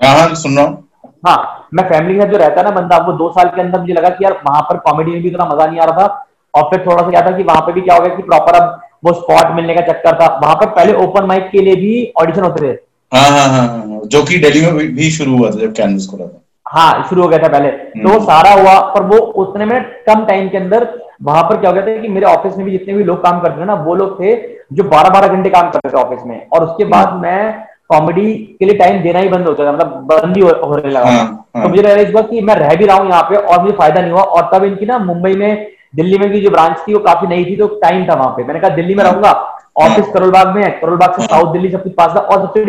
हाँ 0.00 0.14
हाँ 0.18 0.34
सुन 0.34 0.56
रहा 0.56 0.64
हूँ। 0.66 0.88
हाँ 1.26 1.59
मैं 1.72 1.88
फैमिली 1.88 2.14
के 2.14 2.20
साथ 2.20 2.30
जो 2.30 2.38
रहता 2.38 2.62
ना 2.62 2.70
बंदा 2.70 2.96
वो 3.06 3.12
दो 3.12 3.30
साल 3.30 3.48
के 3.48 3.60
अंदर 3.60 3.80
मुझे 3.80 3.92
लगा 3.92 4.08
कि 4.08 4.24
यार 4.24 4.32
वहाँ 4.46 4.60
पर 4.62 4.76
कॉमेडी 4.86 5.10
में 5.10 5.22
भी 5.22 5.28
इतना 5.28 5.44
मज़ा 5.44 5.66
नहीं 5.66 5.80
आ 5.80 5.84
रहा 5.84 6.06
था। 6.06 6.26
और 6.54 6.62
फिर 6.70 6.84
थोड़ा 6.86 7.02
सा 7.02 7.10
क्या 7.10 7.20
था 7.20 7.36
कि 7.36 7.42
वहाँ 7.42 7.60
पे 7.60 7.72
भी 7.72 7.80
क्या 7.80 7.94
हो 7.94 8.00
गया 8.00 8.14
कि 8.14 8.22
प्रॉपर 8.22 8.54
अब 8.54 8.80
वो 9.04 9.12
स्पॉट 9.12 9.54
मिलने 9.56 9.74
का 9.74 9.80
चक्कर 9.82 10.20
था। 10.20 10.26
वहाँ 10.42 10.54
पर 10.54 10.70
पहले 10.70 10.92
ओपन 11.02 11.26
माइक 11.26 11.48
के 11.52 11.60
लिए 11.60 11.74
भी 11.76 12.12
ऑडिशन 12.22 12.42
होते 12.42 12.66
थे। 12.66 12.78
हाँ 13.12 13.30
हाँ 13.30 13.48
हाँ 13.48 14.00
जो 14.06 14.22
कि 14.22 14.38
दिल्ली 14.38 14.60
में 14.62 14.94
भी, 14.94 15.10
शुरू 15.10 15.36
हुआ 15.36 15.50
था 15.50 15.58
जब 15.58 15.72
कैनवस 15.72 16.06
खुला 16.10 16.26
था। 16.26 16.40
हाँ 16.66 17.06
शुरू 17.08 17.22
हो 17.22 17.28
गया 17.28 17.38
था 17.38 17.48
पहले। 17.48 17.70
तो 17.70 18.08
हम्म। 18.08 18.24
सारा 18.24 18.50
हुआ 18.52 18.78
पर 18.94 19.02
वो 19.04 19.16
उतने 19.42 19.64
में 19.64 19.80
कम 20.06 20.24
टाइम 20.26 20.48
के 20.48 20.58
अंदर 20.58 20.88
वहाँ 21.22 21.42
पर 21.42 21.56
क्या 21.56 21.70
हो 21.70 21.74
गया 21.74 21.86
था 21.86 22.00
कि 22.02 22.08
मेरे 22.08 22.26
ऑफ़िस 22.26 22.56
में 22.56 22.64
भी 22.66 22.72
जितने 22.72 22.94
भी 22.94 23.04
लोग 23.04 23.22
काम 23.22 23.40
करते 23.40 23.60
थे 23.60 23.64
ना 23.64 23.74
वो 23.86 23.94
लोग 23.94 24.20
थे 24.20 24.36
जो 24.72 24.84
बारह 24.84 25.10
बारह 25.10 25.28
घंटे 25.28 25.50
काम 25.50 25.70
करते 25.70 25.88
थे 25.88 25.96
ऑफ़िस 25.98 26.20
में। 26.26 26.46
और 26.48 26.64
उसके 26.64 26.84
हम्म। 26.84 26.92
बाद 26.92 27.20
मैं 27.22 27.64
कॉमेडी 27.90 28.32
के 28.58 28.64
लिए 28.64 28.76
टाइम 28.78 29.02
देना 29.02 29.18
ही 29.18 29.28
बंद 29.28 29.46
हो 29.48 29.52
गया 29.54 29.72
मतलब 29.72 30.06
बंद 30.10 30.36
ही 30.36 30.42
हो- 30.42 30.64
होने 30.64 30.90
लगा 30.90 31.06
हाँ। 31.06 31.24
हाँ। 31.56 31.62
तो 31.62 31.68
मुझे 31.68 31.82
रियलाइज़ 31.82 32.12
हुआ 32.12 32.22
कि 32.22 32.40
मैं 32.40 32.54
रह 32.54 32.74
भी 32.74 32.86
रहा 32.86 32.96
हूँ 32.96 33.08
यहाँ 33.10 33.22
पे 33.22 33.36
और 33.36 33.62
मुझे 33.62 33.76
फ़ायदा 33.76 34.00
नहीं 34.00 34.12
हुआ 34.12 34.22
और 34.22 34.50
तब 34.54 34.64
इनकी 34.64 34.86
ना 34.86 34.98
मुंबई 35.04 35.34
में 35.34 35.66
दिल्ली 35.94 36.18
में 36.18 36.30
की 36.32 36.40
जो 36.40 36.50
ब्रांच 36.50 36.76
थी 36.88 36.94
वो 36.94 37.00
काफ़ी 37.00 37.28
नई 37.28 37.44
थी 37.44 37.56
तो 37.56 37.66
टाइम 37.82 38.08
था 38.08 38.14
वहाँ 38.14 38.30
पे 38.36 38.44
मैंने 38.44 38.60
कहा 38.60 38.74
दिल्ली 38.76 38.94
में 38.94 39.04
हाँ। 39.04 39.12
रहूँगा 39.12 39.32
ऑफ़िस 39.80 40.08
करोलबाग 40.14 40.54
में 40.54 40.62
है 40.64 40.70
करोल 40.80 40.96
बाग 40.96 41.20
से 41.20 41.26
साउथ 41.26 41.52
दिल्ली 41.52 41.70
सब 41.70 41.82
कुछ 41.82 41.92
पास 41.94 42.14
था 42.16 42.20
और 42.20 42.46
सबसे 42.46 42.64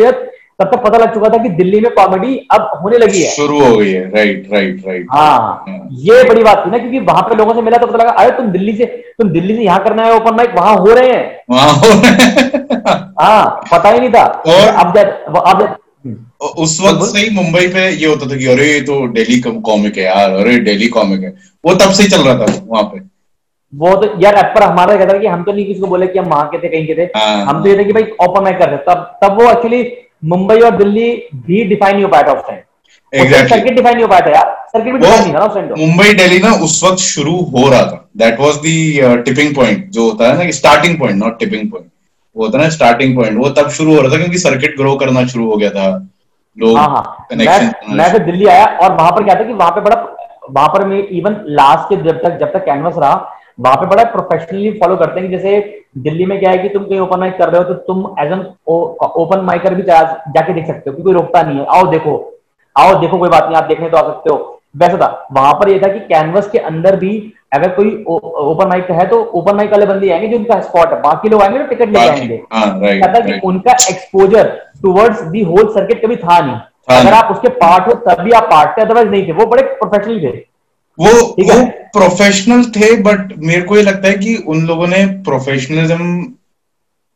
तब 0.62 0.70
तक 0.74 0.82
पता 0.82 0.98
लग 0.98 1.14
चुका 1.14 1.28
था 1.28 1.42
कि 1.42 1.48
दिल्ली 1.48 1.80
में 1.80 1.94
कॉमेडी 1.94 2.46
अब 2.50 2.70
होने 2.82 2.98
लगी 2.98 3.22
है। 3.22 3.30
शुरू 3.30 3.60
हो 3.60 3.76
गई 3.76 3.92
है। 3.92 4.10
राइट 4.10 4.48
राइट 4.52 4.82
राइट 4.86 5.06
हाँ 5.12 5.64
ये 6.02 6.24
बड़ी 6.24 6.42
बात 6.42 6.66
थी 6.66 6.70
ना 6.70 6.78
क्योंकि 6.78 6.98
वहाँ 6.98 7.22
पे 7.22 7.34
लोगों 7.34 7.54
से 7.54 7.62
मिला 7.62 7.78
तो 7.78 7.86
पता 7.86 7.98
लगा 7.98 8.10
अरे 8.10 8.30
तुम 8.30 8.46
दिल्ली 8.46 8.76
से 8.76 8.84
तुम 9.18 9.28
दिल्ली 9.28 9.56
से 9.56 9.62
यहाँ 9.62 9.84
करना 9.84 10.04
है 10.04 10.14
ओपन 10.14 10.34
माइक 10.34 10.50
वहाँ 10.56 10.76
हो 10.76 10.92
रहे 10.92 11.12
हैं। 11.12 11.44
हो 11.50 12.02
पता 13.72 13.88
ही 13.88 14.00
नहीं 14.00 14.10
था। 14.10 14.24
और- 14.24 14.86
अब 14.86 14.96
जब 14.96 15.36
अब 15.46 15.76
उस 16.58 16.80
वक्त 16.80 17.06
से 17.06 17.18
ही 17.18 17.30
मुंबई 17.30 17.68
पे 17.68 17.90
ये 17.90 18.06
होता 18.06 18.30
था 18.30 18.36
कि 18.36 18.46
अरे 18.46 18.72
ये 18.72 18.80
तो 18.80 19.08
दिल्ली 19.08 19.40
कॉमिक 19.40 19.98
है 19.98 20.04
यार 20.04 20.30
अरे 20.30 20.60
दिल्ली 20.60 20.88
कॉमिक 20.88 21.22
है। 21.22 21.34
वो 21.64 21.74
तब 21.74 21.90
से 21.90 22.02
ही 22.02 22.08
चल 22.08 22.22
रहा 22.22 22.34
था 22.34 22.62
वहाँ 22.66 22.84
पे। 22.84 23.12
वो 23.72 23.96
तो 23.96 24.20
यार 24.20 24.34
एप 24.34 24.52
पर 24.54 24.62
हमारा 24.62 24.96
कहता 24.96 25.12
था 25.12 25.18
कि 25.18 25.26
हम 25.26 25.42
तो 25.42 25.52
नहीं 25.52 25.66
किसी 25.66 25.80
को 25.80 25.86
बोले 25.86 26.06
कि 26.06 26.18
हम 26.18 26.26
वहाँ 26.26 26.48
के 26.48 26.58
थे 26.58 26.68
कहीं 26.68 26.86
के 26.86 26.94
थे। 26.94 27.18
हाँ। 27.18 27.46
हम 27.46 27.62
तो 27.62 27.68
ये 27.68 27.78
थे 27.78 27.84
कि 27.84 27.92
भाई 27.92 28.02
ओपन 28.22 28.42
माइक 28.42 28.58
कर 28.58 28.68
रहे 28.68 28.78
तब 28.88 29.18
तब 29.22 29.42
वो 29.42 29.50
एक्चुअली 29.50 29.82
मुंबई 30.22 30.58
और 30.60 30.76
दिल्ली 30.76 31.10
भी 31.46 31.64
डिफाइन 31.64 31.94
नहीं 31.94 32.04
हो 32.04 32.10
पाया 32.10 32.22
था 32.22 32.32
उस 32.32 32.46
टाइम. 32.48 32.60
सर्किट 33.48 33.74
डिफाइन 33.74 33.94
नहीं 33.94 34.04
हो 34.04 34.08
पाया 34.10 34.26
था 34.26 34.30
यार। 34.30 34.50
सर्किट 34.68 34.92
भी 34.92 34.98
डिफाइन 34.98 35.22
नहीं 35.22 35.34
था 35.34 35.38
ना 35.38 35.44
उस 35.44 35.54
टाइम 35.54 35.68
मुंबई 35.78 36.12
दिल्ली 36.14 36.38
ना 36.38 36.52
उस 36.64 36.82
वक्त 36.84 36.98
शुरू 36.98 37.36
हो 37.56 37.68
रहा 37.70 37.82
था। 37.82 38.08
That 38.16 38.40
was 38.40 38.56
the 38.56 39.22
tipping 39.26 39.54
point 39.56 39.90
जो 39.90 40.08
होता 40.10 40.28
है 40.28 40.36
ना 40.38 40.44
कि 40.44 40.52
starting 40.52 40.98
point 40.98 41.22
not 41.22 41.38
tipping 41.38 41.70
point 41.70 41.86
वो 42.36 42.44
होता 42.44 42.58
है 42.58 42.64
ना 42.64 42.70
स्टार्टिंग 42.70 43.16
पॉइंट 43.16 43.38
वो 43.38 43.48
तब 43.58 43.68
शुरू 43.70 43.94
हो 43.94 44.00
रहा 44.00 44.12
था 44.12 44.16
क्योंकि 44.16 44.38
सर्किट 44.38 44.76
ग्रो 44.76 44.94
करना 44.96 45.26
शुरू 45.26 45.50
हो 45.50 45.56
गया 45.56 45.70
था। 45.70 45.86
लोग 46.56 46.76
हाँ 46.78 46.88
हाँ। 46.88 47.26
मैं 47.36 47.96
मैं 47.96 48.24
दिल्ली 48.24 48.46
आया 48.46 48.64
और 48.64 48.94
वहाँ 48.94 49.10
पर 49.10 49.24
क्या 49.24 49.34
था 49.34 49.44
कि 49.44 49.52
वहाँ 49.52 49.70
पे 49.70 49.80
बड़ा 49.80 49.96
वहाँ 50.50 50.68
पर 50.68 50.84
मैं 50.86 50.98
इवन 51.18 51.36
लास्ट 51.58 51.88
के 51.88 51.96
जब 52.02 52.22
तक 52.22 52.38
जब 52.40 52.52
तक 52.52 52.64
कैनवस 52.64 52.94
रहा 52.98 53.14
वहाँ 53.58 53.76
पे 53.76 53.86
बड़ा 53.86 54.04
प्रोफेशनली 54.10 54.70
फॉलो 54.80 54.96
करते 54.96 55.20
हैं 55.20 55.30
कि 55.30 55.36
जैसे 55.36 55.82
दिल्ली 55.98 56.26
में 56.26 56.38
क्या 56.40 56.50
है 56.50 56.58
कि 56.58 56.68
तुम 56.68 56.84
कहीं 56.84 57.00
ओपन 57.00 57.20
माइक 57.20 57.36
कर 57.38 57.48
रहे 57.48 57.62
हो 57.62 57.64
तो 57.64 57.74
तुम 57.86 58.04
एज 58.20 58.32
एन 58.32 58.44
ओपन 58.68 59.40
माइकर 59.44 59.74
भी 59.74 59.82
जा, 59.82 60.02
जाके 60.28 60.52
देख 60.52 60.66
सकते 60.66 60.90
हो 60.90 60.94
क्योंकि 60.94 61.02
कोई 61.02 61.12
रोकता 61.12 61.42
नहीं 61.42 61.58
है। 61.58 61.66
आओ 61.68 61.90
देखो 61.90 62.14
आओ 62.76 62.94
देखो 63.00 63.18
कोई 63.18 63.28
बात 63.28 63.44
नहीं 63.44 63.56
आप 63.56 63.64
देखने 63.64 63.88
तो 63.88 63.96
आ 63.96 64.02
सकते 64.02 64.32
हो। 64.32 64.60
वैसा 64.76 64.96
था 64.96 65.28
वहाँ 65.32 65.52
पर 65.54 65.68
यह 65.68 65.80
था 65.82 65.88
कि 65.88 65.98
कैनवस 66.08 66.48
के 66.50 66.58
अंदर 66.60 66.96
भी 66.96 67.12
अगर 67.54 67.68
कोई 67.70 67.90
ओपन 68.04 68.68
माइक 68.68 68.90
है 68.90 69.06
तो 69.08 69.18
ओपन 69.34 69.56
माइक 69.56 69.70
वाले 69.70 69.86
बंदे 69.86 70.10
आएँगे 70.10 70.28
जो 70.28 70.36
उनका 70.36 70.60
स्पॉट 70.60 70.92
है। 70.92 71.00
बाकी 71.00 71.28
लोग 71.28 71.42
आएँगे 71.42 71.58
तो 71.58 71.66
टिकट 71.66 71.88
लेके 71.88 72.08
आएँगे। 72.08 72.40
हाँ 72.52 72.80
कहता 72.80 73.20
कि 73.20 73.38
उनका 73.44 73.72
exposure 73.90 74.48
towards 74.82 75.22
the 75.24 75.42
whole 75.44 75.68
circuit 75.74 76.04
कभी 76.04 76.16
था 76.16 76.38
नहीं। 76.40 76.56
अगर 76.90 77.12
आप 77.14 77.30
उसके 77.32 77.48
पार्ट 77.58 77.86
हो 77.86 77.92
तब 78.06 78.22
भी 78.22 78.30
आप 78.32 78.44
पार्ट 78.44 78.76
थे 78.76 78.82
अदरवाइज़ 78.82 79.08
नहीं 79.08 79.26
थे। 79.28 79.32
वो 79.32 79.46
बड़े 79.46 79.62
प्रोफेशनल 79.62 80.20
थे। 80.20 80.30
वो 80.98 81.12
वो 81.40 81.64
प्रोफेशनल 81.92 82.64
थे 82.70 82.94
बट 83.02 83.32
मेरे 83.38 83.62
को 83.62 83.76
ये 83.76 83.82
लगता 83.82 84.08
है 84.08 84.14
कि 84.14 84.34
उन 84.46 84.66
लोगों 84.66 84.86
ने 84.86 85.04
प्रोफेशनलिज्म 85.24 86.08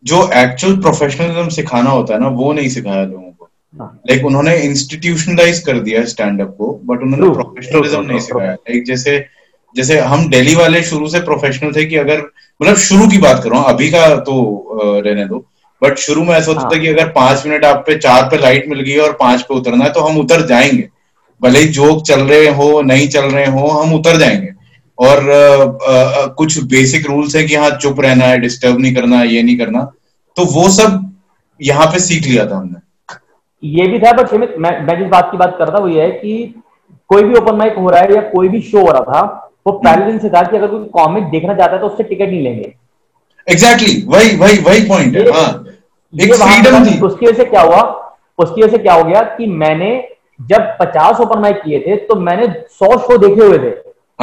जो 0.04 0.28
एक्चुअल 0.34 0.76
प्रोफेशनलिज्म 0.76 1.48
सिखाना 1.48 1.90
होता 1.90 2.14
है 2.14 2.20
ना 2.20 2.28
वो 2.28 2.52
नहीं 2.52 2.68
सिखाया 2.68 3.04
लोगों 3.04 3.30
को। 3.30 3.48
हाँ। 3.74 3.88
लाइक 4.10 4.24
उन्होंने 4.26 4.56
इंस्टीट्यूशनलाइज 4.58 5.58
कर 5.58 5.78
दिया 5.80 6.04
स्टैंड 6.04 6.40
अप 6.40 6.54
को 6.58 6.72
बट 6.84 7.02
उन्होंने 7.02 7.32
प्रोफेशनलिज्म 7.34 8.04
नहीं 8.04 8.20
सिखाया। 8.20 8.52
लाइक 8.52 8.84
जैसे 8.84 9.24
जैसे 9.76 9.98
हम 10.00 10.28
दिल्ली 10.30 10.54
वाले 10.54 10.82
शुरू 10.82 11.08
से 11.08 11.20
प्रोफेशनल 11.20 11.72
थे 11.72 11.84
कि 11.84 11.96
अगर 11.96 12.20
मतलब 12.60 12.76
शुरू 12.80 13.08
की 13.08 13.18
बात 13.18 13.42
कर 13.44 13.50
रहा 13.50 13.60
हूँ 13.60 13.68
अभी 13.68 13.88
का 13.90 14.08
तो 14.20 14.36
रहने 15.06 15.24
दो 15.24 15.44
बट 15.82 15.98
शुरू 15.98 16.24
में 16.24 16.34
ऐसा 16.34 16.50
होता 16.50 16.60
हाँ। 16.60 16.70
था 16.70 16.78
कि 16.78 16.88
अगर 16.88 17.08
पाँच 17.08 17.46
मिनट 17.46 17.64
आप 17.64 17.82
पे 17.86 17.96
चार 17.98 18.22
पे 18.22 18.38
लाइट 18.38 18.68
मिल 18.68 18.80
गई 18.80 18.96
और 18.96 19.12
पाँच 19.20 19.42
पे 19.42 19.54
उतरना 19.54 19.84
है 19.84 19.92
तो 19.92 20.00
हम 20.00 20.18
उतर 20.18 20.46
जाएँगे। 20.46 20.88
भले 21.42 21.58
ही 21.58 21.66
जोक 21.68 22.02
चल 22.02 22.20
रहे 22.20 22.48
हो 22.48 22.82
नहीं 22.82 23.08
चल 23.08 23.24
रहे 23.24 23.46
हो 23.46 23.66
हम 23.66 23.94
उतर 23.94 24.16
जाएँगे। 24.16 24.48
और 24.98 25.28
अ, 25.28 25.64
अ, 25.88 26.26
कुछ 26.26 26.64
बेसिक 26.64 27.06
रूल्स 27.06 27.36
है 27.36 27.44
कि 27.44 27.54
हाँ 27.54 27.70
चुप 27.70 28.00
रहना 28.00 28.24
है 28.24 28.38
डिस्टर्ब 28.38 28.80
नहीं 28.80 28.94
करना 28.94 29.22
ये 29.22 29.42
नहीं 29.42 29.58
करना। 29.58 29.82
तो 30.36 30.44
वो 30.44 30.68
सब 30.68 31.16
यहाँ 31.62 31.86
पे 31.86 31.98
सीख 31.98 32.26
लिया 32.26 32.46
था 32.46 32.56
हमने। 32.56 32.80
ये 33.64 33.86
भी 33.86 33.98
था 33.98 34.12
बट 34.12 34.32
मैं 34.32 34.86
मैं 34.86 34.98
जिस 34.98 35.06
बात 35.06 35.28
की 35.32 35.36
बात 35.36 35.56
करता 35.58 35.78
वो 35.78 35.88
ये 35.88 36.02
है 36.02 36.10
कि 36.10 36.62
कोई 37.08 37.22
भी 37.22 37.34
ओपन 37.34 37.54
माइक 37.54 37.74
हो 37.74 37.90
रहा 37.90 38.00
है 38.00 38.14
या 38.14 38.20
कोई 38.20 38.48
भी 38.48 38.60
शो 38.60 38.80
हो 38.80 38.90
रहा 38.90 39.00
था 39.00 39.50
वो 39.66 39.72
पहले 39.72 40.06
दिन 40.06 40.18
से 40.18 40.28
था 40.28 40.42
कि 40.42 40.56
अगर 40.56 40.66
कोई 40.66 40.84
कॉमिक 40.84 41.24
देखना 41.24 41.54
चाहता 41.54 41.72
है 41.72 41.80
तो 41.80 41.86
उससे 41.86 42.02
टिकट 42.02 42.28
नहीं 42.28 42.42
लेंगे। 42.42 42.74
एग्जैक्टली 43.50 43.86
exactly, 43.86 44.14
वही 44.14 44.36
वही 44.36 44.58
वही 44.58 44.88
पॉइंट 44.88 45.16
है 45.16 45.30
हाँ। 45.30 45.66
एक 46.14 46.34
फ्रीडम 46.34 46.84
थी। 46.84 47.00
उसकी 47.00 47.26
वजह 47.26 47.36
से 47.36 47.44
क्या 47.44 47.60
हुआ 47.60 47.80
उसकी 48.38 48.62
वजह 48.62 48.70
से 48.72 48.78
क्या 48.78 48.94
हो 48.94 49.04
गया 49.04 49.22
कि 49.22 49.46
मैंने 49.46 50.08
जब 50.40 50.76
50 50.78 51.20
ओपन 51.20 51.38
माइक 51.38 51.56
किए 51.56 51.78
थे 51.80 51.96
तो 51.96 52.14
मैंने 52.14 52.46
सौ 52.68 52.98
शो 52.98 53.18
देखे 53.18 53.44
हुए 53.46 53.58
थे। 53.58 53.72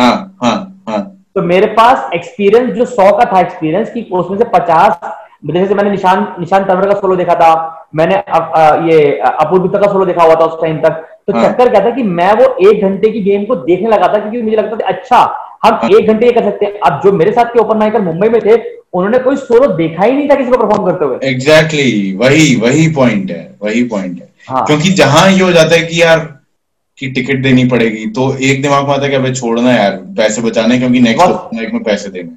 हाँ 0.01 0.38
हाँ 0.43 0.84
हाँ। 0.89 1.26
तो 1.36 1.41
मेरे 1.41 1.68
पास 1.68 2.09
एक्सपीरियंस 2.14 2.74
जो 2.74 2.86
सौ 2.86 3.11
का 3.18 3.26
था 3.26 3.39
एक्सपीरियंस 3.39 3.89
कि 3.93 4.09
उसमें 4.11 4.38
से 4.38 4.43
50 4.43 4.97
जैसे 5.45 5.76
मैंने 5.76 5.89
निशान 5.89 6.36
निशान 6.39 6.64
तंवर 6.64 6.93
का 6.93 6.99
सोलो 6.99 7.16
देखा 7.16 7.36
था 7.36 7.88
मैंने 7.95 8.16
अ, 8.16 8.38
अ, 8.39 8.86
ये 8.86 9.18
अपूर्व 9.20 9.68
का 9.68 9.91
सोलो 9.91 10.05
देखा 10.05 10.24
हुआ 10.24 10.36
था 10.36 10.45
उस 10.45 10.61
टाइम 10.61 10.78
तक। 10.78 10.89
तो 11.28 11.34
हाँ। 11.34 11.49
चक्कर 11.49 11.70
क्या 11.70 11.86
था 11.86 11.89
कि 11.89 12.03
मैं 12.03 12.34
वो 12.34 12.70
एक 12.70 12.82
घंटे 12.82 13.09
की 13.09 13.20
गेम 13.20 13.45
को 13.45 13.55
देखने 13.55 13.89
लगा 13.89 14.07
था 14.07 14.20
क्योंकि 14.20 14.41
मुझे 14.41 14.55
लगता 14.55 14.76
था 14.76 14.88
अच्छा 14.88 15.18
हम 15.66 15.74
हाँ। 15.74 15.89
एक 15.89 16.07
घंटे 16.07 16.26
ये 16.26 16.32
कर 16.32 16.43
सकते 16.43 16.66
हैं। 16.66 16.80
अब 16.80 17.01
जो 17.03 17.11
मेरे 17.11 17.32
साथ 17.32 17.45
के 17.45 17.59
ओपन 17.59 17.78
माइकर 17.78 18.01
मुंबई 18.01 18.30
में 18.30 18.41
थे 18.45 18.55
उन्होंने 18.93 19.20
कोई 19.20 19.36
सोलो 19.36 19.68
देखा 19.68 20.03
ही 20.03 20.11
नहीं 20.11 20.30
था 20.30 20.36
किसी 20.36 20.51
को 20.51 20.57
परफॉर्म 20.57 20.91
करते 20.91 21.05
हुए। 21.05 21.20
एग्जैक्टली 21.24 22.14
exactly, 22.14 22.30
वही 22.30 22.55
वही 22.55 22.88
पॉइंट 22.88 23.32
है 23.32 23.55
वही 23.64 23.84
पॉइंट 23.84 24.22
है। 24.22 24.33
हाँ। 24.48 24.66
क्योंकि 24.66 24.89
जहाँ 24.91 25.30
ये 25.32 25.41
हो 25.44 25.52
जाता 25.52 25.76
है 25.76 25.82
कि 25.84 26.02
यार 26.02 26.20
कि 26.98 27.08
टिकट 27.12 27.41
देनी 27.44 27.64
पड़ेगी 27.66 28.06
तो 28.08 28.36
एक 28.38 28.62
दिमाग 28.62 28.88
में 28.88 28.94
आता 28.94 29.04
है 29.04 29.10
कि 29.10 29.16
अबे 29.16 29.34
छोड़ना 29.34 29.72
यार 29.74 29.91
पैसे 30.18 30.41
बचाने 30.41 30.78
क्योंकि 30.80 31.00
नेक्स्ट 31.00 31.28
बस। 31.28 31.72
में 31.74 31.84
पैसे 31.84 32.10
देंगे 32.10 32.32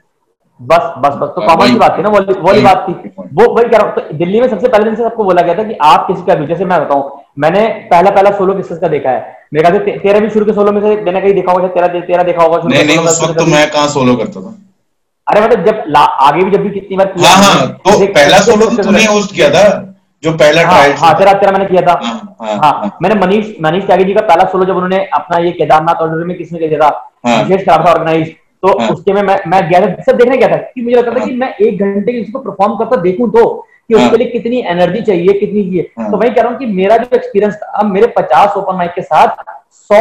बस 0.60 0.92
बस 0.98 1.14
बस 1.14 1.28
तो 1.28 1.40
हाँ, 1.40 1.48
कॉमन 1.48 1.60
वही- 1.60 1.72
की 1.72 1.78
बात 1.78 1.98
थी 1.98 2.02
ना 2.02 2.08
वो 2.08 2.18
वो 2.18 2.42
वाली 2.42 2.60
बात 2.62 2.86
थी। 2.88 2.92
वो 3.34 3.48
वही 3.54 3.68
कह 3.68 3.76
रहा 3.78 3.86
हूँ 3.86 3.94
तो 3.94 4.16
दिल्ली 4.18 4.40
में 4.40 4.48
सबसे 4.48 4.68
पहले 4.68 4.84
दिन 4.84 4.94
से 4.96 5.02
सबको 5.02 5.24
बोला 5.24 5.42
गया 5.42 5.54
था 5.54 5.62
कि 5.62 5.74
आप 5.82 6.06
किसी 6.06 6.22
का 6.26 6.34
भी 6.34 6.46
जैसे 6.46 6.64
मैं 6.64 6.80
बताऊँ 6.80 7.10
मैंने 7.38 7.66
पहला 7.90 8.10
पहला 8.10 8.30
सोलो 8.30 8.54
किस 8.54 8.78
का 8.78 8.88
देखा 8.88 9.10
है। 9.10 9.34
मेरे 9.54 9.68
ख्याल 9.70 9.84
से 9.84 9.98
तेरा 9.98 10.20
भी 10.20 10.30
शुरू 10.30 10.46
के 10.46 10.52
सोलो 10.52 10.72
में 10.72 10.80
से 10.80 10.94
मैंने 11.02 11.20
कहीं 11.20 11.32
देखा 11.34 11.52
होगा 11.52 11.68
तेरा 11.68 11.88
तेरा 11.88 12.22
देखा 12.22 12.42
होगा 12.42 12.58
नहीं 12.68 12.84
नहीं 12.84 12.98
उस 12.98 13.22
वक्त 13.22 13.38
तो 13.38 13.46
मैं 13.46 13.70
कहाँ 13.70 13.88
सोलो 13.88 14.16
करता 14.16 14.40
था? 14.40 14.54
अरे 15.26 15.40
मतलब 15.40 15.64
जब 15.66 15.96
आगे 15.96 16.44
भी 16.44 16.50
जब 16.50 16.62
भी 16.62 16.70
कितनी 16.70 16.96
बार 16.96 17.06
किया 17.06 17.30
हाँ 17.30 17.52
हाँ 17.54 17.66
तो 17.68 18.06
पहला 18.06 18.38
सोलो 18.38 18.66
तो 18.66 18.82
तूने 18.82 19.04
होस्ट 19.04 19.34
किया 19.34 19.50
था। 19.50 19.95
जो 20.22 20.32
पहला 20.32 20.62
हाँ 20.62 20.70
ट्रायल 20.70 20.92
हाँ 20.92 21.18
तेरा 21.18 21.32
तेरा 21.32 21.52
मैंने 21.52 21.64
किया 21.64 21.82
था 21.82 21.92
हाँ, 21.92 22.36
हाँ, 22.40 22.56
हाँ 22.56 22.72
हाँ। 22.72 22.98
मैंने 23.02 23.14
मनीष 23.14 23.46
मनीष 23.60 23.86
त्यागी 23.86 24.04
जी 24.04 24.14
का 24.14 24.20
पहला 24.20 24.44
सोलो 24.44 24.64
जब 24.64 24.76
उन्होंने 24.76 25.04
अपना 25.14 25.38
ये 25.38 25.50
केदारनाथ 25.52 25.94
ऑर्डर 25.94 26.24
में 26.24 26.38
किसने 26.38 26.58
किया 26.58 26.78
था 26.80 27.10
हाँ। 27.26 27.42
विशेष 27.44 27.66
करा 27.66 27.84
था 27.84 27.90
ऑर्गेनाइज 27.90 28.34
तो 28.62 28.78
हाँ। 28.80 28.88
उसके 28.88 29.12
में 29.12 29.22
मैं 29.22 29.38
मैं 29.46 29.68
गया 29.68 29.80
था 29.80 30.02
सब 30.02 30.16
देखने 30.16 30.36
गया 30.36 30.48
था 30.48 30.56
कि 30.56 30.82
मुझे 30.82 30.96
लगता 30.96 31.10
था 31.10 31.18
हाँ। 31.18 31.28
कि 31.28 31.34
मैं 31.34 31.54
एक 31.54 31.78
घंटे 31.78 32.12
किसी 32.12 32.32
को 32.32 32.38
परफॉर्म 32.38 32.76
करता 32.76 32.96
देखूँ 32.96 33.30
तो 33.30 33.66
कि। 33.90 33.94
उसके 33.94 34.16
लिए 34.16 34.28
कितनी 34.28 34.60
एनर्जी 34.60 35.00
चाहिए 35.02 35.32
कितनी 35.32 35.62
चाहिए। 35.62 36.10
तो 36.10 36.16
वही 36.16 36.30
कह 36.30 36.42
रहा 36.42 36.50
हूँ 36.50 36.58
कि 36.58 36.66
मेरा 36.66 36.96
जो 36.96 37.16
एक्सपीरियंस 37.16 37.54
था 37.54 37.66
अब 37.66 37.86
मेरे 37.86 38.06
पचास 38.06 38.56
ओपन 38.56 38.76
माइक 38.76 38.90
के 38.90 39.02
साथ 39.02 39.28
सौ 39.70 39.98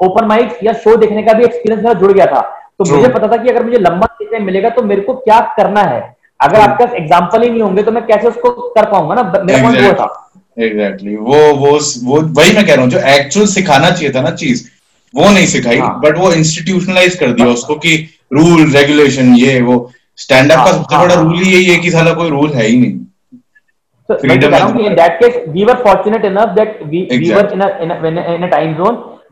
ओपन 0.00 0.24
माइक 0.24 0.58
या 0.62 0.72
शो 0.72 0.96
देखने 0.96 1.22
का 1.22 1.32
भी 1.32 1.44
एक्सपीरियंस 1.44 1.84
मेरा 1.84 2.00
जुड़ 2.00 2.12
गया 2.12 2.26
था 2.26 2.40
तो 2.78 2.96
मुझे 2.96 3.08
पता 3.08 3.28
था 3.28 3.36
कि 3.36 3.48
अगर 3.48 3.64
मुझे 3.64 3.78
लंबा 3.78 4.06
मिलेगा 4.40 4.68
तो 4.68 4.82
मेरे 4.82 5.00
को 5.00 5.14
क्या 5.14 5.40
करना 5.56 5.80
है 5.80 6.17
अगर 6.40 6.60
आपके 6.60 6.84
पास 6.84 6.94
एग्ज़ाम्पल 6.94 7.42
ही 7.42 7.50
नहीं 7.50 7.62
होंगे 7.62 7.82
तो 7.82 7.92
मैं 7.92 8.04
कैसे 8.06 8.28
उसको 8.28 8.50
कर 8.50 8.90
पाऊँगा 8.90 9.14
ना 9.14 9.22
मेरा 9.22 9.62
पॉइंट 9.62 9.80
वो 9.80 9.92
था 9.92 10.08
एग्जैक्टली 10.58 11.16
वो 11.16 11.38
वो 11.54 11.78
वो 12.04 12.20
वही 12.38 12.52
मैं 12.52 12.66
कह 12.66 12.74
रहा 12.74 12.82
हूँ 12.82 12.90
जो 12.90 12.98
एक्चुअल 12.98 13.46
सिखाना 13.46 13.90
चाहिए 13.90 14.12
था 14.14 14.20
ना 14.20 14.30
चीज़ 14.36 14.66
वो 15.14 15.28
नहीं 15.30 15.46
सिखाई 15.46 15.78
हाँ। 15.78 16.00
बट 16.00 16.18
वो 16.18 16.32
इंस्टीट्यूशनलाइज 16.32 17.14
कर 17.14 17.32
दिया 17.32 17.46
उसको 17.48 17.74
कि 17.74 17.96
रूल 18.32 18.70
रेगुलेशन 18.72 19.34
ये 19.34 19.60
वो 19.60 19.76
स्टैंड 20.16 20.52
अप 20.52 20.56
का 20.56 20.62
हाँ, 20.62 20.72
सबसे 20.72 20.94
हाँ, 20.94 21.04
बड़ा 21.04 21.14
हाँ। 21.14 21.24
रूल 21.24 21.38
ही 21.38 21.52
यही 21.52 21.64
है 21.64 21.78
कि 21.78 21.90
साला 21.90 22.12
कोई 22.12 22.30
रूल 22.30 22.50
है 22.50 22.66
ही 22.66 22.76
नहीं 22.76 22.98
So, 24.08 24.14
मैं 24.14 24.20
Freedom 24.20 24.42
तो 24.42 24.50
कह 24.50 24.58
रहा 24.58 24.66
is 24.66 24.72
हूँ 24.72 24.80
कि 24.80 24.86
in 24.86 24.92
right. 24.92 25.00
that 25.00 25.18
case 25.20 25.34
we 25.54 25.64
were 25.64 25.74
fortunate 25.80 26.22
enough 26.24 26.52
that 26.54 26.68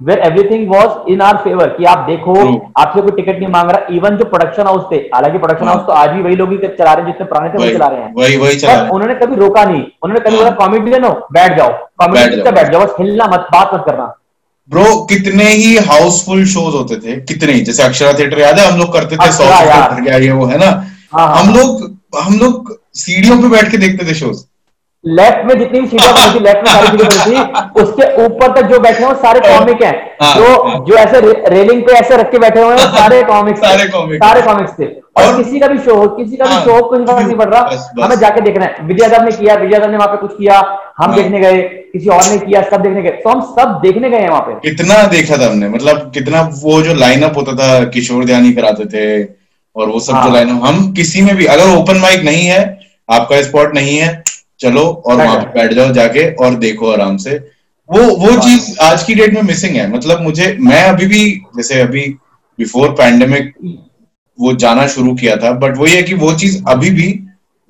where 0.01 0.19
everything 0.27 0.65
was 0.71 0.97
in 1.13 1.23
our 1.27 1.37
favor 1.45 1.67
कि 1.77 1.85
आप 1.93 1.99
देखो 2.09 2.33
आपसे 2.81 3.03
कोई 3.03 3.11
टिकट 3.17 3.39
नहीं 3.39 3.49
मांग 3.53 3.71
रहा 3.71 3.95
इवन 3.97 4.17
जो 4.17 4.25
प्रोडक्शन 4.33 4.67
हाउस 4.67 4.83
थे 4.91 4.97
हालाँकि 5.15 5.39
प्रोडक्शन। 5.39 5.69
हाउस 5.69 5.87
तो 5.87 5.93
आज 5.93 6.11
भी 6.11 6.23
वही 6.23 6.37
लोग 6.37 6.51
ही 6.53 6.59
चला 6.67 6.93
रहे 6.93 7.05
हैं 7.05 7.13
जितने 7.13 7.27
पुराने 7.27 7.49
थे 7.49 7.59
वही 7.59 7.73
चला 7.75 7.87
रहे 7.87 8.01
हैं 8.01 8.13
वही 8.17 8.37
वही 8.37 8.57
चला 8.57 8.75
पर 8.83 8.89
उन्होंने 8.95 9.15
कभी 9.21 9.37
रोका 9.37 9.65
नहीं 9.65 9.83
उन्होंने 10.03 10.21
कभी। 10.25 10.37
बोला 10.37 10.51
कॉमेडियन 10.61 11.05
हो 11.05 11.11
बैठ 11.33 11.57
जाओ 11.59 11.69
बैठ 11.69 12.07
कॉमेडी 12.07 12.37
जाओ। 12.37 12.53
बैठ 12.55 12.73
जाओ 12.73 12.85
बस 12.85 12.95
हिलना 13.01 13.27
मत 13.35 13.47
बात 13.53 13.75
मत 13.75 13.85
करना 13.87 14.13
ब्रो 14.71 14.85
कितने 15.11 15.45
ही 15.45 15.77
हाउसफुल 15.89 16.45
शोज़ 16.55 16.75
होते 16.77 16.97
थे 17.01 17.17
कितने 17.27 17.53
ही 17.53 17.61
जैसे 17.65 17.83
अक्षरा 17.83 18.13
थिएटर 18.19 18.39
याद 18.41 18.59
है 18.59 18.71
हम 18.71 18.79
लोग 18.79 18.93
करते 18.93 19.17
थे 19.17 19.31
सौ। 19.33 19.45
थिएटर 19.45 20.03
क्या 20.05 20.17
ये 20.27 20.31
वो 20.33 20.47
है 20.47 20.59
ना 20.59 20.71
हाँ, 21.13 21.27
हाँ, 21.29 21.43
हम। 21.43 21.55
लोग 21.55 21.97
हम 22.23 22.39
लोग 22.39 22.77
सीढ़ियों 23.01 23.41
पे 23.43 23.49
बैठ 23.49 23.71
के 23.71 23.77
देखते 23.79 24.07
थे 24.11 24.15
शोज़ 24.15 24.45
लेफ़्ट 25.07 25.45
में 25.47 25.59
जितनी 25.59 25.81
भी 25.81 25.87
सीटें 25.89 26.13
बनी 26.15 26.35
थी 26.35 26.43
लेफ़्ट 26.45 26.59
में 26.59 26.73
सारी 26.73 26.87
सीटें 26.87 27.09
बनी 27.09 27.19
थी 27.25 27.83
उसके 27.83 28.25
ऊपर 28.25 28.53
तक 28.55 28.67
जो 28.67 28.79
बैठे 28.79 29.03
हैं 29.03 29.09
वो 29.09 29.15
सारे 29.15 29.41
कॉमिक 29.41 29.83
हैं 29.83 29.93
हाँ, 30.23 30.35
जो 30.35 30.63
हाँ। 30.65 30.85
जो 30.87 30.95
ऐसे 30.95 31.21
रे, 31.21 31.33
रेलिंग 31.49 31.83
पे 31.83 31.93
ऐसे 31.93 32.17
रख 32.17 32.31
के 32.31 32.39
बैठे 32.39 32.61
हुए 32.61 32.77
हैं 32.77 32.87
सारे 32.97 33.23
कॉमिक्स 33.23 33.61
सारे 33.65 33.85
comics। 33.89 34.25
सारे 34.25 34.43
कॉमिक्स 34.43 34.73
थे 34.81 34.85
और, 34.85 35.37
किसी 35.37 35.61
का 35.61 35.67
भी 35.67 35.79
शो 35.79 35.95
हो 35.95 36.09
किसी 36.09 36.37
का 36.37 36.45
भी 36.45 36.65
शो 36.65 36.73
हो 36.73 36.89
कोई 36.89 37.05
फ़र्क 37.05 37.27
नहीं 37.27 37.37
पड़ 37.37 37.49
रहा। 37.49 38.05
हमें 38.05 38.17
जाके 38.17 38.41
देखना 38.41 38.65
है 38.65 38.87
विजय 38.87 39.09
साहब 39.09 39.25
ने 39.25 39.31
किया 39.37 39.55
विजय 39.55 39.79
साहब 39.79 39.91
ने 39.91 39.97
वहाँ 39.97 40.09
पे 40.09 40.17
कुछ 40.17 40.37
किया 40.39 40.59
हम 40.99 41.11
हाँ। 41.11 41.15
देखने 41.15 41.41
गए 41.41 41.63
किसी 41.93 42.09
और 42.09 42.25
ने 42.31 42.39
किया 42.39 42.63
सब 42.63 42.83
देखने 42.83 43.03
गए 43.03 43.11
तो 43.11 43.31
हम 43.31 43.41
सब 43.41 43.79
देखने 43.83 44.11
गए 44.11 44.19
हैं 44.19 44.29
वहाँ 44.29 44.43
पे 44.43 44.69
कितना 44.69 45.03
देखा 45.07 45.37
था 45.37 45.47
हमने 45.47 45.69
मतलब 45.69 46.11
कितना 46.15 46.43
वो 46.63 46.83
जो 46.83 46.95
लाइनअप 46.95 47.37
होता 47.37 47.53
था 47.53 47.85
किशोर 47.89 48.25
ध्यानी 48.25 48.53
कराते 48.53 48.85
थे 48.87 49.25
और 49.77 49.89
वो 49.89 50.01
सब। 50.01 50.23
जो 50.25 50.33
लाइनअप 50.35 50.65
हम 50.65 50.93
किसी 50.93 51.23
में 51.23 51.37
भी 51.37 51.47
अगर 51.47 51.77
ओपन 51.77 51.97
माइक 51.97 52.23
नहीं 52.25 52.47
है 52.47 52.61
आपका 53.11 53.43
स्पॉट 53.43 53.75
नहीं 53.75 53.97
है 53.99 54.09
चलो 54.61 54.83
और 54.83 55.17
बैठ 55.17 55.27
वहाँ। 55.27 55.41
पे 55.41 55.53
बैठ 55.55 55.73
जाओ 55.73 55.93
जाके 55.93 56.31
और 56.35 56.55
देखो 56.59 56.91
आराम 56.93 57.17
से 57.17 57.37
वो 57.89 58.03
वो 58.17 58.31
हाँ। 58.31 58.41
चीज़ 58.41 58.77
आज 58.83 59.03
की 59.03 59.15
डेट 59.15 59.35
में 59.35 59.43
मिसिंग 59.43 59.77
है 59.77 59.91
मतलब 59.91 60.23
मुझे 60.23 60.57
मैं 60.61 60.83
अभी 60.85 61.07
भी 61.07 61.25
जैसे 61.57 61.81
अभी 61.81 62.09
बिफोर 62.59 62.91
पैंडेमिक 62.93 63.53
वो 64.39 64.53
जाना 64.55 64.87
शुरू 64.87 65.15
किया 65.15 65.37
था 65.37 65.51
बट 65.59 65.77
वही 65.77 65.95
है 65.95 66.03
कि 66.03 66.15
वो 66.15 66.33
चीज़ 66.35 66.63
अभी 66.69 66.91
भी 66.91 67.09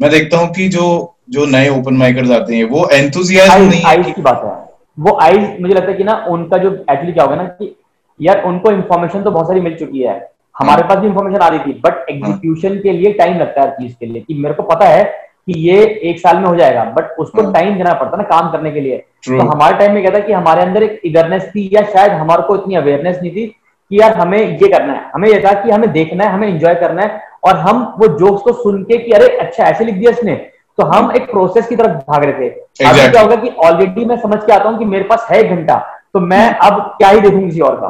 मैं 0.00 0.10
देखता 0.10 0.38
हूँ 0.38 0.52
कि 0.54 0.68
जो 0.68 0.86
जो 1.30 1.44
नए 1.46 1.68
ओपन 1.70 1.94
माइकर्स 1.94 2.30
आते 2.30 2.56
हैं 2.56 2.64
वो 2.64 2.88
एंथुजियाज्म 2.92 3.62
नहीं 3.62 3.80
है 3.80 3.88
आइज़ 3.88 4.10
की 4.10 4.22
बात 4.22 4.42
है 4.44 4.54
वो 4.98 5.18
आइज़ 5.22 5.60
मुझे 5.62 5.74
लगता 5.74 5.90
है 5.90 5.96
कि 5.96 6.04
ना 6.04 6.14
उनका 6.28 6.58
जो 6.58 6.70
एक्चुअली 6.70 7.12
क्या 7.12 7.24
होगा 7.24 7.36
ना 7.36 7.44
कि 7.52 7.74
यार 8.20 8.42
उनको 8.44 8.70
इन्फॉर्मेशन 8.70 9.22
तो 9.22 9.30
बहुत 9.30 9.46
सारी 9.48 9.60
मिल 9.60 9.74
चुकी 9.74 10.02
है 10.02 10.14
हमारे 10.54 10.82
हाँ। 10.82 10.88
पास 10.88 10.98
भी 10.98 11.06
इन्फॉर्मेशन 11.06 11.42
आ 11.42 11.48
रही 11.48 11.58
थी 11.60 11.80
बट 11.80 12.06
एग्जीक्यूशन 12.10 12.76
के 12.78 12.92
लिए 12.92 13.12
टाइम 13.12 13.38
लगता 13.38 13.60
है 13.60 13.66
हर 13.66 13.74
चीज़ 13.74 13.92
के 13.94 14.06
लिए 14.06 14.22
कि 14.22 14.34
मेरे 14.34 14.54
को 14.54 14.62
पता 14.64 14.88
है 14.88 15.04
कि 15.48 15.58
ये 15.60 15.82
एक 16.10 16.18
साल 16.20 16.36
में 16.36 16.44
हो 16.44 16.54
जाएगा 16.56 16.84
बट 16.96 17.18
उसको 17.18 17.42
हाँ। 17.42 17.52
टाइम 17.52 17.76
देना 17.78 17.92
पड़ता 17.92 18.16
है 18.16 18.22
ना 18.22 18.28
काम 18.28 18.50
करने 18.52 18.70
के 18.70 18.80
लिए। 18.80 19.04
True. 19.26 19.38
तो 19.40 19.46
हमारे 19.48 19.76
टाइम 19.78 19.92
में 19.94 20.02
क्या 20.02 20.12
था 20.14 20.18
कि 20.18 20.32
हमारे 20.32 20.62
अंदर 20.62 20.82
एक 20.82 21.00
इगरनेस 21.04 21.44
थी 21.50 21.68
या 21.72 21.82
शायद 21.92 22.12
हमारे 22.12 22.42
को 22.42 22.56
इतनी 22.56 22.74
अवेयरनेस 22.74 23.18
नहीं 23.22 23.30
थी 23.32 23.46
कि 23.46 24.00
यार 24.00 24.16
हमें 24.18 24.38
ये 24.38 24.68
करना 24.68 24.92
है। 24.92 25.10
हमें 25.14 25.28
ये 25.28 25.38
था 25.40 25.52
कि 25.62 25.70
हमें 25.70 25.90
देखना 25.92 26.24
है 26.24 26.30
हमें 26.30 26.48
एंजॉय 26.48 26.74
करना 26.74 27.02
है 27.02 27.20
और 27.44 27.56
हम 27.58 27.82
वो 27.98 28.08
जोक्स 28.18 28.42
को 28.42 28.52
सुन 28.52 28.82
के 28.84 28.98
कि 28.98 29.12
अरे 29.12 29.28
अच्छा 29.38 29.64
ऐसे 29.64 29.84
लिख 29.84 29.94
दिया 29.94 30.10
इसने। 30.10 30.34
तो 30.78 30.86
हम 30.86 31.12
एक 31.16 31.30
प्रोसेस 31.30 31.66
की 31.66 31.76
तरफ़ 31.76 31.92
भाग 32.08 32.24
रहे 32.24 32.32
थे। 32.32 32.48
अभी 32.48 32.84
Exactly. 32.84 33.10
क्या 33.10 33.22
होगा 33.22 33.36
कि 33.36 33.48
ऑलरेडी 33.66 34.04
मैं 34.04 34.16
समझ 34.22 34.38
के 34.44 34.52
आता 34.52 34.68
हूँ 34.68 34.78
कि 34.78 34.84
मेरे 34.84 35.04
पास 35.04 35.26
है 35.30 35.38
एक 35.40 35.50
घंटा 35.50 35.76
तो 36.14 36.20
मैं 36.22 36.48
अब 36.56 36.80
क्या 36.98 37.08
ही 37.08 37.20
देखूँ 37.20 37.44
किसी 37.44 37.60
और 37.60 37.76
का। 37.76 37.88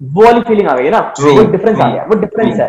वो 0.00 0.24
वाली 0.24 0.40
फीलिंग 0.40 0.68
आ 0.68 0.74
गई 0.76 0.84
है 0.84 0.90
ना। 0.90 0.98
वो 1.20 1.44
डिफरेंस 1.52 1.80
आ 1.80 1.88
गया 1.88 2.04
वो 2.08 2.18
डिफरेंस 2.20 2.60
है। 2.60 2.66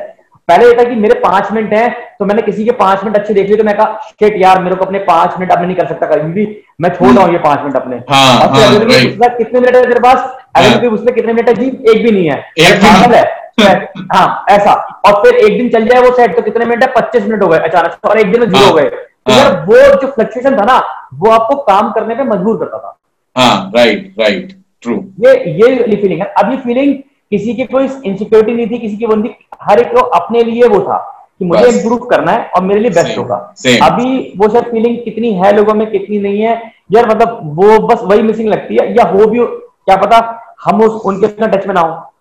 पहले 0.50 0.66
ये 0.66 0.74
था 0.74 0.84
कि 0.84 0.96
मेरे 0.96 1.16
पाँच 1.20 1.52
मिनट 1.52 1.74
हैं 1.74 1.90
तो 2.20 2.26
मैंने 2.26 2.42
किसी 2.42 2.66
के 2.66 2.72
पाँच 2.78 3.04
मिनट 3.04 3.18
अच्छे 3.18 3.34
देख 3.34 3.48
लिए 3.48 3.58
तो 3.58 3.64
मैं 3.64 3.76
कहा 3.78 4.00
शिट 4.10 4.38
यार 4.38 4.62
मेरे 4.64 4.76
को 4.76 4.86
अपने 4.86 5.00
पाँच 5.00 5.38
मिनट 5.40 5.52
अपने 5.52 5.68
नहीं 5.68 5.76
कर 5.78 5.88
सकता 5.88 6.08
कभी 6.08 6.32
भी। 6.34 6.46
मैं 6.82 6.90
छोड़ 6.90 7.10
रहा 7.10 7.26
हूँ 7.26 7.34
ये 7.34 7.40
पाँच 7.40 7.60
मिनट 7.60 7.76
अपने। 7.76 7.96
हाँ, 8.10 8.34
हाँ. 8.34 8.48
पूछता, 8.48 9.28
कितने 9.28 9.60
मिनट 9.60 9.76
है 9.76 9.82
तेरे 9.82 10.00
पास? 10.00 10.30
अगले 10.56 10.70
हाँ। 10.70 10.90
पूछता 10.90 11.12
कितने 11.16 11.34
मिनट 11.34 11.50
है? 11.50 11.56
जी 11.56 11.68
एक 11.92 12.04
भी 12.04 12.12
नहीं 12.12 12.30
है। 12.30 12.38
एक 12.60 12.82
पागल 12.84 13.16
है। 13.16 13.24
हाँ 14.14 14.46
ऐसा। 14.50 14.74
और 15.06 15.14
फिर 15.24 15.36
एक 15.36 15.58
दिन 15.58 15.70
चल 15.70 15.88
जाए 15.88 16.02
वो 16.02 16.12
सेट 16.16 16.36
तो 16.36 16.42
कितने 16.42 16.66
मिनट 16.66 16.84
है? 16.84 16.92
पच्चीस 16.92 17.24
मिनट 17.24 17.44
हो 17.44 17.48
गए 17.48 17.58
अचानक 17.60 18.06
और 18.06 18.20
एक 18.20 18.32
दिन 18.32 18.42
में 18.42 18.48
ज़ीरो 18.50 18.66
हाँ, 18.66 18.74
गए। 18.76 18.90
तो। 18.90 19.34
यार 19.34 19.52
वो 19.66 19.76
जो 20.02 20.08
फ्लक्चुएशन 20.08 20.58
था 20.58 20.66
ना 20.66 20.78
वो 21.14 21.32
आपको 21.32 21.56
काम 21.64 21.92
करने 21.92 22.16
पे 22.16 22.24
मजबूर 22.24 22.58
करता 22.58 22.78
था। 22.78 23.72
राइट 23.76 24.14
राइट 24.20 24.56
ट्रू 24.84 24.96
ये 25.26 25.34
ये 25.52 25.96
फीलिंग 25.96 26.22
है। 26.22 26.34
अब 26.38 26.52
ये 26.52 26.58
फीलिंग 26.58 26.96
किसी 27.32 27.54
की 27.54 27.64
कोई 27.66 27.88
इनसिक्योरिटी 28.06 28.54
नहीं 28.54 28.68
थी 28.68 28.78
किसी 28.80 28.98
की 28.98 29.06
वो 29.06 29.16
नहीं 29.16 29.32
हर 29.62 29.80
एक 29.80 29.92
को 29.94 30.02
अपने 30.20 30.44
लिए 30.44 30.68
वो 30.68 30.80
था 30.82 30.98
कि 31.40 31.46
मुझे। 31.46 31.66
इम्प्रूव 31.68 32.06
करना 32.06 32.32
है 32.32 32.46
और 32.48 32.64
मेरे 32.64 32.80
लिए 32.80 32.92
बेस्ट 32.92 33.18
होगा। 33.18 33.36
अभी 33.82 34.34
वो 34.38 34.50
शायद 34.50 34.66
फीलिंग 34.66 34.98
कितनी 35.04 35.34
है 35.34 35.56
लोगों 35.56 35.74
में 35.74 35.90
कितनी 35.92 36.20
नहीं 36.20 36.42
है 36.42 36.56
यार 36.92 37.08
मतलब 37.10 37.40
वो 37.56 37.80
बस 37.88 38.00
वही 38.04 38.22
मिसिंग 38.22 38.50
लगती 38.50 38.78
है 38.82 38.94
या 38.98 39.04
हो 39.06 39.26
भी 39.26 39.40
क्या 39.40 39.96
पता 39.96 40.18
हम 40.64 40.82
उस 40.84 41.02
उनके 41.06 41.28
टच 41.48 41.68
में 41.68 41.74
ना 41.74 41.82
हो। 41.82 42.14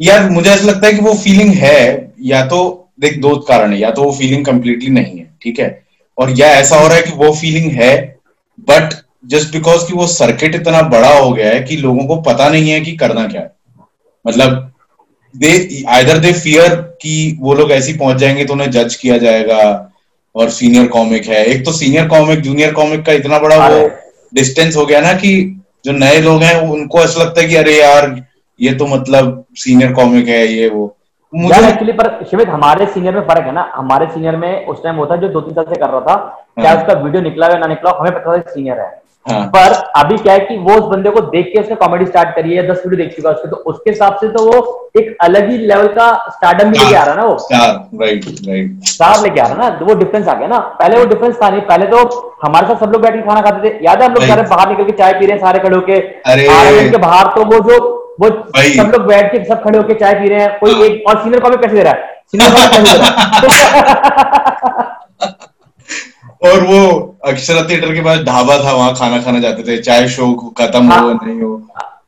यार 0.00 0.28
मुझे 0.30 0.50
ऐसा 0.50 0.66
लगता 0.66 0.86
है 0.86 0.92
कि 0.92 1.00
वो 1.00 1.14
फीलिंग 1.14 1.52
है 1.54 2.12
या 2.22 2.44
तो 2.46 2.60
देख 3.00 3.20
दो 3.20 3.34
कारण 3.48 3.72
है। 3.72 3.78
या 3.78 3.90
तो 3.90 4.02
वो 4.02 4.12
फीलिंग 4.12 4.44
कंप्लीटली 4.46 4.90
नहीं 4.90 5.18
है 5.18 5.26
ठीक 5.42 5.60
है? 5.60 5.68
और 6.18 6.30
या 6.30 6.46
ऐसा 6.54 6.76
हो 6.76 6.86
रहा 6.86 6.96
है 6.96 7.02
कि 7.02 7.12
वो 7.16 7.32
फीलिंग 7.32 7.70
है 7.72 7.92
बट 8.68 8.94
जस्ट 9.26 9.52
बिकॉज़ 9.52 9.86
कि 9.86 9.92
वो 9.92 10.06
सर्किट 10.06 10.54
इतना 10.54 10.82
बड़ा 10.88 11.12
हो 11.18 11.30
गया 11.32 11.50
है 11.50 11.60
कि 11.60 11.76
लोगों 11.76 12.06
को 12.06 12.16
पता 12.22 12.48
नहीं 12.48 12.70
है 12.70 12.80
कि 12.80 12.96
करना 12.96 13.26
क्या 13.26 13.40
है। 13.40 13.52
मतलब 14.28 14.64
दे 15.34 15.84
आइदर 15.88 16.18
दे 16.18 16.32
फियर 16.32 16.74
कि 17.02 17.36
वो 17.40 17.54
लोग 17.54 17.70
ऐसी 17.72 17.92
पहुँच 17.92 18.16
जाएँगे 18.16 18.44
तो 18.44 18.52
उन्हें 18.52 18.70
जज 18.70 18.94
किया 18.94 19.18
जाएगा 19.18 19.60
और 20.34 20.50
सीनियर 20.50 20.86
कॉमिक 20.88 21.26
है। 21.26 21.44
एक 21.44 21.64
तो 21.64 21.72
सीनियर 21.72 22.08
कॉमिक 22.08 22.40
जूनियर 22.40 22.72
कॉमिक 22.72 23.04
का 23.06 23.12
इतना 23.12 23.38
बड़ा 23.38 23.56
वो 23.68 23.88
डिस्टेंस 24.32 24.76
हो 24.76 24.84
गया 24.86 25.00
ना 25.00 25.12
कि 25.12 25.32
जो 25.84 25.92
नए 25.92 26.20
लोग 26.20 26.42
हैं 26.42 26.54
उनको 26.70 27.00
ऐसा 27.00 27.22
लगता 27.22 27.40
है 27.40 27.48
कि 27.48 27.56
अरे 27.56 27.78
यार 27.80 28.14
ये 28.60 28.72
तो 28.74 28.86
मतलब 28.86 29.44
सीनियर 29.56 29.92
कॉमिक 29.92 30.28
है 30.28 30.46
ये 30.46 30.68
वो। 30.68 30.94
मुझे 31.32 31.68
एक्चुअली 31.68 31.92
पर 31.92 32.08
शिवित 32.30 32.48
हमारे 32.48 32.86
सीनियर 32.86 33.14
में 33.14 33.22
फ़र्क 33.22 33.46
है 33.46 33.52
ना। 33.52 33.70
हमारे 33.74 34.06
सीनियर 34.06 34.36
में 34.36 34.66
उस 34.66 34.82
टाइम 34.82 34.96
होता 34.96 35.14
है 35.14 35.20
जो 35.20 35.28
दो 35.28 35.40
तीन 35.40 35.54
साल 35.54 35.64
से 35.64 35.80
कर 35.80 35.90
रहा 35.90 36.00
था 36.00 36.14
क्या 36.54 36.70
हाँ। 36.70 36.78
उसका 36.78 37.00
वीडियो 37.00 37.22
निकला 37.22 37.46
हो 37.46 37.52
या 37.52 37.58
ना 37.58 37.66
निकला 37.66 37.90
हमें 38.00 38.12
पता 38.12 38.36
था 38.36 38.50
सीनियर 38.50 38.80
है। 38.80 38.90
हाँ। 39.28 39.44
पर 39.54 39.72
अभी 39.96 40.16
क्या 40.16 40.32
है 40.32 40.40
कि 40.40 40.56
वो 40.58 40.74
उस 40.74 40.84
बंदे 40.90 41.10
को 41.10 41.20
देख 41.30 41.46
के 41.46 41.60
उसने 41.60 41.76
कॉमेडी 41.76 42.06
स्टार्ट 42.06 42.34
करी 42.36 42.54
है 42.56 42.66
दस 42.68 42.82
वीडियो 42.86 43.04
देख 43.04 43.16
चुका 43.16 43.30
उसके 43.30 43.48
तो 43.50 43.56
उसके 43.72 43.90
हिसाब 43.90 44.16
से 44.20 44.28
तो 44.28 44.44
वो 44.44 44.60
एक 44.98 45.16
अलग 45.22 45.50
ही 45.50 45.58
लेवल 45.66 45.86
का 45.98 46.06
स्टार्टअप 46.28 46.66
भी 46.66 46.78
लेके 46.78 46.94
आ 46.94 47.02
रहा 47.04 47.14
है 47.14 47.16
ना 47.16 47.24
वो। 47.24 47.36
राइट 48.02 48.24
राइट 48.48 48.88
स्टार 48.88 49.20
लेके 49.22 49.40
आ 49.40 49.46
रहा 49.46 49.64
है 49.64 49.70
ना 49.70 49.86
वो 49.86 49.94
डिफरेंस 49.94 50.28
आ 50.28 50.34
गया 50.34 50.48
ना। 50.48 50.58
पहले 50.80 50.98
वो 50.98 51.04
डिफरेंस 51.06 51.36
था 51.42 51.50
नहीं 51.50 51.60
पहले 51.70 51.86
तो 51.86 51.98
हमारे 52.42 52.66
साथ 52.66 52.84
सब 52.84 52.92
लोग 52.92 53.02
बैठ 53.02 53.14
के 53.14 53.22
खाना 53.28 53.40
खाते 53.40 53.68
थे। 53.68 53.84
याद 53.84 54.02
है 54.02 54.08
हम 54.08 54.14
लोग 54.14 54.24
सारे 54.28 54.42
बाहर 54.50 54.68
निकल 54.70 54.84
के 54.84 54.92
चाय 54.98 55.12
पी 55.12 55.26
रहे 55.26 55.36
हैं 55.36 55.40
सारे 55.44 55.58
खड़े 55.58 55.76
होके? 55.76 56.00
के 56.90 56.96
बाहर 56.96 57.32
तो 57.34 57.44
वो 57.44 57.60
जो 57.70 57.78
वो 58.20 58.28
सब 58.28 58.90
लोग 58.92 59.06
बैठ 59.06 59.32
के 59.32 59.44
सब 59.44 59.62
खड़े 59.64 59.78
होके 59.78 59.94
चाय 59.94 60.14
पी 60.20 60.28
रहे 60.28 60.40
हैं 60.40 60.58
कोई 60.60 60.82
एक 60.86 61.08
और 61.08 61.22
सीनियर 61.22 61.40
कॉमिक 61.42 61.60
पैसे 61.60 61.74
दे 61.74 61.82
रहा 61.82 61.92
है। 61.92 62.16
सीनियर 62.32 62.50
कॉमिक 62.52 62.70
पैसे 62.70 62.82
दे 62.92 62.98
रहा 62.98 63.10
है। 64.80 65.36
और 66.42 66.60
वो 66.64 66.80
अक्षरा 67.26 67.62
थिएटर 67.62 67.94
के 67.94 68.00
पास 68.00 68.18
ढाबा 68.24 68.56
था 68.58 68.72
वहाँ 68.72 68.94
खाना 68.94 69.20
खाने 69.22 69.40
जाते 69.40 69.62
थे। 69.62 69.76
चाहे 69.82 70.08
शो 70.08 70.32
खत्म 70.58 70.84
हो 70.84 70.94
हाँ। 70.94 71.18
नहीं 71.22 71.40
हो 71.40 71.60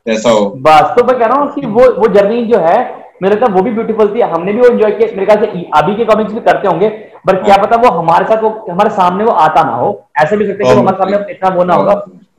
ऐसा 0.07 0.29
हो। 0.29 0.45
बस 0.57 0.93
तो 0.97 1.03
मैं 1.05 1.17
कह 1.19 1.25
रहा 1.25 1.39
हूँ 1.39 1.53
कि 1.53 1.65
वो 1.67 1.91
वो 1.93 2.07
जर्नी 2.13 2.45
जो 2.45 2.59
है 2.59 2.79
मेरे 3.21 3.35
लगता 3.35 3.47
वो 3.53 3.61
भी 3.61 3.71
ब्यूटीफुल 3.71 4.07
थी। 4.15 4.21
हमने 4.21 4.53
भी 4.53 4.59
वो 4.59 4.67
एंजॉय 4.67 4.91
किया। 4.91 5.07
मेरे 5.15 5.25
ख्याल 5.25 5.39
से 5.39 5.65
अभी 5.75 5.95
के 5.95 6.05
कॉमिक्स 6.05 6.33
भी 6.33 6.39
करते 6.41 6.67
होंगे। 6.67 6.89
पर 7.27 7.35
क्या 7.43 7.57
पता 7.57 7.77
वो 7.77 7.89
हमारे 7.97 8.25
साथ 8.25 8.41
वो 8.43 8.49
हमारे 8.69 8.89
सामने 8.91 9.23
वो 9.23 9.31
आता 9.41 9.63
ना 9.63 9.75
हो। 9.75 9.89
ऐसे 10.17 10.37
भी 10.37 10.47
सकते 10.47 10.63
हैं 10.63 10.73
कि 10.73 10.79
हमारे 10.79 10.97
सामने 10.97 11.17
इतना 11.31 11.49
वो 11.55 11.63
ना 11.63 11.73
होगा। 11.73 11.93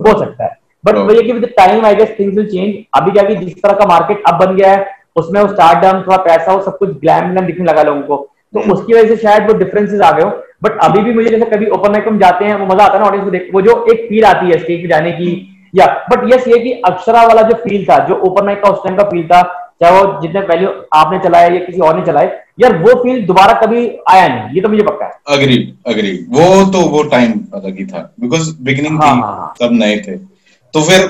हो 0.08 0.18
सकता 0.18 0.44
है। 0.44 0.56
बट 0.84 0.96
हाँ। 0.96 1.04
वो 1.04 1.12
ये 1.12 1.22
कि 1.22 1.32
with 1.32 1.44
time 1.56 1.84
I 1.86 1.94
guess 1.94 2.14
things 2.18 2.36
will 2.36 2.46
change 2.46 2.74
अभी 2.94 3.10
क्या 3.10 3.22
कि 3.22 3.34
जिस 3.36 3.62
तरह 3.62 3.72
का 3.72 3.86
मार्केट 3.86 4.22
अब 4.28 4.38
बन 4.38 4.56
गया 4.56 4.72
है 4.72 4.86
उसमें 5.16 5.40
वो 5.40 5.48
स्टारडम 5.48 6.00
थोड़ा 6.02 6.16
पैसा 6.24 6.52
हो 6.52 6.60
सब 6.62 6.78
कुछ 6.78 6.90
ग्लैम 7.00 7.30
ग्लैम 7.30 7.46
दिखने 7.46 7.64
लगा 7.64 7.82
लोगों 7.82 8.02
को। 8.02 8.16
तो 8.54 8.60
हम्म। 8.60 8.72
उसकी 8.72 8.92
वजह 8.92 9.08
से 9.08 9.16
शायद 9.16 9.46
वो 9.46 9.54
डिफरेंसेस 9.58 10.00
आ 10.00 10.10
गए 10.10 10.22
हो। 10.22 10.30
बट 10.62 10.78
अभी 10.82 11.00
भी 11.02 11.14
मुझे 11.14 11.28
जैसे 11.28 11.50
कभी 11.50 11.66
ओपन 11.76 11.92
माइक 11.92 12.08
में 12.08 12.18
जाते 12.18 12.44
हैं 12.44 12.54
वो 12.54 12.66
मज़ा 12.66 12.84
आता 12.84 12.94
है 12.94 13.00
ना 13.00 13.06
ऑडियंस 13.06 13.24
को 13.24 13.30
देख 13.30 13.48
वो 13.54 13.62
जो 13.62 13.84
एक 13.92 14.06
फील 14.08 14.24
आती 14.24 14.50
है 14.50 14.58
स्टेज 14.58 14.82
पे 14.82 14.88
जाने 14.88 15.12
की 15.12 15.30
या 15.74 15.86
बट 16.10 16.32
यस 16.32 16.46
ये 16.48 16.58
कि 16.58 16.72
अक्षरा 16.86 17.22
वाला 17.26 17.42
जो 17.42 17.54
फील 17.64 17.84
था 17.84 17.98
जो 18.08 18.20
ओपन 18.28 18.46
माइक 18.46 18.62
का 18.62 18.70
उस 18.70 18.84
टाइम 18.84 18.96
का 18.96 19.04
फील 19.10 19.26
था 19.26 19.42
चाहे 19.82 20.00
वो 20.00 20.20
जितने 20.22 20.40
पहले 20.40 20.66
आपने 20.94 21.18
चलाया 21.18 21.46
या 21.48 21.60
किसी 21.60 21.80
और 21.80 21.96
ने 21.98 22.04
चलाए 22.06 22.26
यार 22.60 22.76
वो 22.78 22.94
फील 23.02 23.24
दोबारा 23.26 23.52
कभी 23.60 23.86
आया 24.10 24.26
नहीं 24.28 24.54
ये 24.54 24.60
तो 24.60 24.68
मुझे 24.68 24.82
पक्का 24.82 25.06
है। 25.06 25.36
अग्री 25.36 25.56
अग्री 25.88 26.12
वो 26.30 26.44
तो 26.72 26.80
वो 26.90 27.02
टाइम 27.14 27.32
अलग 27.54 27.78
ही 27.78 27.86
था 27.86 28.02
बिकॉज़ 28.20 28.50
बिगिनिंग 28.62 29.00
हाँ, 29.00 29.16
थी 29.16 29.20
हाँ, 29.20 29.36
हाँ। 29.36 29.54
सब 29.58 29.72
नए 29.72 29.96
थे। 29.98 30.16
तो 30.16 30.82
फिर 30.82 31.08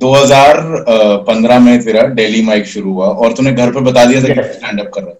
2015 0.00 1.58
में 1.58 1.80
तेरा 1.84 2.02
डेली 2.14 2.42
माइक 2.46 2.66
शुरू 2.66 2.92
हुआ 2.92 3.06
और 3.06 3.32
तूने 3.32 3.52
घर 3.52 3.72
पर 3.72 3.80
बता 3.90 4.04
दिया 4.04 4.22
था 4.22 4.34
कि 4.34 4.42
स्टैंड 4.52 4.80
अप 4.80 4.90
कर 4.94 5.02
रहा 5.02 5.10
है। 5.10 5.16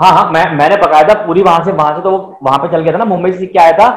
हाँ 0.00 0.12
हाँ 0.12 0.30
मैं 0.32 0.44
मैंने 0.56 0.76
पकाया 0.76 1.02
था 1.04 1.14
पूरी 1.26 1.42
वहाँ 1.42 1.64
से 1.64 1.72
वहाँ 1.72 1.94
से 1.96 2.02
तो 2.02 2.10
वहाँ 2.42 2.58
पे 2.58 2.68
चल 2.72 2.80
गया 2.82 2.92
था 2.92 2.98
ना 2.98 3.04
मुंबई 3.04 3.32
से 3.32 3.38
सीख 3.38 3.52
के 3.52 3.58
आया 3.58 3.72
था। 3.72 3.88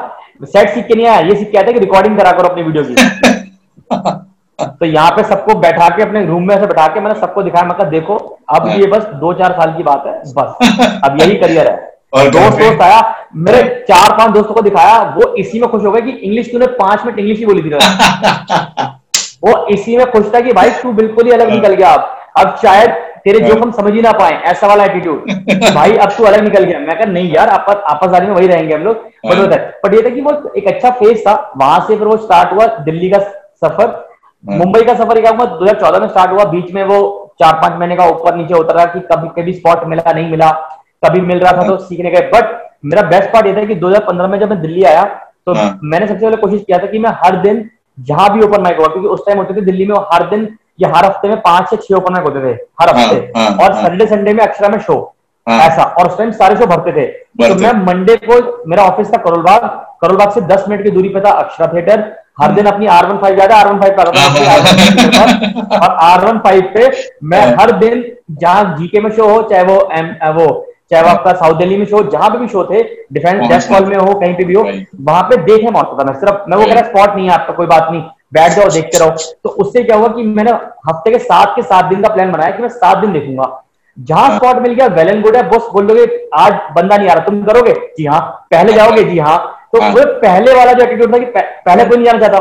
सेट 0.44 0.70
सीख 0.70 0.86
के 0.86 0.94
नहीं 0.94 1.06
आया 1.06 1.20
ये 1.20 1.34
सीख 1.36 1.50
के 1.50 1.58
आया 1.58 1.66
था 1.66 1.72
कि 1.72 1.78
रिकॉर्डिंग 1.78 2.18
करा 2.18 2.32
करो 2.32 2.48
अपनी 2.48 2.62
वीडियो 2.62 2.84
की। 2.84 2.94
तो 4.80 4.86
यहाँ 4.86 5.10
पे 5.10 5.22
सबको 5.24 5.54
बैठा 5.60 5.88
के 5.96 6.02
अपने 6.02 6.24
रूम 6.26 6.46
में 6.48 6.54
ऐसे 6.56 6.66
बैठा 6.66 6.86
के 6.94 7.00
मैंने 7.00 7.18
सबको 7.20 7.42
दिखाया 7.42 7.64
मैं 7.64 7.76
कहा 7.78 7.88
देखो 7.90 8.16
अब 8.56 8.66
हाँ। 8.68 8.76
ये 8.76 8.86
बस 8.86 9.04
दो 9.22 9.32
चार 9.38 9.52
साल 9.52 9.72
की 9.76 9.82
बात 9.82 10.04
है 10.06 10.12
बस। 10.34 11.00
अब 11.04 11.20
यही 11.20 11.36
करियर 11.36 11.70
है। 11.70 11.76
और 12.14 12.28
दोस्त 12.30 12.58
दोस्त 12.58 12.82
आया 12.82 13.00
मेरे 13.46 13.62
चार 13.88 14.16
पाँच 14.18 14.30
दोस्तों 14.30 14.54
को 14.54 14.60
दिखाया 14.62 14.98
वो 15.16 15.32
इसी 15.36 15.60
में 15.60 15.68
खुश 15.70 15.84
हो 15.84 15.90
गए 15.92 16.00
कि 16.00 16.10
इंग्लिश 16.10 16.50
तूने 16.52 16.66
पाँच 16.76 17.04
मिनट 17.06 17.18
इंग्लिश 17.18 17.38
ही 17.38 17.46
बोली 17.46 17.62
थी 17.62 17.74
वो 19.44 19.66
इसी 19.68 19.96
में 19.96 20.10
खुश 20.10 20.30
था 20.34 20.40
कि 20.40 20.52
भाई 20.52 20.70
तू 20.82 20.92
बिल्कुल 20.92 21.24
ही 21.26 21.32
अलग 21.32 21.50
निकल 21.50 21.74
गया 21.74 21.88
अब। 21.90 22.16
अब 22.38 22.54
शायद 22.62 22.94
तेरे 23.24 23.40
जोक 23.40 23.62
हम 23.62 23.70
समझ 23.72 23.92
ही 23.92 24.00
ना 24.00 24.12
पाए 24.12 24.32
ऐसा 24.44 24.66
वाला 24.66 24.84
एटीट्यूड 24.84 25.30
भाई 25.74 25.96
अब 25.96 26.10
तू 26.10 26.24
अलग 26.24 26.42
निकल 26.44 26.64
गया। 26.64 26.78
मैं 26.78 26.96
कहा 26.98 27.10
नहीं 27.12 27.32
यार 27.34 27.48
आपस 27.48 27.82
आपसदारी 27.88 28.26
में 28.26 28.34
वही 28.34 28.46
रहेंगे 28.46 28.74
हम 28.74 28.82
लोग 28.82 28.96
बट 28.96 29.34
हाँ। 29.34 29.40
होता 29.40 29.56
है। 29.56 29.80
बट 29.84 29.94
ये 29.94 30.02
था 30.02 30.14
कि 30.14 30.20
वो 30.20 30.32
एक 30.56 30.66
अच्छा 30.66 30.90
फ़ेज़ 30.90 31.20
था। 31.20 31.34
वहाँ 31.56 31.80
से 31.88 31.96
फिर 31.96 32.06
वो 32.06 32.16
स्टार्ट 32.16 32.52
हुआ 32.52 32.66
दिल्ली 32.84 33.10
का 33.10 33.18
सफ़र। 33.18 33.86
हाँ। 33.86 34.56
मुंबई 34.58 34.82
का 34.82 34.94
सफ़र 34.94 35.20
क्या 35.20 35.30
हुआ? 35.30 35.44
2014 35.58 36.00
में 36.00 36.08
स्टार्ट 36.08 36.30
हुआ। 36.30 36.44
बीच 36.44 36.72
में 36.72 36.82
वो 36.84 36.98
चार 37.40 37.52
पाँच 37.52 37.78
महीने 37.78 37.96
का 37.96 38.06
ऊपर 38.06 38.34
नीचे 38.34 38.54
होता 38.54 38.72
रहा 38.72 38.84
कि 38.84 39.00
कभी 39.12 39.28
कभी 39.40 39.52
स्पॉट 39.52 39.86
मिला 39.86 40.12
नहीं 40.12 40.30
मिला। 40.30 40.50
कभी 41.04 41.20
मिल 41.20 41.38
रहा 41.38 41.52
था 41.52 41.66
तो 41.68 41.76
सीखने 41.76 42.10
गए। 42.10 42.30
बट 42.34 42.52
मेरा 42.84 43.02
बेस्ट 43.02 43.32
पार्ट 43.32 43.46
ये 43.46 43.56
था 43.56 43.64
कि 43.64 43.74
2015 43.74 44.26
में 44.26 44.38
जब 44.40 44.50
मैं 44.50 44.60
दिल्ली 44.60 44.82
आया 44.82 45.04
तो 45.46 45.54
हाँ। 45.54 45.78
मैंने 45.82 46.06
सबसे 46.06 46.24
पहले 46.24 46.36
कोशिश 46.36 46.62
किया 46.66 46.78
था 46.78 46.86
कि 46.86 46.98
मैं 46.98 47.10
हर 47.24 47.36
दिन 47.36 47.68
जहाँ 47.98 48.32
भी 48.34 48.44
ओपन 48.44 48.62
माइक 48.62 48.78
हुआ 48.78 48.86
क्योंकि 48.86 49.08
उस 49.08 49.26
टाइम 49.26 49.38
होते 49.38 49.54
थे 49.54 49.60
दिल्ली 49.60 49.86
में 49.86 49.94
हर 50.12 50.28
दिन 50.30 50.44
या 50.78 50.88
हर 50.94 51.04
हफ़्ते 51.04 51.28
में 51.28 51.40
पाँच 51.40 51.68
से 51.70 51.76
छह 51.78 51.94
ओपनर 51.96 52.22
होते 52.22 52.40
थे 52.40 52.52
हर 52.80 52.90
हाँ, 52.90 53.02
हफ़्ते। 53.02 53.38
हाँ, 53.38 53.50
और 53.58 53.72
हाँ। 53.72 53.82
संडे 53.82 54.06
संडे 54.06 54.32
में 54.32 54.44
अक्षरा 54.44 54.68
में 54.68 54.78
शो। 54.80 54.96
ऐसा। 55.46 55.82
और 55.82 56.08
उस 56.08 56.16
टाइम 56.18 56.30
सारे 56.32 56.56
शो 56.56 56.66
भरते 56.66 56.92
थे। 56.92 57.06
तो 57.40 57.54
मैं 57.54 57.72
मंडे 57.86 58.16
को 58.18 58.34
मेरा 58.68 58.82
ऑफ़िस 58.84 59.08
था 59.08 59.16
करोलबाग। 59.22 59.64
करोलबाग 60.02 60.30
से 60.30 60.40
दस 60.42 60.64
मिनट 60.68 60.82
की 60.84 60.90
दूरी 60.90 61.08
पे 61.08 61.20
था 61.20 61.30
अक्षरा 61.32 61.66
थिएटर 61.74 62.00
हर 62.40 62.52
दिन 62.52 62.66
अपनी 62.66 62.86
आर 62.88 63.06
वन 63.06 63.18
फाइव 63.18 63.34
ज़्यादा 63.34 63.56
आर 63.56 63.68
वन 63.68 63.80
फाइव 63.80 63.92
पर 63.96 64.06
और 65.78 65.90
आर 66.02 66.24
वन 66.24 66.38
फाइव 66.38 66.70
पे 66.74 66.90
मैं। 67.24 67.44
हर 67.56 67.72
दिन 67.78 68.04
जहाँ 68.32 68.76
जीके 68.78 69.00
में 69.00 69.10
शो 69.10 69.28
हो 69.28 69.42
चाहे 69.50 69.64
वो 69.64 69.76
एम 69.92 70.06
वो 70.36 70.46
चाहे 70.90 71.02
वो 71.02 71.08
आपका 71.08 71.32
साउथ 71.34 71.54
दिल्ली 71.58 71.76
में 71.76 71.84
शो 71.86 72.02
जहाँ 72.10 72.28
पे 72.30 72.38
भी 72.38 72.48
शो 72.48 72.64
थे 72.64 72.82
डिफेंस 73.12 73.48
डेस्क 73.48 73.70
हॉल 73.72 73.84
में 73.84 73.96
हो 73.96 74.14
कहीं 74.14 74.34
पे 74.34 74.44
भी 74.44 74.54
हो 74.54 74.62
वहाँ 75.02 75.22
पे 75.22 75.36
देखने 75.36 75.70
पहुँचता 75.70 75.98
था। 75.98 76.04
मैं 76.04 76.18
सिर्फ़ 76.20 76.50
मैं 76.50 76.56
वो 76.56 76.66
कह 76.66 76.72
रहा 76.72 76.82
स्पॉट 76.82 77.14
नहीं 77.16 77.28
है 77.28 77.34
आपका 77.34 77.54
कोई 77.54 77.66
बात 77.66 77.88
नहीं। 77.90 78.02
बैठ 78.34 78.52
जाओ 78.52 78.68
देखते 78.70 78.98
रहो। 78.98 79.10
तो 79.44 79.50
उससे 79.62 79.82
क्या 79.82 79.96
हुआ 79.96 80.08
कि 80.08 80.22
मैंने 80.28 80.52
हफ़्ते 80.88 81.10
के 81.10 81.18
सात 81.20 81.52
के 81.56 81.62
सात 81.64 81.84
दिन 81.84 82.02
का 82.02 82.08
प्लान 82.14 82.32
बनाया 82.32 82.50
कि 82.50 82.62
मैं 82.62 82.68
सात 82.70 82.98
दिन 82.98 83.12
देखूँगा। 83.12 83.46
जहाँ 83.96 84.28
हाँ। 84.28 84.36
स्पॉट 84.36 84.56
मिल 84.62 84.72
गया 84.72 84.86
वेल 84.94 85.08
एंड 85.08 85.22
गुड 85.22 85.36
है। 85.36 85.42
बॉस 85.50 85.68
बोल 85.72 85.86
दोगे 85.86 86.04
आज 86.36 86.52
बंदा 86.76 86.96
नहीं 86.96 87.08
आ 87.08 87.12
रहा 87.12 87.24
तुम 87.24 87.42
करोगे? 87.44 87.72
जी 87.98 88.04
हाँ। 88.06 88.20
पहले 88.50 88.72
जाओगे? 88.72 89.04
जी 89.04 89.18
हाँ। 89.18 89.38
तो 89.72 89.80
हाँ। 89.80 89.90
वो 89.92 90.04
पहले 90.20 90.54
वाला 90.54 90.72
जो 90.72 90.84
एटीट्यूड 90.84 91.14
था 91.14 91.18
कि 91.18 91.24
पहले 91.36 91.84
कोई 91.84 91.96
नहीं 91.96 92.06
जाना 92.06 92.18
चाहता। 92.18 92.38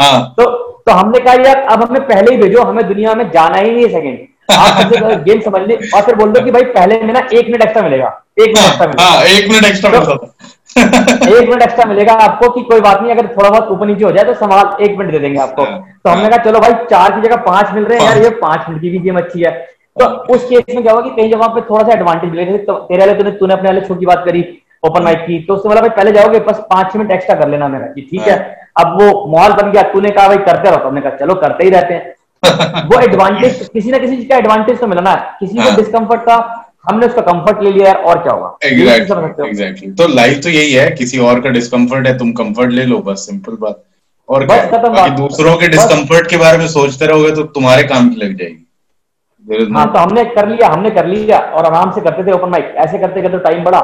हाँ। 0.00 0.34
तो 0.36 0.44
तो 0.80 0.92
हमने 0.92 1.18
कहा 1.20 1.32
यार 1.44 1.56
अब 1.72 1.82
हमें 1.82 2.02
पहले 2.02 2.34
ही 2.34 2.36
भेजो 2.42 2.62
हमें 2.64 2.86
दुनिया 2.88 3.14
में 3.14 3.30
जाना 3.30 3.56
ही 3.56 3.70
नहीं 3.70 3.82
है 3.84 3.88
सेकंड 3.92 4.28
आप 4.52 4.80
सबसे 4.80 5.00
पहले 5.00 5.16
गेम 5.24 5.40
समझ 5.40 5.60
ले 5.62 5.74
और 5.88 6.02
फिर 6.02 6.14
बोल 6.16 6.30
दो 6.32 6.40
कि 6.44 6.50
भाई 6.50 6.62
पहले 6.76 7.00
में 7.00 7.12
ना 7.14 7.20
एक 7.20 7.46
मिनट 7.46 7.62
एक्स्ट्रा 7.62 7.82
मिलेगा। 7.82 8.06
एक 8.40 8.46
मिनट 8.46 8.58
एक्स्ट्रा 8.58 8.86
मिलेगा। 8.86 9.04
हाँ 9.04 9.24
एक 9.26 9.50
मिनट 9.50 9.64
एक्स्ट्रा 9.64 9.90
मिलता 9.90 10.14
था 10.14 10.32
एक 10.78 11.48
मिनट 11.48 11.62
एक्स्ट्रा 11.62 11.84
मिलेगा 11.84 12.12
आपको 12.24 12.48
कि 12.50 12.60
कोई 12.62 12.80
बात 12.80 13.00
नहीं 13.02 13.12
अगर 13.12 13.26
थोड़ा 13.26 13.48
बहुत 13.50 13.68
ऊपर 13.68 13.86
नीचे 13.86 14.04
हो 14.04 14.10
जाए 14.12 14.24
तो 14.24 14.34
सवाल 14.34 14.82
एक 14.84 14.96
मिनट 14.98 15.10
दे 15.12 15.18
देंगे 15.18 15.40
आपको। 15.40 15.62
हाँ, 15.62 15.78
तो 16.04 16.10
हमने 16.10 16.22
हाँ। 16.22 16.30
कहा 16.30 16.44
चलो 16.44 16.60
भाई 16.60 16.72
चार 16.90 17.14
की 17.14 17.20
जगह 17.20 17.36
पाँच 17.46 17.72
मिल 17.74 17.84
रहे 17.84 17.98
हैं 17.98 18.06
यार। 18.06 18.22
ये 18.22 18.30
पाँच 18.40 18.68
मिनट 18.68 18.80
की 18.82 18.90
भी 18.90 18.98
गेम 18.98 19.16
अच्छी 19.16 19.42
है। 19.42 19.50
तो 19.96 20.06
उस 20.34 20.44
केस 20.48 20.74
में 20.74 20.82
क्या 20.82 20.92
हुआ 20.92 21.02
कि 21.02 21.10
कई 21.10 21.28
जगह 21.28 21.46
पे 21.46 21.60
थोड़ा 21.60 21.82
सा 21.82 21.92
एडवांटेज 21.92 22.30
मिलेगा 22.30 22.56
तो 22.64 22.78
तेरे 22.88 23.06
वाले 23.06 23.14
तूने 23.14 23.30
तूने 23.30 23.54
अपने 23.54 23.68
वाले 23.68 23.80
की 23.94 24.06
बात 24.06 24.22
करी 24.24 24.44
ओपन 24.82 25.02
माइक 25.04 25.18
की 25.18 25.38
तो 25.38 25.54
उसने 25.54 25.68
बोला 25.68 25.80
भाई 25.80 25.90
पहले 25.96 26.12
जाओगे 26.12 26.40
बस 26.40 26.62
पाँच 26.70 26.96
मिनट 26.96 27.10
एक्स्ट्रा 27.12 27.34
कर 27.36 27.48
लेना 27.48 27.68
मेरा 27.68 27.86
कि 27.86 28.00
ठीक 28.10 28.28
है। 28.28 28.38
अब 28.80 28.96
वो 29.00 29.26
मॉल 29.28 29.52
बन 29.52 29.70
गया 29.70 29.82
तूने 29.92 30.10
कहा 30.10 30.28
भाई 30.28 30.38
करते 30.38 30.70
रहो। 30.70 30.78
तो 30.78 30.88
हमने 30.88 31.00
कहा 31.00 31.16
चलो 31.16 31.34
करते 31.34 31.64
ही 31.64 31.70
रहते 31.70 31.94
हैं। 31.94 32.14
वो 32.86 33.00
एडवांटेज 33.00 33.68
किसी 33.72 33.90
ना 33.90 33.98
किसी 33.98 34.16
चीज़ 34.16 34.28
का 34.28 34.36
एडवांटेज 34.36 34.78
तो 34.80 34.86
मिला 34.86 35.00
ना 35.00 35.14
किसी 35.40 35.56
को 35.56 35.62
हाँ। 35.62 35.74
डिस्कम्फर्ट 35.76 36.20
था 36.20 36.36
हमने 36.84 37.06
उसका 37.06 37.22
कंफर्ट 37.22 37.62
ले 37.62 37.70
लिया 37.70 37.86
यार 37.86 37.96
और 38.02 38.22
क्या 38.22 38.32
होगा? 38.32 38.56
एग्जैक्टली 38.64 39.48
एग्जैक्टली 39.48 39.90
तो 39.94 40.06
लाइफ 40.08 40.42
तो 40.42 40.48
यही 40.50 40.72
है 40.72 40.90
किसी 40.92 41.18
और 41.20 41.40
का 41.40 41.50
डिस्कम्फर्ट 41.50 42.06
है 42.06 42.16
तुम 42.18 42.32
कंफर्ट 42.34 42.72
ले 42.72 42.84
लो 42.86 42.98
बस 43.06 43.26
सिंपल 43.26 43.56
बात। 43.60 43.82
और 44.28 44.44
बस 44.46 44.70
खत्म। 44.72 45.06
दूसरों 45.16 45.56
के 45.58 45.68
डिस्कम्फर्ट 45.68 46.30
के 46.30 46.36
बारे 46.38 46.58
में 46.58 46.66
सोचते 46.70 47.06
रहोगे 47.06 47.30
तो 47.34 47.42
तुम्हारे 47.54 47.82
काम 47.84 48.08
की 48.10 48.20
लग 48.20 48.36
जाएगी। 48.38 49.72
हाँ 49.74 49.86
तो 49.92 49.98
हमने 49.98 50.24
कर 50.26 50.48
लिया 50.48 50.68
हमने 50.68 50.90
कर 50.90 51.06
लिया 51.06 51.38
और 51.38 51.66
आराम 51.66 51.90
से 51.92 52.00
करते 52.00 52.26
थे 52.26 52.32
ओपन 52.32 52.48
माइक 52.50 52.74
ऐसे 52.78 52.98
करते 52.98 53.22
करते 53.22 53.38
टाइम 53.44 53.64
बढ़ा। 53.64 53.80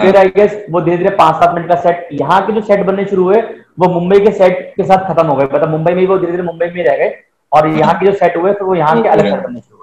फिर 0.00 0.16
आई 0.16 0.28
गेस 0.36 0.64
वो 0.70 0.80
धीरे 0.80 0.96
धीरे 0.96 1.10
पाँच 1.16 1.34
सात 1.34 1.54
मिनट 1.54 1.68
का 1.68 1.74
सेट 1.80 2.08
यहाँ 2.12 2.40
के 2.46 2.52
जो 2.52 2.60
सेट 2.62 2.80
बनने 2.86 3.04
शुरू 3.06 3.24
हुए 3.24 3.40
वो 3.78 3.88
मुंबई 3.90 4.18
के 4.20 4.32
सेट 4.32 4.72
के 4.76 4.84
साथ 4.84 5.08
खत्म 5.08 5.26
हो 5.26 5.36
गए। 5.36 5.44
मतलब 5.44 5.70
मुंबई 5.70 5.92
में 5.92 6.00
ही 6.00 6.06
वो 6.06 6.18
धीरे 6.18 6.32
धीरे 6.32 6.42
मुंबई 6.44 6.66
में 6.68 6.82
रह 6.84 6.96
गए 6.96 7.14
और 7.52 7.68
यहाँ 7.70 7.94
के 7.98 8.06
जो 8.06 8.12
सेट 8.14 8.36
हुए 8.36 8.52
तो 8.52 8.66
वो 8.66 8.74
यहाँ 8.74 9.02
के 9.02 9.08
अलग 9.08 9.30
सेट 9.30 9.42
बनने 9.42 9.60
शुरू 9.60 9.73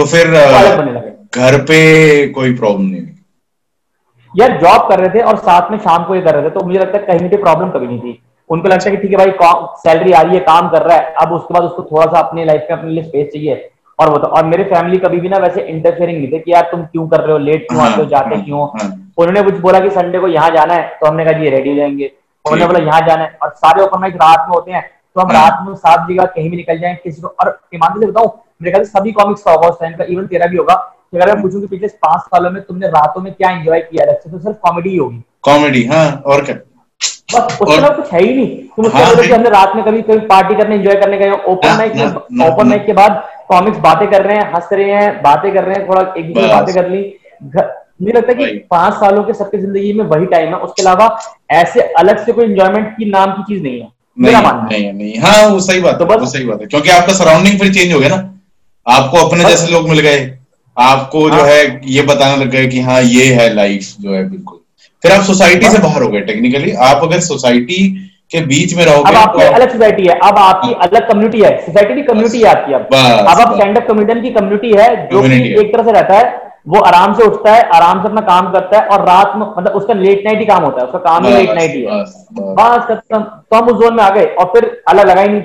तो 0.00 0.04
फिर 0.06 0.30
घर 1.36 1.56
पे 1.62 1.78
कोई 2.34 2.54
प्रॉब्लम 2.56 2.86
नहीं 2.86 3.06
यार 4.34 4.56
जॉब 4.58 4.88
कर 4.88 5.00
रहे 5.00 5.08
थे 5.14 5.22
और 5.22 5.36
साथ 5.38 5.70
में 5.70 5.78
शाम 5.78 6.04
को 6.04 6.14
ये 6.14 6.20
कर 6.22 6.34
रहे 6.34 6.44
थे 6.44 6.50
तो 6.50 6.64
मुझे 6.66 6.78
लगता 6.78 6.98
है 6.98 7.04
कहीं 7.06 7.28
कहीं 7.28 7.40
प्रॉब्लम 7.42 7.70
कभी 7.70 7.86
नहीं 7.86 7.98
थी। 8.00 8.22
उनको 8.50 8.68
लगता 8.68 8.90
है 8.90 8.96
कि 8.96 9.02
ठीक 9.02 9.10
है 9.10 9.16
भाई 9.16 9.32
सैलरी 9.78 10.12
आ 10.12 10.20
रही 10.20 10.34
है 10.34 10.40
काम 10.44 10.68
कर 10.68 10.82
रहा 10.82 10.96
है 10.96 11.14
अब 11.22 11.32
उसके 11.32 11.54
बाद 11.54 11.62
उसको 11.62 11.82
थोड़ा 11.82 12.06
सा 12.06 12.18
अपनी 12.18 12.44
लाइफ 12.44 12.66
में 12.70 12.76
अपने 12.78 12.90
लिए 12.90 13.02
स्पेस 13.04 13.26
चाहिए। 13.32 13.70
और 13.98 14.10
वो 14.10 14.18
तो 14.18 14.26
और 14.28 14.44
मेरे 14.46 14.64
फैमिली 14.64 14.98
कभी 14.98 15.20
भी 15.20 15.28
ना 15.28 15.38
वैसे 15.38 15.62
इंटरफेयरिंग 15.62 16.18
नहीं 16.18 16.30
थे 16.32 16.38
कि 16.38 16.52
यार 16.52 16.68
तुम 16.70 16.84
क्यों 16.84 17.06
कर 17.08 17.20
रहे 17.20 17.32
हो 17.32 17.38
लेट 17.38 17.66
क्यों 17.68 17.80
आते 17.82 17.94
हो 17.94 18.02
हाँ, 18.02 18.08
जाते 18.10 18.34
हाँ, 18.34 18.44
क्यों? 18.44 18.66
हाँ। 18.68 18.88
उन्होंने 19.18 19.42
कुछ 19.42 19.58
बोला 19.60 19.80
कि 19.80 19.90
संडे 19.90 20.18
को 20.18 20.28
यहाँ 20.28 20.50
जाना 20.50 20.74
है 20.74 20.86
तो 21.00 21.06
हमने 21.06 21.24
कहा 21.24 21.38
जी 21.38 21.50
रेडी 21.50 21.70
हो 21.70 21.76
जाएँगे। 21.76 22.10
उन्होंने 22.44 22.66
बोला 22.66 22.84
यहाँ 22.84 23.00
जाना 23.08 23.22
है। 23.22 23.38
और 23.42 23.50
सारे 23.56 23.82
ओपन 23.82 24.00
माइक 24.00 24.14
रात 24.16 24.46
में 24.48 24.54
होते 24.54 24.72
हैं 24.72 24.82
तो 25.16 25.20
हम। 25.20 25.30
रात 25.32 25.58
में 25.66 25.74
सात 25.76 26.06
जगह 26.08 26.24
कहीं 26.26 26.50
भी 26.50 26.56
निकल 26.56 26.78
जाए 26.78 26.94
किसी 27.04 27.22
को 27.22 27.28
और 27.28 27.58
ईमानदारी 27.74 28.06
से 28.06 28.10
बताऊँ 28.12 28.28
मेरे 28.62 28.72
ख्याल 28.72 28.84
से 28.84 28.90
सभी 28.90 29.12
कॉमिक्स 29.12 29.42
का 29.42 29.52
होगा 29.52 29.68
उस 29.68 29.80
टाइम 29.80 29.92
का 29.92 30.04
इवन 30.04 30.26
तेरा 30.26 30.46
भी 30.46 30.56
होगा। 30.56 30.74
कि 31.12 31.18
अगर 31.18 31.32
मैं 31.32 31.42
पूछूँ 31.42 31.60
कि 31.60 31.66
पिछले 31.66 31.88
पाँच 31.88 32.20
सालों 32.20 32.50
में 32.50 32.62
तुमने 32.62 32.86
रातों 32.86 33.20
में 33.20 33.32
क्या 33.32 33.50
एंजॉय 33.50 33.80
किया 33.80 34.06
है 34.06 34.12
तो 34.12 34.38
सिर्फ़ 34.38 34.56
कॉमेडी 34.56 34.90
ही 34.90 34.96
होगी। 34.96 35.22
कॉमेडी 35.42 35.84
हाँ 35.84 36.22
और 36.26 36.44
क्या? 36.44 36.54
बस 37.34 37.36
उसके 37.36 37.64
और- 37.64 37.78
अलावा 37.78 37.94
कुछ 37.94 38.12
है 38.12 38.22
ही 38.22 38.34
नहीं। 38.34 38.56
तुम 38.56 38.86
उसके 38.86 38.98
हाँ, 38.98 39.14
कि 39.14 39.32
हमने 39.32 39.50
रात 39.50 39.72
में 39.76 39.84
कभी 39.84 40.02
कभी 40.02 40.18
पार्टी 40.18 40.54
करने 40.54 40.74
एंजॉय 40.74 40.94
करने 40.94 41.18
गए 41.18 41.30
ओपन 41.30 41.76
माइक 41.76 41.92
ओपन 42.52 42.68
माइक 42.68 42.86
के 42.86 42.92
बाद 42.92 43.28
कॉमिक्स 43.48 43.78
बातें 43.78 44.10
कर 44.10 44.24
रहे 44.24 44.36
हैं 44.36 44.52
हंस 44.52 44.68
रहे 44.72 44.90
हैं 44.90 45.22
बातें 45.22 45.54
कर 45.54 45.64
रहे 45.64 45.74
हैं 45.74 45.88
थोड़ा 45.88 46.14
एक 46.18 46.34
दूसरे 46.34 46.48
बातें 46.48 46.74
कर 46.74 46.88
ली। 46.88 47.16
मुझे 48.02 48.12
लगता 48.12 48.32
है 48.32 48.34
कि 48.34 48.46
पाँच 48.70 48.94
सालों 48.94 49.24
के 49.24 49.34
सबकी 49.34 49.58
ज़िंदगी 49.58 49.92
में 49.92 50.04
वही 50.04 50.26
टाइम 50.26 50.48
है। 50.48 50.54
उसके 50.54 50.82
अलावा 50.82 51.18
ऐसे 51.50 51.80
अलग 51.80 52.26
से 52.26 52.32
कोई 52.32 52.44
एंजॉयमेंट 52.44 52.96
की 52.96 53.10
नाम 53.10 53.32
की 53.32 53.42
चीज़ 53.42 53.62
नहीं 53.62 53.80
है। 53.80 53.88
नहीं 54.18 54.32
नहीं 54.82 54.92
नहीं। 54.92 55.18
हाँ 55.18 55.48
वो 55.48 55.60
सही 55.60 55.80
बात 55.80 55.98
तो 55.98 56.04
है 56.04 56.10
बस- 56.10 56.20
वो 56.20 56.26
सही 56.26 56.44
बात 56.44 56.60
है। 56.60 56.66
क्योंकि 56.66 56.90
आपका 56.90 57.12
सराउंडिंग 57.12 57.60
फिर 57.60 57.74
चेंज 57.74 57.92
हो 57.92 58.00
गया 58.00 58.08
ना। 58.08 58.39
आपको 58.86 59.16
अपने 59.18 59.44
जैसे 59.44 59.72
लोग 59.72 59.88
मिल 59.88 60.00
गए। 60.00 60.18
आपको 60.76 61.28
जो 61.30 61.36
हाँ। 61.36 61.46
है 61.46 61.80
ये 61.86 62.02
बताने 62.02 62.36
लग 62.36 62.50
गए 62.50 62.66
कि 62.66 62.80
हाँ 62.80 63.00
ये 63.02 63.24
है 63.34 63.52
लाइफ 63.54 63.94
जो 64.00 64.14
है 64.14 64.28
बिल्कुल। 64.30 64.58
फिर 65.02 65.12
आप 65.12 65.22
सोसाइटी 65.24 65.68
से 65.68 65.78
बाहर 65.78 66.02
हो 66.02 66.08
गए 66.08 66.20
टेक्निकली 66.22 66.72
आप 66.84 67.02
अगर 67.02 67.20
सोसाइटी 67.20 67.80
के 68.30 68.40
बीच 68.46 68.74
में 68.74 68.84
अब 68.84 68.88
रहोगे 68.88 69.16
आपकी 69.16 69.38
तो 69.38 69.52
अलग 69.52 69.72
सोसाइटी 69.72 70.06
है। 70.06 70.18
अब 70.20 70.38
आपकी 70.38 70.72
अलग 70.82 71.08
कम्युनिटी 71.08 71.40
है। 71.42 71.56
सोसाइटी 71.60 71.94
की 71.94 72.02
कम्युनिटी 72.02 72.38
है 72.38 72.48
आपकी 72.48 72.72
अब। 72.72 72.94
अब 72.94 73.28
आप 73.30 73.54
स्टैंड 73.54 73.78
अप 73.78 73.86
कॉमेडियन 73.88 74.22
की 74.22 74.30
कम्युनिटी 74.30 74.72
है 74.78 74.88
जो 75.08 75.22
कि 75.22 75.42
एक 75.60 75.72
तरह 75.72 75.84
से 75.84 75.92
रहता 75.92 76.18
है 76.18 76.48
वो 76.68 76.80
आराम 76.82 77.14
से 77.14 77.24
उठता 77.24 77.52
है 77.52 77.62
आराम 77.74 78.02
से 78.02 78.08
अपना 78.08 78.20
काम 78.22 78.50
करता 78.52 78.78
है 78.78 78.86
और 78.86 79.04
रात 79.06 79.32
में 79.36 79.46
मतलब 79.46 79.72
उसका 79.72 79.94
लेट 79.94 80.24
नाइट 80.24 80.38
ही 80.38 80.46
काम 80.46 80.64
होता 80.64 80.80
है। 80.80 80.86
उसका 80.86 80.98
काम 81.00 81.26
ही 81.26 81.32
लेट 81.32 81.50
नाइट 81.50 81.74
ही 81.74 81.82
है। 81.82 82.02
बस 82.58 82.86
खत्म। 82.88 83.22
तो 83.22 83.56
हम 83.56 83.68
उस 83.68 83.82
जोन 83.82 83.94
में 83.96 84.02
आ 84.04 84.08
गए 84.10 84.24
और 84.24 84.50
फिर 84.54 84.64
अलग 84.88 85.08
लगा 85.08 85.20
ही 85.20 85.28
नहीं। 85.28 85.42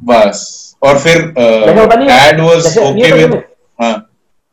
बस। 0.00 0.76
और 0.82 0.98
फिर 0.98 1.22
डैड 1.38 2.40
वाज 2.40 2.78
ओके 2.78 3.10
तो 3.10 3.16
विद 3.16 3.42
हाँ। 3.78 3.94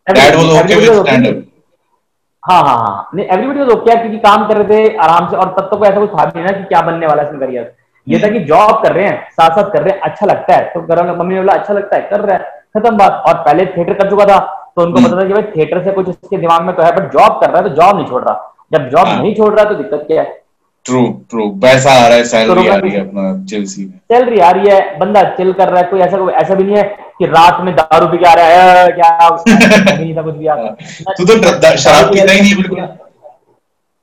Dad 0.07 0.35
was 0.35 0.45
okay 0.59 0.75
with 0.75 1.01
stand 1.01 1.27
up 1.27 1.43
हाँ 2.43 2.61
हाँ 2.63 2.77
हाँ। 2.77 3.09
नहीं 3.15 3.25
एवरीबडी 3.27 3.59
वाज 3.59 3.69
ओके 3.69 3.95
क्योंकि 3.95 4.17
काम 4.19 4.47
कर 4.47 4.57
रहे 4.57 4.67
थे 4.69 4.97
आराम 4.97 5.29
से। 5.29 5.37
और 5.37 5.49
तब 5.57 5.69
तक 5.71 5.77
कोई 5.77 5.87
ऐसा 5.87 5.99
कुछ 5.99 6.09
था 6.09 6.25
भी 6.25 6.39
नहीं 6.39 6.45
ना 6.45 6.57
कि 6.57 6.63
क्या 6.63 6.81
बनने 6.81 7.07
वाला 7.07 7.21
है 7.21 7.27
इसमें 7.27 7.41
करियर 7.41 7.73
ये 8.07 8.19
था 8.19 8.29
कि 8.29 8.39
जॉब 8.45 8.71
कर 8.83 8.93
रहे 8.93 9.05
हैं 9.05 9.29
साथ 9.31 9.55
साथ 9.55 9.69
कर 9.73 9.83
रहे 9.83 9.93
हैं 9.93 10.01
अच्छा 10.01 10.25
लगता 10.25 10.55
है। 10.55 10.63
तो 10.73 10.81
घर 10.81 11.03
में 11.03 11.13
मम्मी 11.13 11.33
ने 11.33 11.41
बोला 11.41 11.53
अच्छा 11.53 11.73
लगता 11.73 11.95
है 11.95 12.01
कर 12.09 12.19
रहा 12.19 12.37
है। 12.37 12.59
खत्म 12.75 12.97
बात। 12.97 13.23
और 13.27 13.33
पहले 13.43 13.65
थिएटर 13.67 13.93
कर 13.93 14.09
चुका 14.09 14.25
था 14.25 14.39
तो 14.75 14.81
उनको 14.81 14.99
हम्म। 14.99 15.09
पता 15.09 15.21
था 15.21 15.27
कि 15.27 15.33
भाई 15.33 15.43
थिएटर 15.55 15.83
से 15.83 15.91
कुछ 15.91 16.09
इसके 16.09 16.37
दिमाग 16.37 16.61
में 16.65 16.75
तो 16.75 16.83
है 16.83 16.91
बट 16.95 17.11
जॉब 17.13 17.39
कर 17.41 17.49
रहा 17.49 17.57
है 17.57 17.69
तो 17.69 17.75
जॉब 17.75 17.95
नहीं 17.97 18.07
छोड़ 18.07 18.23
रहा। 18.23 18.55
जब 18.73 18.89
जॉब 18.89 19.07
हाँ। 19.07 19.21
नहीं 19.21 19.35
छोड़ 19.35 19.53
रहा 19.53 19.65
तो 19.65 19.75
दिक्कत 19.75 20.03
क्या 20.07 20.21
है? 20.21 20.40
ट्रू 20.85 21.01
ट्रू 21.29 21.49
पैसा 21.61 21.91
आ 21.93 22.07
रहा 22.07 22.17
है 22.17 22.23
सैलरी 22.23 22.63
तो 22.67 22.71
आ 22.71 22.75
रही 22.75 22.91
है 22.91 22.99
अपना 22.99 23.23
चेल्सी 23.45 23.83
में। 23.85 23.91
सैलरी 24.11 24.39
आ 24.39 24.49
रही 24.51 24.71
है 24.71 24.97
बंदा 24.99 25.23
चिल 25.31 25.51
कर 25.53 25.69
रहा 25.69 25.81
है 25.81 25.87
कोई 25.87 25.99
ऐसा 25.99 26.17
कोई 26.17 26.33
ऐसा 26.33 26.55
भी 26.55 26.63
नहीं 26.63 26.77
है 26.77 26.83
कि 27.19 27.25
रात 27.25 27.61
में 27.61 27.73
दारू 27.75 28.07
पी 28.07 28.17
के 28.17 28.25
आ 28.25 28.33
रहा 28.33 28.45
है 28.45 28.87
क्या 28.91 29.11
नहीं 29.97 30.15
था 30.15 30.21
कुछ 30.21 30.35
भी 30.35 30.47
यार 30.47 30.57
तू 31.17 31.25
तो 31.25 31.35
ड- 31.35 31.75
शराब 31.77 32.11
पीता 32.13 32.31
ही 32.31 32.39
नहीं 32.41 32.49
है 32.51 32.55
बिल्कुल। 32.55 32.79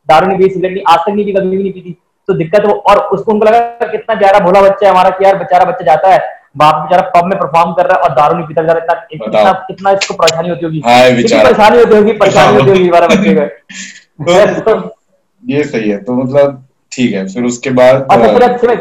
दारू 0.09 0.27
नहीं 0.27 0.39
पी 0.39 0.49
सिगरेट 0.49 0.73
नहीं 0.73 0.83
आज 0.89 0.99
तक 0.99 1.11
नहीं 1.11 1.25
पी 1.25 1.33
कभी 1.33 1.57
भी 1.57 1.63
नहीं 1.63 1.73
पीती। 1.73 1.97
तो 2.29 2.35
दिक्कत 2.35 2.65
वो 2.67 2.73
और 2.91 2.99
उसको 3.09 3.33
उनको 3.33 3.47
लगा 3.47 3.59
कितना 3.91 4.15
प्यारा 4.15 4.39
भोला 4.39 4.61
बच्चा 4.63 4.87
है 4.87 4.93
हमारा 4.93 5.11
कि 5.11 5.25
यार 5.25 5.37
बेचारा 5.37 5.65
बच्चा 5.65 5.85
जाता 5.85 6.13
है 6.13 6.19
बाप 6.57 6.75
बेचारा 6.75 7.11
पब 7.17 7.27
में 7.27 7.39
परफॉर्म 7.39 7.73
कर 7.73 7.87
रहा 7.87 7.97
है 7.97 8.03
और 8.03 8.15
दारू 8.15 8.37
नहीं 8.37 8.47
पीता 8.47 8.63
बेचारा 8.63 8.81
इतना 8.81 9.27
कितना 9.27 9.53
कितना 9.69 9.91
इसको 9.91 10.15
परेशानी 10.15 10.49
होती 10.49 10.65
होगी। 10.65 10.81
परेशानी 10.81 11.79
होती 11.79 11.97
होगी 11.97 12.13
परेशानी 12.13 12.57
होती 12.57 12.71
होगी 12.71 12.89
हमारे 12.89 13.07
बच्चे 13.07 13.35
को। 13.35 14.61
तो 14.71 14.95
ये 15.53 15.65
सही 15.65 15.91
है 15.91 15.97
तो 16.05 16.15
मतलब 16.15 16.65
ठीक 16.99 17.15
है 17.15 17.27
फिर 17.35 17.45
उसके 17.45 17.71
बाद 17.81 18.07
अच्छे 18.49 18.77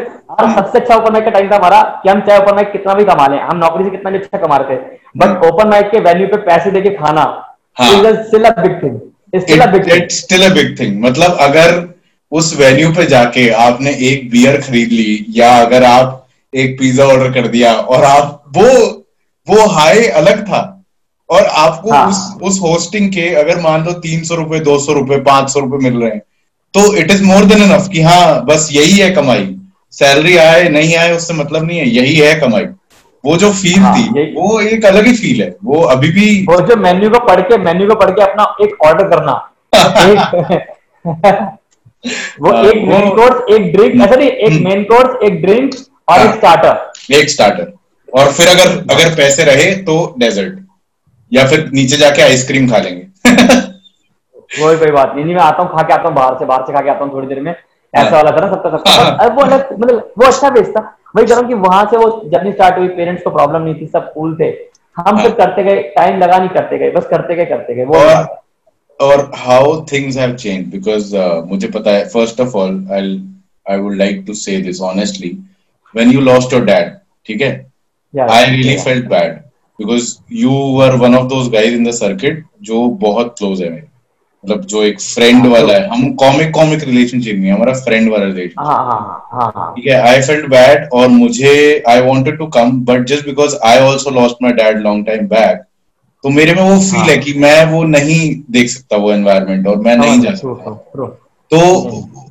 सबसे 0.55 0.79
अच्छा 0.79 0.95
ओपन 0.95 1.13
माइक 1.13 1.25
का 1.25 1.31
टाइम 1.31 1.49
था 1.51 1.55
हमारा 1.55 1.81
कि 2.03 2.09
हम 2.09 2.21
चाहे 2.21 2.39
ओपन 2.39 2.55
माइक 2.55 2.71
कितना 2.71 2.93
भी 2.93 3.03
कमा 3.05 3.27
लें 3.27 3.39
हम 3.41 3.57
नौकरी 3.57 3.83
से 3.83 3.89
कितना 3.89 4.11
भी 4.11 4.17
अच्छा 4.17 4.37
कमा 4.37 4.57
रहे 4.57 4.75
थे 4.77 4.97
बट 5.17 5.45
ओपन 5.45 5.67
माइक 5.67 5.91
के 5.91 5.99
वेन्यू 5.99 6.27
पे 6.27 6.37
पैसे 6.37 6.71
देके 6.71 6.89
खाना। 6.89 7.25
Still 7.77 8.43
a 8.45 8.49
big 8.61 8.83
thing 8.83 9.41
still 9.41 9.59
a 9.59 9.65
big 9.71 9.87
thing 9.91 10.07
still 10.09 10.45
a 10.45 10.53
big 10.53 10.79
thing 10.79 11.01
मतलब 11.03 11.37
अगर 11.41 11.95
उस 12.31 12.55
वेन्यू 12.59 12.91
पे 12.93 13.05
जाके 13.05 13.49
आपने 13.65 13.91
एक 14.09 14.29
बियर 14.31 14.61
खरीद 14.61 14.89
ली 14.91 15.25
या 15.29 15.51
अगर 15.61 15.83
आप 15.83 16.27
एक 16.53 16.79
पिज्जा 16.79 17.05
ऑर्डर 17.05 17.31
कर 17.31 17.47
दिया 17.47 17.73
और 17.73 18.03
आप 18.03 18.43
वो 18.57 18.69
वो 19.47 19.67
हाई 19.67 20.05
अलग 20.21 20.43
था। 20.47 20.63
और 21.29 21.45
आपको 21.45 21.91
हाँ। 21.91 22.07
उस 22.09 22.37
उस 22.41 22.59
होस्टिंग 22.61 23.09
के 23.09 23.33
अगर 23.35 23.59
मान 23.61 23.83
लो 23.85 23.91
तीन 23.91 24.23
सौ 24.23 24.35
रुपए 24.35 24.59
दो 24.59 24.77
सौ 24.79 24.93
रुपए 24.93 25.17
पाँच 25.17 25.49
सौ 25.49 25.59
रुपए 25.59 25.77
मिल 25.77 26.01
रहे 26.01 26.11
हैं 26.11 26.21
तो 26.73 26.93
it 26.95 27.11
is 27.11 27.23
more 27.23 27.45
than 27.45 27.63
enough 27.63 27.87
कि 27.93 28.01
हाँ 28.01 28.45
बस 28.45 28.67
यही 28.71 28.97
है 28.97 29.09
कमाई। 29.11 29.55
सैलरी 29.93 30.35
आए 30.37 30.67
नहीं 30.69 30.95
आए 30.95 31.11
उससे 31.15 31.33
मतलब 31.33 31.65
नहीं 31.65 31.79
है 31.79 31.87
यही 31.89 32.15
है 32.15 32.33
कमाई। 32.39 32.65
वो 33.23 33.35
जो 33.37 33.51
फील 33.53 33.79
हाँ, 33.79 33.93
थी 33.97 34.33
वो 34.33 34.59
एक 34.61 34.85
अलग 34.85 35.05
ही 35.07 35.13
फील 35.17 35.41
है। 35.41 35.55
वो 35.63 35.81
अभी 35.93 36.09
भी 36.11 36.25
वो 36.49 36.59
जो 36.61 36.75
मेन्यू 36.75 37.09
को 37.09 37.19
पढ़ 37.19 37.41
के 37.41 37.57
मेन्यू 37.57 37.87
को 37.87 37.95
पढ़ 37.95 38.11
के 38.11 38.21
अपना 38.21 38.43
एक 38.61 38.75
ऑर्डर 38.85 39.07
करना। 39.07 39.33
एक 39.75 40.67
वो 42.41 42.51
हाँ, 42.51 42.63
एक 42.65 42.75
मेन 42.87 43.09
कोर्स 43.09 43.53
एक 43.53 43.71
ड्रिंक 43.73 44.01
ऐसा 44.01 44.15
नहीं 44.15 44.29
एक 44.29 44.51
हम्म। 44.51 44.63
मेन 44.63 44.83
कोर्स 44.83 45.23
एक 45.23 45.41
ड्रिंक 45.41 45.73
और 46.09 46.19
एक 46.19 46.25
हाँ। 46.25 46.35
स्टार्टर 46.37 47.15
एक 47.15 47.29
स्टार्टर 47.29 47.71
और 48.09 48.31
फिर 48.31 48.47
अगर 48.47 48.77
अगर 48.95 49.15
पैसे 49.15 49.43
रहे 49.43 49.71
तो 49.81 49.95
डेजर्ट 50.19 50.59
या 51.31 51.47
फिर 51.47 51.69
नीचे 51.73 51.97
जाके 51.97 52.21
आइसक्रीम 52.21 52.69
खा 52.71 52.77
लेंगे। 52.77 53.05
कोई 54.51 54.77
कोई 54.77 54.91
बात 54.91 55.13
नहीं 55.15 55.25
नहीं 55.25 55.35
मैं 55.35 55.41
आता 55.43 55.63
हूँ 55.63 55.71
खा 55.71 55.83
के 55.83 55.93
आता 55.93 56.07
हूँ 56.07 56.15
बाहर 56.15 56.37
से 56.39 56.45
बाहर 56.45 56.63
से 56.67 56.73
खा 56.73 56.81
के 56.81 56.89
आता 56.89 57.05
हूँ 57.05 57.13
थोड़ी 57.13 57.27
देर 57.27 57.39
में। 57.41 57.51
ऐसा। 57.51 58.15
वाला 58.15 58.31
था 58.31 58.45
ना 58.45 58.51
सबका 58.53 58.69
सबका 58.69 58.91
हाँ। 58.93 59.17
अब 59.21 59.35
वो 59.35 59.43
अलग 59.43 59.69
मतलब 59.79 60.11
वो 60.19 60.25
अच्छा 60.27 60.49
बेस 60.49 60.69
था। 60.69 60.81
वही 61.15 61.25
कह 61.25 61.33
रहा 61.33 61.39
हूँ 61.39 61.47
कि 61.47 61.53
वहाँ 61.67 61.85
से 61.91 61.97
वो 61.97 62.09
जर्नी 62.31 62.51
स्टार्ट 62.51 62.77
हुई 62.77 62.87
पेरेंट्स 62.97 63.23
को 63.23 63.29
प्रॉब्लम 63.29 63.61
नहीं 63.61 63.75
थी 63.81 63.85
सब 63.87 64.11
कूल 64.13 64.35
थे। 64.39 64.49
हम 64.97 65.15
हाँ। 65.15 65.23
सिर्फ़ 65.23 65.35
करते 65.37 65.63
गए 65.63 65.81
टाइम 65.95 66.19
लगा 66.19 66.37
नहीं 66.37 66.49
करते 66.49 66.77
गए 66.77 66.91
बस 66.91 67.07
करते 67.07 67.35
गए 67.35 67.45
करते 67.45 67.75
गए 67.75 67.85
वो 67.85 68.03
और 68.99 69.31
how 69.37 69.75
things 69.91 70.17
have 70.17 70.35
change 70.35 70.65
because 70.71 71.15
मुझे 71.49 71.67
पता 71.69 71.91
है 71.91 72.05
first 72.09 72.39
of 72.41 72.55
all 72.57 72.87
I 72.91 73.17
I 73.65 73.79
would 73.79 73.95
like 73.95 74.23
to 74.27 74.33
say 74.35 74.57
this 74.61 74.81
honestly 74.81 75.29
when 75.95 76.11
you 76.11 76.21
lost 76.21 76.53
your 76.53 76.63
dad 76.65 76.95
ठीक 77.27 77.41
है? 77.41 77.51
I 78.13 78.45
really 78.45 78.77
felt 78.77 79.05
bad 79.09 79.35
because 79.79 80.15
you 80.35 80.51
were 80.79 80.95
one 81.01 81.15
of 81.15 81.27
those 81.27 81.51
guys 81.53 81.75
in 81.75 81.83
the 81.83 81.91
circuit 81.95 82.43
जो 82.61 82.87
बहुत 83.01 83.35
close 83.37 83.61
है 83.61 83.69
मेरे। 83.69 83.87
मतलब 84.47 84.65
जो 84.65 84.83
एक 84.83 84.99
friend 85.01 85.37
हाँ, 85.37 85.49
वाला 85.51 85.73
तो- 85.73 85.81
है 85.81 85.87
हम 85.89 86.11
कॉमिक 86.15 86.51
कॉमिक 86.51 86.83
रिलेशनशिप 86.83 87.35
नहीं 87.35 87.47
है 87.47 87.53
हमारा 87.53 87.73
फ्रेंड 87.79 88.11
वाला 88.11 88.25
रिलेशन 88.25 88.63
हाँ 88.63 88.77
हाँ 89.31 89.51
हाँ 89.55 89.73
ठीक 89.75 89.87
है 89.87 89.99
आई 90.01 90.21
फेल्ट 90.21 90.45
बैड 90.49 90.87
और 90.93 91.07
मुझे 91.07 91.53
I 91.89 92.01
wanted 92.01 92.37
to 92.37 92.47
come 92.47 92.71
but 92.85 93.05
just 93.05 93.25
because 93.25 93.55
I 93.65 93.79
also 93.79 94.09
lost 94.09 94.43
my 94.43 94.51
dad 94.53 94.79
long 94.79 95.05
time 95.07 95.27
back 95.27 95.63
तो 96.23 96.29
मेरे 96.29 96.53
में 96.53 96.61
वो 96.61 96.77
फील 96.79 96.99
हाँ। 96.99 97.07
है 97.07 97.17
कि 97.17 97.33
मैं 97.33 97.65
वो 97.65 97.83
नहीं 97.85 98.19
देख 98.51 98.69
सकता 98.69 98.97
वो 98.97 99.11
एनवायरमेंट 99.11 99.67
और 99.67 99.77
मैं 99.77 99.95
नहीं 99.97 100.19
जा 100.21 100.33
सकता. 100.33 101.05
तो 101.51 101.59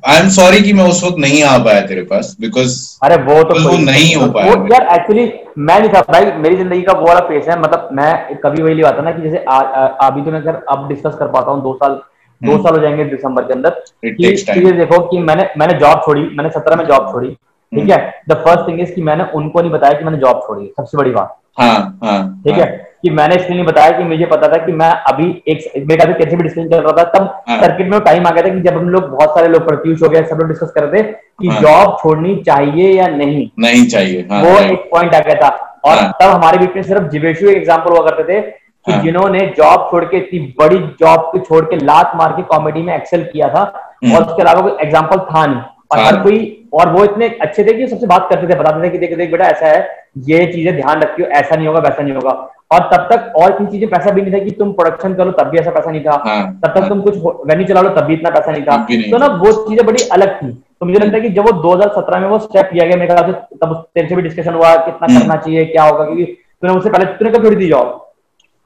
आई 0.07 0.17
एम 0.17 0.27
सॉरी 0.29 0.61
कि 0.61 0.73
मैं 0.73 0.83
उस 0.83 1.03
वक्त 1.03 1.15
नहीं 1.19 1.41
आ 1.43 1.57
पाया 1.57 1.81
तेरे 1.87 2.01
पास 2.01 2.35
बिकॉज़ 2.41 2.75
अरे 3.03 3.15
वो 3.23 3.41
तो 3.43 3.55
वो 3.61 3.77
नहीं 3.77 4.15
हो 4.15 4.27
पाया 4.31 4.53
वो 4.53 4.67
यार 4.67 4.87
एक्चुअली 4.95 5.23
मैं 5.59 5.79
नहीं 5.79 5.89
था 5.89 6.01
भाई 6.09 6.31
मेरी 6.37 6.55
ज़िंदगी 6.55 6.81
का 6.81 6.93
वो 6.93 7.07
वाला 7.07 7.19
फेस 7.27 7.47
है 7.47 7.59
मतलब 7.59 7.89
मैं 7.91 8.37
कभी 8.37 8.63
वही 8.63 8.81
आता 8.81 9.01
ना 9.01 9.11
कि 9.11 9.21
जैसे 9.21 9.37
अभी 9.37 10.21
तो 10.21 10.31
मैं 10.31 10.39
अगर 10.41 10.61
अब 10.69 10.87
डिस्कस 10.89 11.15
कर 11.19 11.27
पाता 11.27 11.51
हूँ 11.51 11.63
दो 11.63 11.73
साल 11.73 11.99
दो 12.41 12.51
हम्म। 12.51 12.63
साल 12.63 12.75
हो 12.75 12.81
जाएँगे 12.81 13.03
दिसंबर 13.05 13.43
के 13.43 13.53
अंदर. 13.53 13.83
ये 14.03 14.71
देखो 14.73 14.99
कि 15.07 15.19
मैंने 15.19 15.47
मैंने 15.57 15.79
जॉब 15.79 16.01
छोड़ी 16.05 16.21
मैंने 16.31 16.49
सत्रह 16.49 16.75
में 16.75 16.85
जॉब 16.85 17.11
छोड़ी 17.11 17.29
ठीक 17.29 17.79
हम्म। 17.79 17.91
है 17.91 18.21
द 18.29 18.33
फ़र्स्ट 18.43 18.67
थिंग 18.67 18.79
इज़ 18.79 18.91
कि 18.91 19.01
मैंने 19.01 19.23
उनको 19.35 19.61
नहीं 19.61 19.71
बताया 19.71 19.93
कि 19.93 20.05
मैंने 20.05 20.17
जॉब 20.17 20.43
छोड़ी 20.47 20.67
सबसे 20.77 20.97
बड़ी 20.97 21.11
बात 21.11 21.35
हाँ 21.59 21.99
हाँ 22.03 22.41
ठीक 22.43 22.53
हाँ, 22.53 22.61
है 22.61 22.86
कि 23.03 23.09
मैंने 23.09 23.35
इसलिए 23.35 23.55
नहीं 23.55 23.65
बताया 23.65 23.97
कि 23.97 24.03
मुझे 24.03 24.25
पता 24.25 24.47
था 24.47 24.57
कि 24.65 24.71
मैं 24.73 24.89
अभी 25.07 25.25
एक 25.47 25.71
मेरे 25.77 25.95
ख्याल 25.95 26.13
से 26.13 26.19
कैसे 26.19 26.35
भी 26.35 26.43
डिस्कशन 26.43 26.69
चल 26.69 26.79
रहा 26.79 26.91
था 26.93 27.03
तब 27.09 27.25
हाँ। 27.49 27.59
सर्किट 27.61 27.89
में 27.89 27.99
टाइम 28.01 28.27
आ 28.27 28.31
गया 28.31 28.43
था 28.43 28.53
कि 28.53 28.61
जब 28.61 28.77
हम 28.77 28.89
लोग 28.89 29.09
बहुत 29.09 29.35
सारे 29.35 29.47
लोग 29.47 29.67
प्रत्युष 29.67 30.01
हो 30.03 30.09
गए 30.09 30.23
सब 30.25 30.39
लोग 30.39 30.47
डिस्कस 30.47 30.71
कर 30.75 30.83
रहे 30.83 31.03
थे 31.03 31.11
कि 31.41 31.47
हाँ। 31.47 31.61
जॉब 31.61 31.97
छोड़नी 32.01 32.35
चाहिए 32.45 32.91
या 32.91 33.07
नहीं 33.09 33.47
नहीं 33.59 33.87
चाहिए 33.87 34.27
हाँ 34.31 34.41
वो. 34.43 34.57
एक 34.61 34.89
पॉइंट 34.91 35.15
आ 35.15 35.19
गया 35.19 35.35
था 35.37 35.49
और 35.85 35.97
हाँ। 35.97 36.11
तब 36.21 36.29
हमारे 36.29 36.57
बीच 36.57 36.75
में 36.75 36.83
सिर्फ़ 36.83 37.07
जिवेशु 37.09 37.49
एक 37.49 37.57
एग्ज़ाम्पल 37.57 37.91
हुआ 37.91 38.09
करते 38.09 38.23
थे 38.25 38.41
कि 38.41 38.91
हाँ। 38.91 39.01
जिन्होंने 39.03 39.45
जॉब 39.57 39.87
छोड़ 39.91 40.03
के 40.05 40.17
इतनी 40.17 40.39
बड़ी 40.59 40.77
जॉब 40.99 41.29
को 41.31 41.39
छोड़ 41.41 41.63
के 41.65 41.85
लात 41.85 42.11
मार 42.15 42.31
के 42.31 42.43
कॉमेडी 42.47 42.81
में 42.81 42.95
एक्सेल 42.95 43.23
किया 43.25 43.49
था 43.49 43.71
हम्म। 44.03 44.15
और 44.15 44.23
उसके 44.23 44.41
अलावा 44.41 44.61
कोई 44.61 44.77
एग्ज़ाम्पल 44.81 45.25
था 45.25 45.45
नहीं 45.45 45.61
और 45.91 45.99
हर 45.99 46.21
कोई 46.23 46.39
और 46.73 46.91
वो 46.93 47.03
इतने 47.03 47.27
अच्छे 47.41 47.63
थे 47.63 47.73
कि 47.73 47.87
सबसे 47.87 48.07
बात 48.07 48.27
करते 48.29 48.47
थे 48.47 48.59
बताते 48.59 48.85
थे 48.85 48.91
कि 48.91 48.97
देख 48.97 49.17
देख 49.17 49.31
बेटा 49.31 49.45
ऐसा 49.47 49.67
है 49.67 50.05
ये 50.27 50.45
चीज़ें 50.45 50.75
ध्यान 50.75 51.01
रखियो 51.01 51.27
ऐसा 51.35 51.55
नहीं 51.55 51.67
होगा 51.67 51.79
वैसा 51.79 52.03
नहीं 52.03 52.13
होगा 52.13 52.31
और 52.71 52.79
तब 52.93 53.07
तक 53.11 53.33
और 53.37 53.51
इतनी 53.51 53.67
चीज़ें 53.67 53.89
पैसा 53.89 54.11
भी 54.11 54.21
नहीं 54.21 54.33
था 54.33 54.39
कि 54.45 54.51
तुम 54.51 54.71
प्रोडक्शन 54.71 55.13
करो 55.13 55.31
तब 55.31 55.47
भी 55.47 55.57
ऐसा 55.57 55.71
पैसा 55.71 55.91
नहीं 55.91 56.01
था। 56.03 56.21
हाँ, 56.25 56.41
तब 56.63 56.69
तक 56.69 56.79
हाँ। 56.79 56.89
तुम 56.89 57.01
कुछ 57.01 57.15
वेन्यू 57.47 57.67
चला 57.67 57.81
लो 57.81 57.89
तब 57.89 58.05
भी 58.05 58.13
इतना 58.13 58.29
पैसा 58.29 58.51
नहीं 58.51 58.63
था। 58.63 58.75
नहीं। 58.89 59.11
तो 59.11 59.17
ना 59.17 59.27
वो 59.43 59.51
चीज़ें 59.69 59.85
बड़ी 59.85 60.03
अलग 60.11 60.35
थी। 60.35 60.51
तो 60.79 60.85
मुझे 60.85 60.99
लगता 60.99 61.15
है 61.17 61.21
कि 61.21 61.29
जब 61.29 61.45
वो 61.45 61.51
2017 61.61 62.19
में 62.19 62.27
वो 62.27 62.39
स्टेप 62.39 62.69
लिया 62.73 62.85
गया 62.85 62.97
मेरे 62.97 63.13
ख्याल 63.13 63.31
से 63.31 63.55
तब 63.57 63.73
तेरे 63.95 64.09
से 64.09 64.15
भी 64.15 64.21
डिस्कशन 64.21 64.53
हुआ 64.53 64.75
कितना 64.75 65.07
हम्म। 65.07 65.19
करना 65.19 65.35
चाहिए 65.35 65.65
क्या 65.65 65.83
होगा 65.83 66.05
क्योंकि 66.05 66.25
तूने 66.25 66.73
मुझसे 66.73 66.89
पहले 66.89 67.05
तूने 67.05 67.31
कब 67.31 67.43
छोड़ी 67.43 67.55
थी 67.55 67.69
जॉब 67.69 68.03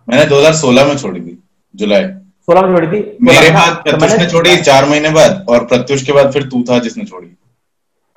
मैंने 0.08 0.26
2016 0.26 0.86
में 0.86 0.98
छोड़ी 0.98 1.22
थी 1.22 1.38
जुलाई। 1.76 2.04
सोलह 2.50 2.62
में 2.62 2.76
छोड़ी 2.76 2.88
थी? 2.88 3.18
मेरे 3.22 3.48
16 3.50 3.74
तो 3.74 3.82
प्रत्युष 3.84 4.18
ने 4.20 4.26
छोड़ी 4.26 4.56
चार 4.62 4.86
महीने 4.86 5.10
बाद 5.10 5.46
और 5.50 5.66
प्रत्युष 5.66 6.04
के 6.04 6.14
बाद 6.14 6.32
फिर 6.32 6.44
तू 6.44 6.64
था 6.70 6.80
जिसने 6.80 7.06
छोड़ी। 7.06 7.28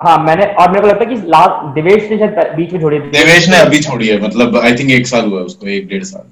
हाँ 0.05 0.17
मैंने 0.23 0.45
और 0.53 0.71
मेरे 0.71 0.81
को 0.81 0.87
लगता 0.87 1.03
है 1.03 1.15
कि 1.15 1.27
लास्ट 1.29 1.73
दिवेश 1.75 2.09
ने 2.11 2.17
शायद 2.17 2.53
बीच 2.55 2.73
में 2.73 2.79
छोड़ी 2.81 2.99
देवेश 3.11 3.49
ने 3.49 3.57
अभी 3.59 3.79
छोड़ी 3.81 4.07
है 4.07 4.19
मतलब 4.21 4.57
आई 4.57 4.75
थिंक 4.75 4.91
एक 4.91 5.07
साल 5.07 5.25
हुआ 5.25 5.39
है 5.39 5.45
उसको 5.45 5.67
एक 5.69 5.87
डेढ़ 5.87 6.03
साल। 6.05 6.23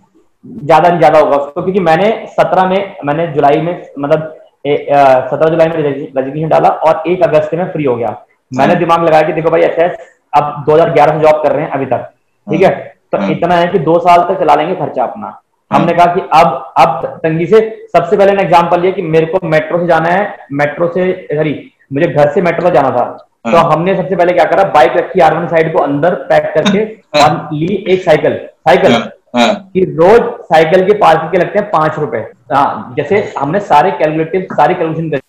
ज़्यादा 0.46 0.90
नहीं 0.90 1.00
ज़्यादा 1.00 1.20
होगा 1.20 1.38
उसको 1.38 1.62
क्योंकि 1.62 1.80
मैंने 1.82 2.10
सत्रह 2.32 2.70
में 2.70 2.96
मैंने 3.06 3.28
जुलाई 3.34 3.62
में 3.62 3.74
मतलब 4.00 4.22
सत्रह 4.66 5.50
जुलाई 5.50 5.68
में 5.68 5.76
रेजिग्नेशन 5.76 6.50
डाला 6.50 6.70
और 6.70 7.04
एक 7.12 7.24
अगस्त 7.24 7.54
में 7.54 7.66
फ्री 7.72 7.84
हो 7.84 7.96
गया। 7.96 8.16
मैंने 8.52 8.76
दिमाग 8.78 9.04
लगाया 9.06 9.28
कि 9.28 9.34
देखो 9.34 9.50
भाई 9.52 9.62
एस 9.64 9.98
अब 10.34 10.64
2011 10.68 11.14
से 11.14 11.20
जॉब 11.22 11.42
कर 11.44 11.52
रहे 11.52 11.66
हैं 11.66 11.72
अभी 11.72 11.86
तक 11.88 12.10
ठीक 12.48 12.62
है? 12.62 12.70
तो 13.12 13.18
हाँ। 13.18 13.30
इतना 13.32 13.56
है 13.56 13.68
कि 13.68 13.80
दो 13.82 13.98
साल 14.00 14.22
तक 14.24 14.40
चला 14.40 14.56
लेंगे 14.56 14.76
खर्चा 14.76 15.04
अपना। 15.04 15.28
हाँ। 15.28 15.80
हमने 15.80 15.94
कहा 15.94 16.14
कि 16.14 16.22
अब 16.34 16.74
अब 16.78 17.20
तंगी 17.24 17.46
से 17.48 17.60
सबसे 17.94 18.18
पहले 18.18 18.42
एग्ज़ाम्पल 18.44 18.82
लिया 18.82 18.92
कि 18.92 19.02
मेरे 19.04 19.26
को 19.28 19.48
मेट्रो 19.48 19.80
से 19.80 19.88
जाना 19.88 20.10
है 20.10 20.48
मेट्रो 20.54 20.88
से 20.94 21.12
सॉरी 21.34 21.54
मुझे 21.94 22.08
घर 22.08 22.32
से 22.32 22.42
मेट्रो 22.42 22.68
से 22.68 22.74
जाना 22.74 22.90
था। 22.92 23.06
तो 23.46 23.58
हाँ। 23.58 23.72
हमने 23.72 23.96
सबसे 23.96 24.16
पहले 24.16 24.34
क्या 24.34 24.44
करा? 24.46 24.64
बाइक 24.74 24.92
रखी 24.98 25.20
आर 25.20 25.34
वन 25.38 25.48
साइड 25.48 25.72
को 25.74 25.80
अंदर 25.84 26.14
पैक 26.30 26.52
करके 26.56 26.80
हाँ। 27.18 27.28
और 27.30 27.50
ली 27.54 27.76
एक 27.94 28.04
साइकिल 28.04 28.36
साइकिल 28.68 28.94
हाँ, 28.94 29.02
हाँ, 29.36 29.54
कि 29.74 29.82
रोज 30.00 30.22
साइकिल 30.46 30.86
के 30.88 30.94
पार्किंग 31.00 31.32
के 31.32 31.38
लगते 31.38 31.60
हैं 31.60 31.70
पाँच 31.72 32.00
रुपए। 32.00 32.18
हाँ 32.54 32.94
जैसे 32.98 33.22
हमने 33.40 33.60
सारे 33.72 33.92
कैलकुलेटिव 33.92 34.48
सारी 34.54 34.74
कैलकुलेशन 34.74 35.10
करी 35.10 35.22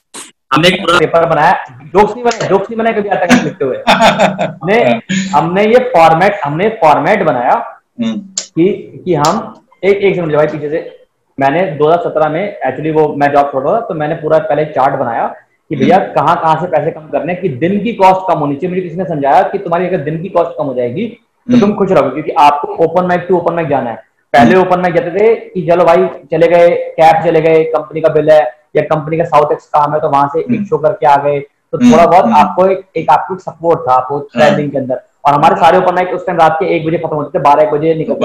हमने 0.55 0.69
एक 0.69 0.81
पूरा 0.81 0.99
पेपर 0.99 1.27
बनाया। 1.28 1.53
जोक्स 1.95 2.12
नहीं 2.15 2.24
बनाया? 2.24 2.49
जोक्स 2.49 2.70
नहीं 2.70 2.78
बनाया 2.78 3.01
कभी 3.01 3.09
आज 3.09 3.23
तक 3.23 3.45
लिखते 3.45 3.65
हुए? 3.65 3.77
हमने 3.89 5.01
हमने 5.35 5.65
ये 5.66 5.78
फॉर्मेट 5.95 6.41
हमने 6.45 6.69
फॉर्मेट 6.82 7.23
बनाया 7.27 7.53
हम्म, 7.53 8.16
कि 8.19 9.03
कि 9.05 9.15
हम 9.15 9.55
एक 9.85 9.97
एक 9.97 10.15
सेकंड 10.15 10.36
भाई 10.36 10.47
पीछे 10.47 10.69
से। 10.70 10.78
मैंने 11.39 11.62
2017 11.78 12.28
में 12.31 12.43
एक्चुअली 12.43 12.91
वो 12.91 13.07
मैं 13.19 13.31
जॉब 13.32 13.51
छोड़ 13.53 13.62
रहा 13.62 13.74
था 13.74 13.81
तो 13.86 13.95
मैंने 13.95 14.15
पूरा 14.16 14.39
पहले 14.39 14.65
चार्ट 14.66 14.95
बनाया। 14.99 15.27
कि 15.70 15.77
भैया 15.77 15.99
कहाँ 16.15 16.35
कहाँ 16.36 16.61
से 16.61 16.66
पैसे 16.69 16.91
कम 16.91 17.07
करने 17.09 17.32
हैं, 17.32 17.41
कि 17.43 17.49
दिन 17.51 17.78
की 17.82 17.93
कॉस्ट 17.95 18.27
कम 18.28 18.39
होनी 18.39 18.57
चाहिए। 18.57 18.69
मुझे 18.70 18.82
किसी 18.82 18.97
ने 18.97 19.05
समझाया 19.05 19.43
कि 19.45 19.59
तुम्हारी 19.59 19.86
अगर 19.86 20.05
दिन 20.05 20.20
की 20.23 20.28
कॉस्ट 20.31 20.59
कम 20.59 20.65
हो 20.65 20.74
जाएगी 20.74 21.07
तो 21.47 21.61
तुम 21.61 21.73
खुश 21.74 21.91
रहोगे 21.93 22.11
क्योंकि 22.12 22.32
आपको 22.41 22.74
open 22.85 23.07
mic 23.07 23.27
to 23.28 23.36
open 23.36 23.55
mic 23.55 23.69
जाना 23.69 23.91
है। 23.91 23.97
पहले 24.35 24.57
ओपन 24.57 24.81
माइक 24.81 24.95
जाते 24.95 25.11
थे 25.11 25.35
कि 25.35 25.66
चलो 25.66 25.85
भाई 25.85 26.07
चले 26.31 26.49
गए 26.49 26.69
कैब 26.97 27.24
चले 27.24 27.41
गए 27.41 27.62
कंपनी 27.73 28.01
का 28.01 28.09
बिल 28.12 28.31
है 28.31 28.41
या 28.77 28.82
कंपनी 28.85 29.19
का 29.19 29.24
साउथ 29.24 29.53
एक्स 29.53 29.66
काम 29.69 29.93
है 29.95 30.01
तो 30.01 30.09
वहाँ 30.11 30.28
से 30.28 30.41
एक 30.43 30.66
शो 30.69 30.78
करके 30.78 31.07
आ 31.07 31.16
गए। 31.24 31.39
तो 31.41 31.78
थोड़ा 31.81 32.07
बहुत 32.07 32.24
हम्म। 32.24 32.36
आपको 32.36 32.66
एक, 32.66 32.85
एक 32.97 33.11
आपको 33.11 33.36
सपोर्ट 33.39 33.81
था 33.81 33.93
आपको 33.95 34.19
ट्रैवलिंग 34.32 34.70
के 34.70 34.78
अंदर। 34.78 35.01
और 35.24 35.35
हमारे 35.35 35.57
सारे 35.57 35.78
ओपन 35.78 35.95
माइक 35.95 36.15
उस 36.15 36.27
टाइम 36.27 36.39
रात 36.39 36.57
के 36.61 36.66
एक 36.77 36.86
बजे 36.86 36.99
खत्म 36.99 37.16
होते 37.16 37.39
थे 37.39 37.43
बारह 37.43 37.62
एक 37.62 37.70
बजे 37.70 37.95
निकलते 37.95 38.20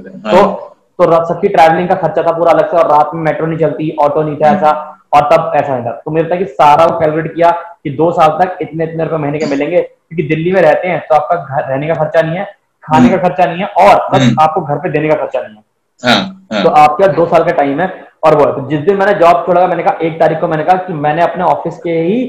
थे, 0.00 0.10
तो 0.10 0.36
हाँ। 0.36 0.68
तो 0.98 1.24
सबकी 1.26 1.48
ट्रैवलिंग 1.48 1.88
का 1.88 1.94
खर्चा 1.96 2.22
था 2.22 2.32
पूरा 2.32 2.52
अलग 2.52 2.70
से 2.70 2.76
और 2.76 2.90
रात 2.90 3.10
में 3.14 3.22
मेट्रो 3.22 3.46
नहीं 3.46 3.58
चलती 3.58 3.90
ऑटो 4.00 4.22
नहीं 4.22 4.36
था 4.36 4.48
ऐसा। 4.48 4.72
और 5.12 5.28
तब 5.32 5.52
ऐसा 5.56 5.74
नहीं 5.74 5.84
था 5.86 5.92
तो 6.04 6.10
मुझे 6.10 6.22
लगता 6.22 6.34
है 6.34 6.44
कि 6.44 6.50
सारा 6.52 6.84
वो 6.84 6.98
कैलकुलेट 6.98 7.34
किया 7.34 7.50
कि 7.84 7.90
दो 7.96 8.10
साल 8.12 8.28
तक 8.40 8.58
इतने 8.62 8.84
इतने 8.84 9.04
रुपए 9.04 9.16
महीने 9.16 9.38
के 9.38 9.46
मिलेंगे 9.46 9.80
क्योंकि 9.80 10.22
दिल्ली 10.28 10.52
में 10.52 10.60
रहते 10.62 10.88
हैं 10.88 11.00
तो 11.08 11.14
आपका 11.14 11.36
घर 11.36 11.68
रहने 11.70 11.88
का 11.88 11.94
खर्चा 11.94 12.22
नहीं 12.22 12.38
है 12.38 12.44
खाने 12.84 13.08
का 13.08 13.16
खर्चा 13.18 13.44
नहीं 13.44 13.58
है 13.58 13.66
और 13.66 14.08
बस 14.12 14.22
हम्म। 14.22 14.42
आपको 14.42 14.60
घर 14.60 14.78
पे 14.78 14.90
देने 14.90 15.08
का 15.08 15.14
खर्चा 15.14 15.40
नहीं 15.40 15.56
है। 15.56 15.62
हाँ, 16.02 16.46
हाँ, 16.52 16.62
तो 16.62 16.68
आपके 16.82 17.08
दो 17.14 17.26
साल 17.26 17.44
का 17.44 17.52
टाइम 17.56 17.80
है 17.80 17.88
और 18.24 18.34
वो 18.36 18.44
तो 18.52 18.68
जिस 18.68 18.80
दिन 18.80 18.96
मैंने 18.96 19.14
जॉब 19.18 19.42
छोड़ा 19.46 19.66
मैंने 19.66 19.82
कहा 19.82 20.06
एक 20.06 20.18
तारीख 20.20 20.40
को 20.40 20.48
मैंने 20.48 20.64
कहा 20.64 20.76
कि 20.86 20.92
मैंने 21.06 21.22
अपने 21.22 21.44
ऑफ़िस 21.44 21.78
के 21.84 21.98
ही 21.98 22.20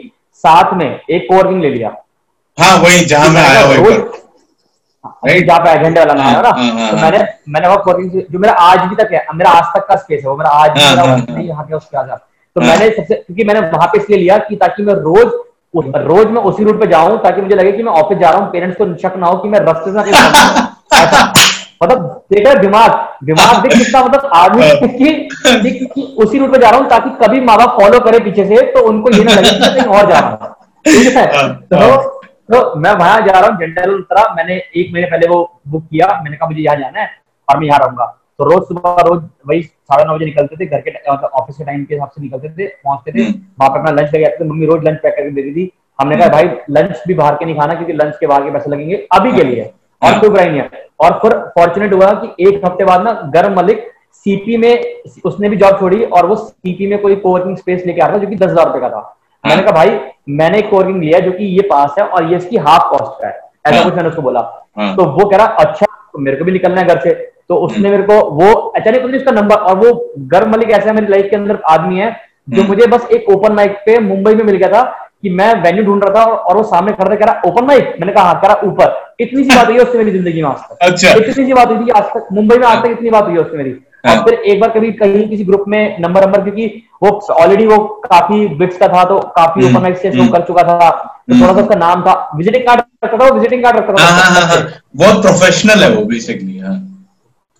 साथ 0.43 0.73
में 0.73 0.85
एक 0.87 1.27
कोवर्किंग 1.29 1.61
ले 1.61 1.69
लिया। 1.69 1.89
हाँ 2.57 2.75
वही 2.83 3.05
जहाँ 3.05 3.29
मैं 3.29 3.41
आया 3.41 3.65
वही 3.65 3.83
पर। 3.83 4.19
अभी 5.05 5.41
जहाँ 5.41 5.59
पे 5.59 5.69
एजेंडे 5.71 5.99
वाला 5.99 6.13
ना 6.13 6.23
है 6.23 6.41
ना। 6.41 6.49
हाँ, 6.49 6.71
हाँ, 6.71 6.89
तो 6.91 6.97
हाँ। 6.97 7.03
मैंने 7.03 7.25
मैंने 7.49 7.67
वो 7.67 7.77
कोवर्किंग 7.83 8.21
जो 8.31 8.39
मेरा 8.39 8.53
आज 8.63 8.85
भी 8.89 8.95
तक 8.95 9.13
है 9.13 9.25
मेरा 9.35 9.51
आज 9.51 9.71
तक 9.75 9.87
का 9.87 9.95
स्पेस 9.95 10.21
है 10.23 10.29
वो 10.29 10.35
मेरा 10.37 10.49
आज 10.49 10.71
भी 10.71 10.83
हाँ, 10.83 10.95
हाँ, 10.97 11.17
हाँ। 11.29 11.41
यहाँ 11.41 11.65
के 11.67 11.75
उसके 11.75 11.97
आजा 11.97 12.19
तो 12.55 12.61
हाँ। 12.61 12.69
मैंने 12.69 12.89
सबसे 12.89 13.15
क्योंकि 13.15 13.43
मैंने 13.43 13.59
वहाँ 13.59 13.87
पे 13.87 13.99
इसलिए 13.99 14.19
लिया 14.19 14.37
कि 14.37 14.55
ताकि 14.55 14.83
मैं 14.83 14.93
रोज 14.93 15.31
उस- 15.73 15.95
रोज 15.97 16.27
मैं 16.27 16.41
उसी 16.41 16.63
रूट 16.63 16.79
पे 16.79 16.87
जाऊँ 16.87 17.17
ताकि 17.23 17.41
मुझे 17.41 17.55
लगे 17.55 17.71
कि 17.71 17.83
मैं 17.83 17.91
ऑफ़िस 17.91 18.17
जा 18.17 18.29
रहा 18.29 18.39
हूँ 18.39 18.51
पेरेंट्स 18.51 18.77
को 18.77 18.93
शक 18.97 19.13
ना 19.17 19.27
हो 19.27 19.37
कि 19.37 19.49
मैं 19.49 19.59
रस्ते 19.59 19.91
से 19.91 21.49
मतलब 21.83 22.01
देखा 22.33 22.53
दिमाग 22.53 22.91
दिमाग 23.23 23.61
देख 23.63 23.77
कितना 23.77 24.03
मतलब 24.03 24.31
आदमी 24.35 24.67
हाँ। 24.67 24.87
कि, 24.87 26.15
उसी 26.17 26.37
रूट 26.37 26.51
पे 26.51 26.57
जा 26.57 26.69
रहा 26.69 26.79
हूँ 26.79 26.89
ताकि 26.89 27.09
कभी 27.25 27.39
माँ 27.41 27.57
बाप 27.57 27.77
फॉलो 27.81 27.99
करे 27.99 28.19
पीछे 28.19 28.45
से 28.45 28.61
तो 28.71 28.81
उनको 28.87 29.09
ये 29.17 29.23
ना 29.23 29.33
लगे 29.33 29.49
कि 29.49 29.73
कहीं 29.75 29.85
और 29.85 30.09
जा 30.09 30.19
रहा 30.19 30.29
हूँ 30.29 30.55
ठीक 30.85 31.15
है 31.17 31.25
हाँ, 31.37 31.49
तो। 31.53 32.19
तो 32.53 32.79
मैं 32.79 32.91
वहाँ 32.91 33.19
जा 33.21 33.39
रहा 33.39 33.49
हूँ 33.49 33.57
जनरल 33.59 33.93
उतरा 33.95 34.33
मैंने 34.35 34.55
एक 34.55 34.93
महीने 34.93 35.07
पहले 35.07 35.27
वो 35.27 35.37
बुक 35.67 35.83
किया 35.83 36.07
मैंने 36.23 36.37
कहा 36.37 36.47
मुझे 36.47 36.61
यहाँ 36.61 36.75
जाना 36.77 36.99
है 36.99 37.09
और 37.47 37.59
मैं 37.59 37.67
यहाँ 37.67 37.79
रहूँगा 37.79 38.05
तो 38.41 38.45
रोज 38.45 38.63
सुबह 38.63 38.95
रोज 39.07 39.21
वही 39.47 39.61
साढ़े 39.63 40.03
नौ 40.03 40.13
बजे 40.15 40.25
निकलते 40.25 40.55
थे 40.55 40.65
घर 40.67 40.81
के 40.81 40.91
मतलब 40.91 41.31
ऑफ़िस 41.39 41.57
के 41.57 41.63
टाइम 41.63 41.83
के 41.83 41.95
हिसाब 41.95 42.09
से 42.09 42.21
निकलते 42.21 42.49
थे 42.49 42.67
पहुँचते 42.85 43.11
थे। 43.11 43.25
वहाँ 43.29 43.69
पे 43.69 43.79
अपना 43.79 43.91
लंच 43.91 44.13
लेके 44.13 44.25
आते 44.25 44.43
थे 44.43 44.47
मम्मी 44.49 44.65
रोज 44.65 44.87
लंच 44.87 44.97
पैक 45.03 45.15
करके 45.15 45.29
देती 45.31 45.53
थी 45.55 45.71
हमने 45.99 46.17
कहा 46.17 46.27
भाई 46.29 46.49
लंच 46.71 47.03
भी 47.07 47.13
बाहर 47.13 47.35
के 47.35 47.45
नहीं 47.45 47.55
खाना 47.55 47.73
क्योंकि 47.73 47.93
लंच 47.93 48.15
के 48.19 48.27
बाहर 48.27 48.43
के 48.43 48.51
पैसे 48.51 48.71
लगेंगे 48.71 48.95
अभी 49.13 49.31
के 49.31 49.43
लिए 49.43 49.69
और 50.01 50.19
कोई 50.19 50.29
बुराई 50.29 50.49
नहीं 50.49 50.59
है 50.59 50.85
और 50.99 51.19
फिर 51.21 51.37
फॉर्चुनेट 51.57 51.93
हुआ 51.93 52.11
कि 52.15 52.47
एक 52.47 52.65
हफ़्ते 52.65 52.85
बाद 52.85 53.03
ना 53.03 53.11
गर्म 53.35 53.59
मलिक 53.59 53.85
सीपी 54.25 54.57
में 54.57 54.73
उसने 55.25 55.49
भी 55.49 55.57
जॉब 55.57 55.79
छोड़ी 55.79 56.03
और 56.05 56.25
वो 56.25 56.35
सीपी 56.37 56.87
में 56.87 56.97
कोई 57.01 57.15
कोवर्किंग 57.17 57.57
स्पेस 57.57 57.85
लेके 57.85 58.01
आ 58.01 58.07
रहा 58.07 58.15
था 58.15 58.21
जो 58.21 58.27
कि 58.27 58.35
दस 58.35 58.49
हज़ार 58.49 58.67
रुपए 58.67 58.79
का 58.79 58.89
था 58.89 59.03
मैंने 59.43 59.61
कहा 59.61 59.71
भाई 59.73 59.97
मैंने 60.35 60.59
एक 60.59 60.69
कोवर्किंग 60.69 61.01
लिया 61.03 61.19
जो 61.19 61.31
कि 61.31 61.45
ये 61.55 61.67
पास 61.69 61.95
है 61.99 62.05
और 62.07 62.31
ये 62.31 62.37
इसकी 62.37 62.57
हाफ़ 62.67 62.89
कॉस्ट 62.89 63.21
का 63.21 63.27
है 63.27 63.39
ऐसा 63.67 63.75
हाँ। 63.75 63.83
कुछ 63.83 63.93
मैंने 63.93 64.09
उसको 64.09 64.21
बोला 64.21 64.39
हाँ। 64.77 64.95
तो 64.95 65.05
वो 65.11 65.29
कह 65.29 65.37
रहा 65.37 65.65
अच्छा 65.65 65.85
तो 66.13 66.19
मेरे 66.19 66.37
को 66.37 66.45
भी 66.45 66.51
निकलना 66.51 66.81
है 66.81 66.87
घर 66.87 66.99
से 66.99 67.11
तो 67.51 67.55
उसने 67.59 67.89
मेरे 67.89 68.03
को 68.03 68.15
वो 68.33 68.49
अचानक 68.77 69.01
मुझे 69.01 69.17
उसका 69.17 69.31
नंबर 69.31 69.55
और 69.55 69.77
वो 69.77 69.89
गर्म 70.33 70.51
मलिक 70.51 70.69
ऐसा 70.71 70.91
मेरी 70.93 71.07
लाइफ 71.07 71.27
के 71.29 71.35
अंदर 71.35 71.57
आदमी 71.69 71.99
है 71.99 72.09
जो 72.49 72.61
हम्म। 72.61 72.67
मुझे 72.69 72.85
बस 72.87 73.07
एक 73.11 73.29
ओपन 73.29 73.53
माइक 73.53 73.71
पे 73.85 73.97
मुंबई 73.99 74.33
में 74.35 74.43
मिल 74.43 74.55
गया 74.55 74.69
था 74.69 74.83
कि 75.23 75.29
मैं 75.29 75.53
वेन्यू 75.63 75.83
ढूंढ 75.83 76.03
रहा 76.03 76.13
था 76.15 76.23
और, 76.23 76.57
वो 76.57 76.63
सामने 76.63 76.91
खड़ा 76.91 77.09
था 77.09 77.15
कह 77.15 77.25
रहा 77.25 77.49
ओपन 77.49 77.65
माइक 77.65 77.93
मैंने 77.99 78.13
कहा 78.13 78.23
हाँ 78.23 78.39
कह 78.41 78.47
रहा 78.47 78.67
ऊपर। 78.67 78.95
इतनी 79.19 79.43
सी 79.43 79.55
बात 79.55 79.67
हुई 79.67 79.77
उससे 79.77 79.97
मेरी 79.97 80.11
ज़िंदगी 80.11 80.41
में 80.41 80.49
आज 80.49 80.59
तक। 80.59 80.77
अच्छा। 80.81 81.13
इतनी 81.13 81.45
सी 81.45 81.53
बात 81.53 81.67
हुई 81.67 81.85
थी 81.85 81.89
आज 81.89 82.03
तक 82.03 82.27
मुंबई 82.33 82.57
में 82.57 82.67
आज 82.67 82.83
तक 82.83 82.89
इतनी 82.91 83.09
बात 83.09 83.23
हुई 83.23 83.33
है 83.33 83.39
उससे 83.39 83.57
मेरी। 83.57 83.75
हाँ। 84.05 84.15
और 84.15 84.23
फिर 84.25 84.33
एक 84.33 84.59
बार 84.59 84.69
कभी 84.69 84.91
कहीं 84.93 85.27
किसी 85.29 85.43
ग्रुप 85.43 85.65
में 85.67 85.97
नंबर 86.01 86.25
नंबर 86.25 86.43
क्योंकि 86.43 86.67
वो 87.03 87.09
ऑलरेडी 87.33 87.65
वो 87.65 87.77
काफ़ी 88.05 88.47
बिट्स 88.55 88.77
का 88.77 88.87
था 88.87 89.03
तो 89.03 89.19
काफ़ी 89.35 89.65
हम्म, 89.65 89.75
ओपन 89.75 89.83
माइक 89.83 89.97
से 89.97 90.11
शो 90.11 90.21
हम्म। 90.21 90.31
कर 90.31 90.47
चुका 90.47 90.63
था। 90.63 90.89
तो 90.89 91.41
थोड़ा 91.41 91.53
सा 91.53 91.61
उसका 91.61 91.75
नाम 91.77 92.01
था 92.01 92.13
विजिटिंग 92.35 92.63
कार्ड 92.63 92.81
रखता 93.05 93.17
था 93.17 93.33
विजिटिंग 93.33 93.63
कार्ड 93.63 93.77
रखता 93.77 94.03
हाँ 94.03 94.23
हाँ 94.23 94.41
हाँ 94.41 94.57
था 94.57 94.79
बहुत 94.95 95.21
प्रोफेशनल 95.21 95.83
है 95.83 95.89
वो 95.89 96.05
बेसिकली 96.05 96.57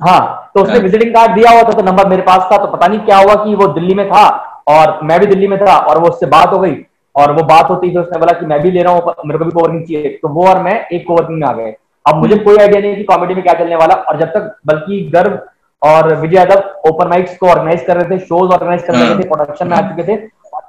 हाँ 0.01 0.19
हाँ 0.19 0.51
तो 0.55 0.61
उसने 0.61 0.73
हाँ। 0.73 0.81
विजिटिंग 0.81 1.13
कार्ड 1.13 1.35
दिया 1.35 1.51
हुआ 1.51 1.63
था 1.63 1.73
तो 1.73 1.83
नंबर 1.83 2.07
मेरे 2.07 2.21
पास 2.21 2.47
था 2.51 2.57
तो 2.57 2.67
पता 2.67 2.87
नहीं 2.87 2.99
क्या 3.01 3.17
हुआ 3.17 3.35
कि 3.43 3.55
वो 3.55 3.67
दिल्ली 3.73 3.93
में 3.95 4.07
था 4.09 4.23
और 4.69 4.99
मैं 5.03 5.19
भी 5.19 5.25
दिल्ली 5.25 5.47
में 5.47 5.59
था 5.59 5.77
और 5.79 5.99
वो 5.99 6.09
उससे 6.09 6.25
बात 6.27 6.53
हो 6.53 6.59
गई 6.59 6.75
और 7.15 7.31
वो 7.31 7.43
बात 7.45 7.69
होती 7.69 7.91
थी 7.91 7.97
उसने 7.97 8.19
बोला 8.19 8.39
कि 8.39 8.45
मैं 8.45 8.61
भी 8.61 8.71
ले 8.71 8.83
रहा 8.83 8.93
हूँ 8.93 9.13
मेरे 9.25 9.39
को 9.39 9.45
भी 9.45 9.51
कोवर्किंग 9.51 9.85
चाहिए 9.85 10.09
तो 10.21 10.29
वो 10.29 10.47
और 10.47 10.61
मैं 10.63 10.75
एक 10.87 11.07
कोवर्किंग 11.07 11.39
में 11.39 11.47
आ 11.47 11.53
गए 11.53 11.75
अब 12.05 12.15
मुझे 12.15 12.35
कोई 12.37 12.57
आइडिया 12.57 12.81
नहीं 12.81 12.95
कि 12.95 13.03
कॉमेडी 13.05 13.33
में 13.35 13.43
क्या 13.43 13.53
चलने 13.53 13.75
वाला 13.75 13.95
और 13.95 14.19
जब 14.19 14.27
तक 14.27 14.55
बल्कि 14.67 14.99
गर्व 15.13 15.39
और 15.81 16.13
विजय 16.15 16.37
यादव 16.37 16.89
ओपन 16.89 17.07
माइक्स 17.07 17.37
को 17.37 17.47
ऑर्गेनाइज 17.47 17.83
कर 17.85 17.97
रहे 17.97 18.09
थे 18.09 18.19
शोज़ 18.21 18.51
ऑर्गेनाइज 18.51 18.83
कर 18.83 18.93
रहे 18.93 19.05
हाँ। 19.05 19.19
थे 19.19 19.27
प्रोडक्शन 19.27 19.67
में 19.67 19.75
आ 19.77 19.81
चुके 19.89 20.03
थे 20.03 20.13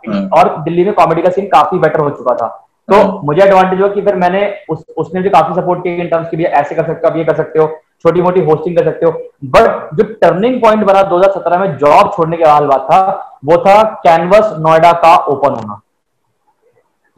हाँ। 0.09 0.29
और 0.33 0.57
दिल्ली 0.63 0.85
में 0.85 0.93
कॉमेडी 0.95 1.23
का 1.23 1.31
सीन 1.31 1.47
काफ़ी 1.49 1.79
बेटर 1.79 2.01
हो 2.01 2.11
चुका 2.11 2.35
था 2.35 2.49
तो 2.89 2.97
हाँ। 2.97 3.21
मुझे 3.25 3.43
एडवांटेज 3.43 3.81
हुआ 3.81 3.89
कि 3.89 4.03
फिर 4.03 4.15
मैंने 4.17 4.43
उस 4.71 4.85
उसने 4.99 5.21
मुझे 5.21 5.31
काफ़ी 5.31 5.55
सपोर्ट 5.55 5.83
किया 5.83 6.03
इन 6.05 6.09
टर्म्स 6.09 6.29
के 6.29 6.37
लिए 6.37 6.47
ऐसे 6.55 6.75
कर 6.75 6.87
सकते 6.87 7.07
हो 7.07 7.11
आप 7.11 7.17
ये 7.17 7.25
कर 7.25 7.37
सकते 7.37 7.59
हो 7.59 7.67
छोटी 8.03 8.23
मोटी 8.23 8.41
होस्टिंग 8.41 8.77
कर 8.77 8.85
सकते 8.85 9.07
हो। 9.07 9.13
बट 9.45 9.95
जो 9.95 10.05
टर्निंग 10.05 10.63
पॉइंट 10.63 10.85
बना 10.85 11.03
2017 11.03 11.59
में 11.59 11.77
जॉब 11.77 12.13
छोड़ने 12.17 12.37
के 12.37 12.45
हाल 12.45 12.67
बात 12.67 12.81
था 12.81 13.39
वो 13.45 13.57
था 13.57 13.83
कैनवस 13.83 14.55
नोएडा 14.59 14.93
का 14.93 15.17
ओपन 15.17 15.55
होना। 15.55 15.81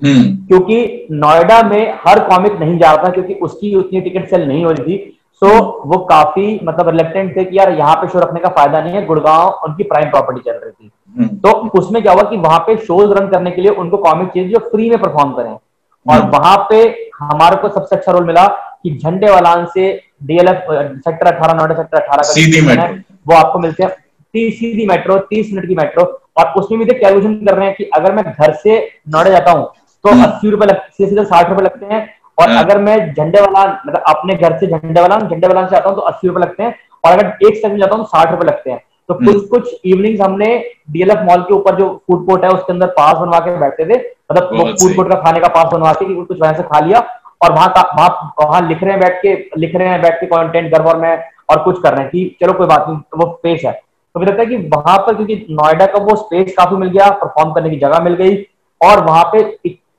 हम्म। 0.03 0.47
क्योंकि 0.47 1.07
नोएडा 1.11 1.63
में 1.63 1.95
हर 2.07 2.19
कॉमिक 2.19 2.53
नहीं 2.53 2.79
जा 2.79 2.93
रहा 2.93 3.05
था 3.05 3.09
क्योंकि 3.09 3.35
उसकी 3.35 3.75
उतनी 3.77 4.01
टिकट 4.01 4.29
सेल 4.29 4.49
नहीं 4.49 4.65
हो 4.65 4.71
रही 4.71 4.85
थी। 4.85 5.11
सो 5.35 5.49
वो 5.87 5.99
काफ़ी 5.99 6.61
मतलब 6.65 6.89
रिलेक्टेंट 6.89 7.37
थे 7.37 7.45
कि 7.45 7.59
यार 7.59 7.71
यहाँ 7.71 7.95
पे 7.95 8.09
शो 8.09 8.19
रखने 8.19 8.41
का 8.41 8.49
फ़ायदा 8.49 8.81
नहीं 8.81 8.95
है 8.95 9.07
गुड़गांव 9.07 9.61
उनकी 9.65 9.83
प्राइम 9.83 10.11
प्रॉपर्टी 10.11 10.41
चल 10.41 10.53
रही 10.53 10.71
थी। 10.71 10.91
हम्म, 11.19 11.29
तो 11.29 11.79
उसमें 11.79 12.03
क्या 12.03 12.13
हुआ 12.13 12.23
कि 12.23 12.37
वहाँ 12.37 12.59
पे 12.59 12.77
शोज़ 12.77 13.13
रन 13.13 13.29
करने 13.29 13.51
के 13.51 13.63
लिए 13.63 13.71
उनको 13.71 13.97
कॉमिक 13.97 14.29
चाहिए 14.29 14.49
जो 14.49 14.59
फ्री 14.59 14.91
में 14.91 14.99
परफॉर्म 14.99 15.33
करें। 15.33 15.51
और 15.51 16.21
हम्म। 16.21 16.31
वहाँ 16.31 16.67
पे 16.71 17.11
हमारे 17.21 17.57
को 17.57 17.69
सबसे 17.69 17.97
अच्छा 17.97 18.13
रोल 18.13 18.25
मिला 18.25 18.47
कि 18.85 18.91
झंडे 18.95 19.31
वालान 19.31 19.65
से 19.67 19.93
डीएलएफ 20.23 20.67
सेक्टर 21.01 21.27
अठारह 21.27 21.55
नोएडा 21.55 21.75
सेक्टर 21.75 21.99
अठारह 21.99 22.23
सीधी 22.25 22.61
मेट्रो। 22.61 22.95
वो 23.27 23.37
आपको 23.37 23.59
मिलते 23.59 23.83
हैं 23.83 23.91
तीस 24.35 24.59
सीधी 24.59 24.87
मेट्रो 24.87 25.17
तीस 25.27 25.53
मिनट 25.53 25.69
की 25.69 25.75
मेट्रो 25.75 26.05
और 26.37 26.53
उसमें 26.57 26.79
भी 26.81 26.85
कैलकुलेशन 26.87 27.35
कर 27.47 27.55
रहे 27.55 27.67
हैं 27.67 27.75
कि 27.75 27.85
अगर 27.95 28.15
मैं 28.15 28.25
घर 28.27 28.53
से 28.57 28.79
नोएडा 29.09 29.31
जाता 29.31 29.51
हूँ 29.51 29.67
तो 30.05 30.11
हम्म। 30.11 30.25
अस्सी 30.25 30.51
रुपए 30.51 30.67
लग 30.67 30.81
सीधे 30.93 31.25
साठ 31.25 31.51
रुपए 31.51 31.63
लगते 31.65 31.87
हैं 31.87 32.01
और 32.39 32.51
हाँ। 32.51 32.65
अगर 32.65 32.79
मैं 32.81 32.97
झंडे 33.07 33.41
वाला 33.41 33.65
मतलब 33.77 34.03
अपने 34.09 34.35
घर 34.37 34.59
से 34.59 34.67
झंडे 34.69 35.01
वाला 35.01 35.19
झंडे 35.19 35.47
वाला 35.47 35.67
से 35.69 35.77
आता 35.77 35.89
हूँ 35.89 35.97
तो 35.97 36.03
अस्सी 36.05 36.29
रुपए 36.29 36.41
लगते 36.41 36.63
हैं 36.63 36.75
और 37.05 37.13
अगर 37.13 37.47
एक 37.47 37.57
सेकंड 37.57 37.81
जाता 37.81 37.95
हूँ 37.95 38.05
तो 38.05 38.09
साठ 38.09 38.31
रुपए 38.31 38.47
लगते 38.47 38.71
हैं 38.71 38.81
तो 39.09 39.15
हम्म। 39.15 39.33
कुछ 39.33 39.49
कुछ 39.49 39.81
इवनिंग्स 39.85 40.21
हमने 40.21 40.47
डीएलएफ 40.91 41.19
मॉल 41.23 41.43
के 41.43 41.55
ऊपर 41.55 41.77
जो 41.77 41.89
फ़ूड 42.07 42.27
कोर्ट 42.27 42.45
है 42.45 42.51
उसके 42.51 42.73
अंदर 42.73 42.87
पास 42.93 43.17
बनवा 43.17 43.39
के 43.41 43.59
बैठते 43.59 43.85
थे 43.85 43.99
मतलब 44.33 44.77
फ़ूड 44.79 44.95
कोर्ट 44.97 45.09
का 45.09 45.21
खाने 45.21 45.41
का 45.41 45.49
पास 45.51 45.73
बनवा 45.73 45.93
के 45.93 46.15
कुछ 46.15 46.41
वहाँ 46.41 46.55
से 46.55 46.63
खा 46.65 46.81
लिया 46.81 47.01
और 47.43 47.53
वहाँ 47.53 47.69
का 47.69 47.81
वहाँ 47.99 48.35
वहाँ 48.41 48.69
लिख 48.69 48.83
रहे 48.83 48.91
हैं 48.93 49.01
बैठ 49.01 49.23
के 49.23 49.35
लिख 49.61 49.75
रहे 49.77 49.89
हैं 49.89 50.03
बैठ 50.03 50.21
के 50.21 50.27
कंटेंट 50.27 50.73
घर 50.75 50.83
और 50.83 50.97
में 50.97 51.25
और 51.51 51.63
कुछ 51.63 51.83
कर 51.83 51.93
रहे 51.93 52.01
हैं 52.03 52.11
कि 52.11 52.37
चलो 52.43 52.53
कोई 52.53 52.67
बात 52.67 52.85
नहीं 52.89 52.99
तो 52.99 53.27
वो 53.27 53.33
स्पेस 53.33 53.63
है। 53.67 53.73
तो 53.73 54.21
मुझे 54.21 54.33
लगता 54.33 54.43
है 54.43 54.49
कि 54.49 54.57
वहाँ 54.57 54.99
पर 54.99 55.15
क्योंकि 55.15 55.47
नोएडा 55.51 55.87
का 55.87 55.99
वो 55.99 56.17
स्पेस 56.17 56.55
काफ़ी 56.59 56.77
मिल 56.77 56.89
गया 56.89 57.11
परफॉर्म 57.11 57.53
करने 57.53 57.71
की 57.71 57.77
जगह 57.77 58.01
मिल 58.01 58.15
गई 58.15 58.37
और 58.81 59.05
वहाँ 59.05 59.25
पे 59.25 59.43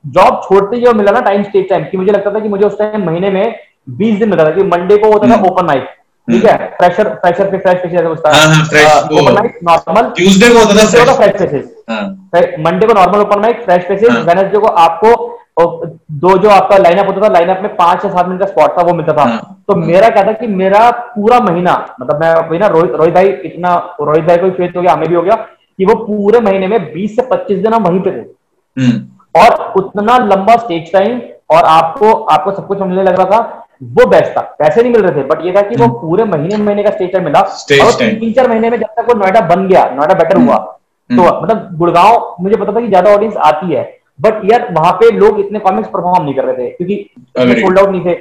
जॉब 0.06 0.42
छोड़ते 0.44 0.78
ही 0.78 0.94
मिला 0.94 1.12
ना 1.12 1.20
टाइम 1.20 1.44
स्टेज 1.44 1.70
टाइम 1.70 1.84
कि 1.84 1.98
मुझे 1.98 2.12
लगता 2.12 2.32
था 2.32 2.40
कि 2.40 2.50
मुझे 2.50 2.66
उस 2.66 2.78
टाइम 2.80 3.06
महीने 3.06 3.30
में 3.30 3.56
बीस 3.90 4.20
दिन 4.20 4.30
मिलता 4.30 4.46
था 4.46 4.52
कि 4.52 4.64
मंडे 4.64 4.98
को 4.98 5.12
होता 5.12 5.30
था 5.30 5.34
हम्म। 5.34 5.46
ओपन 5.46 5.66
नाइट 5.66 5.88
ठीक 6.32 6.46
है? 6.46 6.58
फ्रेशर 6.58 7.10
फ्रेशर 7.10 7.52
पे 7.52 7.58
फ्रेश 7.58 7.78
हाँ, 8.26 8.34
हाँ, 8.34 8.68
fresh 8.70 9.12
वो- 9.12 9.22
ओपन 9.22 9.34
नाइट 9.34 9.60
नॉर्मल 9.64 10.10
ट्यूसडे 10.10 10.50
को 10.50 10.60
होता 10.60 11.06
था। 11.06 11.14
फ्रेश 11.14 11.66
हाँ। 11.90 12.04
मंडे 12.60 12.88
को 12.88 12.94
normal 12.94 13.20
open 13.20 13.40
mic 13.40 13.62
fresh 13.64 13.84
faces 13.84 14.10
हाँ। 14.10 14.22
वेनसडे 14.22 14.58
को 14.58 14.68
आपको 14.68 15.35
और 15.58 15.98
दो 16.14 16.38
जो 16.38 16.50
आपका 16.50 16.78
लाइनअप 16.78 17.08
होता 17.08 17.22
था 17.22 17.32
लाइनअप 17.34 17.60
में 17.62 17.76
पाँच 17.76 18.06
या 18.06 18.12
सात 18.12 18.28
मिनट 18.28 18.40
का 18.40 18.46
स्पॉट 18.46 18.78
था 18.78 18.84
वो 18.84 18.94
मिलता 18.94 19.14
था। 19.14 19.24
हाँ। 19.24 19.64
तो 19.68 19.76
मेरा 19.78 20.10
क्या 20.10 20.24
था 20.24 20.32
कि 20.34 20.48
मेरा 20.50 20.90
पूरा 21.16 21.40
महीना 21.42 21.74
मतलब 22.00 22.22
मैं 22.22 22.34
वही 22.40 22.60
ना 22.60 22.68
रोहित 22.70 22.92
रोहित 22.94 23.14
भाई 23.14 23.30
इतना 23.46 23.76
रोहित 24.02 24.24
भाई 24.26 24.38
को 24.38 24.46
भी 24.46 24.52
फेस 24.54 24.76
हो 24.76 24.82
गया 24.82 24.94
हमें 24.94 25.08
भी 25.10 25.16
हो 25.16 25.22
गया 25.22 25.36
कि 25.36 25.86
वो 25.86 25.96
पूरे 25.98 26.40
महीने 26.42 26.68
में 26.68 26.94
बीस 26.94 27.16
से 27.16 27.22
पच्चीस 27.32 27.60
दिन 27.60 27.74
हम 27.74 27.84
वहीं 27.84 28.00
पे 28.00 28.12
थे। 28.12 28.26
हम्म। 28.78 29.42
और 29.42 29.74
उतना 29.78 30.18
लंबा 30.26 30.56
स्टेज 30.58 30.92
टाइम 30.94 31.20
और 31.50 31.64
आपको 31.66 32.12
आपको 32.12 32.52
सब 32.52 32.68
कुछ 32.68 32.80
मिलने 32.80 33.04
लग 33.04 33.20
रहा 33.20 33.26
था 33.32 33.62
वो 33.84 34.06
बेस्ट 34.10 34.32
था। 34.32 34.42
पैसे 34.60 34.82
नहीं 34.82 34.92
मिल 34.92 35.02
रहे 35.02 35.16
थे 35.16 35.28
बट 35.28 35.46
ये 35.46 35.52
था 35.54 35.62
कि 35.62 35.76
वो 35.76 35.88
पूरे 36.00 36.24
महीने 36.26 36.58
महीने 36.58 36.84
का 36.84 36.92
स्टेज 36.92 37.12
टाइम 37.12 37.26
मिला। 37.26 37.40
हम्म। 37.40 37.86
और 37.86 37.92
तीन 37.94 38.32
चार 38.34 38.50
महीने 38.50 38.70
में 38.70 38.78
जब 38.78 38.88
तक 38.98 39.10
वो 39.10 39.20
नोएडा 39.20 39.42
बन 39.48 39.68
गया 39.68 39.90
नोएडा 39.92 40.14
बेटर 40.14 40.38
हुआ 40.38 40.58
तो 41.10 41.24
मतलब 41.42 41.68
गुड़गांव 41.78 42.36
मुझे 42.42 42.56
पता 42.56 42.72
था 42.72 42.80
कि 42.82 42.88
ज़्यादा 42.88 43.14
ऑडियंस 43.14 43.36
आती 43.46 43.74
है। 43.74 43.84
बट 44.20 44.42
यार 44.52 44.68
वहाँ 44.72 44.92
पे 44.94 45.10
लोग 45.12 45.40
इतने 45.40 45.60
कॉमिक्स 45.60 45.90
परफॉर्म 45.90 46.24
नहीं 46.24 46.34
कर 46.36 46.46
रहे 46.46 46.58
थे 46.58 46.70
क्योंकि. 46.72 47.62
सोल्ड 47.62 47.80
आउट 47.80 47.90
नहीं 47.90 48.06
थे। 48.06 48.18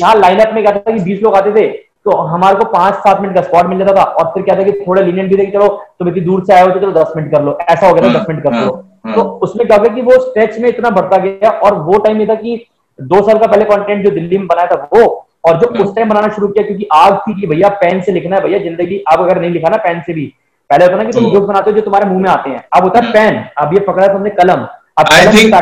यहाँ 0.00 0.14
लाइनअप 0.16 0.50
में 0.54 0.62
क्या 0.62 0.72
था 0.72 0.90
कि 0.90 1.02
बीस 1.02 1.22
लोग 1.22 1.36
आते 1.36 1.52
थे 1.52 1.66
तो 2.04 2.16
हमारे 2.24 2.56
को 2.56 2.64
पाँच 2.72 2.94
सात 2.96 3.20
मिनट 3.20 3.34
का 3.34 3.40
स्पॉट 3.42 3.66
मिल 3.66 3.78
जाता 3.78 3.92
था 3.94 4.02
और 4.02 4.30
फिर 4.34 4.42
क्या 4.42 4.54
था 4.58 4.62
कि 4.62 4.72
थोड़ा 4.80 5.02
लीनियंट 5.02 5.30
भी 5.30 5.36
थे 5.38 5.46
कि 5.46 5.52
चलो 5.52 5.68
तुम 5.98 6.08
इतनी 6.08 6.20
दूर 6.20 6.44
से 6.44 6.54
आए 6.54 6.62
हो 6.62 6.68
तो 6.68 6.80
चलो 6.80 6.92
दस 6.92 7.12
मिनट 7.16 7.32
कर 7.32 7.42
लो। 7.42 7.56
ऐसा 7.62 7.86
हो 7.86 7.94
गया 7.94 8.02
था 8.02 8.08
हाँ, 8.08 8.20
दस 8.20 8.28
मिनट 8.28 8.42
कर 8.42 8.52
लो। 8.54 8.72
हाँ। 9.06 9.14
तो 9.14 9.22
उसमें 9.42 9.66
क्या 9.66 9.78
था 9.78 9.94
कि 9.94 10.02
वो 10.02 10.18
स्ट्रेच 10.20 10.58
में 10.58 10.68
इतना 10.68 10.90
बढ़ता 10.90 11.16
गया 11.16 11.50
और 11.50 11.78
वो 11.82 11.98
टाइम 11.98 12.20
ये 12.20 12.26
था 12.26 12.34
कि 12.34 12.64
दो 12.98 13.22
साल 13.22 13.38
का 13.38 13.46
पहले 13.46 13.64
कंटेंट 13.64 14.04
जो 14.04 14.10
दिल्ली 14.10 14.38
में 14.38 14.46
बनाया 14.46 14.66
था 14.66 14.88
वो 14.94 15.06
और 15.48 15.58
जो। 15.60 15.66
उस 15.84 15.94
टाइम 15.96 16.08
बनाना 16.08 16.28
शुरू 16.28 16.48
किया 16.48 16.66
क्योंकि 16.66 16.88
आग 16.94 17.18
थी 17.18 17.40
कि 17.40 17.46
भैया 17.46 17.68
पेन 17.82 18.00
से 18.00 18.12
लिखना 18.12 18.36
है 18.36 18.42
भैया 18.42 18.58
ज़िंदगी 18.58 19.02
अब 19.12 19.20
अगर 19.20 19.40
नहीं 19.40 19.50
लिखा 19.50 19.68
ना 19.68 19.76
पेन 19.84 20.00
से 20.06 20.12
भी। 20.12 20.26
पहले 20.70 20.84
होता 20.84 20.96
ना 20.96 21.04
कि 21.04 21.12
तुम 21.12 21.30
जोक 21.32 21.44
बनाते 21.44 21.70
हो 21.70 21.76
जो 21.76 21.82
तुम्हारे 21.82 22.08
मुँह 22.08 22.20
में 22.22 22.30
आते 22.30 22.50
हैं। 22.50 22.64
अब 22.76 22.82
होता 22.84 23.00
है 23.00 23.12
पेन 23.12 23.42
अब 23.58 23.74
ये 23.74 23.80
पकड़ा 23.82 24.06
तुमने 24.06 24.30
कलम। 24.32 24.66
आई 24.98 25.26
थिंक 25.26 25.54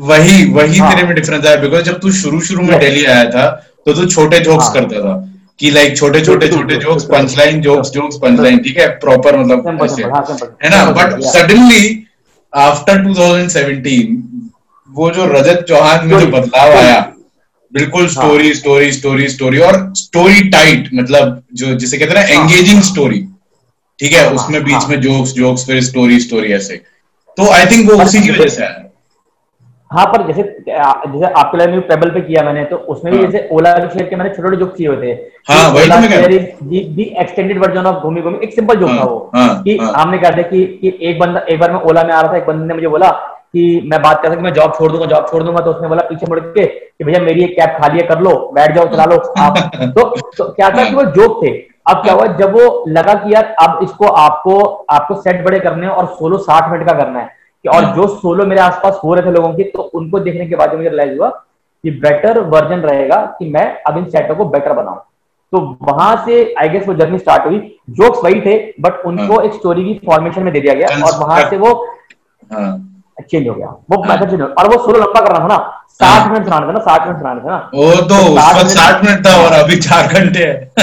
वही 0.00 0.44
वही 0.52 0.78
हाँ। 0.78 0.90
तेरे 0.90 1.06
में 1.06 1.14
डिफरेंस 1.14 1.46
आया 1.46 1.56
बिकॉज़ 1.56 1.82
जब 1.82 1.98
तू 2.00 2.12
शुरू 2.12 2.40
शुरू 2.40 2.62
में. 2.62 2.78
दिल्ली 2.80 3.04
आया 3.04 3.24
था 3.30 3.46
तो 3.86 3.92
तू 3.92 4.06
छोटे 4.06 4.38
जोक्स 4.40 4.64
हाँ। 4.64 4.72
करता 4.74 5.00
था 5.00 5.14
कि 5.60 5.70
लाइक 5.70 5.96
छोटे 5.96 6.20
छोटे 6.20 6.48
छोटे 6.48 6.76
जोक्स 6.76 7.04
बिल्कुल। 7.04 7.18
Punch 7.18 7.36
line 7.38 7.60
jokes 7.60 7.90
jokes 7.90 8.16
punch 8.16 8.40
line 8.40 8.58
ठीक 8.58 8.78
है 8.78 8.86
प्रॉपर 8.98 9.38
मतलब 9.38 9.68
हाँ, 9.68 10.26
है 10.64 10.70
ना 10.70 10.84
बट 10.92 11.20
सडनली 11.22 12.06
आफ्टर 12.52 13.02
2017 13.04 14.16
वो 14.88 15.10
जो 15.10 15.26
रजत 15.26 15.64
चौहान 15.68 16.06
में 16.06 16.18
जो 16.20 16.26
बदलाव 16.26 16.72
आया 16.72 17.00
बिल्कुल 17.72 18.06
स्टोरी 18.08 18.54
स्टोरी 18.54 18.92
स्टोरी 18.92 19.28
स्टोरी 19.28 19.58
और 19.58 19.76
स्टोरी 19.96 20.48
टाइट 20.48 20.88
मतलब 20.94 21.42
जो 21.54 21.74
जिसे 21.74 21.98
कहते 21.98 22.18
हैं 22.18 22.28
ना 22.28 22.34
हाँ। 22.34 22.44
एंगेजिंग 22.44 22.82
स्टोरी 22.82 23.26
ठीक 23.98 24.12
है 24.12 24.24
हाँ, 24.24 24.32
उसमें 24.34 24.62
बीच 24.64 24.74
हाँ। 24.74 24.88
में 24.88 25.00
जोक्स 25.00 25.32
जोक्स 25.32 25.66
फिर 25.66 25.82
स्टोरी 25.82 26.20
स्टोरी 26.20 26.52
ऐसे 26.52 26.80
तो 27.36 27.50
आई 27.52 27.66
थिंक 27.66 27.90
वो 27.90 28.02
उसी 28.02 28.20
की 28.20 28.30
वजह 28.30 28.48
से 28.48 28.62
आया 28.64 28.86
हाँ 29.90 30.04
पर 30.06 30.26
जैसे 30.26 30.42
जैसे 30.42 31.26
आपके 31.26 31.58
लाइन 31.58 31.70
में 31.70 31.80
पेबल 31.80 32.10
पे 32.10 32.20
किया 32.20 32.42
मैंने 32.42 32.64
तो 32.64 32.76
उसमें 32.76 33.12
भी 33.14 33.22
हाँ। 33.22 33.30
जैसे 33.30 33.48
ओला 33.52 33.72
के 33.72 33.88
शेयर 33.88 34.08
के 34.08 34.16
मैंने 34.16 34.30
छोटे 34.30 34.42
छोटे 34.42 34.56
जोक 34.56 34.74
किए 34.76 34.88
हुए 34.88 34.96
थे। 34.96 35.12
हाँ, 35.48 35.70
वही 35.70 35.88
तो 35.88 37.22
एक्सटेंडेड 37.22 37.58
वर्जन 37.58 37.86
ऑफ़ 37.86 38.02
घूमी 38.02 38.20
घूमी 38.20 38.38
एक 38.42 38.54
सिंपल 38.54 38.74
जोक 38.74 38.88
हाँ, 38.88 38.98
था 38.98 39.04
वो 39.04 39.30
हाँ, 39.34 39.62
कि 39.62 39.76
हाँ। 39.76 39.92
हमने 39.96 40.18
कहा 40.18 40.30
था 40.30 40.42
कि, 40.42 40.64
कि 40.64 40.98
एक 41.02 41.18
बंदा 41.18 41.40
एक 41.48 41.60
बार 41.60 41.72
मैं 41.72 41.80
ओला 41.80 42.02
में 42.02 42.12
आ 42.12 42.20
रहा 42.20 42.32
था 42.32 42.36
एक 42.36 42.46
बंदे 42.46 42.66
ने 42.66 42.74
मुझे 42.74 42.88
बोला 42.88 43.10
कि 43.52 43.80
मैं 43.84 44.02
बात 44.02 44.22
कर 44.22 44.28
रहा 44.28 44.36
था 44.36 44.40
मैं 44.40 44.52
जॉब 44.52 44.74
छोड़ 44.78 44.92
दूँगा 44.92 45.06
जॉब 45.06 45.26
छोड़ 45.30 45.42
दूँगा 45.42 45.64
तो 45.64 45.70
उसने 45.70 45.88
बोला 45.88 46.02
पीछे 46.02 46.26
मुड़ 46.28 46.40
के 46.40 46.66
कि 46.66 47.04
भैया 47.04 47.20
मेरी 47.20 47.44
एक 47.44 47.50
कैब 47.50 47.70
खाली 47.82 48.00
है 48.00 48.06
कर 48.06 48.20
लो 48.20 48.50
बैठ 48.54 48.74
जाओ 48.74 48.86
चला 48.86 49.04
लो 49.04 49.16
आप। 49.38 49.58
तो, 49.76 50.04
तो 50.38 50.52
क्या 50.52 50.70
था 50.70 50.88
कि 50.88 50.94
वो 50.94 51.04
जोक 51.18 51.44
थे। 51.44 51.50
अब 51.90 52.02
क्या 52.02 52.14
हुआ 52.14 52.26
जब 52.26 52.52
वो 52.52 52.84
लगा 52.88 53.14
कि 53.14 53.34
यार 53.34 53.44
अब 53.62 53.78
इसको 53.82 54.06
आपको 54.06 54.58
आपको 54.90 55.14
सेट 55.14 55.44
बड़े 55.44 55.58
करने 55.60 55.86
हैं 55.86 55.92
और 55.92 56.06
सोलो 56.06 56.38
साठ 56.38 56.70
मिनट 56.72 56.86
का 56.86 56.92
करना 56.92 57.20
है 57.20 57.26
कि 57.64 57.68
और 57.68 57.84
जो 57.96 58.06
सोलो 58.06 58.46
मेरे 58.46 58.60
आसपास 58.60 59.00
हो 59.04 59.14
रहे 59.14 59.26
थे 59.26 59.34
लोगों 59.34 59.52
के 59.54 59.62
तो 59.62 59.82
उनको 59.82 60.18
देखने 60.18 60.46
के 60.46 60.56
बाद 60.56 60.74
मुझे 60.74 60.88
रियलाइज़ 60.88 61.18
हुआ 61.18 61.28
कि 61.84 61.90
बेटर 61.90 62.40
वर्जन 62.40 62.80
रहेगा 62.80 63.16
कि 63.38 63.48
मैं 63.50 63.82
अब 63.82 63.98
इन 63.98 64.04
सेटों 64.04 64.34
को 64.36 64.44
बेटर 64.44 64.72
बनाऊँ। 64.72 64.98
तो 65.52 65.58
वहाँ 65.82 66.24
से 66.26 66.54
आई 66.58 66.68
गेस 66.68 66.86
वो 66.88 66.94
जर्नी 66.94 67.18
स्टार्ट 67.18 67.46
हुई। 67.46 67.58
जोक्स 67.90 68.24
वही 68.24 68.40
थे 68.40 68.56
बट 68.80 69.06
उनको 69.06 69.34
हाँ। 69.34 69.44
एक 69.44 69.54
स्टोरी 69.54 69.84
की 69.84 69.94
फॉर्मेशन 70.06 70.42
में 70.42 70.52
दे 70.52 70.60
दिया 70.60 70.74
गया 70.74 70.88
और 71.06 71.26
वहाँ 71.26 71.48
से 71.50 71.56
वो 71.56 71.72
हाँ। 72.52 72.89
चेंज 73.22 73.48
हो 73.48 73.54
गया 73.54 73.68
वो 73.90 74.02
हाँ। 74.02 74.08
मैथड 74.08 74.30
चेंज 74.30 74.40
हो। 74.42 74.46
और 74.58 74.68
वो 74.68 74.82
सोलो 74.84 74.98
लंबा 74.98 75.20
करना 75.20 75.38
था 75.38 75.46
ना 75.48 75.58
साठ 76.00 76.30
मिनट 76.30 76.44
सुनाना 76.44 76.66
था 76.66 76.72
ना 76.72 76.80
साठ 76.80 77.06
मिनट 77.06 77.18
सुनाना 77.18 77.40
था 77.40 77.50
ना 77.50 77.70
वो 77.74 77.90
तो 77.92 78.22
तो 78.62 78.68
साठ 78.68 79.04
मिनट- 79.04 79.26
था 79.26 79.36
और 79.44 79.52
अभी 79.54 79.76
चार 79.80 80.12
घंटे 80.14 80.46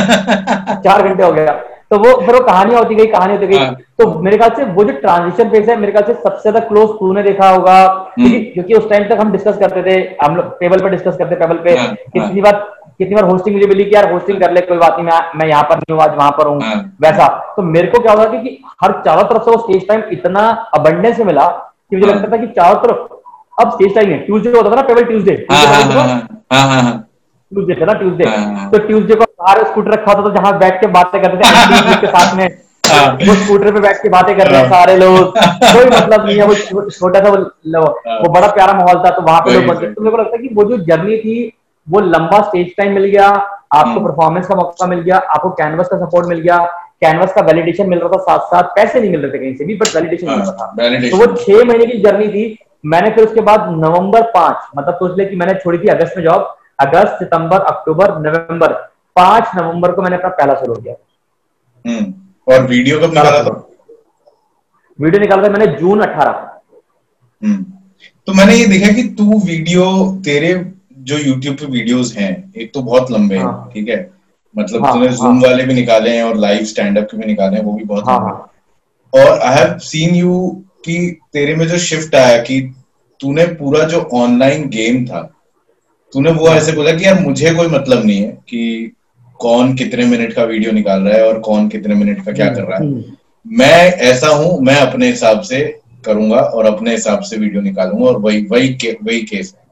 चार 0.84 1.02
घंटे 1.02 1.24
हो 1.24 1.32
गया 1.32 1.56
तो 1.92 1.98
वो 1.98 2.12
फिर 2.26 2.36
वो 2.36 2.40
कहानियाँ 2.46 2.80
होती 2.80 2.96
गई 2.96 3.06
कहानी 3.08 3.34
होती 3.34 3.48
गई 3.48 3.58
हाँ। 3.58 3.74
तो 4.00 4.08
मेरे 4.22 4.38
ख्याल 4.38 4.50
से 4.56 4.64
वो 4.74 4.84
जो 4.84 4.94
ट्रांजिशन 5.02 5.50
फ़ेज़ 5.50 5.70
है 5.70 5.76
मेरे 5.80 5.92
ख्याल 5.92 6.04
से 6.06 6.14
सबसे 6.14 6.42
ज़्यादा 6.42 6.60
क्लोज 6.68 6.90
तूने 7.00 7.22
देखा 7.24 7.50
होगा 7.50 7.76
हम्म। 7.84 8.30
क्योंकि 8.30 8.40
क्योंकि 8.48 8.74
उस 8.74 8.90
टाइम 8.90 9.04
तक 9.10 9.20
हम 9.22 9.32
डिस्कस 9.32 9.58
करते 9.60 9.84
थे 9.84 9.96
हम 10.26 10.36
लोग 10.36 10.50
टेबल 10.60 10.82
पर 10.82 10.90
डिस्कस 10.90 11.16
करते 11.20 11.36
टेबल 11.36 11.58
पे 11.68 11.78
हाँ, 11.78 11.94
कितनी 12.14 12.42
बार 12.42 12.54
कितनी 12.98 13.16
बार 13.16 13.24
होस्टिंग 13.30 13.56
मुझे 13.56 13.68
मिली 13.68 13.84
कि 13.86 13.96
यार 13.96 14.12
होस्टिंग 14.14 14.40
कर 14.42 14.52
ले 14.52 14.62
कोई 14.68 14.78
बात 14.78 14.96
नहीं 15.00 15.06
मैं 15.06 15.20
मैं 15.40 15.48
यहाँ 15.48 15.64
पर 15.70 15.78
नहीं 15.78 15.96
हूँ 15.96 16.04
आज 16.04 16.16
वहाँ 16.18 16.32
पर 16.38 16.48
हूँ 16.48 16.62
हाँ। 16.64 16.76
वैसा 17.02 17.28
तो 17.56 17.62
मेरे 17.72 17.88
को 17.88 18.02
क्या 18.04 18.14
होता 18.14 18.32
था 18.34 18.42
कि 18.44 18.58
हर 18.84 18.92
चारों 19.06 19.24
तरफ़ 19.24 19.44
से 19.44 19.52
वो 19.52 19.58
स्टेज 19.62 19.88
टाइम 19.88 20.04
इतना 20.12 20.48
अबंडेंस 20.76 21.20
मिला 21.32 21.48
कि 21.92 21.96
मुझे 21.96 22.12
हाँ। 22.12 22.16
लगता 22.16 22.32
था 22.32 22.42
कि 22.42 22.48
चारों 22.52 22.80
तरफ़ 22.82 23.62
अब 23.62 23.72
स्टेज 23.72 23.94
टाइम 23.96 24.10
है 24.10 24.18
ट्यूजडे 24.20 24.58
होता 24.58 24.72
था 24.72 24.76
ना 24.76 24.82
टेबल 24.82 25.04
ट्यूजडे 25.04 25.34
हाँ 25.52 25.66
हाँ 25.66 25.84
हाँ 25.84 26.08
हाँ 26.54 26.62
हाँ 26.64 26.82
हाँ 26.82 26.96
ट्यूजडे 27.52 27.76
था 27.82 27.86
ना 27.86 27.94
ट्यूजडे 27.94 28.30
हाँ। 28.30 28.70
तो 28.72 28.78
ट्यूजडे 28.88 29.16
को 29.16 29.24
बाहर 29.24 29.64
स्कूटर 29.64 29.92
रखा 29.92 30.12
होता 30.12 30.30
था 30.30 30.34
जहाँ 30.36 30.58
बैठ 30.60 30.80
के 30.82 30.88
बातें 30.88 31.22
करते 31.22 31.38
थे 31.38 31.96
के 32.02 32.08
साथ 32.08 32.36
में 32.38 32.48
हाँ। 32.84 33.08
वो 33.22 33.34
स्कूटर 33.36 33.72
पे 33.74 33.80
बैठ 33.80 34.02
के 34.02 34.10
बातें 34.10 34.36
कर 34.38 34.48
रहे 34.48 34.62
हैं 34.62 34.68
हाँ। 34.68 34.80
सारे 34.80 34.98
लोग 34.98 35.38
कोई 35.38 35.86
मतलब 35.86 36.26
नहीं 36.26 36.38
है 36.38 36.46
वो 36.46 36.56
छोटा 36.90 37.20
सा 37.20 37.30
वो 37.30 37.82
हाँ। 37.82 38.20
वो 38.20 38.32
बड़ा 38.34 38.48
प्यारा 38.50 38.74
माहौल 38.74 39.04
था 39.06 39.10
तो 39.10 39.22
वहाँ 39.22 39.42
पे 39.42 39.54
लोग 39.54 39.74
तो 39.76 40.02
मेरे 40.02 40.12
को 40.12 40.18
लगता 40.18 40.36
है 40.36 40.42
कि 40.42 40.54
वो 40.54 40.64
जो 40.64 40.78
जर्नी 40.86 41.18
थी 41.18 41.38
वो 41.88 42.00
लंबा 42.08 42.42
स्टेज 42.42 42.76
टाइम 42.78 42.94
मिल 42.94 43.06
गया 43.06 43.28
आपको 43.28 43.90
हम्म। 43.90 44.06
परफॉर्मेंस 44.06 44.48
का 44.48 44.56
मौका 44.56 44.88
मिल 44.88 45.00
गया 45.00 45.18
आपको 45.18 45.50
कैनवस 45.50 45.88
का 45.88 45.98
सपोर्ट 45.98 46.28
मिल 46.28 46.40
गया 46.40 46.58
कैनवस 47.02 47.34
का 47.34 47.42
वैलिडेशन 47.46 47.90
मिल 47.90 48.00
रहा 48.00 48.10
था 48.10 48.18
साथ 48.24 48.46
साथ 48.52 48.76
पैसे 48.76 49.00
नहीं 49.00 49.10
मिल 49.12 49.22
रहे 49.22 49.32
थे 49.32 49.38
कहीं 49.40 49.56
से 49.56 49.66
भी 49.66 49.76
बट 49.78 49.96
वैलिडेशन 49.96 50.30
मिल 50.30 50.40
रहा 50.40 50.52
था। 50.52 50.66
हाँ, 50.82 51.10
तो 51.10 51.18
वो 51.18 51.26
छह 51.36 51.64
महीने 51.66 51.86
की 51.86 51.98
जर्नी 52.02 52.28
थी। 52.28 52.58
मैंने 52.86 53.10
फिर 53.10 53.26
उसके 53.26 53.42
बाद 53.42 53.70
नवंबर 53.78 54.22
पाँच 54.32 54.68
मतलब 54.78 54.96
सोच 54.96 55.18
ले 55.18 55.26
कि 55.26 55.36
मैंने 55.36 55.54
छोड़ी 55.54 55.78
थी 55.78 55.88
अगस्त 55.90 56.18
में 56.18 56.24
जॉब 56.24 56.56
अगस्त 56.80 57.20
सितंबर 57.20 57.62
अक्टूबर 57.72 58.18
नवंबर 58.22 58.74
पाँच 59.16 59.56
नवंबर 59.56 59.92
को 59.92 60.02
मैंने 60.02 60.16
अपना 60.16 60.30
पहला 60.30 60.54
शुरू 60.56 60.76
किया। 60.76 60.94
हम्म 61.86 62.54
और 62.54 62.66
वीडियो 62.68 63.00
कब 63.00 63.14
निकाला 63.14 63.44
था? 63.44 63.56
वीडियो 65.00 65.22
निकाला 65.22 65.44
था 65.44 65.52
मैंने 65.52 65.68
जून 65.80 66.02
अठारह। 66.02 66.46
हम्म 67.42 67.64
तो 68.28 68.34
मैंने 68.34 68.56
ये 68.56 68.66
देखा 68.68 68.92
कि 68.94 69.04
तू 69.18 69.40
वीडियो 69.46 69.86
तेरे 70.26 70.54
जो 71.10 71.18
YouTube 71.18 71.60
पे 71.60 71.66
वीडियोस 71.72 72.16
हैं 72.18 72.32
एक 72.58 72.72
तो 72.74 72.82
बहुत 72.82 73.12
लंबे 73.12 73.38
हाँ। 73.38 73.70
ठीक 73.74 73.90
है? 73.90 73.98
मतलब 74.60 74.86
हाँ, 74.86 74.94
तूने 74.94 75.08
हाँ। 75.08 75.42
वाले 75.42 75.64
भी 75.64 75.74
निकाले 75.74 76.10
हैं 76.10 76.24
और 76.24 76.38
लाइव 76.38 76.64
स्टैंड 76.66 76.98
अप 76.98 77.08
के 77.12 77.18
भी 77.18 77.26
निकाले 77.26 77.58
हैं 77.58 77.64
वो 77.64 77.74
भी 77.74 77.84
बहुत 77.84 78.08
हाँ 78.08 78.20
हाँ। 78.20 78.52
और 79.14 79.40
आई 79.40 79.56
हैव 79.56 79.78
सीन 79.78 80.16
यू 80.16 80.64
कि 80.86 81.20
तेरे 81.34 81.56
में 81.56 81.68
जो 81.68 81.78
शिफ्ट 81.78 82.16
आया 82.16 82.38
कि 82.42 82.62
तूने 83.20 83.46
पूरा 83.46 83.84
जो 83.84 84.00
ऑनलाइन 84.14 84.68
गेम 84.70 85.06
था 85.06 85.22
तूने 86.14 86.32
वो 86.32 86.48
ऐसे 86.48 86.72
बोला 86.72 86.92
कि 86.92 87.06
यार 87.06 87.20
मुझे 87.20 87.54
कोई 87.54 87.68
मतलब 87.68 88.06
नहीं 88.06 88.22
है 88.22 88.32
कि 88.32 88.92
कौन 89.40 89.74
कितने 89.76 90.06
मिनट 90.06 90.34
का 90.34 90.44
वीडियो 90.44 90.72
निकाल 90.72 91.02
रहा 91.02 91.18
है 91.18 91.28
और 91.28 91.40
कौन 91.40 91.68
कितने 91.68 91.96
मिनट 91.96 92.26
का 92.26 92.32
क्या 92.32 92.50
कर 92.50 92.64
रहा 92.64 92.78
है। 92.78 92.86
हम्म, 92.86 93.04
मैं 93.46 93.92
ऐसा 93.94 94.28
हूँ 94.28 94.62
मैं 94.62 94.76
अपने 94.76 95.10
हिसाब 95.10 95.42
से 95.42 95.80
करूँगा 96.06 96.38
और 96.38 96.66
अपने 96.66 96.92
हिसाब 96.92 97.22
से 97.22 97.38
वीडियो 97.38 97.62
निकालूँगा 97.62 98.06
और 98.06 98.18
वही 98.18 98.46
वही 98.46 98.74
के, 98.74 98.98
वही 99.04 99.22
केस 99.22 99.56
है। 99.58 99.66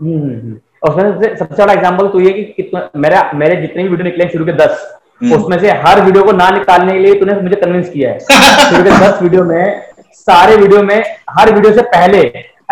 हम्म, 0.00 0.22
हम्म। 0.22 0.58
और 0.82 0.90
उसमें 0.90 1.22
से 1.22 1.34
सबसे 1.36 1.62
बड़ा 1.62 1.72
एग्ज़ाम्पल 1.72 2.08
तो 2.08 2.20
ये 2.20 2.32
कि 2.32 2.42
कितना 2.56 2.88
मेरा 2.96 3.30
मेरे 3.34 3.56
जितने 3.60 3.82
भी 3.82 3.88
वीडियो 3.88 4.04
निकले 4.04 4.28
शुरू 4.28 4.44
के 4.44 4.52
दस 4.54 4.86
हम्म। 5.22 5.34
उसमें 5.34 5.58
से 5.58 5.70
हर 5.80 6.00
वीडियो 6.02 6.24
को 6.24 6.32
ना 6.32 6.48
निकालने 6.50 6.92
के 6.92 6.98
लिए 6.98 7.14
तूने 7.14 7.34
मुझे 7.40 7.56
कन्विंस 7.56 7.88
किया 7.90 8.10
है। 8.10 8.18
शुरू 8.68 8.82
के 8.82 8.98
दस 9.00 9.22
वीडियो 9.22 9.44
में 9.44 9.82
सारे 10.12 10.56
वीडियो 10.56 10.82
में 10.82 11.02
हर 11.30 11.52
वीडियो 11.54 11.72
से 11.74 11.82
पहले 11.88 12.22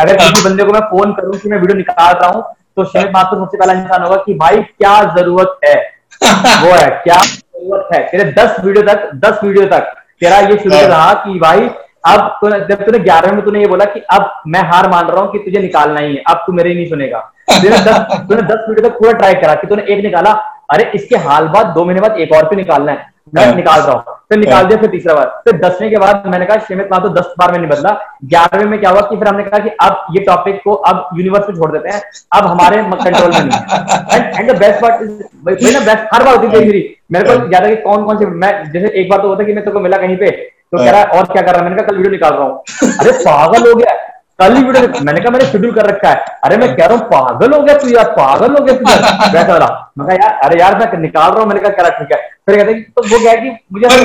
अगर 0.01 0.17
किसी 0.17 0.45
बंदे 0.45 0.65
को 0.65 0.73
मैं 0.73 0.81
फ़ोन 0.87 1.13
करूँ 1.13 1.39
कि 1.39 1.49
मैं 1.49 1.59
वीडियो 1.59 1.77
निकाल 1.77 2.15
रहा 2.15 2.31
हूँ 2.31 2.43
तो 2.77 2.85
शायद 2.85 3.11
मात्र 3.11 3.37
सबसे 3.37 3.59
पहला 3.59 3.73
इंसान 3.73 4.03
होगा 4.03 4.17
कि 4.17 4.35
भाई 4.37 4.57
क्या 4.59 4.95
ज़रूरत 5.17 5.59
है? 5.65 5.75
वो 6.63 6.73
है 6.73 6.89
क्या 7.05 7.17
ज़रूरत 7.17 7.89
है? 7.95 8.03
तेरे 8.09 8.25
दस 8.33 8.57
वीडियो 8.65 8.83
तक 8.85 9.11
दस 9.25 9.41
वीडियो 9.45 9.67
तक 9.69 9.93
तेरा 10.21 10.39
ये 10.41 10.57
शुरू 10.57 10.77
रहा 10.79 11.13
कि 11.25 11.39
भाई 11.39 11.69
अब 12.05 12.37
तूने 12.41 12.59
जब 12.67 12.85
तूने 12.85 12.99
ग्यारह 13.01 13.33
में 13.33 13.45
तूने 13.45 13.61
ये 13.61 13.67
बोला 13.69 13.85
कि 13.87 14.01
अब 14.13 14.43
मैं 14.47 14.61
हार 14.69 14.89
मान 14.91 15.07
रहा 15.07 15.21
हूँ 15.21 15.33
कि 15.33 15.39
तुझे 15.41 15.61
निकालना 15.61 16.01
ही 16.01 16.15
है 16.15 16.23
अब 16.29 16.43
तू 16.47 16.53
मेरे 16.53 16.71
ही 16.71 16.77
नहीं 16.77 16.89
सुनेगा। 16.89 17.19
तूने 17.51 17.79
दस 17.81 17.99
तूने 18.29 18.43
दस 18.45 18.65
वीडियो 18.69 18.89
तक 18.89 18.99
पूरा 18.99 19.13
ट्राई 19.15 19.35
करा 19.37 19.55
कि 19.55 19.67
तूने 19.67 19.83
एक 19.85 20.05
निकाला 20.05 20.31
अरे 20.73 20.91
इसके 20.95 21.17
हाल 21.25 21.49
बाद 21.49 21.67
दो 21.75 21.85
महीने 21.85 22.01
बाद 22.01 22.19
एक 22.21 22.33
और 22.33 22.45
पे 22.47 22.57
निकालना 22.57 22.93
है। 22.93 23.15
मैं 23.35 23.45
हाँ। 23.45 23.55
निकाल 23.55 23.81
रहा 23.81 23.93
हूँ। 23.93 24.15
फिर 24.29 24.39
निकाल 24.39 24.67
दिया 24.67 24.79
फिर 24.81 24.91
तीसरा 24.91 25.15
बार। 25.15 25.27
फिर 25.45 25.57
दसवें 25.61 25.91
के 25.91 25.97
बाद 25.99 26.27
मैंने 26.27 26.47
कहा 26.47 26.59
शिमित 26.67 26.89
वहाँ 26.91 27.03
तो 27.03 27.09
दस 27.11 27.33
बार 27.39 27.53
में 27.53 27.59
नहीं 27.59 27.69
बदला। 27.71 27.91
ग्यारहवें 28.25 28.71
में 28.71 28.79
क्या 28.81 28.91
हुआ 28.91 29.01
कि 29.03 29.17
फिर 29.17 29.29
हमने 29.29 29.45
कहा 29.45 29.59
कि 29.59 29.71
अब 29.83 30.07
ये 30.17 30.21
टॉपिक 30.25 30.61
को 30.65 30.75
अब 30.91 31.09
यूनिवर्स 31.17 31.47
पे 31.47 31.53
छोड़ 31.57 31.71
देते 31.73 31.89
हैं। 31.89 32.01
अब 32.37 32.47
हमारे 32.47 32.83
कंट्रोल 32.83 33.31
में 33.31 33.41
नहीं 33.41 33.51
है। 33.53 34.39
एंड 34.39 34.51
द 34.51 34.59
बेस्ट 34.59 34.81
पार्ट 34.83 35.03
भाई 35.45 35.73
ना 35.73 35.81
बेस्ट 35.87 36.15
हर 36.15 36.25
बार 36.25 36.37
होती 36.37 36.49
थी 36.49 36.65
मेरी 36.67 36.85
मेरे 37.13 37.25
को 37.29 37.47
ज़्यादा 37.49 37.69
कि 37.69 37.77
कौन 37.83 38.05
कौन 38.05 38.19
से 38.19 38.27
मैं 38.37 38.53
जैसे 38.73 38.89
एक 38.91 39.11
बार 39.11 39.23
तो 39.23 39.29
होता 39.29 39.45
कि 39.45 39.53
मैं 39.53 39.65
तेरे 39.65 39.75
को 39.75 39.81
मिला 39.81 39.99
कहीं 39.99 40.17
पे 40.17 40.31
तो 40.77 40.85
कह 40.85 40.91
रहा 40.91 41.01
है 41.01 41.07
और 41.19 41.33
क्या 41.33 41.43
कर 41.43 41.53
रहा 41.53 41.59
है? 41.59 41.65
मैंने 41.65 41.77
कहा 41.77 41.87
कल 41.87 41.97
वीडियो 41.97 42.13
निकाल 42.13 42.35
रहा 42.35 42.45
हूँ. 42.45 42.63
अरे 43.01 43.13
पागल 43.25 43.69
हो 43.71 43.75
गया। 43.77 43.95
कल 44.41 44.57
ही 44.57 44.63
वीडियो 44.63 45.05
मैंने 45.05 45.21
कहा 45.21 45.31
मैंने 45.31 45.45
शेड्यूल 45.51 45.73
कर 45.75 45.87
रखा 45.87 46.09
है. 46.09 46.25
अरे 46.45 46.57
मैं 46.57 46.69
कह 46.77 46.87
रहा 46.87 46.97
हूँ 46.97 47.05
पागल 47.11 47.53
हो 47.55 47.61
गया 47.63 47.77
तू 47.79 47.89
यार 47.89 48.11
पागल 48.17 48.57
हो 48.57 48.65
गया 48.65 48.75
तू 48.77 48.85
वैसा 49.37 49.53
वाला। 49.53 49.69
मैं 49.99 50.07
कहा 50.09 50.17
यार 50.17 50.39
अरे 50.45 50.61
यार 50.61 50.79
मैं 50.79 50.99
निकाल 51.03 51.31
रहा 51.31 51.41
हूँ. 51.41 51.49
मैंने 51.49 51.61
कहा 51.61 51.83
करा 51.83 51.89
ठीक 51.99 52.13
है. 52.13 52.19
फिर 52.47 52.57
कहते 52.57 52.73
हैं 52.73 52.83
तो 52.97 53.03
वो 53.03 53.19
क्या 53.21 53.31
है 53.33 53.37
कि 53.37 53.51
मुझे 53.73 53.87
है 53.87 53.97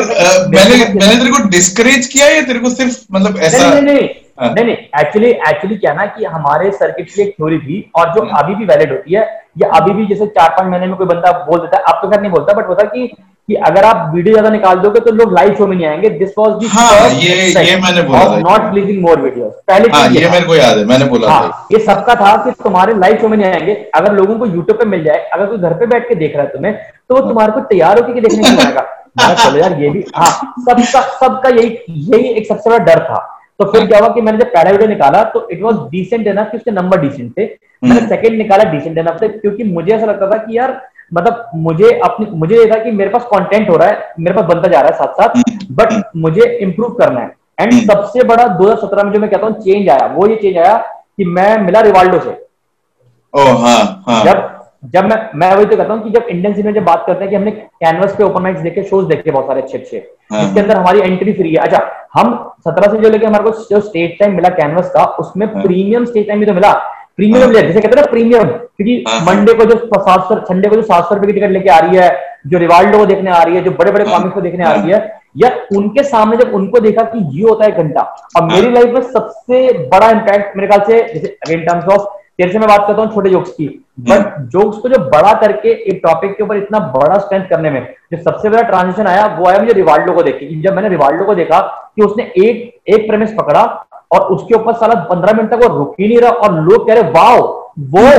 मैंने 0.49 0.77
मैंने 0.93 1.15
तेरे 1.15 1.31
को 1.31 1.47
डिस्करेज 1.49 2.07
किया 2.13 2.27
या 2.27 2.41
तेरे 2.45 2.59
को 2.59 2.69
सिर्फ़ 2.69 2.95
मतलब 3.11 3.37
ऐसा 3.39 3.57
नहीं 3.57 3.81
नहीं 3.81 3.95
नहीं 3.95 4.07
हाँ। 4.39 4.49
नहीं 4.53 4.65
नहीं 4.65 4.75
एक्चुअली 5.01 5.29
एक्चुअली 5.49 5.75
क्या 5.77 5.93
ना 5.93 6.05
कि 6.15 6.25
हमारे 6.35 6.71
सर्किट 6.77 7.09
की 7.13 7.21
एक 7.21 7.33
थ्योरी 7.35 7.57
थी 7.65 7.79
और 7.95 8.13
जो 8.13 8.21
अभी 8.37 8.55
भी 8.55 8.65
वैलिड 8.65 8.91
होती 8.91 9.13
है 9.15 9.25
ये 9.61 9.69
अभी 9.79 9.93
भी 9.93 10.05
जैसे 10.07 10.25
चार 10.37 10.49
पाँच 10.49 10.69
महीने 10.71 10.87
में 10.87 10.95
कोई 10.97 11.07
बंदा 11.07 11.31
बोल 11.49 11.59
देता 11.59 11.77
है 11.77 11.83
अब 11.93 11.99
तो 12.01 12.09
खैर 12.11 12.21
नहीं 12.21 12.31
बोलता 12.31 12.53
बट 12.61 12.67
होता 12.67 12.83
कि 12.93 13.05
कि 13.49 13.55
अगर 13.67 13.83
आप 13.83 14.11
वीडियो 14.15 14.33
ज़्यादा 14.33 14.49
निकाल 14.49 14.79
दोगे 14.79 14.99
तो 14.99 15.11
लोग 15.11 15.33
लाइव 15.33 15.53
शो 15.55 15.67
में 15.67 15.75
नहीं 15.75 15.85
आएँगे। 15.87 16.09
दिस 16.09 16.33
वाज 16.37 16.51
दी 16.59 16.67
हाँ, 16.71 17.09
ये- 17.11 17.63
ये 17.67 17.75
मैंने 17.81 18.01
बोला 18.01 18.25
था। 18.27 18.37
नॉट 18.39 18.69
प्लीजिंग 18.71 19.01
मोर 19.01 19.21
वीडियोस 19.21 19.53
पहले 19.67 19.89
हाँ 19.93 20.07
ये 20.09 20.29
मेरे 20.29 20.45
को 20.47 20.55
याद 20.55 20.77
है 20.77 20.85
मैंने 20.85 21.05
बोला 21.05 21.29
हाँ, 21.31 21.41
था। 21.41 21.47
हाँ 21.47 21.67
ये 21.71 21.79
सबका 21.85 22.15
था 22.15 22.35
कि 22.43 22.51
तुम्हारे 22.63 22.93
लाइव 22.99 23.17
शो 23.21 23.27
में 23.27 23.37
नहीं 23.37 23.51
आएँगे। 23.51 23.73
अगर 23.95 24.13
लोगों 24.13 24.37
को 24.39 24.45
यूट्यूब 24.45 24.77
पे 24.79 24.85
मिल 24.85 25.03
जाए 25.03 25.17
अगर 25.33 25.45
कोई 25.45 25.57
घर 25.57 25.73
पे 25.79 25.85
बैठ 25.93 26.07
के 26.09 26.15
देख 26.15 26.35
रहा 26.35 26.45
है 26.45 26.51
तुम्हें 26.53 26.73
तो 27.09 27.15
वो 27.15 27.21
तुम्हारे 27.27 27.51
को 27.51 27.59
तैयार 27.73 27.99
होकर 27.99 28.13
के 28.13 28.21
देखने 28.21 28.43
क्यों 28.43 28.59
आएगा। 28.67 29.33
चलो 29.33 29.57
यार 29.59 29.79
ये 29.81 29.89
भी 29.89 30.03
हाँ 30.15 30.29
सबका 30.69 31.01
सबका 31.19 31.49
यही 31.49 31.77
यही 31.89 32.27
एक 32.33 32.47
सबसे 32.47 32.69
बड़ा 32.69 32.83
डर 32.85 32.99
था। 33.09 33.17
तो 33.59 33.65
फिर 33.71 33.85
क्या 33.87 33.99
हुआ 33.99 34.07
कि 34.13 34.21
मैंने 34.21 34.37
जब 34.37 34.53
पहला 34.53 34.71
वीडियो 34.71 34.87
निकाला 34.89 35.23
तो 35.33 35.47
इट 35.51 35.61
वॉज़ 35.63 35.75
डिसेंट 35.91 36.27
एनफ 36.27 36.47
कि 36.51 36.57
उसके 36.57 36.71
नंबर 36.71 37.01
डिसेंट 37.01 37.31
थे। 37.37 37.45
मैंने 37.83 38.07
सेकंड 38.07 38.37
निकाला 38.37 38.63
डिसेंट 38.71 38.97
एनफ 38.97 39.21
थे 39.21 39.27
क्योंकि 39.27 39.63
मुझे 39.63 39.93
ऐसा 39.93 40.05
लगता 40.05 40.29
था 40.31 40.37
कि 40.45 40.57
यार 40.57 40.71
मतलब 41.11 41.49
मुझे 41.55 41.89
अपनी 41.99 42.25
मुझे 42.33 42.55
ये 42.55 42.65
था 42.71 42.77
कि 42.83 42.91
मेरे 42.91 43.09
पास 43.09 43.23
कंटेंट 43.33 43.69
हो 43.69 43.75
रहा 43.75 43.87
है 43.87 44.13
मेरे 44.19 44.35
पास 44.35 44.45
बनता 44.45 44.67
जा 44.67 44.81
रहा 44.81 44.89
है 44.89 44.97
साथ 44.97 45.21
साथ 45.21 45.73
बट 45.73 46.01
मुझे 46.17 46.49
इंप्रूव 46.57 46.93
करना 46.93 47.19
है। 47.19 47.35
एंड 47.59 47.73
सबसे 47.81 48.23
बड़ा 48.23 48.45
2017 48.57 49.03
में 49.03 49.11
जो 49.13 49.19
मैं 49.19 49.29
कहता 49.29 49.47
हूँ 49.47 49.59
चेंज 49.61 49.89
आया। 49.89 50.05
वो 50.15 50.27
ये 50.27 50.35
चेंज 50.35 50.57
आया 50.57 50.77
कि 51.17 51.25
मैं 51.27 51.57
मिला 51.61 51.81
रिवाल्डो 51.81 52.19
से। 52.19 52.31
ओ 53.33 53.43
हाँ 53.57 54.03
हाँ। 54.07 54.23
जब 54.25 54.49
जब 54.93 55.05
मैं 55.05 55.17
मैं 55.35 55.53
वही 55.55 55.65
तो 55.65 55.77
कहता 55.77 55.93
हूँ 55.93 56.03
कि 56.03 56.09
जब 56.09 56.27
इंडियन 56.29 56.53
सिनेमा 56.53 56.71
जब 56.75 56.85
बात 56.85 57.03
करते 57.07 57.19
हैं 57.19 57.29
कि 57.29 57.35
हमने 57.35 57.51
कैनवस 57.51 58.15
पे 58.15 58.23
ओपन 58.23 58.41
माइक्स 58.41 58.61
देखे 58.61 58.83
शोज़ 58.83 59.05
देखे 59.07 59.31
बहुत 59.31 59.47
सारे 59.47 59.61
अच्छे 59.61 59.77
अच्छे 59.77 59.97
हाँ। 60.31 60.41
जिसके 60.41 60.59
अंदर 60.59 60.77
हमारी 60.77 60.99
एंट्री 61.01 61.33
फ्री 61.33 61.51
है। 61.51 61.57
अच्छा 61.57 61.81
हम 62.13 62.33
सत्रह 62.59 62.91
से 62.91 62.97
जो 62.99 63.09
लेके 63.09 63.25
हमारे 63.25 63.43
को 63.43 63.51
जो 63.69 63.79
स्टेज 63.81 64.17
टाइम 64.19 64.35
मिला 64.35 64.49
कैनवस 64.55 64.89
का 64.89 65.03
उसमें। 65.19 65.47
प्रीमियम 65.53 66.05
स्टेज 66.05 66.27
टाइम 66.27 66.39
भी 66.39 66.45
तो 66.45 66.53
मिला। 66.53 66.73
प्रीमियम 67.21 67.49
मिला 67.49 67.61
जैसे 67.61 67.81
कहते 67.81 67.87
हैं 67.89 67.95
ना 67.97 68.11
प्रीमियम 68.11 68.43
क्योंकि 68.43 68.93
हाँ। 69.07 69.19
मंडे 69.23 69.53
को 69.53 69.65
जो 69.65 69.75
सात 69.95 70.21
सौ 70.27 70.35
संडे 70.45 70.69
को 70.69 70.75
जो 70.75 70.81
सात 70.83 71.03
सौ 71.03 71.15
रुपए 71.15 71.27
की 71.27 71.33
टिकट 71.33 71.51
लेके 71.51 71.69
आ 71.69 71.77
रही 71.79 71.97
है 71.97 72.09
जो 72.47 72.57
रिवाल्डो 72.59 72.97
को 72.97 73.05
देखने 73.05 73.31
आ 73.31 73.41
रही 73.41 73.55
है 73.55 73.61
जो 73.63 73.71
बड़े 73.73 73.91
बड़े 73.91 74.05
हाँ। 74.05 74.13
कॉमिक्स 74.13 74.33
को 74.35 74.41
देखने 74.41 74.63
आ 74.65 74.71
रही 74.71 74.91
है 74.91 74.99
या 75.37 75.49
उनके 75.73 76.03
सामने 76.05 76.37
जब 76.37 76.53
उनको 76.55 76.79
देखा 76.79 77.03
कि 77.05 77.19
ये 77.33 77.43
होता 77.43 77.65
है 77.65 77.83
घंटा 77.83 78.01
अब 78.01 78.41
हाँ। 78.41 78.47
मेरी 78.51 78.71
लाइफ 78.71 78.93
में 78.93 79.01
सबसे 79.11 79.61
बड़ा 79.89 80.09
इम्पैक्ट 80.11 80.57
मेरे 80.57 80.67
ख्याल 80.67 80.85
से 80.87 80.97
जैसे 81.13 81.37
अगेन 81.45 81.65
टर्म्स 81.65 81.93
ऑफ़ 81.93 82.09
तेरे 82.37 82.51
से 82.51 82.59
मैं 82.59 82.67
बात 82.67 82.87
करता 82.87 83.01
हूँ 83.01 83.13
छोटे 83.13 83.29
जोक्स 83.29 83.51
की 83.51 83.67
बट 84.01 84.39
जोक्स 84.51 84.77
को 84.77 84.89
जो 84.89 84.99
बड़ा 85.07 85.33
करके 85.41 85.71
एक 85.89 86.01
टॉपिक 86.03 86.35
के 86.37 86.43
ऊपर 86.43 86.57
इतना 86.57 86.79
बड़ा 86.91 87.17
स्ट्रेंथ 87.19 87.45
करने 87.49 87.71
में 87.71 87.81
जो 88.13 88.21
सबसे 88.21 88.49
बड़ा 88.49 88.61
ट्रांजिशन 88.69 89.07
आया 89.07 89.25
वो 89.35 89.47
आया 89.47 89.59
मुझे 89.59 89.73
रिवाल्डो 89.73 90.13
को 90.13 90.23
देख 90.23 90.39
के 90.39 90.61
जब 90.61 90.75
मैंने 90.75 90.89
रिवाल्डो 90.89 91.25
को 91.25 91.35
देखा 91.35 91.59
कि 91.95 92.03
उसने 92.03 92.31
एक 92.39 92.89
एक 92.89 93.07
प्रेमिस 93.07 93.33
पकड़ा 93.35 93.63
और 94.11 94.21
उसके 94.33 94.55
ऊपर 94.55 94.73
साला 94.73 94.93
पंद्रह 95.03 95.33
मिनट 95.33 95.51
तक 95.51 95.63
वो 95.63 95.77
रुक 95.77 95.95
ही 95.99 96.07
नहीं 96.07 96.19
रहा 96.19 96.31
और 96.31 96.59
लोग 96.61 96.87
कह 96.87 96.93
रहे 96.93 97.11
वाओ 97.11 97.39
वो 97.95 98.09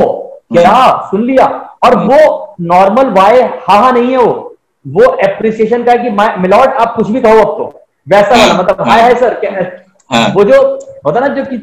क्या 0.51 1.07
सुन 1.11 1.23
लिया। 1.23 1.45
और 1.85 1.95
वो 1.99 2.17
नॉर्मल 2.61 3.09
वाई 3.13 3.41
हा 3.41 3.75
हा 3.75 3.91
नहीं 3.91 4.11
है 4.11 4.17
वो। 4.17 4.55
वो 4.85 5.13
एप्रिसिएशन 5.23 5.83
का 5.83 5.91
है 5.91 5.97
कि 5.97 6.09
मिलॉट 6.41 6.75
आप 6.81 6.95
कुछ 6.95 7.09
भी 7.09 7.21
कहो 7.21 7.39
अब 7.39 7.57
तो। 7.57 7.71
वैसा 8.09 8.35
वाला 8.35 8.53
मतलब 8.53 8.87
हाय 8.89 9.01
हाय 9.01 9.15
सर 9.15 9.81
हाँ। 10.11 10.27
वो 10.35 10.43
जो 10.43 10.61
होता 11.05 11.19
ना 11.19 11.27
जो 11.27 11.43
कि 11.45 11.57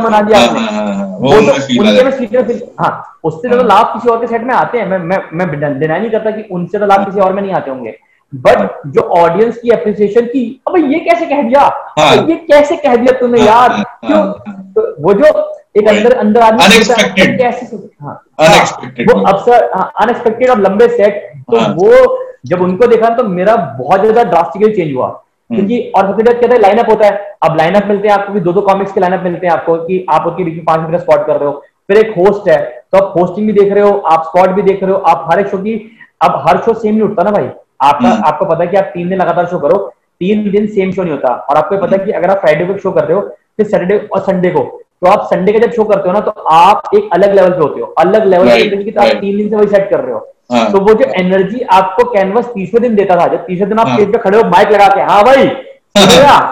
बना 0.00 0.20
दिया 0.20 0.38
हाँ, 0.38 0.46
आपने। 0.48 0.60
हाँ, 0.60 0.94
हाँ, 0.94 1.06
वो 1.20 1.32
तो 1.32 1.52
उनके 1.80 2.02
में 2.04 2.10
सीट 2.10 2.32
में 2.32 2.42
feel- 2.42 2.62
हाँ 2.80 3.18
उससे 3.24 3.48
ज़्यादा 3.48 3.64
लाभ 3.64 3.92
किसी 3.94 4.08
और 4.08 4.20
के 4.20 4.26
सेट 4.26 4.42
में 4.42 4.54
आते 4.54 4.78
हैं। 4.78 4.86
मैं 4.86 4.98
मैं 4.98 5.18
मैं 5.32 5.78
डिनाई 5.78 6.00
नहीं 6.00 6.10
करता 6.10 6.30
कि 6.30 6.42
उनसे 6.50 6.78
ज़्यादा 6.78 6.94
लाभ 6.94 7.06
किसी 7.06 7.20
और 7.20 7.32
में 7.32 7.42
नहीं 7.42 7.52
आते 7.52 7.70
होंगे। 7.70 7.94
बट 8.32 8.80
जो 8.86 9.00
ऑडियंस 9.16 9.58
की 9.58 9.70
अप्रिसिएशन 9.70 10.24
की 10.26 10.44
अब 10.68 10.76
ये 10.92 10.98
कैसे 11.00 11.26
कह 11.26 11.42
दिया? 11.42 11.60
हाँ। 11.98 12.14
ये 12.28 12.36
कैसे 12.46 12.76
कह 12.76 12.96
दिया 12.96 13.18
तूने 13.18 13.40
हाँ, 13.40 13.46
यार? 13.46 13.70
हाँ, 13.70 13.84
क्यों? 14.04 14.18
हाँ, 14.18 14.94
वो 15.00 15.12
जो 15.12 15.26
एक 15.76 15.88
अंदर 15.88 16.16
अंदर 16.18 16.40
आदमी 16.42 16.64
है, 16.64 17.36
कैसे 17.36 17.76
हाँ। 18.02 18.20
हाँ, 18.40 18.64
वो 19.00 19.20
अक्सर 19.22 19.62
अनएक्सपेक्टेड 19.62 20.50
और 20.50 20.60
लंबे 20.60 20.88
सेट 20.88 21.22
तो 21.50 21.58
हाँ। 21.58 21.68
वो 21.74 22.18
जब 22.46 22.60
उनको 22.62 22.86
देखा 22.86 23.08
तो 23.16 23.24
मेरा 23.28 23.54
बहुत 23.78 24.00
ज़्यादा 24.00 24.22
ड्रास्टिकली 24.24 24.74
चेंज 24.74 24.94
हुआ। 24.94 25.06
हम्म। 25.06 25.56
क्योंकि 25.56 25.92
और 25.96 26.06
सबसे 26.06 26.22
ज़्यादा 26.22 26.40
कहते 26.40 26.54
हैं 26.54 26.60
लाइनअप 26.62 26.90
होता 26.90 27.06
है। 27.06 27.36
अब 27.44 27.56
लाइनअप 27.56 27.86
मिलते 27.88 28.08
हैं 28.08 28.14
आपको 28.14 28.32
भी 28.32 28.40
दो 28.40 28.52
दो 28.52 28.60
कॉमिक्स 28.62 28.92
के 28.92 29.00
लाइनअप 29.00 29.22
मिलते 29.24 29.46
हैं 29.46 29.52
आपको 29.54 29.76
कि 29.78 30.04
आप 30.10 30.26
उसके 30.26 30.44
बीच 30.44 30.54
में 30.54 30.64
पाँच 30.64 30.80
मिनट 30.80 31.00
स्पॉट 31.00 31.26
कर 31.26 31.36
रहे 31.36 31.48
हो। 31.48 31.62
फिर 31.88 31.96
एक 31.98 32.14
होस्ट 32.18 32.48
है। 32.48 32.58
तो 32.92 32.98
आप 32.98 33.12
होस्टिंग 33.18 33.46
भी 33.46 33.52
देख 33.52 33.72
रहे 33.72 33.82
हो 33.82 33.98
आप 34.12 34.24
स्पॉट 34.24 34.50
भी 34.50 34.62
देख 34.62 34.82
रहे 34.82 34.92
हो 34.92 34.98
आप 35.08 35.28
हर 35.30 35.40
एक 35.40 35.46
शो 35.48 35.58
की 35.58 35.74
अब 36.22 36.42
हर 36.48 36.58
शो 36.64 36.74
सेम 36.74 36.94
नहीं 36.94 37.04
उठता 37.04 37.22
ना 37.22 37.30
भाई। 37.30 37.48
आपका 37.80 38.08
हम्म। 38.08 38.24
आपको 38.24 38.44
पता 38.44 38.62
है 38.62 38.66
कि 38.66 38.76
आप 38.76 38.90
तीन 38.94 39.08
दिन 39.08 39.18
लगातार 39.18 39.46
शो 39.46 39.58
करो 39.58 39.78
तीन 40.20 40.50
दिन 40.50 40.66
सेम 40.66 40.92
शो 40.92 41.02
नहीं 41.02 41.12
होता। 41.12 41.28
और 41.28 41.56
आपको 41.56 41.78
पता 41.78 41.96
है 41.96 42.04
कि 42.04 42.12
अगर 42.12 42.30
आप 42.30 42.40
फ्राइडे 42.40 42.64
को 42.64 42.78
शो 42.78 42.90
कर 42.90 43.04
रहे 43.04 43.16
हो 43.16 43.20
फिर 43.56 43.66
सैटरडे 43.66 43.98
और 44.12 44.20
संडे 44.20 44.50
को। 44.50 44.60
तो 45.00 45.06
आप 45.10 45.26
संडे 45.30 45.52
का 45.52 45.58
जब 45.58 45.72
शो 45.72 45.84
करते 45.84 46.08
हो 46.08 46.12
ना 46.12 46.20
तो 46.20 46.30
आप 46.50 46.82
एक 46.94 47.08
अलग 47.12 47.34
लेवल 47.34 47.50
पे 47.50 47.58
होते 47.58 47.80
हो। 47.80 47.86
अलग 47.98 48.26
लेवल 48.26 48.48
पे 48.48 48.90
तो 48.90 49.00
आप 49.00 49.06
तीन 49.06 49.36
दिन 49.36 49.48
से 49.48 49.56
वही 49.56 49.66
सेट 49.66 49.90
कर 49.90 50.00
रहे 50.00 50.12
हो। 50.12 50.28
हाँ। 50.52 50.70
तो 50.72 50.80
वो 50.80 50.94
जो 50.94 51.04
एनर्जी 51.20 51.60
आपको 51.72 52.04
कैनवस 52.10 52.44
तीसरे 52.44 52.80
दिन 52.80 52.94
देता 52.94 53.16
था 53.16 53.26
जब 53.26 53.46
तीसरे 53.46 53.66
दिन 53.66 53.78
आप 53.78 53.86
हाँ। 53.86 53.96
स्टेज 53.96 54.12
पे 54.12 54.18
खड़े 54.18 54.38
हो 54.38 54.44
माइक 54.48 54.68
लगा 54.68 54.88
के 54.88 55.00
हाँ 55.00 55.24
भाई 55.24 55.50
हाँ, 55.96 56.50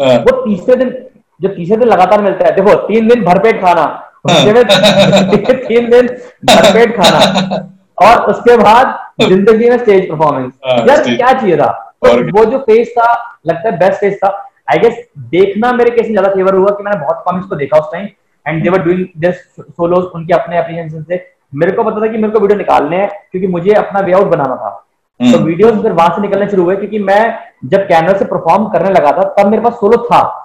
वो 0.00 0.32
तीसरे 0.32 0.76
दिन 0.76 0.94
जो 1.40 1.48
तीसरे 1.48 1.76
दिन 1.76 1.88
लगातार 1.88 2.22
मिलता 2.22 2.46
है 2.46 2.54
देखो 2.56 2.74
तीन 2.74 3.08
दिन 3.08 3.24
भरपेट 3.24 3.60
खाना। 3.60 4.06
तीन 4.28 5.90
दिन 5.90 6.06
भरपेट 6.44 6.96
खाना। 6.96 7.68
और 8.06 8.30
उसके 8.30 8.56
बाद 8.56 8.98
ज़िंदगी 9.20 9.70
में 9.70 9.78
स्टेज 9.78 10.08
परफॉर्मेंस 10.10 10.52
हाँ, 10.66 10.78
यार 10.86 11.02
क्या 11.16 11.32
चाहिए 11.32 11.56
था? 11.56 11.96
तो 12.04 12.10
और- 12.10 12.38
वो 12.38 12.44
जो 12.44 12.58
फेस 12.58 12.94
था 12.98 13.12
लगता 13.46 13.68
है 13.68 13.78
बेस्ट 13.78 14.00
फेस 14.00 14.18
था। 14.24 14.28
आई 14.70 14.78
गेस 14.78 15.08
देखना 15.18 15.72
मेरे 15.72 15.90
केस 15.90 16.06
में 16.06 16.10
ज़्यादा 16.10 16.28
फेवर 16.34 16.54
हुआ 16.54 16.70
कि 16.70 16.82
मैंने 16.82 17.00
बहुत 17.00 17.22
कॉमिक्स 17.26 17.48
को 17.48 17.56
देखा 17.56 17.78
उस 17.78 17.92
time 17.92 18.08
and 18.46 18.62
they were 18.62 18.82
doing 18.82 19.06
this 19.16 19.36
solos 19.60 20.04
उनके 20.04 20.34
अपने 20.34 20.58
एप्लीकेशन 20.58 21.02
से। 21.02 21.26
मेरे 21.54 21.72
को 21.72 21.84
पता 21.84 22.00
था 22.00 22.06
कि 22.06 22.18
मेरे 22.18 22.32
को 22.32 22.40
वीडियो 22.40 22.58
निकालने 22.58 22.96
हैं 22.96 23.08
क्योंकि 23.30 23.46
मुझे 23.46 23.72
अपना 23.72 24.00
वे 24.00 24.12
आउट 24.12 24.26
बनाना 24.26 24.56
था। 24.56 24.86
तो 25.20 25.36
हम्म। 25.36 25.46
वीडियोस 25.46 25.82
फिर 25.82 25.92
वहाँ 25.92 26.08
से 26.08 26.22
निकलने 26.22 26.48
शुरू 26.48 26.62
हुए 26.64 26.76
क्योंकि 26.76 26.98
मैं 26.98 27.38
जब 27.64 27.80
कैनवस 27.80 28.18
से 28.18 28.24
परफॉर्म 28.24 28.68
करने 28.68 28.90
लगा 28.90 29.12
था 29.12 29.22
तब 29.38 29.50
मेरे 29.50 29.62
पास 29.62 29.72
सोलो 29.72 29.96
था। 30.12 30.44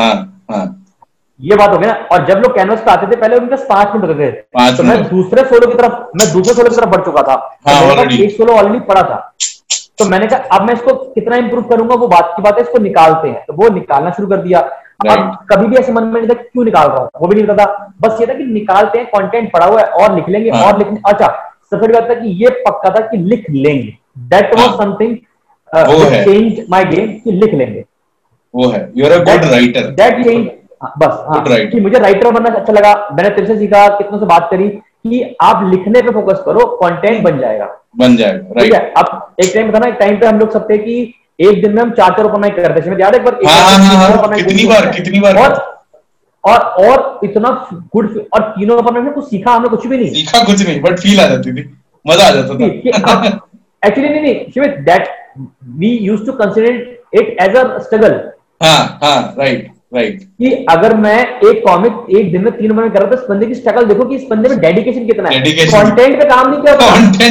हाँ 0.00 0.44
हाँ। 0.50 0.85
ये 1.40 1.56
बात 1.56 1.70
हो 1.70 1.78
गई 1.78 1.86
ना। 1.86 1.92
और 2.12 2.24
जब 2.26 2.38
लोग 2.38 2.54
कैनवस 2.54 2.80
पे 2.80 2.90
आते 2.90 3.06
थे 3.06 3.16
पहले 3.20 3.36
उनके 3.36 3.56
पाँच 3.66 3.94
मिनट 3.94 4.04
होते 4.04 4.30
थे। 4.30 4.76
तो 4.76 4.82
मैं 4.82 5.02
दूसरे 5.08 5.44
सोलो 5.44 5.66
की 5.66 5.74
तरफ़ 5.74 5.92
मैं 6.16 6.32
दूसरे 6.32 6.54
सोलो 6.54 6.68
की 6.68 6.76
तरफ़ 6.76 6.90
बढ़ 6.90 7.04
चुका 7.04 7.22
था। 7.22 7.34
तो 7.34 7.70
हाँ, 7.70 7.96
मेरे 7.96 8.24
एक 8.24 8.36
सोलो 8.36 8.52
ऑलरेडी 8.52 8.78
पड़ा 8.86 9.02
था। 9.02 9.16
तो 9.98 10.04
मैंने 10.04 10.26
कहा 10.26 10.56
अब 10.56 10.66
मैं 10.66 10.74
इसको 10.74 10.94
कितना 11.12 11.36
इंप्रूव 11.36 11.64
करूँगा? 11.64 11.94
वो 11.94 12.08
बात 12.08 12.32
की 12.36 12.42
बात 12.42 12.58
है 12.58 12.62
इसको 12.62 12.78
निकालते 12.78 13.28
हैं। 13.28 13.44
तो 13.46 13.54
वो 13.54 13.68
निकालना 13.74 14.10
शुरू 14.10 14.28
कर 14.28 14.42
दिया। 14.42 14.60
अब 15.06 15.36
कभी 15.50 15.66
भी 15.66 15.76
ऐसे 15.76 15.92
मन 15.92 16.04
में 16.04 16.20
नहीं 16.20 16.28
था 16.28 16.34
क्यों 16.34 16.64
निकाल 16.64 16.88
रहा 16.88 16.98
हूँ। 16.98 17.08
वो 17.20 17.28
भी 17.28 17.34
नहीं 17.36 17.46
पता 17.46 17.64
था। 17.64 17.92
बस 18.00 18.20
ये 18.20 18.26
था 18.26 18.34
कि 18.34 18.44
निकालते 18.44 18.98
हैं 18.98 19.06
कंटेंट 19.08 19.52
पड़ा 19.52 19.66
हुआ 19.66 19.80
है 19.80 19.86
और 19.86 20.14
लिख 20.14 20.28
लेंगे 20.28 20.50
हाँ। 20.50 20.62
और 20.62 20.78
लिखने 20.78 21.00
अच्छा 21.06 21.26
सबसे 21.26 21.76
बड़ी 21.76 21.92
बात 21.94 22.10
था 22.10 22.14
कि 22.14 22.28
ये 22.42 22.50
पक्का 22.66 22.90
था 22.90 23.06
कि 23.06 23.16
लिख 23.18 23.44
लेंगे। 23.50 23.96
That 24.28 24.54
was. 24.54 24.70
Something 24.78 25.16
change 26.24 26.64
my 26.70 26.84
game 26.84 27.12
कि 27.14 27.32
लिख 27.32 27.54
लेंगे। 27.54 27.84
वो 28.54 28.68
है। 28.68 28.88
You 28.96 29.06
are 29.06 29.12
a 29.12 29.18
good 29.24 29.50
writer 29.52 29.90
that 29.92 30.24
change 30.24 30.46
बस 30.98 31.24
हाँ 31.28 31.44
Good 31.44 31.70
कि 31.72 31.80
मुझे 31.80 31.98
राइटर 31.98 32.30
बनना 32.30 32.54
अच्छा 32.56 32.72
लगा 32.72 32.92
मैंने 33.12 33.28
तेरे 33.30 33.46
से 33.46 33.58
सीखा 33.58 33.86
कितनों 33.88 34.18
से 34.18 34.26
बात 34.26 34.48
करी 34.50 34.68
कि 34.68 35.36
आप 35.42 35.68
लिखने 35.72 36.02
पे 36.02 36.10
फोकस 36.10 36.42
करो 36.46 36.64
कंटेंट 36.82 37.22
बन 37.24 37.38
जाएगा। 37.38 37.66
बन 37.98 38.16
जाएगा 38.16 38.60
ठीक 38.60 38.74
है? 38.74 38.80
अब 38.96 39.34
एक 39.44 39.52
टाइम 39.54 39.72
था 39.74 39.78
ना 39.78 39.86
एक 39.86 39.94
टाइम 40.00 40.18
पे 40.20 40.26
हम 40.26 40.38
लोग 40.38 40.52
सब 40.52 40.68
थे 40.70 40.78
कि 40.78 40.96
एक 41.40 41.62
दिन 41.62 41.74
में 41.74 41.82
हम 41.82 41.90
चार 41.92 42.10
चार 42.16 42.26
ओपन 42.26 42.48
करते 42.56 42.80
थे। 42.80 43.00
याद 43.02 43.14
एक 43.14 43.24
बार 43.24 43.38
हाँ, 43.46 43.78
हाँ, 43.78 44.10
हाँ, 44.10 44.34
कितनी 44.34 44.64
बार, 44.66 44.90
कितनी 44.92 45.20
बार? 45.20 45.38
और 45.38 45.74
और 46.44 46.58
और 46.88 47.20
इतना 47.24 47.50
गुड 47.94 48.08
और 48.34 48.42
तीनों 48.50 48.78
ओपन 48.78 48.94
माइक 48.94 49.04
में 49.04 49.12
कुछ 49.14 49.28
सीखा 49.30 49.52
हमने 49.52 49.68
कुछ 49.68 49.86
भी 49.86 49.96
नहीं। 49.96 50.10
सीखा 50.14 50.42
कुछ 50.44 50.66
नहीं 50.66 50.80
बट 50.80 50.98
फील 51.00 51.20
आ 51.20 51.26
जाती 51.28 51.52
थी। 51.52 51.68
मज़ा 52.04 52.26
आ 52.26 52.30
जाता 52.30 52.54
था। 52.54 52.66
एक्चुअली 53.86 54.08
नहीं 54.10 54.20
नहीं 54.22 54.50
शिवित 54.54 54.76
that 54.86 55.08
we 55.78 55.88
used 56.02 56.26
to 56.26 56.32
consider 56.32 57.18
it 57.20 57.36
as 57.42 57.56
a 57.56 57.78
struggle 57.78 58.20
हाँ 58.62 58.78
हाँ 59.02 59.34
राइट 59.38 59.70
राइट 59.92 60.20
कि 60.38 60.50
अगर 60.70 60.94
मैं 60.96 61.18
एक 61.48 61.62
कॉमिक 61.66 62.16
एक 62.18 62.30
दिन 62.32 62.44
में 62.44 62.52
तीन 62.52 62.72
बार 62.72 62.88
कर 62.88 63.02
रहा 63.02 63.10
था 63.10 63.14
इस 63.14 63.26
बंदे 63.28 63.46
की 63.46 63.54
स्ट्रगल 63.54 63.84
देखो 63.84 64.04
कि 64.04 64.14
इस 64.16 64.24
बंदे 64.30 64.48
में 64.48 64.58
डेडिकेशन 64.60 65.06
कितना 65.06 65.28
है. 65.28 65.40
कंटेंट 65.72 66.18
पे 66.22 66.28
काम 66.28 66.50
नहीं 66.50 66.60
किया 66.62 66.74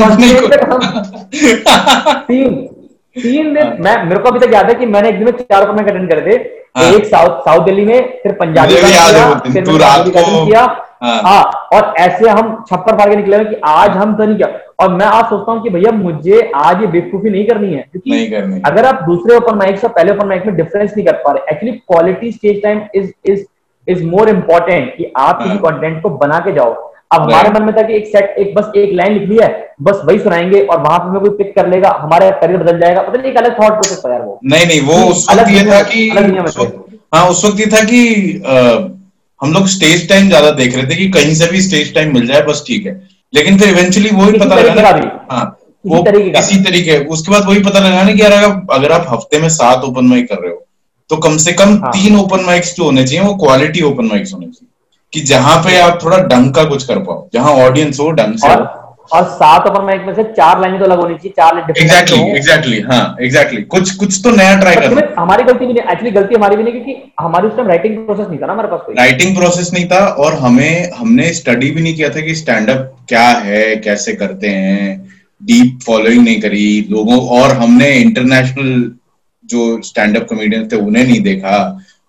कंटेंट 0.06 0.50
पे 0.52 0.58
काम 0.66 0.80
तीन 2.28 2.56
तीन 3.16 3.54
दिन 3.54 3.76
मैं 3.80 3.96
मेरे 4.04 4.20
को 4.22 4.30
अभी 4.30 4.40
तक 4.40 4.54
याद 4.54 4.70
है 4.70 4.76
कि 4.76 4.86
मैंने 4.86 5.10
एक 5.10 5.16
दिन 5.16 5.26
में 5.26 5.32
चार 5.42 5.66
कॉमिक 5.66 5.88
अटेंड 5.88 6.10
करे 6.12 6.36
हाँ। 6.78 6.86
एक 6.94 7.06
साउथ 7.06 7.40
साउथ 7.42 7.66
दिल्ली 7.66 7.86
में 7.86 8.00
फिर 8.24 8.32
पंजाबी 8.40 8.76
का 8.76 8.88
किया, 8.88 9.34
फिर 9.44 9.64
किया। 10.46 10.66
हाँ। 11.02 11.22
हाँ 11.24 11.70
और 11.74 11.94
ऐसे 12.00 12.30
हम 12.30 12.64
छप्पर 12.70 12.98
फाड़ 12.98 13.10
के 13.10 13.16
निकले 13.16 13.38
हैं 13.38 13.50
कि 13.50 13.56
आज 13.66 13.90
हम 13.92 14.16
तो 14.16 14.26
नहीं 14.26 14.36
किया 14.38 14.48
और 14.80 14.94
मैं 14.94 15.06
आज 15.06 15.26
सोचता 15.26 15.52
हूँ 15.52 15.64
कि 15.64 15.70
भैया 15.70 15.92
मुझे 15.94 16.40
आज 16.56 16.82
ये 16.82 16.88
बेवकूफ़ी 16.88 17.30
नहीं 17.30 17.46
करनी 17.48 17.68
है 17.68 17.74
नहीं 17.74 18.02
क्योंकि 18.02 18.28
करनी। 18.28 18.62
अगर 18.66 18.86
आप 18.86 19.04
दूसरे 19.04 19.36
ओपन 19.36 19.56
माइक 19.56 19.80
से 19.80 19.88
पहले 19.90 20.12
ओपन 20.12 20.28
माइक 20.28 20.46
में 20.46 20.56
डिफरेंस 20.56 20.94
नहीं 20.96 21.06
कर 21.06 21.22
पा 21.26 21.32
रहे 21.32 21.54
actually 21.54 21.78
quality 21.84 22.32
stage 22.32 22.62
time 22.64 22.82
is 22.96 23.12
is 23.26 23.44
is 23.88 24.04
more 24.06 24.30
important 24.30 24.96
कि 24.98 25.12
आप 25.18 25.38
किसी 25.38 25.50
हाँ। 25.50 25.62
कंटेंट 25.62 26.02
को 26.04 26.10
बना 26.18 26.40
के 26.40 26.52
जाओ 26.54 26.74
अब 27.12 27.22
हमारे 27.22 27.50
मन 27.50 27.64
में 27.64 27.76
था 27.76 27.82
कि 27.82 27.94
एक 27.94 28.06
सेट 28.08 28.36
एक 28.40 28.54
बस 28.56 28.72
एक 28.76 28.94
लाइन 28.94 29.14
लिख 29.14 29.30
ली 29.30 29.38
है 29.42 29.50
बस 29.82 30.02
वही 30.06 30.20
सुनाएँगे 30.20 30.62
और 30.62 30.80
वहाँ 30.80 31.00
पे 31.00 31.20
कोई 31.20 31.30
पिक 31.38 31.56
कर 31.56 31.68
लेगा 31.68 31.90
हमारा 32.02 32.30
करियर 32.40 32.64
बदल 32.64 32.80
जाएगा 32.80 33.02
पता 33.02 33.22
नहीं 33.22 33.32
एक 33.32 33.38
अलग 33.38 33.60
थॉट 33.60 33.72
प्रोसेस 33.74 34.02
था 34.06 34.14
यार 34.14 34.22
वो 34.22 34.40
नहीं 34.46 34.66
नहीं 34.66 34.82
वो 34.82 35.06
उस 35.12 35.28
वक्त 35.32 35.50
ये 35.50 35.66
था 35.66 35.82
कि 35.84 36.10
हाँ 37.16 37.28
उस 37.30 37.46
वक्त 37.46 37.60
ये 37.60 37.66
था 37.68 37.84
कि 37.84 38.02
हम 39.42 39.54
लोग 39.54 39.68
स्टेज 39.68 40.08
टाइम 40.10 40.28
ज़्यादा 40.28 40.52
देख 40.54 40.76
रहे 40.76 40.84
थे 40.86 40.96
कि 40.96 41.10
कहीं 41.12 41.34
से 41.36 41.48
भी 41.52 41.62
स्टेज 41.62 41.94
टाइम 41.96 42.14
मिल 42.14 42.28
जाए 42.28 42.42
बस 42.42 42.64
ठीक 42.68 42.86
है। 42.86 42.94
लेकिन 43.34 43.58
फिर 43.60 43.70
इवेंचुअली 43.70 44.10
वो 44.10 44.26
ही 44.26 44.40
पता 44.40 44.56
लगा 44.56 44.92
हाँ। 45.32 45.46
वो 45.86 46.04
इसी 46.40 46.64
तरीके 46.64 46.98
उसके 47.08 47.32
बाद 47.32 47.46
वही 47.48 47.60
पता 47.64 47.80
लगा 47.80 48.04
ना 48.04 48.12
कि 48.12 48.22
यार 48.22 48.32
अगर 48.34 48.92
आप 48.92 49.06
हफ़्ते 49.10 49.40
में 49.40 49.50
सात 49.52 49.84
ओपन 49.84 50.06
माइक 50.06 50.30
कर 50.30 50.40
रहे 50.42 50.52
हो 50.52 50.66
तो 51.10 51.18
कम 51.18 51.38
से 51.38 51.54
कम 51.54 51.74
हाँ। 51.76 51.92
तीन 51.92 52.16
ओपन 52.20 52.44
माइक्स 52.46 52.76
जो 52.76 52.84
होने 52.84 53.04
चाहिए 53.08 53.26
वो 53.26 53.34
क्वालिटी 53.38 53.82
ओपन 53.84 54.06
माइक्स 54.06 54.34
होने 54.34 54.46
चाहिए। 54.46 54.70
कि 55.14 55.22
जहाँ 55.24 55.58
पे 55.64 55.80
आप 55.80 56.00
थोड़ा 56.04 56.18
ढंग 56.28 56.54
का 56.54 56.64
कुछ 56.64 56.84
कर 56.86 57.00
पाओ 57.00 57.28
जहाँ 57.34 57.52
ऑडियंस 57.66 58.00
हो 58.00 58.10
ढंग 58.12 58.38
से 58.38 58.48
और 58.48 58.62
हो। 58.62 58.75
और 59.14 59.24
सात 59.30 59.68
ओपन 59.70 59.84
माइक 59.86 60.02
में 60.06 60.14
से 60.16 60.24
चार 60.32 60.60
लाइनें 60.62 60.80
तो 60.80 60.86
अलग 60.86 61.00
होनी 61.00 61.16
चाहिए 61.16 61.34
चार 61.38 61.56
लाइन 61.56 61.70
एग्जैक्टली 61.82 62.20
एग्जैक्टली 62.38 62.80
हाँ। 62.82 63.16
एग्जैक्टली 63.22 63.62
कुछ 63.74 63.92
कुछ 63.96 64.20
तो 64.24 64.32
नया 64.36 64.56
ट्राई 64.60 64.76
करना। 64.76 65.02
हमारी 65.20 65.44
गलती 65.44 65.66
भी 65.66 65.74
नहीं 65.74 65.84
एक्चुअली 65.92 66.12
गलती 66.12 66.36
हमारी 66.36 66.56
भी 66.56 66.64
नहीं 66.64 66.74
क्योंकि 66.74 67.12
हमारी 67.20 67.48
उस 67.48 67.56
टाइम 67.56 67.68
राइटिंग 67.68 67.98
प्रोसेस 68.06 68.28
नहीं 68.28 68.40
था 68.40 68.46
ना 68.46 68.54
हमारे 68.54 68.70
पास 68.70 68.82
कोई। 68.86 68.96
राइटिंग 68.96 69.36
प्रोसेस 69.38 69.72
नहीं 69.74 69.86
था 69.90 70.06
और 70.26 70.34
हमें 70.40 70.92
हमने 70.98 71.32
स्टडी 71.34 71.72
भी 71.72 71.82
नहीं 71.82 71.96
किया 71.96 72.10
था 72.10 72.22
कि 72.22 72.36
स्टैंड 72.36 72.70
अप 72.70 72.92
क्या 73.10 73.28
है 73.48 73.76
कैसे 73.88 74.14
करते 74.14 74.48
हैं 74.50 74.88
डीप 75.42 75.80
फॉलोइंग 75.86 76.24
नहीं 76.24 76.40
करी 76.42 76.68
लोगों 76.92 77.20
और 77.40 77.52
हमने 77.58 77.92
इंटरनेशनल 77.98 78.92
जो 79.50 79.82
स्टैंड 79.86 80.18
अप 80.18 80.28
कॉमेडियंस 80.30 80.72
थे 80.72 80.76
उन्हें 80.76 81.04
नहीं 81.04 81.20
देखा 81.24 81.58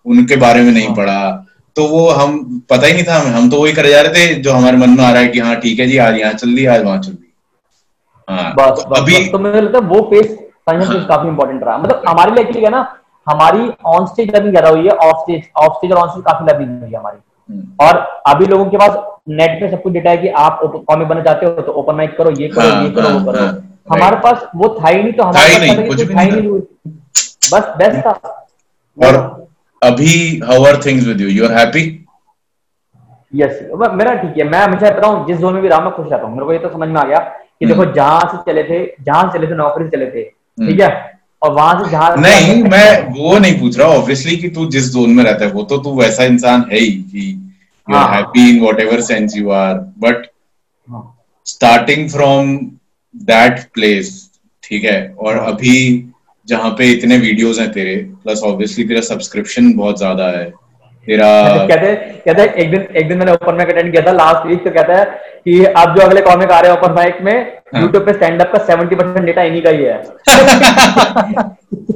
उनके 0.07 0.37
बारे 0.37 0.63
में 0.63 0.73
नहीं 0.73 0.87
हाँ। 0.87 0.95
पढ़ा। 0.97 1.46
तो 1.77 1.87
वो 1.89 2.09
हम 2.11 2.39
पता 2.71 2.87
ही 2.87 2.93
नहीं 2.93 3.05
था 3.05 3.15
हमें। 3.15 3.31
हम 3.31 3.49
तो 3.51 3.63
वही 3.63 3.73
करे 3.73 3.91
जा 3.91 4.01
रहे 4.01 4.13
थे 4.15 4.35
जो 4.43 4.53
हमारे 4.53 4.77
मन 4.77 4.91
में 4.91 5.05
आ 5.05 5.11
रहा 5.11 5.23
है 5.23 5.29
कि 5.29 5.39
हाँ 5.39 5.55
ठीक 5.61 5.81
है 5.81 5.87
जी 5.87 5.99
आज 6.01 6.19
यहाँ 6.19 6.33
चल 6.35 6.55
दी 6.55 6.67
आज 6.67 6.85
वहाँ 6.85 6.99
चल 6.99 7.13
दी। 7.13 7.33
हाँ 8.29 8.53
बस 8.55 8.83
तो 8.83 8.89
बस 8.91 9.01
अभी 9.01 9.15
बस। 9.15 9.31
तो 9.33 9.39
मुझे 9.39 9.61
लगता 9.61 9.79
है 9.79 9.85
वो 9.87 10.01
फेस 10.11 10.37
फाइनल 10.67 11.05
काफ़ी 11.09 11.29
इंपॉर्टेंट 11.29 11.65
रहा। 11.65 11.77
मतलब 11.79 12.03
हमारे 12.09 12.33
लिए 12.33 12.45
एक्चुअली 12.45 12.69
ना 12.69 12.81
हमारी 13.27 13.71
ऑन 13.87 14.07
स्टेज 14.07 14.35
लर्निंग 14.35 14.53
ज़्यादा 14.53 14.69
हुई 14.69 14.87
है 14.87 14.97
ऑफ़ 15.05 15.23
स्टेज 15.23 15.43
ऑफ़ 15.57 15.77
स्टेज 15.77 15.93
और 15.93 15.99
ऑन 15.99 16.09
स्टेज 16.09 16.25
काफ़ी 16.25 16.47
लर्निंग 16.47 16.81
हुई 16.81 16.91
है 16.91 16.99
हमारी। 16.99 17.19
हम्म, 17.49 17.87
और 17.87 17.97
अभी 18.27 18.47
लोगों 18.47 18.67
के 18.71 18.77
पास 18.77 18.97
नेट 19.29 19.61
पे 19.61 19.71
सब 19.71 19.83
कुछ 19.83 19.93
डेटा 19.93 20.11
है 20.11 20.17
कि 20.17 20.29
आप 20.41 20.61
कॉमिक 20.65 21.09
बनना 21.09 21.23
चाहते 21.23 21.47
हो 21.47 21.63
तो 21.63 21.73
ओपन 21.73 21.95
माइक 21.95 22.17
करो 22.19 22.31
ये 22.41 22.49
करो 22.49 22.69
हाँ, 22.69 22.83
ये 22.85 22.91
करो 22.91 23.09
हाँ, 23.09 23.19
वो 23.19 23.33
करो। 23.33 23.45
हाँ, 23.45 23.53
हमारे 23.93 24.17
पास 24.21 24.47
वो 24.57 24.69
था 24.81 24.89
ही 24.89 25.03
नहीं 25.03 25.13
तो 25.13 25.23
हमारे 25.23 25.69
पास 25.69 26.09
था 26.11 26.21
ही 26.21 26.31
नहीं। 26.31 26.61
बस 27.53 27.75
बेस्ट 27.79 28.07
था। 28.07 28.13
और 28.99 29.46
अभी 29.83 30.13
how 30.47 30.65
are 30.65 30.81
things 30.87 31.07
with 31.07 31.21
you 31.21 31.29
you 31.29 31.45
are 31.45 31.53
happy 31.59 31.83
yes 33.33 33.59
मेरा 33.73 34.15
ठीक 34.15 34.37
है. 34.39 34.45
मैं 34.45 34.59
हमेशा 34.61 34.89
कहता 34.89 35.07
हूँ 35.07 35.27
जिस 35.27 35.37
जोन 35.39 35.55
में 35.55 35.63
भी 35.63 35.69
रहा 35.69 35.81
मैं 35.81 35.91
खुश 35.95 36.07
रहता 36.11 36.27
हूँ. 36.27 36.35
मेरे 36.35 36.47
को 36.47 36.53
ये 36.53 36.59
तो 36.59 36.69
समझ 36.73 36.89
में 36.89 37.01
आ 37.01 37.05
गया 37.05 37.19
कि 37.59 37.67
देखो 37.67 37.85
जहाँ 37.95 38.21
से 38.33 38.39
चले 38.51 38.63
थे 38.65 38.85
जहाँ 39.05 39.23
से 39.23 39.39
चले 39.39 39.47
थे 39.51 39.55
नौकरी 39.57 39.85
से 39.85 39.97
चले 39.97 40.07
थे 40.07 40.23
ठीक 40.67 40.81
है? 40.81 40.91
और 41.43 41.53
वहाँ 41.53 41.85
से 41.85 41.91
जहाँ 41.91 42.17
नहीं 42.17 42.63
मैं 42.65 42.91
वो 43.15 43.39
नहीं 43.39 43.59
पूछ 43.61 43.79
रहा 43.79 43.89
ऑब्वियसली 43.97 44.37
कि 44.37 44.49
तू 44.51 44.67
जिस 44.71 44.93
जोन 44.93 45.11
में 45.15 45.23
रहता 45.25 45.45
है 45.45 45.51
वो 45.53 45.63
तो 45.73 45.79
तू 45.79 45.95
वैसा 46.01 46.25
इंसान 46.25 46.65
है 46.73 46.79
ही 46.79 46.91
कि 46.91 47.27
you 47.89 47.97
are. 47.97 48.15
Happy 48.15 48.49
in 48.51 48.61
whatever 48.81 49.01
sense 49.11 49.37
you 49.37 49.51
are 49.53 49.75
but. 49.99 50.27
Starting 51.47 52.09
from 52.11 52.57
that 53.15 53.61
place 53.75 54.09
ठीक 54.63 54.85
है? 54.85 54.99
और 55.19 55.37
हाँ। 55.37 55.53
अभी 55.53 56.13
जहाँ 56.49 56.71
पे 56.79 56.91
इतने 56.93 57.17
वीडियोस 57.19 57.59
हैं 57.59 57.71
तेरे 57.73 57.95
प्लस 58.27 58.43
ऑब्वियसली 58.45 58.85
तेरा 58.85 59.01
सब्सक्रिप्शन 59.09 59.73
बहुत 59.77 59.99
ज़्यादा 59.99 60.27
है। 60.29 60.45
तेरा 61.07 61.27
कहते 61.67 61.87
हैं 61.87 61.97
कहते 62.21 62.43
हैं 62.43 62.55
एक 62.55 62.71
दिन 62.71 62.87
एक 62.97 63.09
दिन 63.09 63.19
मैंने 63.19 63.33
ओपन 63.33 63.55
माइक 63.57 63.69
अटेंड 63.71 63.91
किया 63.91 64.03
था 64.07 64.13
लास्ट 64.13 64.47
वीक 64.47 64.65
तो 64.65 64.71
कहता 64.71 64.95
है 64.95 65.05
कि 65.45 65.65
अब 65.65 65.95
जो 65.97 66.03
अगले 66.03 66.21
कॉमिक 66.21 66.51
आ 66.51 66.59
रहे 66.61 66.71
हैं 66.71 66.79
ओपन 66.79 66.93
माइक 66.95 67.19
में 67.23 67.33
हाँ। 67.75 67.83
यूट्यूब 67.83 68.05
पे 68.07 68.13
स्टैंड 68.13 68.41
अप 68.43 68.53
का 68.53 68.59
सेवेंटी 68.65 68.97
परसेंट 68.97 69.27
डेटा 69.27 69.43
इन्हीं 69.43 69.63
का 69.63 69.71
ही 69.71 69.85
है। 69.85 69.97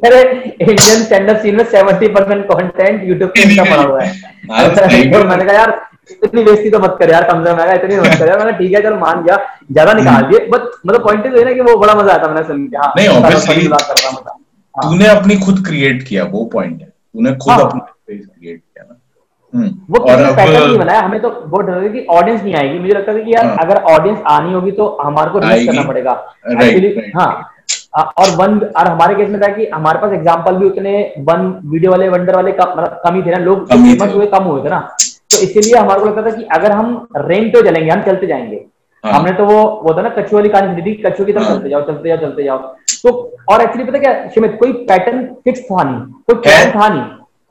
अरे 0.01 0.21
इंडियन 0.21 1.03
स्टैंड 1.03 1.31
अप 1.31 1.37
सीन 1.39 1.57
में 1.57 1.65
सेवेंटी 1.73 2.09
परसेंट 2.09 2.47
कॉन्टेंट 2.49 3.03
यूट्यूब 3.05 3.31
पे 3.31 3.43
इनका 3.43 3.65
पड़ा 3.65 3.83
हुआ 3.83 4.01
हाँ, 4.01 4.61
है। 4.61 5.11
तो 5.13 5.25
मैंने 5.25 5.45
कहा 5.45 5.55
यार 5.55 5.81
इतनी 6.25 6.43
बेइज्जती 6.45 6.71
तो 6.71 6.79
मत 6.79 6.97
कर 7.01 7.11
यार 7.11 7.25
कम 7.31 7.45
से 7.45 7.51
कम 7.51 7.57
मैं 7.59 7.75
इतनी 7.75 7.97
मत 7.99 8.19
कर 8.19 8.29
यार। 8.29 8.39
मैंने 8.39 8.53
ठीक 8.59 8.73
है 8.75 8.83
चलो 8.83 8.97
मान 8.99 9.23
गया। 9.25 9.37
ज़्यादा 9.73 9.93
निकाल 9.95 10.23
दिए 10.31 10.47
बट 10.47 10.61
मतलब 10.87 11.03
पॉइंट 11.05 11.27
है 11.27 11.45
ना 11.45 11.53
कि 11.53 11.61
वो 11.71 11.77
बड़ा 11.81 11.95
मज़ा 11.95 12.15
आता 12.15 12.29
मैंने 12.29 12.43
सुन 12.49 12.67
के। 12.67 12.77
हाँ 12.77 12.93
नहीं, 12.97 13.09
सारा 13.41 14.39
था 14.75 14.87
हाँ। 14.87 14.93
तूने 14.93 15.07
अपनी 15.07 15.37
खुद 15.37 15.65
क्रिएट 15.67 16.03
किया 16.03 16.25
वो 16.25 16.45
पॉइंट 16.45 16.81
है 16.81 16.89
तूने 16.89 17.33
खुद 17.35 17.53
हाँ। 17.53 17.61
अपना 17.61 17.81
स्पेस 17.81 18.27
क्रिएट 18.27 18.59
किया 18.59 18.85
ना 18.85 18.97
हम्म, 19.55 19.69
वो 19.91 19.99
और 20.01 20.35
पैटर्न 20.37 20.67
नहीं 20.67 20.79
बनाया 20.79 21.01
हमें 21.01 21.21
तो 21.23 21.31
बहुत 21.31 21.67
डर 21.67 21.89
कि 21.89 22.05
ऑडियंस 22.11 22.43
नहीं 22.43 22.55
आएगी 22.55 22.79
मुझे 22.79 22.93
लगता 22.95 23.13
है 23.13 23.23
कि 23.25 23.35
यार 23.35 23.47
हाँ। 23.47 23.57
अगर 23.57 23.83
ऑडियंस 23.93 24.19
आनी 24.27 24.53
होगी 24.53 24.71
तो 24.73 24.99
हमारे 25.03 25.31
को 25.31 25.39
रिस्क 25.39 25.67
करना 25.67 25.83
पड़ेगा 25.83 26.13
right. 26.53 27.17
हाँ 27.17 27.51
और 27.97 28.31
वन 28.31 28.59
और 28.61 28.87
हमारे 28.87 29.15
केस 29.15 29.29
में 29.29 29.41
था 29.43 29.49
कि 29.49 29.67
हमारे 29.67 29.99
पास 29.99 30.13
एग्जांपल 30.13 30.57
भी 30.57 30.67
उतने 30.67 31.15
वन 31.19 31.61
वीडियो 31.65 31.91
वाले 31.91 32.09
वंडर 32.09 32.37
वाले 32.37 32.53
कम 32.53 32.71
मतलब 32.71 33.01
कम 33.05 33.15
ही 33.15 33.23
थे 33.23 33.31
ना 33.31 33.39
लोग 33.39 33.67
फ़ेमस 33.69 34.15
हुए 34.15 34.27
कम 34.27 34.45
हुए 34.45 34.63
थे 34.65 34.69
ना 34.69 34.79
तो 35.03 35.41
इसीलिए 35.43 35.79
हमारे 35.79 36.01
को 36.01 36.07
लगता 36.07 36.23
था 36.23 36.37
कि 36.37 36.43
अगर 36.43 36.73
हम 36.73 37.09
रेंट 37.17 37.53
पे 37.53 37.63
चलेंगे 37.63 37.91
हम 37.91 38.03
चलते 38.03 38.27
जाएँगे 38.27 38.65
हाँ। 39.05 39.13
हमने 39.13 39.33
तो 39.33 39.45
वो 39.45 39.61
वो 39.85 39.95
था 39.95 40.03
ना 40.03 40.09
कछुआ 40.09 40.39
वाली 40.39 40.49
कहानी 40.49 40.83
थी 40.83 40.95
कछुआ 40.95 41.27
की 41.27 41.33
तरफ़ 41.33 41.45
हाँ। 41.45 41.55
चलते 41.57 41.69
जाओ 41.69 41.83
चलते 41.83 42.09
जाओ 42.09 42.19
चलते 42.19 42.45
जाओ 42.45 42.59
तो 43.03 43.37
और 43.49 43.61
एक्चुअली 43.61 43.85
पता 43.85 43.99
क्या 43.99 44.29
सुमित 44.29 44.57
कोई 44.61 44.73
पैटर्न 44.73 45.25
फिक्स 45.25 45.61
था 45.61 45.83
नहीं 45.83 46.01
कोई 46.01 46.53
है। 46.53 46.71
प्लान 46.71 46.83
था 46.83 46.95
नहीं। 46.95 47.03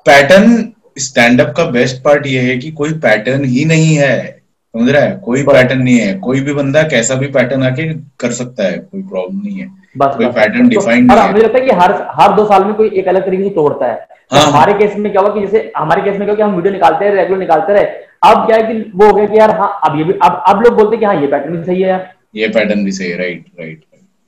पैटर्न 0.06 0.74
स्टैंड 0.98 1.42
अप 1.42 1.54
का 1.58 1.64
बेस्ट 1.64 2.04
पार्ट 2.04 2.28
ये 2.28 2.40
है 2.40 2.58
कि 2.58 2.72
कोई 2.72 2.94
पैटर्न 2.94 3.46
ही 3.46 3.66
नहीं 3.66 3.96
है 3.96 4.40
समझ 4.78 4.92
रहा 4.92 5.04
है? 5.04 5.22
कोई 5.26 5.44
पैटर्न 5.44 5.82
नहीं 5.82 6.00
है। 6.00 6.14
कोई 6.14 6.42
भी 6.42 6.54
बंदा 6.54 6.84
कैसा 6.84 7.16
भी 7.16 7.28
पैटर्न 7.28 7.64
आके 7.64 7.94
कर 7.94 8.32
सकता 8.32 8.64
है 8.64 8.78
कोई 8.78 9.02
प्रॉब्लम 9.02 9.42
नहीं 9.46 9.60
है। 9.60 9.68
बस 9.98 10.16
कोई 10.16 10.26
पैटर्न 10.26 10.70
तो- 10.70 10.70
डिफाइंड 10.70 11.12
और 11.12 11.18
नहीं 11.20 11.30
मुझे 11.30 11.44
लगता 11.44 11.60
है 11.60 11.66
कि 11.66 11.72
हर 11.72 12.08
हर 12.10 12.34
दो 12.36 12.46
साल 12.46 12.66
में 12.66 12.74
कोई 12.74 12.90
एक 12.94 13.08
अलग 13.08 13.26
तरीके 13.26 13.44
से 13.44 13.50
तोड़ता 13.50 13.86
है। 13.86 14.08
तो 14.32 14.38
हाँ। 14.38 14.46
हमारे 14.48 14.74
केस 14.74 14.96
में 14.98 15.12
क्या 15.12 15.22
हुआ 15.22 15.34
कि 15.34 15.42
जैसे 15.42 15.72
हमारे 15.78 16.02
केस 16.02 16.16
में 16.18 16.26
क्या 16.26 16.36
कि 16.36 16.42
हम 16.42 16.56
वीडियो 16.56 16.74
निकालते 16.74 17.10
रहे 17.10 17.16
रेगुलर 17.16 17.40
निकालते 17.40 17.74
रहे। 17.74 17.84
अब 18.24 18.48
क्या 18.48 18.58
है 18.58 18.64
कि 18.64 18.92
वो 18.96 19.08
हो 19.08 19.14
गया 19.14 19.26
कि 19.26 19.38
यार 19.38 19.52
हाँ 19.52 19.80
अब 19.84 19.98
ये 19.98 20.04
भी 20.04 20.14
अब 20.14 20.44
अब 20.48 20.62
लोग 20.62 20.74
बोलते 20.74 20.90
हैं 20.90 21.00
कि 21.00 21.06
हाँ 21.06 21.16
ये 21.22 21.28
पैटर्न 21.28 21.58
भी 21.58 21.64
सही 21.64 21.82
है 21.82 21.90
यार। 21.90 22.14
ये 22.36 22.48
पैटर्न 22.48 22.84
भी 22.86 22.92
सही 22.92 23.10
है 23.10 23.18
राइट 23.18 23.46
राइट 23.60 23.82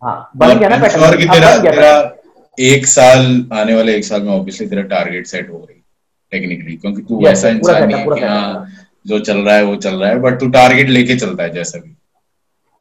हाँ 0.03 0.31
बन 0.37 0.57
गया 0.59 0.69
ना 0.69 0.77
पैटर्न 0.77 1.03
अब 1.03 1.33
तेरा 1.33 1.57
तेरा 1.57 1.91
एक 2.57 2.85
साल 2.85 3.45
आने 3.53 3.75
वाले 3.75 3.95
एक 3.95 4.05
साल 4.05 4.21
में 4.21 4.31
ऑब्वियसली 4.33 4.67
तेरा 4.67 4.81
टारगेट 4.81 5.27
सेट 5.27 5.49
हो 5.49 5.57
रही 5.57 5.79
टेक्निकली 6.31 6.75
क्योंकि 6.75 7.01
तू 7.01 7.25
वैसा 7.25 7.49
इंसान 7.49 7.87
नहीं 7.87 7.97
है, 7.97 8.03
है 8.03 8.15
कि 8.15 8.25
हाँ। 8.25 8.67
जो 9.07 9.19
चल 9.19 9.37
रहा 9.37 9.55
है 9.55 9.63
वो 9.63 9.75
चल 9.75 9.95
रहा 9.95 10.09
है 10.09 10.19
बट 10.19 10.39
तू 10.39 10.49
टारगेट 10.49 10.89
लेके 10.89 11.15
चलता 11.15 11.43
है 11.43 11.49
जैसा 11.49 11.79
भी। 11.79 11.95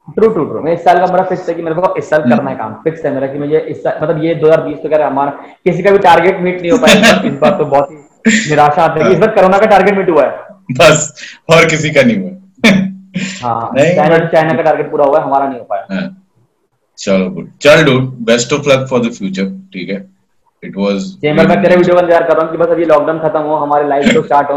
ट्रू 0.08 0.28
ट्रू 0.28 0.44
ट्रू 0.44 0.60
मैं 0.60 0.72
इस 0.72 0.84
साल 0.84 0.98
का 0.98 1.06
मेरा 1.06 1.24
फिक्स 1.24 1.48
है 1.48 1.54
कि 1.54 1.62
मेरे 1.62 1.74
को 1.74 1.94
इस 1.96 2.10
साल 2.10 2.22
हम्म। 2.22 2.36
करना 2.36 2.50
है 2.50 2.56
काम। 2.56 2.72
फिक्स 2.74 3.04
है 3.04 3.14
मेरा 3.14 3.26
कि 3.26 3.38
मुझे 3.38 3.58
इस 3.58 3.82
साल 3.82 3.98
मतलब 4.02 4.24
ये 4.24 4.34
2020 4.34 4.82
तो 4.82 4.88
कह 4.88 4.96
रहा 4.96 5.08
हमारा 5.08 5.30
किसी 5.64 5.82
का 5.82 5.90
भी 5.90 5.98
टारगेट 5.98 6.40
मीट 6.40 6.60
नहीं 6.60 6.70
हो 6.70 6.78
पाया 6.78 7.20
इस 7.24 7.32
बार 7.32 7.58
तो 7.58 7.64
बहुत 7.64 7.90
ही 7.90 7.96
निराशा 8.50 8.82
आती 8.82 9.00
है 9.00 9.12
इस 9.12 9.18
बार 9.18 9.30
कोरोना 9.30 9.58
का 9.58 9.66
टारगेट 9.66 9.96
मीट 9.98 10.08
हुआ 10.10 10.24
है। 10.24 10.30
बस 10.72 11.12
और 11.50 11.68
किसी 11.68 11.90
का 11.90 12.02
नहीं 12.02 12.16
हुआ। 12.16 12.30
हाँ 13.42 13.72
चाइना 13.78 14.18
चाइना 14.18 14.54
का 14.54 14.62
टारगेट 14.62 14.90
पूरा 14.90 15.04
हुआ 15.04 15.18
है 15.18 15.24
हमारा 15.24 15.48
नहीं 15.48 15.58
हो 15.58 15.64
पाया। 15.64 15.86
हाँ, 15.94 16.19
चलो 17.00 17.28
गुड 17.30 17.48
चल 17.62 17.84
dude 17.84 18.08
best 18.26 18.52
of 18.52 18.68
luck 18.68 18.86
for 18.90 19.06
the 19.06 19.12
future 19.12 19.46
ठीक 19.74 19.90
है? 19.90 20.04
इट 20.62 20.76
वाज 20.76 21.04
चेंबर 21.20 21.46
में 21.48 21.62
तेरे 21.62 21.76
वीडियो 21.76 21.94
का 21.94 22.00
इंतज़ार 22.00 22.22
कर 22.22 22.36
रहा 22.36 22.44
हूँ 22.44 22.52
कि 22.52 22.58
बस 22.58 22.68
अभी 22.72 22.84
लॉकडाउन 22.84 23.18
खत्म 23.18 23.40
हो 23.42 23.56
हमारे 23.56 23.88
लाइव 23.88 24.12
शो 24.12 24.22
स्टार्ट 24.22 24.50
हो 24.50 24.56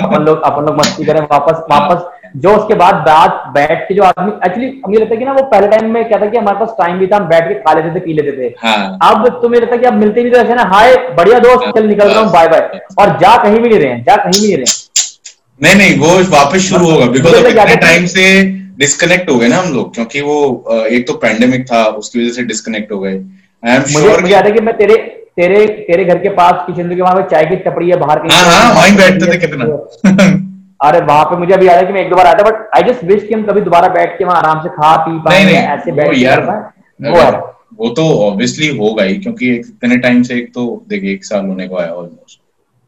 अपन 0.00 0.24
लोग 0.24 0.42
अपन 0.42 0.66
लोग 0.66 0.78
मस्ती 0.78 1.04
करें 1.04 1.20
वापस 1.22 1.64
वापस 1.70 2.10
जो 2.42 2.52
उसके 2.56 2.74
बाद 2.74 2.94
बात 3.06 3.42
बैठ 3.54 3.82
के 3.88 3.94
जो 3.94 4.02
आदमी 4.02 4.32
एक्चुअली 4.46 4.68
मुझे 4.86 5.00
लगता 5.00 5.14
है 5.14 5.18
कि 5.18 5.24
ना 5.24 5.32
वो 5.32 5.42
पहले 5.50 5.68
टाइम 5.68 5.90
में 5.94 6.08
क्या 6.08 6.20
था 6.20 6.26
कि 6.26 6.38
हमारे 6.38 6.58
पास 6.60 6.74
टाइम 6.78 6.98
भी 6.98 7.06
था 7.06 7.16
हम 7.16 7.26
बैठ 7.28 7.48
के 7.48 7.54
खा 7.64 7.72
लेते 7.74 7.94
थे 7.94 8.00
पी 8.04 8.12
लेते 8.12 8.32
थे। 8.36 8.48
हाँ। 8.62 8.98
अब 9.10 9.28
तो 9.42 9.48
मुझे 9.48 9.60
लगता 9.60 9.74
है 9.74 9.80
कि 9.80 9.86
अब 9.86 9.98
मिलते 10.04 10.22
भी 10.24 10.30
तो 10.30 10.38
ऐसे 10.38 10.54
ना 10.54 10.64
हाय 10.72 10.96
बढ़िया 11.18 11.38
दोस्त 11.46 11.68
चल 11.76 11.86
निकल 11.86 12.08
रहा 12.08 12.20
हूँ 12.20 12.32
बाय 12.32 12.48
बाय 12.48 12.80
और 13.00 13.16
जा 13.20 13.36
कहीं 13.42 13.58
भी 13.58 13.68
नहीं 13.68 13.78
रहे 13.78 13.90
हैं 13.90 14.02
जा 14.04 14.16
कहीं 14.16 14.40
भी 14.40 14.46
नहीं 14.46 14.56
रहे। 14.56 14.80
नहीं 15.60 15.74
नहीं 15.76 15.98
वो 15.98 16.16
वापस 16.30 16.68
शुरू 16.68 16.90
होगा 16.90 17.06
बिकॉज़ 17.10 17.76
टाइम 17.80 18.06
से 18.14 18.26
डिस्कनेक्ट 18.78 19.30
हो 19.30 19.38
गए 19.38 19.48
ना 19.48 19.56
हम 19.56 19.72
लोग 19.72 19.94
क्योंकि 19.94 20.20
वो 20.20 20.36
एक 20.90 21.06
तो 21.06 21.14
पैंडेमिक 21.24 21.66
था 21.66 21.84
उसकी 22.02 22.20
वजह 22.20 22.32
से 22.32 22.42
डिस्कनेक्ट 22.44 22.92
हो 22.92 22.98
गए। 23.00 23.14
आई 23.62 23.76
एम 23.76 23.82
श्योर 23.88 24.20
मुझे 24.20 24.32
याद 24.32 24.46
है 24.46 24.52
कि 24.52 24.60
मैं 24.60 24.76
तेरे 24.76 24.96
तेरे 25.36 25.66
तेरे 25.88 26.04
घर 26.04 26.18
के 26.18 26.28
पास 26.38 26.64
किचन 26.66 26.94
के 26.94 27.00
वहाँ 27.02 27.14
पे 27.16 27.22
चाय 27.30 27.44
की 27.46 27.56
टपड़ी 27.64 27.90
है 27.90 27.96
बाहर 27.96 28.18
कहीं 28.18 28.38
हाँ 28.38 28.56
हाँ 28.56 28.74
वहीं 28.74 28.96
बैठते 28.96 29.32
थे 29.32 29.38
कितना। 29.46 29.64
अरे 30.88 31.00
वहाँ 31.06 31.24
पे 31.24 31.36
मुझे 31.36 31.52
अभी 31.54 31.66
याद 31.68 31.78
है 31.78 31.86
कि 31.86 31.92
मैं 31.92 32.00
एक 32.00 32.10
दो 32.10 32.16
बार 32.16 32.26
आया 32.26 32.34
था 32.34 32.50
बट 32.50 32.68
आई 32.76 32.82
जस्ट 32.82 33.04
विश 33.04 33.22
कि 33.22 33.34
हम 33.34 33.42
कभी 33.42 33.60
दोबारा 33.60 33.88
बैठ 33.94 34.18
के 34.18 34.24
वहाँ 34.24 34.38
आराम 34.38 34.62
से 34.62 34.68
खा 34.76 34.94
पी 35.04 35.18
पाए 35.26 35.44
ऐसे 35.44 35.92
बैठ 35.92 36.16
यार 36.18 36.40
वो 37.00 37.20
वो 37.78 37.88
तो 37.94 38.02
ऑब्वियसली 38.24 38.76
होगा 38.78 39.02
ही 39.02 39.16
क्योंकि 39.18 39.54
इतने 39.54 39.96
टाइम 39.98 40.22
से 40.22 40.34
एक 40.34 40.52
तो 40.54 40.64
देखिए 40.88 41.12
एक 41.12 41.24
साल 41.24 41.46
होने 41.46 41.68
को 41.68 41.76
आया 41.76 41.92
ऑलमोस्ट 41.92 42.38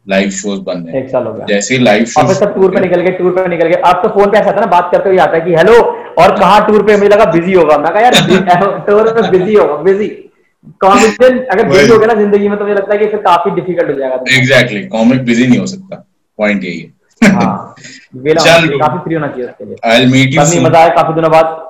लाइव 0.06 0.31
शोज़ 0.31 0.60
बंद 0.60 0.89
है। 0.89 0.98
एक 0.98 1.09
साल 1.10 1.26
हो 1.26 1.32
गया। 1.32 1.44
जैसे 1.47 1.78
लाइव 1.78 2.05
शोज़ 2.05 2.32
सब 2.35 2.55
टूर 2.55 2.74
पे 2.74 2.81
निकल 2.81 3.01
गए 3.01 3.10
टूर 3.18 3.31
पे 3.32 3.47
निकल 3.48 3.68
गए। 3.68 3.81
अब 3.85 4.01
तो 4.02 4.09
फ़ोन 4.09 4.31
पे 4.31 4.39
ऐसा 4.39 4.52
था 4.52 4.60
ना 4.60 4.66
बात 4.66 4.90
करते 4.93 5.09
हुए 5.09 5.18
आता 5.18 5.36
है 5.36 5.40
कि 5.40 5.55
हेलो 5.55 5.74
और 6.22 6.36
कहाँ 6.40 6.66
टूर 6.66 6.82
पे? 6.82 6.97
मुझे 6.97 7.09
लगा 7.09 7.24
बिज़ी 7.32 7.52
होगा। 7.52 7.78
मैं 7.78 7.93
कहा 7.93 8.02
यार 8.02 8.14
टूर 8.86 9.12
पे 9.12 9.28
बिज़ी 9.31 9.55
होगा 9.55 9.76
बिज़ी। 9.82 10.09
कॉन्फिडेंट 10.81 11.48
अगर 11.48 11.68
बिज़ी 11.68 11.89
हो 11.89 11.98
गया 11.98 12.06
ना 12.06 12.14
ज़िंदगी 12.14 12.48
में 12.48 12.59
तो 12.59 12.64
मुझे 12.64 12.74
लगता 12.74 12.93
है 12.93 12.98
कि 12.98 13.06
फिर 13.06 13.20
काफ़ी 13.20 13.51
डिफ़िकल्ट 13.51 13.90
हो 13.90 13.97
जाएगा। 13.98 14.36
एग्जैक्टली 14.36 14.82
कॉमिक 14.94 15.24
बिज़ी 15.24 15.47
नहीं 15.47 15.59
हो 15.59 15.66
सकता। 15.66 16.05
पॉइंट 16.39 16.64
यही 16.64 16.78
है। 16.81 17.32
हाँ। 17.32 17.74
काफ़ी 18.16 18.98
फ्री 18.98 19.14
होना 19.14 19.26
चाहिए 19.28 19.44
उसके 19.44 19.64
लिए। 19.64 20.60
मज़ा 20.60 20.78
आया 20.78 20.89
काफ़ी 20.94 21.14
दिनों 21.14 21.31
बाद। 21.31 21.60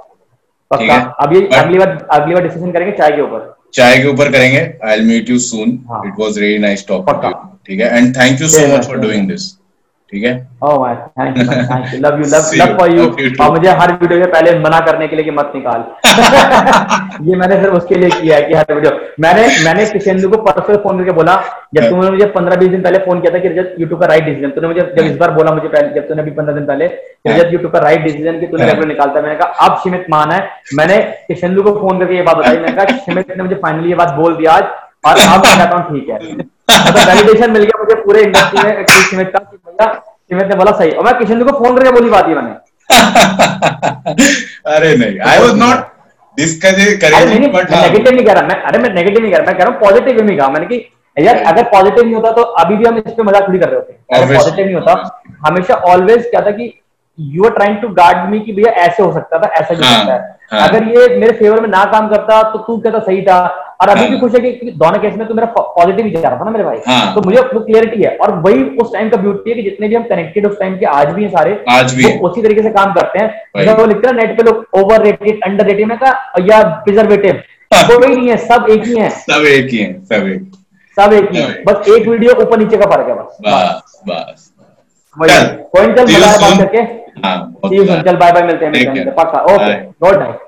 पक्का। 0.70 0.94
अब 1.20 1.32
ये 1.32 1.46
अगली 1.56 1.78
बार 1.78 2.06
अगली 2.10 2.34
बार 2.34 2.42
डिस्कशन 2.42 2.70
करेंगे 2.72 2.92
चाय 2.98 3.10
के 3.10 3.22
ऊपर। 3.22 3.52
चाय 3.74 3.98
के 3.98 4.08
ऊपर 4.08 4.30
करेंगे। 4.32 4.58
I 4.58 4.96
will 4.96 5.06
meet 5.08 5.30
you 5.30 5.38
soon. 5.38 5.78
It 6.06 6.20
was 6.20 6.38
really 6.38 6.58
nice 6.58 6.86
talk 6.88 7.06
पक्का। 7.06 7.28
ठीक 7.66 7.80
है? 7.80 7.96
And 7.96 8.16
thank 8.16 8.40
you 8.40 8.48
so 8.48 8.66
much 8.76 8.86
for 8.86 8.96
doing 9.00 9.28
this 9.28 9.52
ठीक 10.12 10.24
है? 10.24 10.32
ओह 10.64 10.78
my 10.80 10.94
thank 11.18 11.38
you 11.38 11.44
thank 11.44 11.94
you 11.94 12.00
love 12.00 12.18
you 12.18 12.24
love 12.32 12.50
love 12.56 12.76
for 12.78 12.90
you. 12.96 13.04
और 13.42 13.50
मुझे 13.52 13.70
हर 13.78 13.92
वीडियो 13.92 14.18
में 14.20 14.30
पहले 14.32 14.58
मना 14.58 14.80
करने 14.86 15.06
के 15.08 15.16
लिए 15.16 15.24
कि 15.24 15.30
मत 15.30 15.52
निकाल। 15.54 15.84
ये 17.28 17.36
मैंने 17.36 17.56
सिर्फ़ 17.60 17.74
उसके 17.76 17.94
लिए 17.94 18.10
किया 18.10 18.36
है 18.36 18.42
कि 18.42 18.54
हर 18.54 18.74
वीडियो 18.74 18.92
मैंने 19.20 19.46
मैंने 19.64 19.86
किशेंदु 19.92 20.28
को 20.28 20.36
परसों 20.42 20.76
फ़ोन 20.82 20.98
करके 20.98 21.12
बोला 21.18 21.34
जब 21.74 21.88
तुमने 21.88 22.10
मुझे 22.10 22.26
पंद्रह 22.36 22.56
बीस 22.56 22.70
दिन 22.70 22.82
पहले 22.82 22.98
फ़ोन 23.06 23.20
किया 23.20 23.32
था 23.34 23.38
कि 23.38 23.48
रजत 23.48 23.74
यूट्यूब 23.80 24.00
का 24.00 24.06
राइट 24.06 24.24
डिसीज़न 24.24 24.50
तूने 24.50 24.68
मुझे 24.68 24.80
जब 24.80 25.04
इस 25.04 25.16
बार 25.16 25.30
बोला 25.40 25.54
मुझे 25.54 25.68
पहले 25.68 25.94
जब 25.94 26.08
तूने 26.08 26.22
अभी 26.22 26.30
पंद्रह 26.38 26.54
दिन 26.54 26.66
पहले 26.66 26.86
रजत 27.28 27.52
यूट्यूब 27.52 27.72
का 27.72 27.78
राइट 27.88 28.00
डिसीज़न 28.04 28.40
कि 28.40 28.46
तूने। 28.46 28.66
रेगुलर 28.66 28.88
निकालता 28.88 29.20
मैंने 29.20 29.36
कहा 29.36 29.66
अब 29.66 29.80
शिमित 29.84 30.06
मान 30.10 30.30
है। 30.30 30.40
मैंने 30.74 30.98
किशेंदु 31.28 31.62
को 31.62 31.72
फ़ोन 31.80 31.98
करके 31.98 32.16
ये 32.16 32.22
बात 32.22 32.36
बताई। 32.36 32.58
मैंने 32.58 32.76
कहा 32.76 32.96
शिमित 33.06 33.36
ने 33.36 33.42
मुझे 33.42 33.56
फाइनली 33.64 33.88
ये 33.88 33.94
बात 33.96 34.14
बोल 34.16 34.36
दिया 34.36 34.52
आज 34.52 34.64
और 35.06 35.14
अब 35.28 35.46
मैं 35.46 35.58
कहता 35.58 35.76
हूँ 35.76 35.84
ठीक 35.92 36.08
है। 36.08 36.18
वैलिडेशन 36.68 37.50
मिल 37.50 37.62
गया 37.62 37.82
मुझे 37.82 37.94
पूरे 38.02 38.20
इंडस्ट्री 38.22 38.62
में 39.16 39.24
कि 39.24 39.24
का 39.24 39.38
कि 39.38 40.34
भैया 40.34 40.46
ने 40.48 40.54
बोला 40.56 40.72
सही। 40.72 40.90
और 40.90 41.04
मैं 41.04 41.14
किशेंदु 41.18 41.44
को 41.44 41.52
फ़ोन 41.58 41.76
करके 41.76 41.90
बोली 41.92 42.10
बात 42.10 42.28
ये 42.28 42.34
मैंने। 42.34 42.52
अरे 44.74 44.94
नहीं 44.96 45.18
I 45.20 45.38
was 45.38 45.54
not 45.58 45.78
but 46.38 47.70
negative 47.70 48.12
नहीं 48.12 48.24
कह 48.26 48.32
रहा 48.32 48.42
मैं 48.42 48.56
अरे 48.62 48.78
मैं 48.78 48.90
नेगेटिव 48.94 49.22
नहीं 49.22 49.32
कह 49.32 49.38
रहा 49.38 49.46
मैं 49.46 49.56
कह 49.58 49.64
रहा 49.64 49.72
हूँ 49.72 49.80
पॉजिटिव 49.80 50.22
में 50.24 50.36
कहा 50.36 50.48
मैंने 50.48 50.66
कि 50.66 50.76
यार 51.16 51.36
अगर 51.46 51.64
पॉजिटिव 51.72 52.04
नहीं 52.04 52.14
होता 52.14 52.30
तो 52.32 52.42
अभी 52.62 52.76
भी 52.76 52.84
हम 52.84 52.96
इस 52.98 53.12
पे 53.12 53.22
मज़ाक 53.22 53.48
थोड़ी 53.48 53.58
कर 53.58 53.68
रहे 53.68 53.76
होते। 53.76 53.92
पॉजिटिव 54.34 54.64
नहीं 54.64 54.74
होता 54.74 54.92
हमेशा 55.46 55.74
ऑलवेज 55.90 56.26
क्या 56.30 56.40
था 56.46 56.50
कि 56.50 56.66
you 57.18 57.44
are 57.44 57.50
trying 57.50 57.76
to 57.78 57.88
guard 57.94 58.30
me 58.30 58.38
कि 58.40 58.52
भैया 58.52 58.72
ऐसे 58.84 59.02
हो 59.02 59.12
सकता 59.12 59.38
था 59.38 59.48
ऐसा 59.54 59.74
भी 59.74 59.80
हो 59.80 59.90
हाँ, 59.90 59.98
सकता 59.98 60.14
है? 60.14 60.36
हाँ। 60.52 60.68
अगर 60.68 60.84
ये 60.88 61.16
मेरे 61.18 61.32
फेवर 61.32 61.60
में 61.60 61.68
ना 61.68 61.84
काम 61.92 62.08
करता 62.08 62.42
तो 62.52 62.58
तू 62.58 62.76
कहता 62.78 62.98
सही 63.00 63.22
था। 63.22 63.38
और 63.82 63.88
अभी 63.88 64.00
हाँ। 64.00 64.08
भी 64.10 64.18
खुश 64.18 64.34
है 64.34 64.40
कि 64.40 64.50
कि 64.52 64.70
दोनों 64.72 64.98
केस 65.00 65.14
में 65.16 65.26
तो 65.28 65.34
मेरा 65.34 65.46
पॉजिटिव 65.52 66.06
ही 66.06 66.10
जा 66.12 66.28
रहा 66.28 66.38
था 66.40 66.44
ना 66.44 66.50
मेरे 66.50 66.64
भाई। 66.64 67.12
तो 67.14 67.22
मुझे 67.22 67.40
वो 67.40 67.60
क्लियरिटी 67.60 68.02
है। 68.02 68.16
और 68.16 68.34
वही 68.40 68.62
उस 68.82 68.92
टाइम 68.92 69.08
का 69.10 69.16
ब्यूटी 69.16 69.50
है 69.50 69.56
कि 69.56 69.62
जितने 69.62 69.88
भी 69.88 69.94
हम 69.94 70.02
कनेक्टेड 70.02 70.46
उस 70.46 70.58
टाइम 70.60 70.76
के 70.78 70.86
आज 70.88 71.08
भी 71.08 71.22
हैं 71.22 71.30
सारे 71.30 71.64
आज 71.70 71.94
भी 71.94 72.04
है। 72.04 72.18
उसी 72.18 72.42
तरीके 72.42 72.62
से 72.62 72.70
काम 72.70 72.92
करते 72.94 73.18
हैं। 73.18 73.64
जब 73.64 73.78
वो 73.80 73.86
लिखते 73.86 74.08
हैं 74.08 74.14
नेट 74.16 74.36
पे 74.36 74.42
लोग 74.42 74.80
ओवर 74.80 75.02
रेटेड 75.02 75.44
अंडर 75.44 75.66
रेटेड 75.66 75.88
में 75.88 75.96
कहा 75.98 76.44
या 76.46 76.62
प्रिजर्वेटिव 76.84 77.42
कोई 77.70 78.06
नहीं 78.06 78.28
है 78.28 78.36
सब 78.38 78.66
एक 78.70 78.84
ही 78.84 78.96
है। 78.96 79.08
सब 79.10 79.44
एक 79.48 79.70
ही 79.70 79.78
हैं 79.78 80.04
सब 80.04 80.26
एक। 80.26 80.50
सब 80.96 81.12
एक 81.12 81.30
ही 81.32 81.42
बस 81.64 81.88
एक 81.88 82.08
वीडियो 82.08 82.34
ऊपर 82.42 82.58
नीचे 82.58 82.76
का 82.76 82.86
फ़र्क 82.86 83.08
है 83.08 83.14
बस। 83.14 83.38
बस 83.46 84.02
बस। 84.08 84.50
वही। 85.16 85.28
चल, 85.28 86.02
मज़ा 86.04 86.36
बात 86.38 86.58
करके। 86.58 86.82
हाँ 87.25 87.37
बहुत 87.51 87.71
See 87.71 87.77
you 87.79 87.83
मजा 87.83 87.95
soon. 87.95 88.05
चल 88.05 88.17
बाय 88.23 88.31
बाय 88.31 88.43
मिलते 88.51 88.65
हैं 88.65 88.73
Take 88.73 88.87
मिलते 88.93 88.99
हैं 88.99 89.05
care. 89.07 89.17
पक्का 89.23 89.41
okay 89.55 89.73
Bye. 89.73 89.93
Good 90.05 90.19
night 90.19 90.47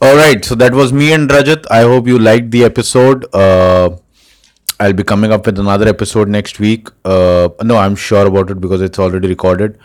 All 0.00 0.16
right, 0.16 0.42
so 0.44 0.54
that 0.54 0.72
was 0.72 0.92
me 0.92 1.12
and 1.12 1.28
Rajat. 1.28 1.66
I 1.70 1.82
hope 1.82 2.06
you 2.06 2.18
liked 2.18 2.50
the 2.50 2.64
episode. 2.64 3.26
Uh, 3.34 3.96
I'll 4.79 4.93
be 4.93 5.03
coming 5.03 5.31
up 5.31 5.45
with 5.45 5.57
another 5.57 5.87
episode 5.87 6.27
next 6.27 6.59
week. 6.59 6.89
Uh, 7.05 7.49
no, 7.63 7.77
I'm 7.77 7.95
sure 7.95 8.27
about 8.27 8.49
it 8.49 8.59
because 8.59 8.81
it's 8.81 8.99
already 8.99 9.29
recorded 9.29 9.77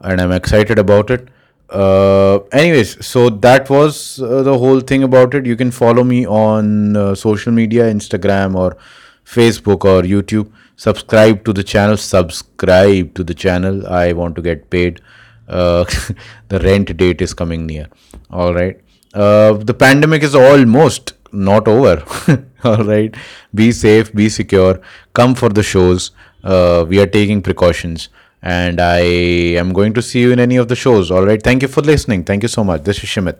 and 0.00 0.20
I'm 0.20 0.32
excited 0.32 0.78
about 0.78 1.10
it. 1.10 1.28
Uh, 1.68 2.38
anyways, 2.52 3.04
so 3.04 3.28
that 3.28 3.68
was 3.68 4.22
uh, 4.22 4.42
the 4.42 4.56
whole 4.56 4.80
thing 4.80 5.02
about 5.02 5.34
it. 5.34 5.44
You 5.44 5.54
can 5.54 5.70
follow 5.70 6.02
me 6.02 6.26
on 6.26 6.96
uh, 6.96 7.14
social 7.14 7.52
media, 7.52 7.92
Instagram 7.92 8.54
or 8.54 8.78
Facebook 9.26 9.84
or 9.84 10.02
YouTube. 10.02 10.50
Subscribe 10.76 11.44
to 11.44 11.52
the 11.52 11.62
channel. 11.62 11.98
Subscribe 11.98 13.14
to 13.14 13.24
the 13.24 13.34
channel. 13.34 13.86
I 13.86 14.14
want 14.14 14.34
to 14.36 14.42
get 14.42 14.70
paid. 14.70 15.02
Uh, 15.46 15.84
the 16.48 16.58
rent 16.60 16.96
date 16.96 17.20
is 17.20 17.34
coming 17.34 17.66
near. 17.66 17.88
All 18.30 18.54
right. 18.54 18.80
Uh, 19.12 19.54
the 19.54 19.74
pandemic 19.74 20.22
is 20.22 20.34
almost 20.34 21.12
not 21.32 21.68
over. 21.68 22.02
All 22.64 22.84
right. 22.84 23.14
Be 23.54 23.72
safe, 23.72 24.12
be 24.14 24.28
secure. 24.28 24.80
Come 25.14 25.34
for 25.34 25.48
the 25.48 25.62
shows. 25.62 26.10
Uh, 26.42 26.84
we 26.88 27.00
are 27.00 27.06
taking 27.06 27.42
precautions. 27.42 28.08
And 28.42 28.80
I 28.80 29.00
am 29.00 29.72
going 29.72 29.94
to 29.94 30.02
see 30.02 30.20
you 30.20 30.32
in 30.32 30.38
any 30.38 30.56
of 30.56 30.68
the 30.68 30.76
shows. 30.76 31.10
All 31.10 31.24
right. 31.24 31.42
Thank 31.42 31.62
you 31.62 31.68
for 31.68 31.80
listening. 31.80 32.24
Thank 32.24 32.42
you 32.42 32.48
so 32.48 32.62
much. 32.62 32.84
This 32.84 33.02
is 33.02 33.08
Shimit. 33.08 33.38